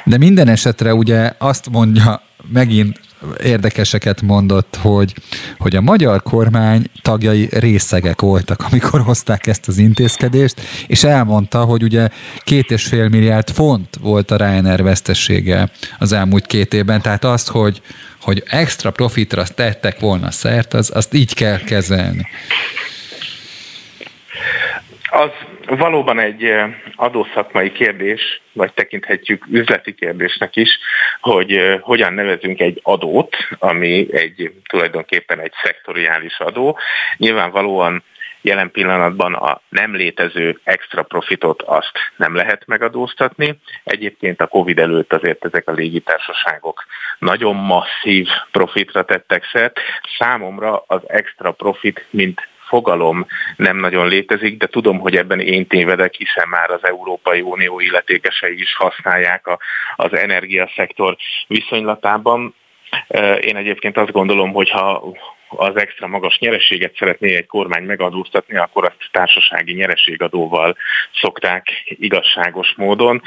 De 0.04 0.18
minden 0.18 0.48
esetre 0.48 0.94
ugye 0.94 1.32
azt 1.38 1.70
mondja 1.70 2.22
megint 2.52 3.00
érdekeseket 3.42 4.22
mondott, 4.22 4.76
hogy, 4.80 5.14
hogy 5.58 5.76
a 5.76 5.80
magyar 5.80 6.22
kormány 6.22 6.86
tagjai 7.02 7.48
részegek 7.52 8.20
voltak, 8.20 8.64
amikor 8.70 9.00
hozták 9.00 9.46
ezt 9.46 9.68
az 9.68 9.78
intézkedést, 9.78 10.60
és 10.86 11.04
elmondta, 11.04 11.64
hogy 11.64 11.82
ugye 11.82 12.08
két 12.44 12.70
és 12.70 12.84
fél 12.86 13.08
milliárd 13.08 13.50
font 13.50 13.88
volt 14.00 14.30
a 14.30 14.36
Ryanair 14.36 14.82
vesztessége 14.82 15.70
az 15.98 16.12
elmúlt 16.12 16.46
két 16.46 16.74
évben, 16.74 17.02
tehát 17.02 17.24
azt, 17.24 17.48
hogy, 17.48 17.82
hogy 18.20 18.42
extra 18.46 18.90
profitra 18.90 19.44
tettek 19.44 20.00
volna 20.00 20.30
szert, 20.30 20.74
az, 20.74 20.90
azt 20.94 21.14
így 21.14 21.34
kell 21.34 21.58
kezelni. 21.58 22.26
Az 25.14 25.30
valóban 25.66 26.18
egy 26.18 26.52
adószakmai 26.94 27.72
kérdés, 27.72 28.40
vagy 28.52 28.72
tekinthetjük 28.72 29.44
üzleti 29.50 29.94
kérdésnek 29.94 30.56
is, 30.56 30.78
hogy 31.20 31.78
hogyan 31.80 32.12
nevezünk 32.12 32.60
egy 32.60 32.80
adót, 32.82 33.36
ami 33.58 34.06
egy 34.10 34.52
tulajdonképpen 34.68 35.40
egy 35.40 35.52
szektoriális 35.62 36.38
adó. 36.38 36.78
Nyilvánvalóan 37.16 38.02
jelen 38.40 38.70
pillanatban 38.70 39.34
a 39.34 39.60
nem 39.68 39.94
létező 39.94 40.60
extra 40.64 41.02
profitot 41.02 41.62
azt 41.62 41.98
nem 42.16 42.34
lehet 42.34 42.66
megadóztatni. 42.66 43.58
Egyébként 43.84 44.40
a 44.40 44.46
Covid 44.46 44.78
előtt 44.78 45.12
azért 45.12 45.44
ezek 45.44 45.68
a 45.68 45.72
légitársaságok 45.72 46.84
nagyon 47.18 47.56
masszív 47.56 48.28
profitra 48.50 49.04
tettek 49.04 49.44
szert. 49.52 49.80
Számomra 50.18 50.84
az 50.86 51.00
extra 51.06 51.52
profit, 51.52 52.04
mint 52.10 52.48
fogalom 52.74 53.26
nem 53.56 53.76
nagyon 53.76 54.08
létezik, 54.08 54.56
de 54.56 54.66
tudom, 54.66 54.98
hogy 54.98 55.16
ebben 55.16 55.40
én 55.40 55.66
tévedek, 55.66 56.14
hiszen 56.14 56.48
már 56.48 56.70
az 56.70 56.80
Európai 56.82 57.40
Unió 57.40 57.80
illetékesei 57.80 58.60
is 58.60 58.74
használják 58.74 59.46
a, 59.46 59.58
az 59.96 60.12
energiaszektor 60.12 61.16
viszonylatában. 61.46 62.54
Én 63.40 63.56
egyébként 63.56 63.96
azt 63.96 64.12
gondolom, 64.12 64.52
hogy 64.52 64.70
ha 64.70 65.14
az 65.48 65.76
extra 65.76 66.06
magas 66.06 66.38
nyereséget 66.38 66.96
szeretné 66.96 67.36
egy 67.36 67.46
kormány 67.46 67.82
megadóztatni, 67.82 68.56
akkor 68.56 68.84
azt 68.84 69.08
társasági 69.10 69.72
nyereségadóval 69.72 70.76
szokták 71.20 71.68
igazságos 71.86 72.74
módon. 72.76 73.22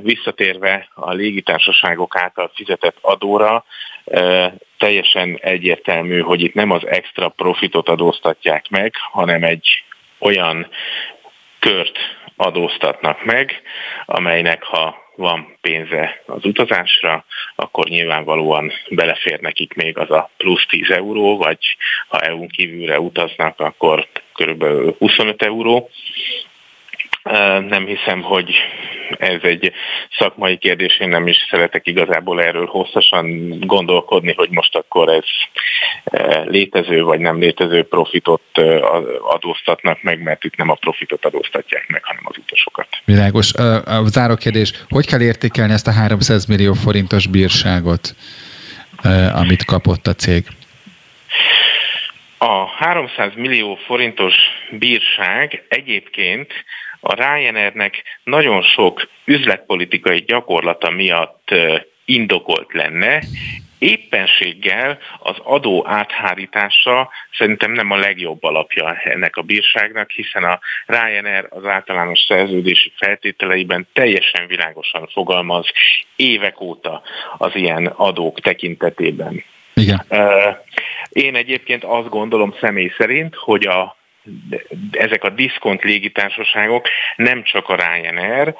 Visszatérve 0.00 0.88
a 0.94 1.12
légitársaságok 1.12 2.16
által 2.16 2.50
fizetett 2.54 2.96
adóra, 3.00 3.64
teljesen 4.78 5.38
egyértelmű, 5.40 6.20
hogy 6.20 6.40
itt 6.40 6.54
nem 6.54 6.70
az 6.70 6.86
extra 6.86 7.28
profitot 7.28 7.88
adóztatják 7.88 8.68
meg, 8.68 8.94
hanem 9.10 9.42
egy 9.42 9.84
olyan 10.18 10.66
kört 11.58 11.98
adóztatnak 12.36 13.24
meg, 13.24 13.62
amelynek 14.06 14.62
ha 14.62 15.08
van 15.16 15.56
pénze 15.60 16.22
az 16.26 16.44
utazásra, 16.44 17.24
akkor 17.56 17.88
nyilvánvalóan 17.88 18.72
belefér 18.90 19.40
nekik 19.40 19.74
még 19.74 19.98
az 19.98 20.10
a 20.10 20.30
plusz 20.36 20.66
10 20.66 20.90
euró, 20.90 21.36
vagy 21.36 21.58
ha 22.08 22.20
EU-n 22.20 22.48
kívülre 22.48 23.00
utaznak, 23.00 23.60
akkor 23.60 24.08
körülbelül 24.34 24.94
25 24.98 25.42
euró. 25.42 25.90
Nem 27.68 27.86
hiszem, 27.86 28.22
hogy 28.22 28.54
ez 29.18 29.38
egy 29.42 29.72
szakmai 30.18 30.56
kérdés, 30.56 30.98
én 31.00 31.08
nem 31.08 31.26
is 31.26 31.36
szeretek 31.50 31.86
igazából 31.86 32.42
erről 32.42 32.66
hosszasan 32.66 33.58
gondolkodni, 33.60 34.34
hogy 34.36 34.50
most 34.50 34.76
akkor 34.76 35.08
ez 35.08 35.24
létező 36.44 37.02
vagy 37.02 37.20
nem 37.20 37.38
létező 37.38 37.82
profitot 37.82 38.58
adóztatnak 39.22 40.02
meg, 40.02 40.22
mert 40.22 40.44
itt 40.44 40.56
nem 40.56 40.70
a 40.70 40.74
profitot 40.74 41.24
adóztatják 41.24 41.88
meg, 41.88 42.04
hanem 42.04 42.22
az 42.24 42.36
utasokat. 42.38 42.88
Világos. 43.04 43.52
A 43.84 44.02
záró 44.04 44.34
kérdés, 44.34 44.72
hogy 44.88 45.06
kell 45.06 45.20
értékelni 45.20 45.72
ezt 45.72 45.86
a 45.86 45.92
300 45.92 46.46
millió 46.46 46.72
forintos 46.72 47.26
bírságot, 47.26 48.14
amit 49.34 49.64
kapott 49.64 50.06
a 50.06 50.14
cég? 50.14 50.44
A 52.38 52.66
300 52.66 53.32
millió 53.34 53.78
forintos 53.86 54.34
bírság 54.70 55.64
egyébként 55.68 56.52
a 57.00 57.14
Ryanairnek 57.14 58.02
nagyon 58.24 58.62
sok 58.62 59.08
üzletpolitikai 59.24 60.18
gyakorlata 60.18 60.90
miatt 60.90 61.54
indokolt 62.04 62.72
lenne, 62.72 63.22
éppenséggel 63.80 64.98
az 65.18 65.36
adó 65.42 65.84
áthárítása 65.86 67.10
szerintem 67.38 67.72
nem 67.72 67.90
a 67.90 67.96
legjobb 67.96 68.44
alapja 68.44 68.94
ennek 69.04 69.36
a 69.36 69.42
bírságnak, 69.42 70.10
hiszen 70.10 70.44
a 70.44 70.60
Ryanair 70.86 71.46
az 71.50 71.64
általános 71.64 72.18
szerződési 72.28 72.92
feltételeiben 72.96 73.86
teljesen 73.92 74.46
világosan 74.46 75.08
fogalmaz 75.12 75.66
évek 76.16 76.60
óta 76.60 77.02
az 77.38 77.54
ilyen 77.54 77.86
adók 77.86 78.40
tekintetében. 78.40 79.44
Igen. 79.74 80.06
Én 81.08 81.36
egyébként 81.36 81.84
azt 81.84 82.08
gondolom 82.08 82.54
személy 82.60 82.92
szerint, 82.96 83.34
hogy 83.34 83.66
a 83.66 83.96
ezek 84.90 85.24
a 85.24 85.30
diszkont 85.30 85.82
légitársaságok 85.82 86.88
nem 87.16 87.42
csak 87.42 87.68
a 87.68 87.74
Ryanair, 87.74 88.54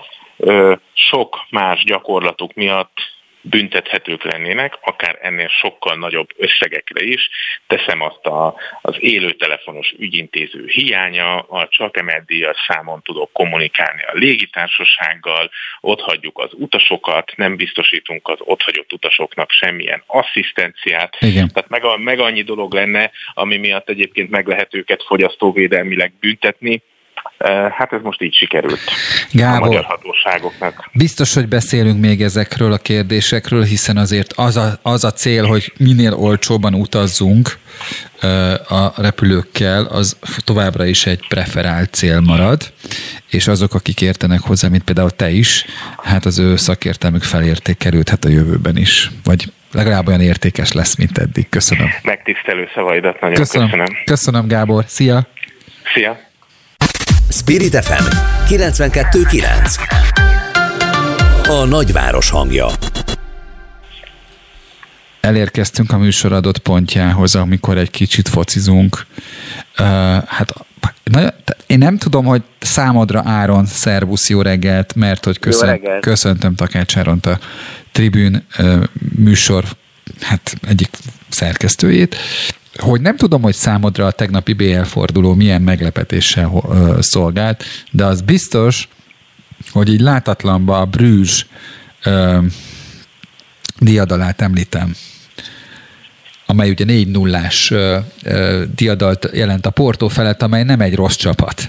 sok 0.92 1.46
más 1.50 1.84
gyakorlatuk 1.84 2.54
miatt 2.54 2.98
büntethetők 3.42 4.24
lennének, 4.24 4.78
akár 4.80 5.18
ennél 5.22 5.48
sokkal 5.48 5.96
nagyobb 5.96 6.28
összegekre 6.36 7.04
is. 7.04 7.28
Teszem 7.66 8.00
azt 8.00 8.26
a, 8.26 8.54
az 8.80 8.96
élőtelefonos 8.98 9.94
ügyintéző 9.98 10.64
hiánya, 10.66 11.38
a 11.38 11.68
csak 11.68 11.96
emeddíjas 11.96 12.56
számon 12.68 13.02
tudok 13.02 13.32
kommunikálni 13.32 14.02
a 14.02 14.12
légitársasággal, 14.14 15.50
ott 15.80 16.00
hagyjuk 16.00 16.38
az 16.38 16.50
utasokat, 16.52 17.32
nem 17.36 17.56
biztosítunk 17.56 18.28
az 18.28 18.38
ott 18.38 18.62
hagyott 18.62 18.92
utasoknak 18.92 19.50
semmilyen 19.50 20.02
asszisztenciát. 20.06 21.16
Igen. 21.20 21.48
Tehát 21.48 21.68
meg, 21.68 21.84
a, 21.84 21.96
meg 21.96 22.18
annyi 22.18 22.42
dolog 22.42 22.74
lenne, 22.74 23.10
ami 23.34 23.56
miatt 23.56 23.88
egyébként 23.88 24.30
meg 24.30 24.46
lehet 24.46 24.74
őket 24.74 25.02
fogyasztóvédelmileg 25.02 26.12
büntetni, 26.20 26.82
Hát 27.78 27.92
ez 27.92 28.00
most 28.02 28.22
így 28.22 28.34
sikerült 28.34 28.80
Gábor, 29.32 29.62
a 29.62 29.66
magyar 29.66 29.84
hatóságoknak. 29.84 30.90
Biztos, 30.92 31.34
hogy 31.34 31.48
beszélünk 31.48 32.00
még 32.00 32.22
ezekről 32.22 32.72
a 32.72 32.78
kérdésekről, 32.78 33.62
hiszen 33.62 33.96
azért 33.96 34.32
az 34.32 34.56
a, 34.56 34.78
az 34.82 35.04
a 35.04 35.12
cél, 35.12 35.46
hogy 35.46 35.72
minél 35.78 36.14
olcsóban 36.14 36.74
utazzunk 36.74 37.58
a 38.68 39.02
repülőkkel, 39.02 39.84
az 39.84 40.16
továbbra 40.44 40.84
is 40.84 41.06
egy 41.06 41.26
preferált 41.28 41.94
cél 41.94 42.20
marad, 42.20 42.72
és 43.30 43.48
azok, 43.48 43.74
akik 43.74 44.00
értenek 44.00 44.40
hozzá, 44.40 44.68
mint 44.68 44.84
például 44.84 45.10
te 45.10 45.30
is, 45.30 45.64
hát 46.02 46.24
az 46.24 46.38
ő 46.38 46.56
szakértelmük 46.56 47.22
felértékelődhet 47.22 48.24
a 48.24 48.28
jövőben 48.28 48.76
is, 48.76 49.10
vagy 49.24 49.52
legalább 49.72 50.08
olyan 50.08 50.20
értékes 50.20 50.72
lesz, 50.72 50.96
mint 50.96 51.18
eddig. 51.18 51.48
Köszönöm. 51.48 51.88
Megtisztelő 52.02 52.68
szavaidat, 52.74 53.20
nagyon 53.20 53.36
köszönöm. 53.36 53.68
Köszönöm, 53.68 53.96
köszönöm 54.04 54.48
Gábor. 54.48 54.84
Szia! 54.86 55.26
Szia! 55.94 56.29
Spirit 57.30 57.84
FM 57.84 58.04
92.9 58.48 61.48
A 61.48 61.64
nagyváros 61.64 62.30
hangja 62.30 62.66
Elérkeztünk 65.20 65.92
a 65.92 65.98
műsor 65.98 66.32
adott 66.32 66.58
pontjához, 66.58 67.34
amikor 67.34 67.78
egy 67.78 67.90
kicsit 67.90 68.28
focizunk. 68.28 69.06
Uh, 69.78 69.86
hát 70.26 70.54
na, 71.04 71.32
én 71.66 71.78
nem 71.78 71.98
tudom, 71.98 72.24
hogy 72.24 72.42
számodra 72.58 73.22
Áron, 73.24 73.66
szervusz, 73.66 74.28
jó 74.28 74.42
reggelt, 74.42 74.94
mert 74.94 75.24
hogy 75.24 75.38
köszön, 75.38 75.68
reggelt. 75.68 76.02
köszöntöm 76.02 76.54
Takács 76.54 76.96
Áront 76.96 77.26
a 77.26 77.38
Tribün 77.92 78.46
uh, 78.58 78.82
műsor 79.16 79.64
hát 80.20 80.56
egyik 80.68 80.88
szerkesztőjét, 81.28 82.16
hogy 82.80 83.00
nem 83.00 83.16
tudom, 83.16 83.42
hogy 83.42 83.54
számodra 83.54 84.06
a 84.06 84.10
tegnapi 84.10 84.52
BL 84.52 84.82
forduló 84.82 85.34
milyen 85.34 85.62
meglepetéssel 85.62 86.50
szolgált, 87.00 87.64
de 87.90 88.04
az 88.04 88.20
biztos, 88.20 88.88
hogy 89.72 89.88
így 89.88 90.00
látatlanba 90.00 90.78
a 90.78 90.84
Brűzs 90.84 91.46
diadalát 93.78 94.40
említem 94.40 94.92
amely 96.50 96.70
ugye 96.70 96.84
4 96.84 97.08
0 97.08 97.38
diadalt 98.74 99.30
jelent 99.32 99.66
a 99.66 99.70
Porto 99.70 100.08
felett, 100.08 100.42
amely 100.42 100.62
nem 100.62 100.80
egy 100.80 100.94
rossz 100.94 101.16
csapat. 101.16 101.62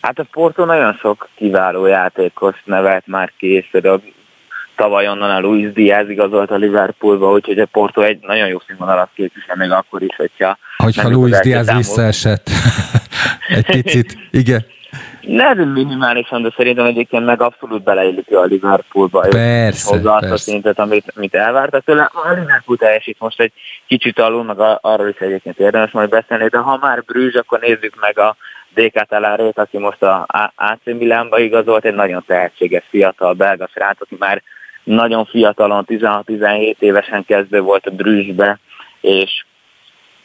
Hát 0.00 0.18
a 0.18 0.26
Porto 0.30 0.64
nagyon 0.64 0.92
sok 0.92 1.28
kiváló 1.34 1.86
játékos 1.86 2.62
nevet 2.64 3.06
már 3.06 3.32
ki, 3.38 3.46
és 3.46 3.68
tavaly 4.82 5.08
onnan 5.08 5.30
a 5.30 5.40
Luis 5.40 5.72
Diaz 5.72 6.08
igazolt 6.08 6.50
a 6.50 6.56
Liverpoolba, 6.56 7.32
úgyhogy 7.32 7.58
a 7.58 7.66
Porto 7.66 8.00
egy 8.00 8.18
nagyon 8.20 8.48
jó 8.48 8.58
színvonalat 8.66 9.08
képvisel, 9.14 9.56
még 9.56 9.70
akkor 9.70 10.02
is, 10.02 10.16
hogyha... 10.16 10.58
Hogyha 10.76 11.08
Luis 11.08 11.38
Diaz 11.40 11.72
visszaesett 11.72 12.50
egy 13.56 13.64
picit, 13.64 14.16
igen. 14.30 14.64
Nem 15.20 15.58
minimálisan, 15.58 16.42
de 16.42 16.52
szerintem 16.56 16.84
egyébként 16.84 17.24
meg 17.24 17.42
abszolút 17.42 17.82
beleillik 17.82 18.34
a 18.36 18.42
Liverpoolba. 18.42 19.20
Persze, 19.28 19.96
hozzá 19.96 20.16
azt 20.16 20.30
a 20.30 20.36
szintet, 20.36 20.78
amit, 20.78 21.12
amit 21.16 21.34
elvártak 21.34 21.84
tőle. 21.84 22.10
A 22.12 22.32
Liverpool 22.32 22.76
teljesít 22.76 23.16
most 23.18 23.40
egy 23.40 23.52
kicsit 23.86 24.18
alul, 24.18 24.44
meg 24.44 24.56
arról 24.80 25.08
is 25.08 25.18
egyébként 25.18 25.58
érdemes 25.58 25.90
majd 25.90 26.08
beszélni, 26.08 26.48
de 26.48 26.58
ha 26.58 26.78
már 26.80 27.02
Brüzs, 27.02 27.34
akkor 27.34 27.60
nézzük 27.60 28.00
meg 28.00 28.18
a 28.18 28.36
DK 28.74 29.06
Talárét, 29.08 29.58
aki 29.58 29.78
most 29.78 30.02
a 30.02 30.26
AC 30.54 30.80
Milánba 30.84 31.38
igazolt, 31.38 31.84
egy 31.84 31.94
nagyon 31.94 32.24
tehetséges 32.26 32.84
fiatal 32.88 33.32
belga 33.32 33.68
srác, 33.74 34.00
aki 34.00 34.16
már 34.18 34.42
nagyon 34.84 35.24
fiatalon, 35.24 35.84
16-17 35.88 36.74
évesen 36.78 37.24
kezdő 37.24 37.60
volt 37.60 37.86
a 37.86 37.90
Brüsszbe, 37.90 38.58
és 39.00 39.44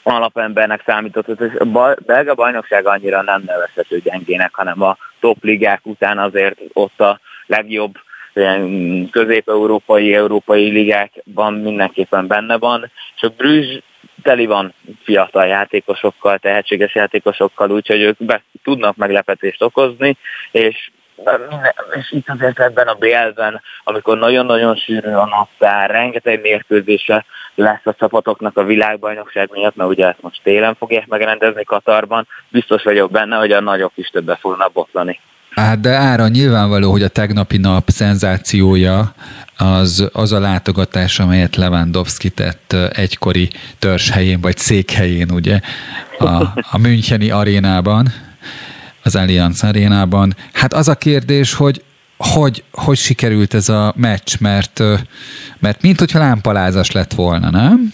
alapembernek 0.04 0.84
számított, 0.86 1.28
és 1.28 1.54
a 1.60 1.96
belga 2.06 2.36
bajnokság 2.36 2.86
annyira 2.86 3.22
nem 3.22 3.44
nevezhető 3.46 4.00
gyengének, 4.00 4.56
hanem 4.56 4.82
a 4.82 4.98
top 5.20 5.44
ligák 5.44 5.86
után 5.86 6.18
azért 6.18 6.60
ott 6.74 7.00
a 7.00 7.20
legjobb 7.46 7.96
közép-európai, 9.12 10.14
európai 10.14 10.70
ligákban 10.70 11.54
mindenképpen 11.54 12.28
benne 12.28 12.58
van, 12.58 12.92
és 13.16 13.22
a 13.22 13.30
Brüzs 13.38 13.80
teli 14.22 14.46
van 14.46 14.74
fiatal 15.04 15.46
játékosokkal, 15.46 16.38
tehetséges 16.38 16.96
játékosokkal, 16.96 17.72
úgyhogy 17.72 18.02
ők 18.02 18.24
be 18.24 18.42
tudnak 18.64 18.96
meglepetést 18.96 19.62
okozni, 19.62 20.18
és 20.52 20.90
és 22.00 22.12
itt 22.12 22.30
azért 22.30 22.60
ebben 22.60 22.88
a 22.88 22.94
BL-ben, 22.94 23.62
amikor 23.84 24.18
nagyon-nagyon 24.18 24.76
sűrű 24.76 25.12
a 25.12 25.26
naptár, 25.26 25.90
rengeteg 25.90 26.42
mérkőzése 26.42 27.26
lesz 27.56 27.86
a 27.86 27.94
csapatoknak 27.94 28.58
a 28.58 28.64
világbajnokság 28.64 29.50
miatt, 29.52 29.76
mert 29.76 29.90
ugye 29.90 30.08
ezt 30.08 30.22
most 30.22 30.40
télen 30.44 30.76
fogják 30.76 31.08
megrendezni 31.08 31.64
Katarban, 31.64 32.28
biztos 32.50 32.84
vagyok 32.84 33.12
benne, 33.12 33.36
hogy 33.36 33.52
a 33.52 33.62
nagyok 33.62 33.92
is 33.96 34.10
többe 34.10 34.36
fognak 34.36 34.72
botlani. 34.72 35.20
Hát 35.50 35.80
de 35.80 35.90
ára 35.90 36.28
nyilvánvaló, 36.28 36.92
hogy 36.92 37.04
a 37.04 37.08
tegnapi 37.08 37.58
nap 37.58 37.90
szenzációja 37.90 39.14
az, 39.58 40.10
az 40.14 40.32
a 40.32 40.40
látogatás, 40.40 41.20
amelyet 41.20 41.56
Lewandowski 41.56 42.30
tett 42.30 42.76
egykori 42.94 43.50
törzshelyén, 43.80 44.42
vagy 44.42 44.58
székhelyén, 44.58 45.32
ugye, 45.32 45.60
a, 46.20 46.44
a 46.72 46.78
Müncheni 46.78 47.32
arénában, 47.32 48.08
az 49.08 49.16
Allianz 49.16 49.64
arénában. 49.64 50.36
Hát 50.54 50.74
az 50.74 50.88
a 50.88 50.96
kérdés, 50.96 51.54
hogy 51.54 51.82
hogy, 52.18 52.64
hogy 52.72 52.98
sikerült 52.98 53.54
ez 53.54 53.70
a 53.70 53.94
meccs, 53.96 54.34
mert, 54.40 54.80
mert 55.60 55.82
mint 55.82 56.00
hogyha 56.00 56.20
lámpalázas 56.20 56.92
lett 56.92 57.14
volna, 57.14 57.50
nem? 57.50 57.94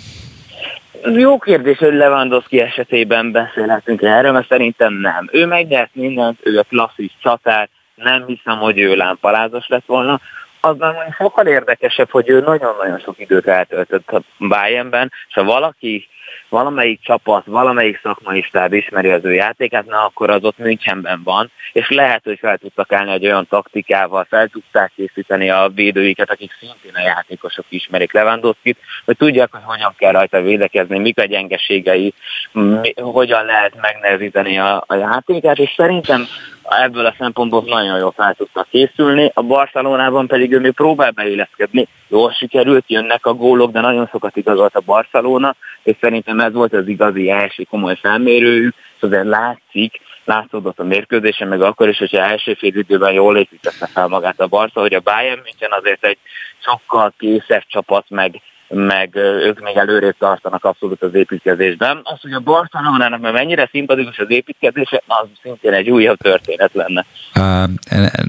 Jó 1.16 1.40
kérdés, 1.40 1.78
hogy 1.78 1.94
Lewandowski 1.94 2.60
esetében 2.60 3.32
beszélhetünk 3.32 4.02
erről, 4.02 4.32
mert 4.32 4.48
szerintem 4.48 4.94
nem. 4.94 5.30
Ő 5.32 5.46
megnyert 5.46 5.90
mindent, 5.94 6.40
ő 6.44 6.60
a 6.60 6.64
klasszis 6.64 7.12
csatár, 7.22 7.70
nem 7.96 8.26
hiszem, 8.26 8.58
hogy 8.58 8.80
ő 8.80 8.96
lámpalázas 8.96 9.68
lett 9.68 9.86
volna. 9.86 10.20
Azban 10.60 10.96
sokkal 11.18 11.48
érdekesebb, 11.48 12.10
hogy 12.10 12.30
ő 12.30 12.40
nagyon-nagyon 12.40 13.00
sok 13.00 13.20
időt 13.20 13.48
eltöltött 13.48 14.12
a 14.12 14.22
Bayernben, 14.38 15.12
és 15.28 15.34
ha 15.34 15.44
valaki 15.44 16.08
valamelyik 16.54 17.00
csapat, 17.02 17.46
valamelyik 17.46 18.00
szakmai 18.04 18.42
stáb 18.42 18.74
ismeri 18.74 19.10
az 19.10 19.26
ő 19.26 19.34
játékát, 19.34 19.86
na 19.86 20.06
akkor 20.06 20.30
az 20.30 20.44
ott 20.44 20.58
Münchenben 20.58 21.22
van, 21.24 21.52
és 21.74 21.90
lehet, 21.90 22.22
hogy 22.24 22.40
fel 22.40 22.58
tudtak 22.58 22.92
állni 22.92 23.12
egy 23.12 23.26
olyan 23.26 23.48
taktikával, 23.50 24.26
fel 24.30 24.48
tudták 24.48 24.92
készíteni 24.96 25.50
a 25.50 25.72
védőiket, 25.76 26.32
akik 26.32 26.52
szintén 26.60 26.92
a 26.94 27.02
játékosok 27.02 27.66
ismerik 27.70 28.14
Lewandowski-t, 28.14 28.78
hogy 29.06 29.18
tudják, 29.18 29.52
hogy 29.52 29.62
hogyan 29.64 29.94
kell 29.98 30.12
rajta 30.12 30.42
védekezni, 30.42 31.00
mik 31.00 31.20
a 31.20 31.26
gyengeségei, 31.26 32.14
mi, 32.52 32.94
hogyan 32.96 33.46
lehet 33.46 33.82
megnehezíteni 33.82 34.60
a, 34.60 34.84
a 34.88 34.96
játékát, 34.96 35.58
és 35.58 35.74
szerintem 35.76 36.28
ebből 36.70 37.06
a 37.06 37.16
szempontból 37.18 37.64
nagyon 37.66 37.98
jól 37.98 38.12
fel 38.12 38.34
tudtak 38.34 38.68
készülni. 38.70 39.32
A 39.34 39.42
Barcelonában 39.42 40.28
pedig 40.28 40.52
ő 40.52 40.60
még 40.60 40.72
próbál 40.72 41.12
beilleszkedni. 41.12 41.88
Jól 42.08 42.32
sikerült, 42.32 42.84
jönnek 42.88 43.26
a 43.26 43.34
gólok, 43.34 43.72
de 43.72 43.80
nagyon 43.80 44.08
sokat 44.12 44.38
igazolt 44.38 44.76
a 44.76 44.82
Barcelona, 44.86 45.56
és 45.84 45.96
szerintem 46.02 46.40
ez 46.44 46.54
volt 46.54 46.74
az 46.74 46.88
igazi 46.88 47.30
első 47.30 47.64
komoly 47.64 47.96
felmérőjük, 48.02 48.76
és 48.96 49.02
azért 49.02 49.26
látszik, 49.26 50.02
látszódott 50.26 50.80
a 50.80 50.84
mérkőzésen, 50.84 51.48
meg 51.48 51.62
akkor 51.62 51.90
is, 51.90 51.98
hogyha 51.98 52.18
első 52.18 52.54
fél 52.54 52.76
időben 52.76 53.14
jól 53.14 53.38
építette 53.38 53.88
fel 53.88 54.08
magát 54.08 54.40
a 54.40 54.48
Barca, 54.48 54.80
hogy 54.80 54.94
a 54.94 55.00
Bayern 55.00 55.42
München 55.44 55.72
azért 55.72 56.06
egy 56.06 56.18
sokkal 56.60 57.14
készebb 57.18 57.64
csapat, 57.68 58.06
meg 58.10 58.42
meg 58.74 59.16
ők 59.16 59.60
még 59.60 59.76
előrébb 59.76 60.16
tartanak 60.20 60.66
abszolút 60.66 61.02
az 61.02 61.14
építkezésben. 61.14 62.00
Az, 62.04 62.22
hogy 62.22 62.32
a 62.32 62.40
Barcelonának 62.40 63.22
mert 63.22 63.34
mennyire 63.34 63.70
szimpatikus 63.72 64.18
az 64.18 64.26
építkezése, 64.30 65.04
az 65.08 65.28
szintén 65.42 65.74
egy 65.74 65.90
újabb 65.90 66.18
történet 66.18 66.72
lenne. 66.74 67.06
Uh, 67.36 67.70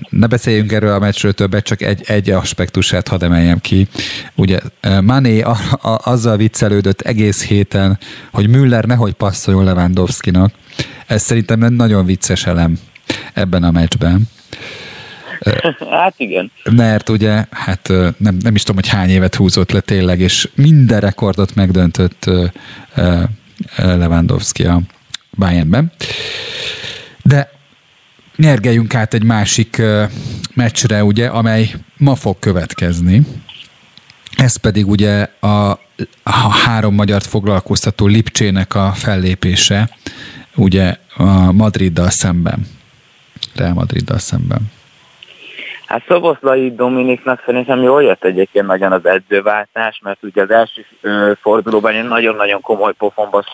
ne 0.09 0.27
beszéljünk 0.27 0.73
erről 0.73 0.93
a 0.93 0.99
meccsről 0.99 1.33
többet, 1.33 1.65
csak 1.65 1.83
egy, 1.83 2.03
egy 2.07 2.31
aspektusát 2.31 3.09
hadd 3.09 3.25
emeljem 3.25 3.59
ki. 3.59 3.87
Ugye 4.35 4.59
Mané 5.03 5.41
a, 5.41 5.57
a, 5.83 6.11
azzal 6.11 6.37
viccelődött 6.37 7.01
egész 7.01 7.47
héten, 7.47 7.99
hogy 8.33 8.49
Müller 8.49 8.85
nehogy 8.85 9.13
passzoljon 9.13 9.65
Lewandowski-nak. 9.65 10.53
Ez 11.07 11.23
szerintem 11.23 11.63
egy 11.63 11.73
nagyon 11.73 12.07
vicces 12.07 12.47
elem 12.47 12.79
ebben 13.35 13.63
a 13.63 13.71
meccsben. 13.71 14.23
hát 15.91 16.15
igen. 16.17 16.51
Mert 16.71 17.09
ugye, 17.09 17.45
hát 17.51 17.89
nem, 18.19 18.37
nem 18.41 18.55
is 18.55 18.63
tudom, 18.63 18.83
hogy 18.83 18.89
hány 18.89 19.11
évet 19.11 19.35
húzott 19.35 19.71
le 19.71 19.81
tényleg, 19.81 20.21
és 20.21 20.49
minden 20.55 21.01
rekordot 21.01 21.55
megdöntött 21.55 22.31
Lewandowski 23.77 24.65
a 24.65 24.81
Bayernben. 25.31 25.93
De 27.23 27.51
nyergeljünk 28.37 28.95
át 28.95 29.15
egy 29.15 29.25
másik 29.25 29.83
meccsre, 30.55 31.05
ugye, 31.05 31.27
amely 31.27 31.75
ma 31.97 32.15
fog 32.15 32.39
következni. 32.39 33.23
Ez 34.37 34.57
pedig 34.57 34.89
ugye 34.89 35.29
a, 35.41 35.71
a 36.23 36.51
három 36.65 36.95
magyart 36.95 37.27
foglalkoztató 37.27 38.07
Lipcsének 38.07 38.75
a 38.75 38.93
fellépése, 38.93 39.91
ugye 40.55 40.97
a 41.15 41.53
Madriddal 41.53 42.11
szemben. 42.11 42.67
Real 43.55 43.73
Madriddal 43.73 44.19
szemben. 44.19 44.71
Hát 45.87 46.05
Szoboszlai 46.09 46.75
Dominiknak 46.75 47.43
szerintem 47.45 47.83
jól 47.83 48.03
jött 48.03 48.25
egyébként 48.25 48.67
nagyon 48.67 48.93
az 48.93 49.07
edzőváltás, 49.07 50.01
mert 50.03 50.23
ugye 50.23 50.43
az 50.43 50.51
első 50.51 50.87
fordulóban 51.41 51.95
egy 51.95 52.09
nagyon-nagyon 52.09 52.61
komoly 52.61 52.93
pofonba 52.93 53.45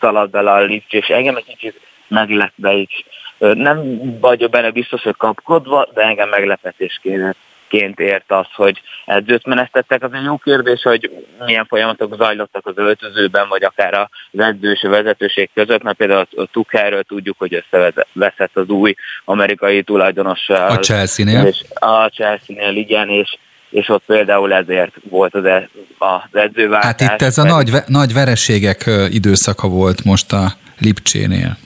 szaladt 0.00 0.30
bele 0.30 0.50
a 0.50 0.60
Lipcs, 0.60 0.92
és 0.92 1.06
engem 1.06 1.36
egy 1.36 1.44
kicsit 1.44 1.80
meglepve 2.08 2.72
is. 2.72 3.04
Nem 3.38 4.00
vagyok 4.20 4.50
benne 4.50 4.70
biztos, 4.70 5.02
hogy 5.02 5.16
kapkodva, 5.16 5.88
de 5.94 6.02
engem 6.02 6.28
meglepetésként 6.28 7.36
ként 7.70 8.00
ért 8.00 8.30
az, 8.32 8.46
hogy 8.54 8.80
edzőt 9.06 9.46
menesztettek. 9.46 10.02
Az 10.02 10.12
egy 10.12 10.24
jó 10.24 10.36
kérdés, 10.36 10.82
hogy 10.82 11.10
milyen 11.44 11.66
folyamatok 11.66 12.16
zajlottak 12.16 12.66
az 12.66 12.72
öltözőben, 12.76 13.48
vagy 13.48 13.64
akár 13.64 13.94
az 13.94 14.40
edző 14.40 14.70
és 14.70 14.82
a 14.82 14.88
vezetőség 14.88 15.50
között, 15.54 15.82
mert 15.82 15.96
például 15.96 16.26
a 16.36 16.46
Tukerről 16.52 17.02
tudjuk, 17.02 17.38
hogy 17.38 17.54
összeveszett 17.54 18.56
az 18.56 18.68
új 18.68 18.94
amerikai 19.24 19.82
tulajdonossal. 19.82 20.68
A 20.68 20.78
Chelsea-nél. 20.78 21.46
És 21.46 21.64
a 21.74 22.06
Chelsea-nél, 22.06 22.76
igen, 22.76 23.08
és 23.08 23.36
és 23.70 23.88
ott 23.88 24.02
például 24.06 24.52
ezért 24.52 24.94
volt 25.10 25.34
az, 25.34 25.44
e, 25.44 25.68
az 25.98 26.20
edzőváltás. 26.32 26.84
Hát 26.84 27.00
itt 27.00 27.26
ez 27.26 27.38
a 27.38 27.42
nagy, 27.42 27.70
nagy 27.86 28.12
vereségek 28.12 28.90
időszaka 29.10 29.68
volt 29.68 30.04
most 30.04 30.32
a 30.32 30.52
Lipcsénél. 30.78 31.56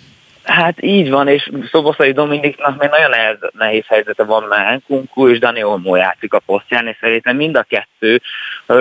Hát 0.45 0.83
így 0.83 1.11
van, 1.11 1.29
és 1.29 1.51
Szoboszai 1.71 2.13
Dominiknak 2.13 2.79
még 2.79 2.91
nagyon 2.91 3.11
nehéz, 3.11 3.37
nehéz 3.59 3.87
helyzete 3.87 4.25
van, 4.25 4.43
mert 4.43 4.83
Kunku 4.87 5.29
és 5.29 5.39
Dani 5.39 5.63
Olmó 5.63 5.95
játszik 5.95 6.33
a 6.33 6.39
posztján, 6.39 6.87
és 6.87 6.97
szerintem 7.01 7.37
mind 7.37 7.57
a 7.57 7.63
kettő 7.63 8.21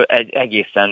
egy 0.06 0.34
egészen 0.34 0.90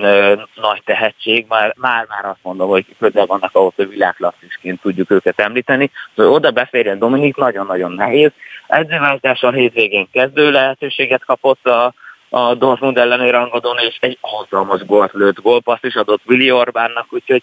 nagy 0.55 0.83
tehetség, 0.85 1.47
már, 1.49 1.75
már, 1.77 2.07
már 2.09 2.25
azt 2.25 2.39
mondom, 2.43 2.69
hogy 2.69 2.87
közel 2.99 3.27
vannak 3.27 3.51
ahhoz, 3.53 3.73
hogy 3.77 3.89
világklasszisként 3.89 4.81
tudjuk 4.81 5.11
őket 5.11 5.41
említeni. 5.41 5.91
Szóval 6.17 6.33
oda 6.33 6.51
beférjen 6.51 6.99
Dominik 6.99 7.37
nagyon-nagyon 7.37 7.93
nehéz. 7.93 8.31
Edzőváltással 8.67 9.53
hétvégén 9.53 10.09
kezdő 10.13 10.51
lehetőséget 10.51 11.25
kapott 11.25 11.67
a, 11.67 11.95
a 12.29 12.55
Dortmund 12.55 12.99
elleni 12.99 13.31
rangadón, 13.31 13.79
és 13.79 13.97
egy 14.01 14.19
hatalmas 14.21 14.85
gólt 14.85 15.13
lőtt 15.13 15.41
gólpaszt 15.41 15.85
is 15.85 15.95
adott 15.95 16.23
Willi 16.27 16.51
Orbánnak, 16.51 17.07
úgyhogy 17.11 17.43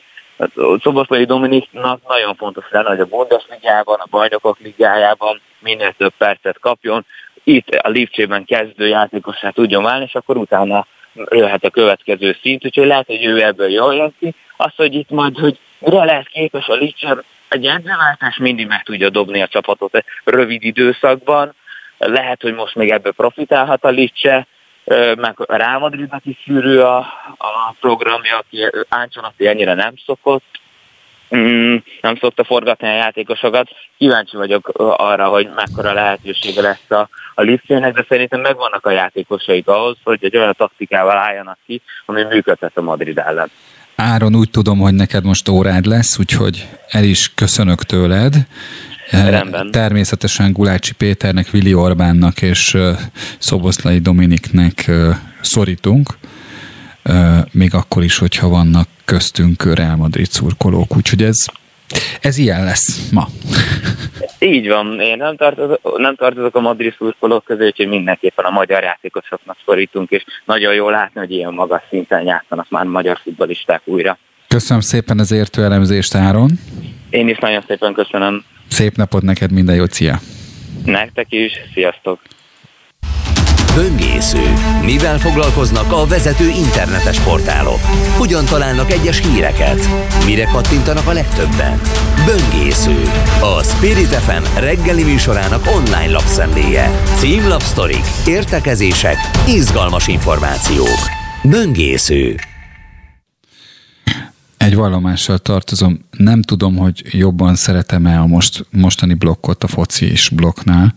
Szoboszlai 0.81 1.25
Dominiknak 1.25 2.07
nagyon 2.07 2.35
fontos 2.35 2.65
lenne, 2.69 2.89
hogy 2.89 2.99
a 2.99 3.05
Bundesligában, 3.05 3.99
a 3.99 4.07
Bajnokok 4.09 4.59
Ligájában 4.59 5.41
minél 5.59 5.93
több 5.97 6.13
percet 6.17 6.59
kapjon. 6.59 7.05
Itt 7.43 7.69
a 7.69 7.89
Lipcsében 7.89 8.45
kezdő 8.45 8.87
játékosát 8.87 9.53
tudjon 9.53 9.83
válni, 9.83 10.03
és 10.03 10.15
akkor 10.15 10.37
utána 10.37 10.87
jöhet 11.29 11.63
a 11.63 11.69
következő 11.69 12.37
szint, 12.41 12.65
úgyhogy 12.65 12.87
lehet, 12.87 13.05
hogy 13.05 13.25
ő 13.25 13.43
ebből 13.43 13.69
jól 13.69 13.95
jön 13.95 14.15
ki. 14.19 14.35
Az, 14.57 14.71
hogy 14.75 14.93
itt 14.93 15.09
majd, 15.09 15.37
hogy 15.37 15.59
mire 15.79 16.03
lehet 16.03 16.27
képes 16.27 16.67
a 16.67 16.73
Lipcse, 16.73 17.23
egy 17.47 17.65
edzőváltás 17.65 18.37
mindig 18.37 18.67
meg 18.67 18.83
tudja 18.83 19.09
dobni 19.09 19.41
a 19.41 19.47
csapatot 19.47 20.03
rövid 20.23 20.63
időszakban. 20.63 21.53
Lehet, 21.97 22.41
hogy 22.41 22.53
most 22.53 22.75
még 22.75 22.89
ebből 22.89 23.11
profitálhat 23.11 23.83
a 23.83 23.89
Lipcse, 23.89 24.47
meg 25.17 25.33
a 25.35 25.55
Real 25.55 25.79
Madridnak 25.79 26.25
is 26.25 26.37
sűrű 26.45 26.77
a, 26.77 26.97
a 27.37 27.75
programja, 27.79 28.37
aki 28.37 28.69
Áncsonotti 28.89 29.47
ennyire 29.47 29.73
nem 29.73 29.93
szokott, 30.05 30.59
mm, 31.35 31.75
nem 32.01 32.15
szokta 32.15 32.43
forgatni 32.43 32.87
a 32.87 32.95
játékosokat. 32.95 33.69
Kíváncsi 33.97 34.37
vagyok 34.37 34.71
arra, 34.97 35.27
hogy 35.27 35.49
mekkora 35.55 35.93
lehetősége 35.93 36.61
lesz 36.61 36.91
a, 36.91 37.09
a 37.35 37.41
Lipcsének, 37.41 37.93
de 37.93 38.05
szerintem 38.09 38.41
megvannak 38.41 38.85
a 38.85 38.91
játékosaik 38.91 39.67
ahhoz, 39.67 39.97
hogy 40.03 40.19
egy 40.21 40.37
olyan 40.37 40.55
taktikával 40.57 41.17
álljanak 41.17 41.57
ki, 41.65 41.81
ami 42.05 42.23
működhet 42.23 42.77
a 42.77 42.81
Madrid 42.81 43.17
ellen. 43.17 43.51
Áron, 43.95 44.35
úgy 44.35 44.49
tudom, 44.49 44.79
hogy 44.79 44.93
neked 44.93 45.23
most 45.23 45.49
órád 45.49 45.85
lesz, 45.85 46.19
úgyhogy 46.19 46.67
el 46.87 47.03
is 47.03 47.33
köszönök 47.33 47.83
tőled, 47.83 48.35
Rendben. 49.11 49.71
Természetesen 49.71 50.51
Gulácsi 50.51 50.93
Péternek, 50.93 51.49
Vili 51.49 51.73
Orbánnak 51.73 52.41
és 52.41 52.77
Szoboszlai 53.37 53.99
Dominiknek 53.99 54.91
szorítunk, 55.41 56.17
még 57.51 57.73
akkor 57.73 58.03
is, 58.03 58.17
hogyha 58.17 58.47
vannak 58.47 58.87
köztünk 59.05 59.75
Real 59.75 59.95
Madrid 59.95 60.29
szurkolók, 60.29 60.95
úgyhogy 60.95 61.23
ez, 61.23 61.37
ez 62.21 62.37
ilyen 62.37 62.63
lesz 62.63 63.09
ma. 63.11 63.27
Így 64.39 64.67
van, 64.67 64.99
én 64.99 65.17
nem 65.17 65.35
tartozok, 65.35 65.97
nem 65.97 66.15
tartozok 66.15 66.55
a 66.55 66.59
Madrid 66.59 66.95
szurkolók 66.97 67.43
közé, 67.43 67.65
úgyhogy 67.65 67.87
mindenképpen 67.87 68.45
a 68.45 68.49
magyar 68.49 68.83
játékosoknak 68.83 69.57
szorítunk, 69.65 70.09
és 70.09 70.23
nagyon 70.45 70.73
jól 70.73 70.91
látni, 70.91 71.19
hogy 71.19 71.31
ilyen 71.31 71.53
magas 71.53 71.81
szinten 71.89 72.25
játszanak 72.25 72.69
már 72.69 72.85
magyar 72.85 73.19
futbolisták 73.23 73.81
újra. 73.85 74.17
Köszönöm 74.47 74.81
szépen 74.81 75.19
az 75.19 75.31
értő 75.31 75.63
elemzést, 75.63 76.15
Áron. 76.15 76.49
Én 77.09 77.27
is 77.27 77.37
nagyon 77.37 77.63
szépen 77.67 77.93
köszönöm. 77.93 78.43
Szép 78.69 78.95
napot 78.95 79.21
neked, 79.21 79.51
minden 79.51 79.75
jót, 79.75 79.91
szia! 79.91 80.19
Nektek 80.85 81.25
is, 81.29 81.51
sziasztok! 81.73 82.19
Böngésző. 83.75 84.53
Mivel 84.85 85.17
foglalkoznak 85.17 85.91
a 85.91 86.05
vezető 86.05 86.47
internetes 86.47 87.19
portálok? 87.19 87.79
Hogyan 88.17 88.45
találnak 88.45 88.91
egyes 88.91 89.21
híreket? 89.21 89.79
Mire 90.25 90.43
kattintanak 90.43 91.07
a 91.07 91.13
legtöbben? 91.13 91.81
Böngésző. 92.25 93.01
A 93.41 93.63
Spirit 93.63 94.15
FM 94.15 94.59
reggeli 94.59 95.03
műsorának 95.03 95.65
online 95.75 96.11
lapszemléje. 96.11 97.01
Címlapsztorik, 97.15 98.05
értekezések, 98.27 99.17
izgalmas 99.47 100.07
információk. 100.07 100.99
Böngésző 101.43 102.35
egy 104.59 104.75
vallomással 104.75 105.37
tartozom. 105.37 105.99
Nem 106.17 106.41
tudom, 106.41 106.77
hogy 106.77 107.03
jobban 107.05 107.55
szeretem-e 107.55 108.19
a 108.19 108.25
most, 108.25 108.65
mostani 108.71 109.13
blokkot 109.13 109.63
a 109.63 109.67
foci 109.67 110.05
és 110.05 110.29
blokknál, 110.29 110.93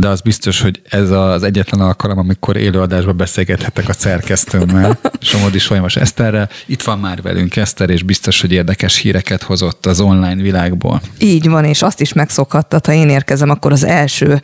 de 0.00 0.08
az 0.08 0.20
biztos, 0.20 0.60
hogy 0.60 0.80
ez 0.90 1.10
az 1.10 1.42
egyetlen 1.42 1.80
alkalom, 1.80 2.18
amikor 2.18 2.56
élőadásban 2.56 3.16
beszélgethetek 3.16 3.88
a 3.88 3.92
szerkesztőmmel, 3.92 4.98
Somodi 5.20 5.58
Solymas 5.58 5.96
Eszterrel. 5.96 6.48
Itt 6.66 6.82
van 6.82 6.98
már 6.98 7.22
velünk 7.22 7.56
Eszter, 7.56 7.90
és 7.90 8.02
biztos, 8.02 8.40
hogy 8.40 8.52
érdekes 8.52 8.96
híreket 8.96 9.42
hozott 9.42 9.86
az 9.86 10.00
online 10.00 10.42
világból. 10.42 11.00
Így 11.18 11.48
van, 11.48 11.64
és 11.64 11.82
azt 11.82 12.00
is 12.00 12.12
megszokhatta, 12.12 12.80
ha 12.84 12.92
én 12.92 13.08
érkezem, 13.08 13.50
akkor 13.50 13.72
az 13.72 13.84
első 13.84 14.40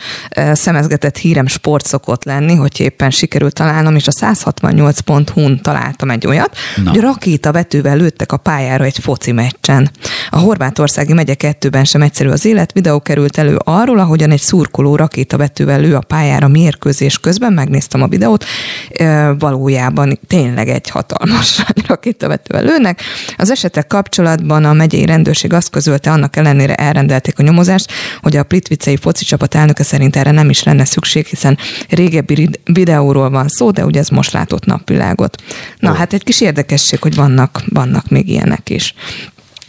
szemezgetett 0.52 1.16
hírem 1.16 1.46
sport 1.46 1.86
szokott 1.86 2.24
lenni, 2.24 2.54
hogy 2.54 2.80
éppen 2.80 3.10
sikerült 3.10 3.54
találnom, 3.54 3.94
és 3.94 4.06
a 4.06 4.12
168.hu-n 4.12 5.60
találtam 5.62 6.10
egy 6.10 6.26
olyat, 6.26 6.56
Na. 6.84 6.90
hogy 6.90 7.00
rakéta 7.00 7.52
vetővel 7.52 7.96
lőttek 7.96 8.32
a 8.32 8.36
pályára 8.36 8.84
egy 8.84 8.98
foci 8.98 9.32
meccsen. 9.32 9.90
A 10.30 10.38
horvátországi 10.38 11.12
megye 11.12 11.34
kettőben 11.34 11.84
sem 11.84 12.02
egyszerű 12.02 12.28
az 12.28 12.44
élet, 12.44 12.72
videó 12.72 13.00
került 13.00 13.38
elő 13.38 13.56
arról, 13.64 13.98
ahogyan 13.98 14.30
egy 14.30 14.40
szurkoló 14.40 14.96
rakéta 14.96 15.36
rakétavetővel 15.44 15.80
lő 15.80 15.94
a 15.94 16.00
pályára 16.00 16.48
mérkőzés 16.48 17.18
közben, 17.18 17.52
megnéztem 17.52 18.02
a 18.02 18.06
videót, 18.06 18.44
valójában 19.38 20.18
tényleg 20.26 20.68
egy 20.68 20.88
hatalmas 20.88 21.64
rakétavetővel 21.86 22.64
lőnek. 22.64 23.00
Az 23.36 23.50
esetek 23.50 23.86
kapcsolatban 23.86 24.64
a 24.64 24.72
megyei 24.72 25.06
rendőrség 25.06 25.52
azt 25.52 25.70
közölte, 25.70 26.10
annak 26.10 26.36
ellenére 26.36 26.74
elrendelték 26.74 27.38
a 27.38 27.42
nyomozást, 27.42 27.92
hogy 28.22 28.36
a 28.36 28.42
Plitvicei 28.42 28.96
foci 28.96 29.24
csapat 29.24 29.54
elnöke 29.54 29.82
szerint 29.82 30.16
erre 30.16 30.30
nem 30.30 30.50
is 30.50 30.62
lenne 30.62 30.84
szükség, 30.84 31.26
hiszen 31.26 31.58
régebbi 31.88 32.50
videóról 32.64 33.30
van 33.30 33.48
szó, 33.48 33.70
de 33.70 33.84
ugye 33.84 34.00
ez 34.00 34.08
most 34.08 34.32
látott 34.32 34.64
napvilágot. 34.64 35.42
Na, 35.78 35.90
oh. 35.90 35.96
hát 35.96 36.12
egy 36.12 36.24
kis 36.24 36.40
érdekesség, 36.40 37.00
hogy 37.00 37.14
vannak, 37.14 37.62
vannak 37.66 38.08
még 38.08 38.28
ilyenek 38.28 38.70
is. 38.70 38.94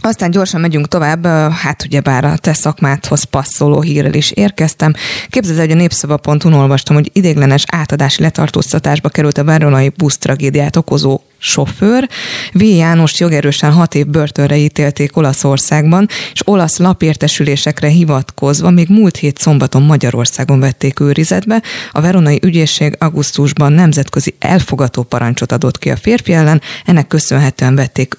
Aztán 0.06 0.32
gyorsan 0.32 0.62
megyünk 0.62 0.88
tovább, 0.88 1.26
hát 1.52 1.84
ugye 1.86 2.02
bár 2.02 2.26
a 2.26 2.38
te 2.38 2.54
szakmádhoz 2.54 3.24
passzoló 3.24 3.82
hírrel 3.82 4.14
is 4.14 4.32
érkeztem. 4.32 4.94
Képzeld, 5.30 5.60
hogy 5.60 5.72
a 5.72 5.76
népszava.hu 5.76 6.54
olvastam, 6.54 6.96
hogy 6.96 7.10
idéglenes 7.14 7.64
átadási 7.72 8.22
letartóztatásba 8.22 9.10
került 9.10 9.38
a 9.38 9.44
veronai 9.44 9.90
busz 9.98 10.18
tragédiát 10.18 10.76
okozó 10.76 11.20
sofőr. 11.38 12.10
V. 12.52 12.64
János 12.64 13.20
jogerősen 13.20 13.72
hat 13.72 13.96
év 13.96 14.08
börtönre 14.08 14.58
ítélték 14.58 15.18
Olaszországban, 15.18 16.08
és 16.34 16.42
olasz 16.48 16.78
lapértesülésekre 16.78 17.88
hivatkozva 17.88 18.70
még 18.70 18.90
múlt 18.90 19.18
hét 19.18 19.38
szombaton 19.38 19.82
Magyarországon 19.82 20.60
vették 20.60 21.00
őrizetbe. 21.00 21.62
A 21.92 22.02
veronai 22.02 22.40
ügyészség 22.44 22.96
augusztusban 23.00 23.74
nemzetközi 23.74 24.36
elfogató 24.40 25.04
parancsot 25.04 25.52
adott 25.52 25.80
ki 25.80 25.90
a 25.90 25.96
férfi 25.96 26.34
ellen, 26.34 26.62
ennek 26.86 27.08
köszönhetően 27.08 27.76
vették 27.76 28.16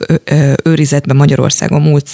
őrizetbe 0.65 1.13
Magyarországon 1.13 1.83
múlt, 1.83 2.09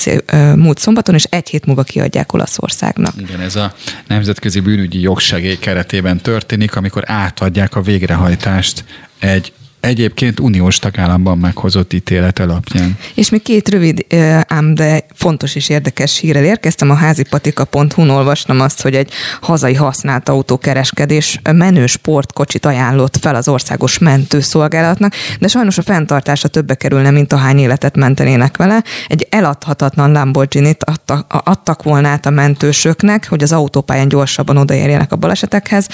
múlt 0.56 0.78
szombaton, 0.78 1.14
és 1.14 1.24
egy 1.24 1.48
hét 1.48 1.66
múlva 1.66 1.82
kiadják 1.82 2.32
Olaszországnak. 2.32 3.14
Igen, 3.18 3.40
ez 3.40 3.56
a 3.56 3.74
nemzetközi 4.06 4.60
bűnügyi 4.60 5.00
jogsegély 5.00 5.56
keretében 5.58 6.20
történik, 6.20 6.76
amikor 6.76 7.02
átadják 7.06 7.76
a 7.76 7.82
végrehajtást 7.82 8.84
egy 9.18 9.52
egyébként 9.82 10.40
uniós 10.40 10.78
tagállamban 10.78 11.38
meghozott 11.38 11.92
ítélet 11.92 12.38
alapján. 12.38 12.96
És 13.14 13.30
még 13.30 13.42
két 13.42 13.68
rövid, 13.68 14.06
ám 14.46 14.74
de 14.74 15.04
fontos 15.14 15.54
és 15.54 15.68
érdekes 15.68 16.18
hírrel 16.18 16.44
érkeztem. 16.44 16.90
A 16.90 16.94
házipatika.hu-n 16.94 18.08
olvastam 18.08 18.60
azt, 18.60 18.82
hogy 18.82 18.94
egy 18.94 19.10
hazai 19.40 19.74
használt 19.74 20.28
autókereskedés 20.28 21.40
menő 21.52 21.86
sportkocsit 21.86 22.66
ajánlott 22.66 23.16
fel 23.16 23.34
az 23.34 23.48
országos 23.48 23.98
mentőszolgálatnak, 23.98 25.14
de 25.40 25.48
sajnos 25.48 25.78
a 25.78 25.82
fenntartása 25.82 26.48
többe 26.48 26.74
kerülne, 26.74 27.10
mint 27.10 27.32
ahány 27.32 27.58
életet 27.58 27.96
mentenének 27.96 28.56
vele. 28.56 28.84
Egy 29.08 29.26
eladhatatlan 29.30 30.12
Lamborghini-t 30.12 30.84
adtak, 30.84 31.42
adtak 31.44 31.82
volna 31.82 32.08
át 32.08 32.26
a 32.26 32.30
mentősöknek, 32.30 33.28
hogy 33.28 33.42
az 33.42 33.52
autópályán 33.52 34.08
gyorsabban 34.08 34.56
odaérjenek 34.56 35.12
a 35.12 35.16
balesetekhez, 35.16 35.86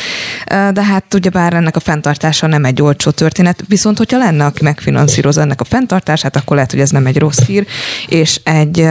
de 0.47 0.83
hát 0.83 1.15
ugyebár 1.15 1.53
ennek 1.53 1.77
a 1.77 1.81
fenntartása 1.81 2.47
nem 2.47 2.65
egy 2.65 2.83
olcsó 2.83 3.11
történet, 3.11 3.65
Viszont, 3.79 3.99
hogyha 3.99 4.19
lenne, 4.19 4.45
aki 4.45 4.63
megfinanszírozza 4.63 5.41
ennek 5.41 5.61
a 5.61 5.65
fenntartását, 5.65 6.37
akkor 6.37 6.57
lehet, 6.57 6.71
hogy 6.71 6.81
ez 6.81 6.91
nem 6.91 7.07
egy 7.07 7.19
rossz 7.19 7.43
hír, 7.47 7.67
és 8.09 8.41
egy 8.43 8.89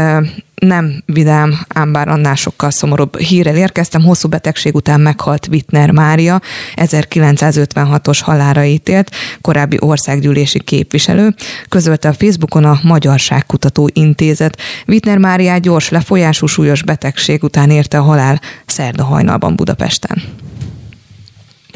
nem 0.56 1.04
vidám, 1.06 1.60
ám 1.68 1.92
bár 1.92 2.08
annál 2.08 2.36
sokkal 2.36 2.72
szomorúbb 2.72 3.18
hírrel 3.18 3.56
érkeztem. 3.56 4.04
Hosszú 4.04 4.30
betegség 4.30 4.76
után 4.76 5.00
meghalt 5.00 5.48
Wittner 5.48 5.92
Mária, 5.92 6.42
1956-os 6.76 8.20
halára 8.22 8.64
ítélt, 8.64 9.12
korábbi 9.42 9.78
országgyűlési 9.80 10.60
képviselő. 10.60 11.36
Közölte 11.70 12.08
a 12.08 12.14
Facebookon 12.14 12.64
a 12.64 12.80
Magyarságkutató 12.84 13.90
Intézet. 13.94 14.62
Wittner 14.88 15.18
Mária 15.18 15.58
gyors 15.58 15.90
lefolyású 15.90 16.46
súlyos 16.46 16.84
betegség 16.84 17.44
után 17.44 17.70
érte 17.70 17.98
a 17.98 18.04
halál 18.04 18.42
szerda 18.66 19.04
hajnalban 19.04 19.56
Budapesten. 19.56 20.24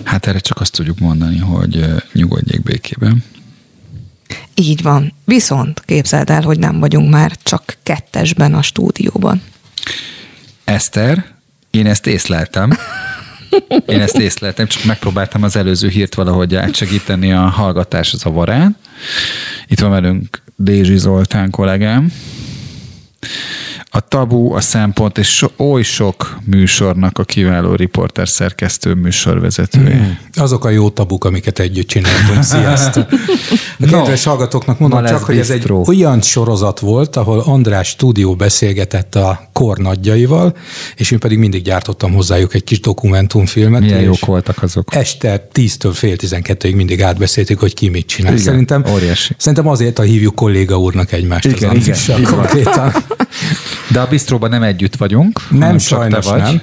Hát 0.04 0.28
erre 0.28 0.40
csak 0.40 0.60
azt 0.62 0.72
tudjuk 0.72 1.00
mondani, 1.00 1.38
hogy 1.38 1.86
nyugodjék 2.14 2.64
békében. 2.64 3.24
Így 4.56 4.82
van. 4.82 5.14
Viszont 5.26 5.82
képzeld 5.86 6.30
el, 6.30 6.42
hogy 6.42 6.60
nem 6.60 6.80
vagyunk 6.80 7.10
már 7.10 7.38
csak 7.44 7.78
kettesben 7.84 8.54
a 8.54 8.62
stúdióban. 8.62 9.42
Eszter, 10.64 11.26
én 11.70 11.86
ezt 11.86 12.08
észleltem. 12.08 12.70
Én 13.86 14.02
ezt 14.02 14.18
észleltem, 14.18 14.68
csak 14.68 14.84
megpróbáltam 14.84 15.44
az 15.44 15.56
előző 15.56 15.88
hírt 15.90 16.16
valahogy 16.16 16.56
átsegíteni 16.56 17.32
a 17.32 17.40
hallgatás 17.42 18.16
zavarán. 18.18 18.78
Itt 19.68 19.80
van 19.80 19.90
velünk 19.90 20.42
Dézsi 20.56 20.98
Zoltán 20.98 21.50
kollégám 21.50 22.12
a 23.94 24.00
tabu, 24.00 24.54
a 24.54 24.62
szempont, 24.62 25.18
és 25.18 25.36
so, 25.36 25.48
oly 25.58 25.82
sok 25.82 26.38
műsornak 26.46 27.18
a 27.18 27.24
kiváló 27.24 27.76
riporter 27.76 28.30
szerkesztő 28.30 28.94
műsorvezetője. 28.94 29.96
Mm, 29.96 30.42
azok 30.42 30.66
a 30.66 30.70
jó 30.70 30.90
tabuk, 30.90 31.24
amiket 31.24 31.60
együtt 31.60 31.88
csináltunk. 31.88 32.44
Sziasztok! 32.44 33.08
A 33.80 33.86
kedves 33.86 34.24
no, 34.24 34.32
hallgatóknak 34.32 34.80
mondom 34.80 35.06
csak, 35.06 35.24
hogy 35.24 35.38
ez 35.38 35.50
egy 35.50 35.72
olyan 35.86 36.22
sorozat 36.22 36.80
volt, 36.80 37.16
ahol 37.16 37.40
András 37.40 37.88
stúdió 37.88 38.36
beszélgetett 38.36 39.16
a 39.16 39.50
kor 39.54 39.78
nagyjaival, 39.78 40.56
és 40.96 41.12
én 41.12 41.20
pedig 41.20 41.38
mindig 41.38 41.64
gyártottam 41.64 42.14
hozzájuk 42.14 42.54
egy 42.54 42.64
kis 42.64 42.80
dokumentumfilmet. 42.80 43.82
Milyen 43.82 44.02
jók 44.02 44.26
voltak 44.26 44.64
azok. 44.64 44.96
Este 44.96 45.48
10-től 45.54 45.92
fél 45.94 46.16
12-ig 46.18 46.76
mindig 46.76 47.04
átbeszéltük, 47.04 47.60
hogy 47.60 47.74
ki 47.74 47.90
mit 47.90 48.08
csinál. 48.08 48.32
Igen, 48.32 48.44
szerintem, 48.44 48.84
óriási. 48.92 49.36
Szerintem 49.38 49.68
azért, 49.68 49.98
ha 49.98 50.04
hívjuk 50.04 50.36
kolléga 50.36 50.80
úrnak 50.80 51.12
egymást. 51.12 51.46
Igen, 51.46 51.70
az 51.70 52.08
igen, 52.08 52.24
konkrétan. 52.24 52.94
De 53.92 54.00
a 54.00 54.08
bistróban 54.08 54.50
nem 54.50 54.64
együtt 54.64 54.96
vagyunk. 54.96 55.40
Nem, 55.50 55.78
sajnos 55.78 56.26
nem. 56.28 56.62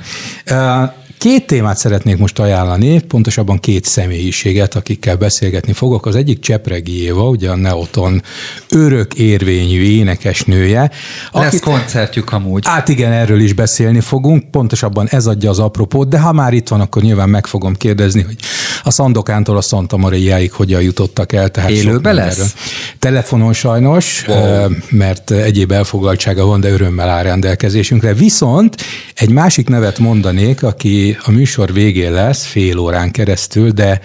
Két 1.18 1.46
témát 1.46 1.76
szeretnék 1.76 2.16
most 2.16 2.38
ajánlani, 2.38 3.00
pontosabban 3.00 3.58
két 3.58 3.84
személyiséget, 3.84 4.74
akikkel 4.74 5.16
beszélgetni 5.16 5.72
fogok. 5.72 6.06
Az 6.06 6.16
egyik 6.16 6.40
Csepregi 6.40 7.02
Éva, 7.02 7.28
ugye 7.28 7.50
a 7.50 7.56
Neoton 7.56 8.22
örök 8.68 9.14
érvényű 9.14 9.82
énekesnője. 9.82 10.90
Lesz 11.32 11.46
akit, 11.46 11.60
koncertjük 11.60 12.32
amúgy. 12.32 12.66
Hát 12.66 12.88
igen, 12.88 13.12
erről 13.12 13.40
is 13.40 13.52
beszélni 13.52 14.00
fogunk, 14.00 14.50
pontosabban 14.50 15.08
ez 15.10 15.26
adja 15.26 15.50
az 15.50 15.58
apropót, 15.58 16.08
de 16.08 16.18
ha 16.18 16.32
már 16.32 16.52
itt 16.52 16.68
van, 16.68 16.80
akkor 16.80 17.02
nyilván 17.02 17.28
meg 17.28 17.46
fogom 17.46 17.74
kérdezni, 17.74 18.22
hogy 18.22 18.36
a 18.82 18.90
Szandokántól 18.90 19.56
a 19.56 19.60
Santa 19.60 19.96
Mariáig 19.96 20.52
hogyan 20.52 20.82
jutottak 20.82 21.32
el. 21.32 21.48
Tehát 21.48 21.70
Élőben 21.70 22.14
lesz? 22.14 22.54
Telefonon 22.98 23.52
sajnos, 23.52 24.24
wow. 24.26 24.68
mert 24.90 25.30
egyéb 25.30 25.72
elfoglaltsága 25.72 26.44
van, 26.46 26.60
de 26.60 26.70
örömmel 26.70 27.08
áll 27.08 27.22
rendelkezésünkre. 27.22 28.14
Viszont 28.14 28.76
egy 29.14 29.30
másik 29.30 29.68
nevet 29.68 29.98
mondanék, 29.98 30.62
aki 30.62 31.16
a 31.24 31.30
műsor 31.30 31.72
végén 31.72 32.12
lesz, 32.12 32.44
fél 32.44 32.78
órán 32.78 33.10
keresztül, 33.10 33.70
de 33.70 34.00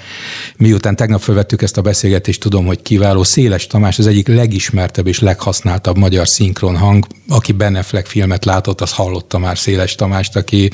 miután 0.57 0.95
tegnap 0.95 1.21
felvettük 1.21 1.61
ezt 1.61 1.77
a 1.77 1.81
beszélgetést, 1.81 2.39
tudom, 2.39 2.65
hogy 2.65 2.81
kiváló. 2.81 3.23
Széles 3.23 3.67
Tamás 3.67 3.99
az 3.99 4.07
egyik 4.07 4.27
legismertebb 4.27 5.07
és 5.07 5.19
leghasználtabb 5.19 5.97
magyar 5.97 6.27
szinkron 6.27 6.77
hang. 6.77 7.05
Aki 7.29 7.51
Beneflek 7.51 8.05
filmet 8.05 8.45
látott, 8.45 8.81
az 8.81 8.91
hallotta 8.91 9.37
már 9.37 9.57
Széles 9.57 9.95
Tamást, 9.95 10.35
aki 10.35 10.71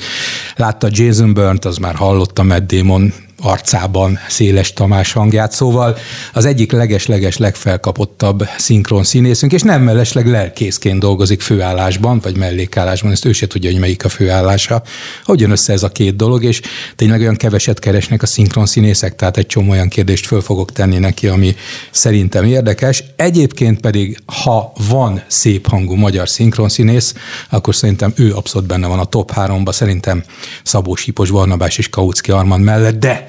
látta 0.56 0.88
Jason 0.90 1.34
Burnt, 1.34 1.64
az 1.64 1.76
már 1.76 1.94
hallotta 1.94 2.42
Matt 2.42 2.72
Damon 2.72 3.12
arcában 3.40 4.18
Széles 4.28 4.72
Tamás 4.72 5.12
hangját, 5.12 5.52
szóval 5.52 5.96
az 6.32 6.44
egyik 6.44 6.72
leges-leges 6.72 7.36
legfelkapottabb 7.36 8.48
szinkron 8.58 9.04
színészünk, 9.04 9.52
és 9.52 9.62
nem 9.62 9.82
mellesleg 9.82 10.26
lelkészként 10.26 11.00
dolgozik 11.00 11.40
főállásban, 11.40 12.20
vagy 12.22 12.36
mellékállásban, 12.36 13.12
ezt 13.12 13.24
ő 13.24 13.32
se 13.32 13.46
tudja, 13.46 13.70
hogy 13.70 13.80
melyik 13.80 14.04
a 14.04 14.08
főállása. 14.08 14.82
Hogy 15.24 15.40
jön 15.40 15.50
össze 15.50 15.72
ez 15.72 15.82
a 15.82 15.88
két 15.88 16.16
dolog, 16.16 16.44
és 16.44 16.60
tényleg 16.96 17.20
olyan 17.20 17.36
keveset 17.36 17.78
keresnek 17.78 18.22
a 18.22 18.26
szinkron 18.26 18.66
színészek, 18.66 19.16
tehát 19.16 19.36
egy 19.36 19.46
csomó 19.46 19.70
olyan 19.70 19.88
kérdést 19.88 20.26
föl 20.26 20.40
fogok 20.40 20.72
tenni 20.72 20.98
neki, 20.98 21.26
ami 21.26 21.54
szerintem 21.90 22.44
érdekes. 22.44 23.04
Egyébként 23.16 23.80
pedig, 23.80 24.18
ha 24.44 24.72
van 24.88 25.22
szép 25.26 25.68
hangú 25.68 25.94
magyar 25.94 26.28
szinkron 26.28 26.68
színész, 26.68 27.14
akkor 27.50 27.74
szerintem 27.74 28.12
ő 28.16 28.34
abszolút 28.34 28.68
benne 28.68 28.86
van 28.86 28.98
a 28.98 29.04
top 29.04 29.30
háromba, 29.30 29.72
szerintem 29.72 30.24
Szabó 30.62 30.94
Sipos, 30.94 31.30
Barnabás 31.30 31.78
és 31.78 31.88
Kautsky 31.88 32.30
Armand 32.30 32.64
mellett, 32.64 32.98
de 32.98 33.28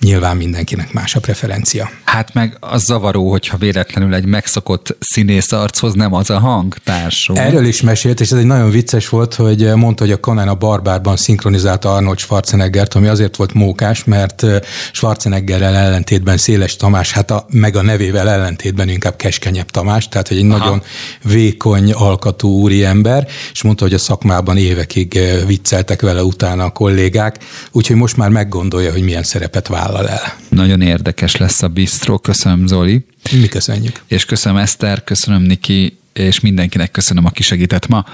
nyilván 0.00 0.36
mindenkinek 0.36 0.92
más 0.92 1.14
a 1.14 1.20
preferencia. 1.20 1.90
Hát 2.04 2.34
meg 2.34 2.56
az 2.60 2.84
zavaró, 2.84 3.30
hogyha 3.30 3.56
véletlenül 3.56 4.14
egy 4.14 4.24
megszokott 4.24 4.96
színész 5.00 5.52
archoz 5.52 5.94
nem 5.94 6.14
az 6.14 6.30
a 6.30 6.38
hang 6.38 6.74
társul. 6.84 7.38
Erről 7.38 7.64
is 7.64 7.80
mesélt, 7.80 8.20
és 8.20 8.30
ez 8.30 8.38
egy 8.38 8.46
nagyon 8.46 8.70
vicces 8.70 9.08
volt, 9.08 9.34
hogy 9.34 9.74
mondta, 9.74 10.04
hogy 10.04 10.12
a 10.12 10.16
Conan 10.16 10.48
a 10.48 10.54
Barbárban 10.54 11.16
szinkronizálta 11.16 11.94
Arnold 11.94 12.18
Schwarzeneggert, 12.18 12.94
ami 12.94 13.06
azért 13.06 13.36
volt 13.36 13.54
mókás, 13.54 14.04
mert 14.04 14.46
Schwarzeneggerrel 14.92 15.74
ellentétben 15.74 16.36
Széles 16.36 16.76
Tamás, 16.76 17.12
hát 17.12 17.30
a, 17.30 17.46
meg 17.50 17.76
a 17.76 17.82
nevével 17.82 18.28
ellentétben 18.28 18.88
inkább 18.88 19.16
keskenyebb 19.16 19.70
Tamás, 19.70 20.08
tehát 20.08 20.28
hogy 20.28 20.36
egy 20.36 20.50
Aha. 20.50 20.58
nagyon 20.58 20.82
vékony 21.22 21.92
alkatú 21.92 22.48
úri 22.48 22.84
ember, 22.84 23.26
és 23.52 23.62
mondta, 23.62 23.84
hogy 23.84 23.94
a 23.94 23.98
szakmában 23.98 24.56
évekig 24.56 25.20
vicceltek 25.46 26.00
vele 26.00 26.22
utána 26.22 26.64
a 26.64 26.70
kollégák, 26.70 27.38
úgyhogy 27.72 27.96
most 27.96 28.16
már 28.16 28.28
meggondolja, 28.28 28.92
hogy 28.92 29.02
milyen 29.02 29.22
szerepet 29.22 29.68
vállal 29.68 29.89
vállal 29.90 30.08
el. 30.08 30.34
Nagyon 30.48 30.80
érdekes 30.80 31.36
lesz 31.36 31.62
a 31.62 31.68
bistro. 31.68 32.18
Köszönöm, 32.18 32.66
Zoli. 32.66 33.06
Mi 33.32 33.48
köszönjük. 33.48 34.02
És 34.06 34.24
köszönöm 34.24 34.58
Eszter, 34.58 35.04
köszönöm 35.04 35.42
Niki, 35.42 35.98
és 36.12 36.40
mindenkinek 36.40 36.90
köszönöm, 36.90 37.24
aki 37.24 37.42
segített 37.42 37.86
ma. 37.86 38.04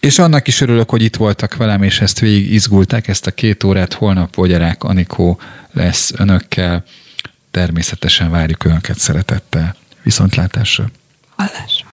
És 0.00 0.18
annak 0.18 0.46
is 0.46 0.60
örülök, 0.60 0.90
hogy 0.90 1.02
itt 1.02 1.16
voltak 1.16 1.56
velem, 1.56 1.82
és 1.82 2.00
ezt 2.00 2.18
végig 2.20 2.52
izgulták, 2.52 3.08
ezt 3.08 3.26
a 3.26 3.30
két 3.30 3.64
órát. 3.64 3.92
Holnap 3.92 4.34
Vogyarák 4.34 4.84
Anikó 4.84 5.40
lesz 5.72 6.12
önökkel. 6.16 6.84
Természetesen 7.50 8.30
várjuk 8.30 8.64
önöket 8.64 8.98
szeretettel. 8.98 9.76
Viszontlátásra. 10.02 10.90
Hallásra. 11.36 11.86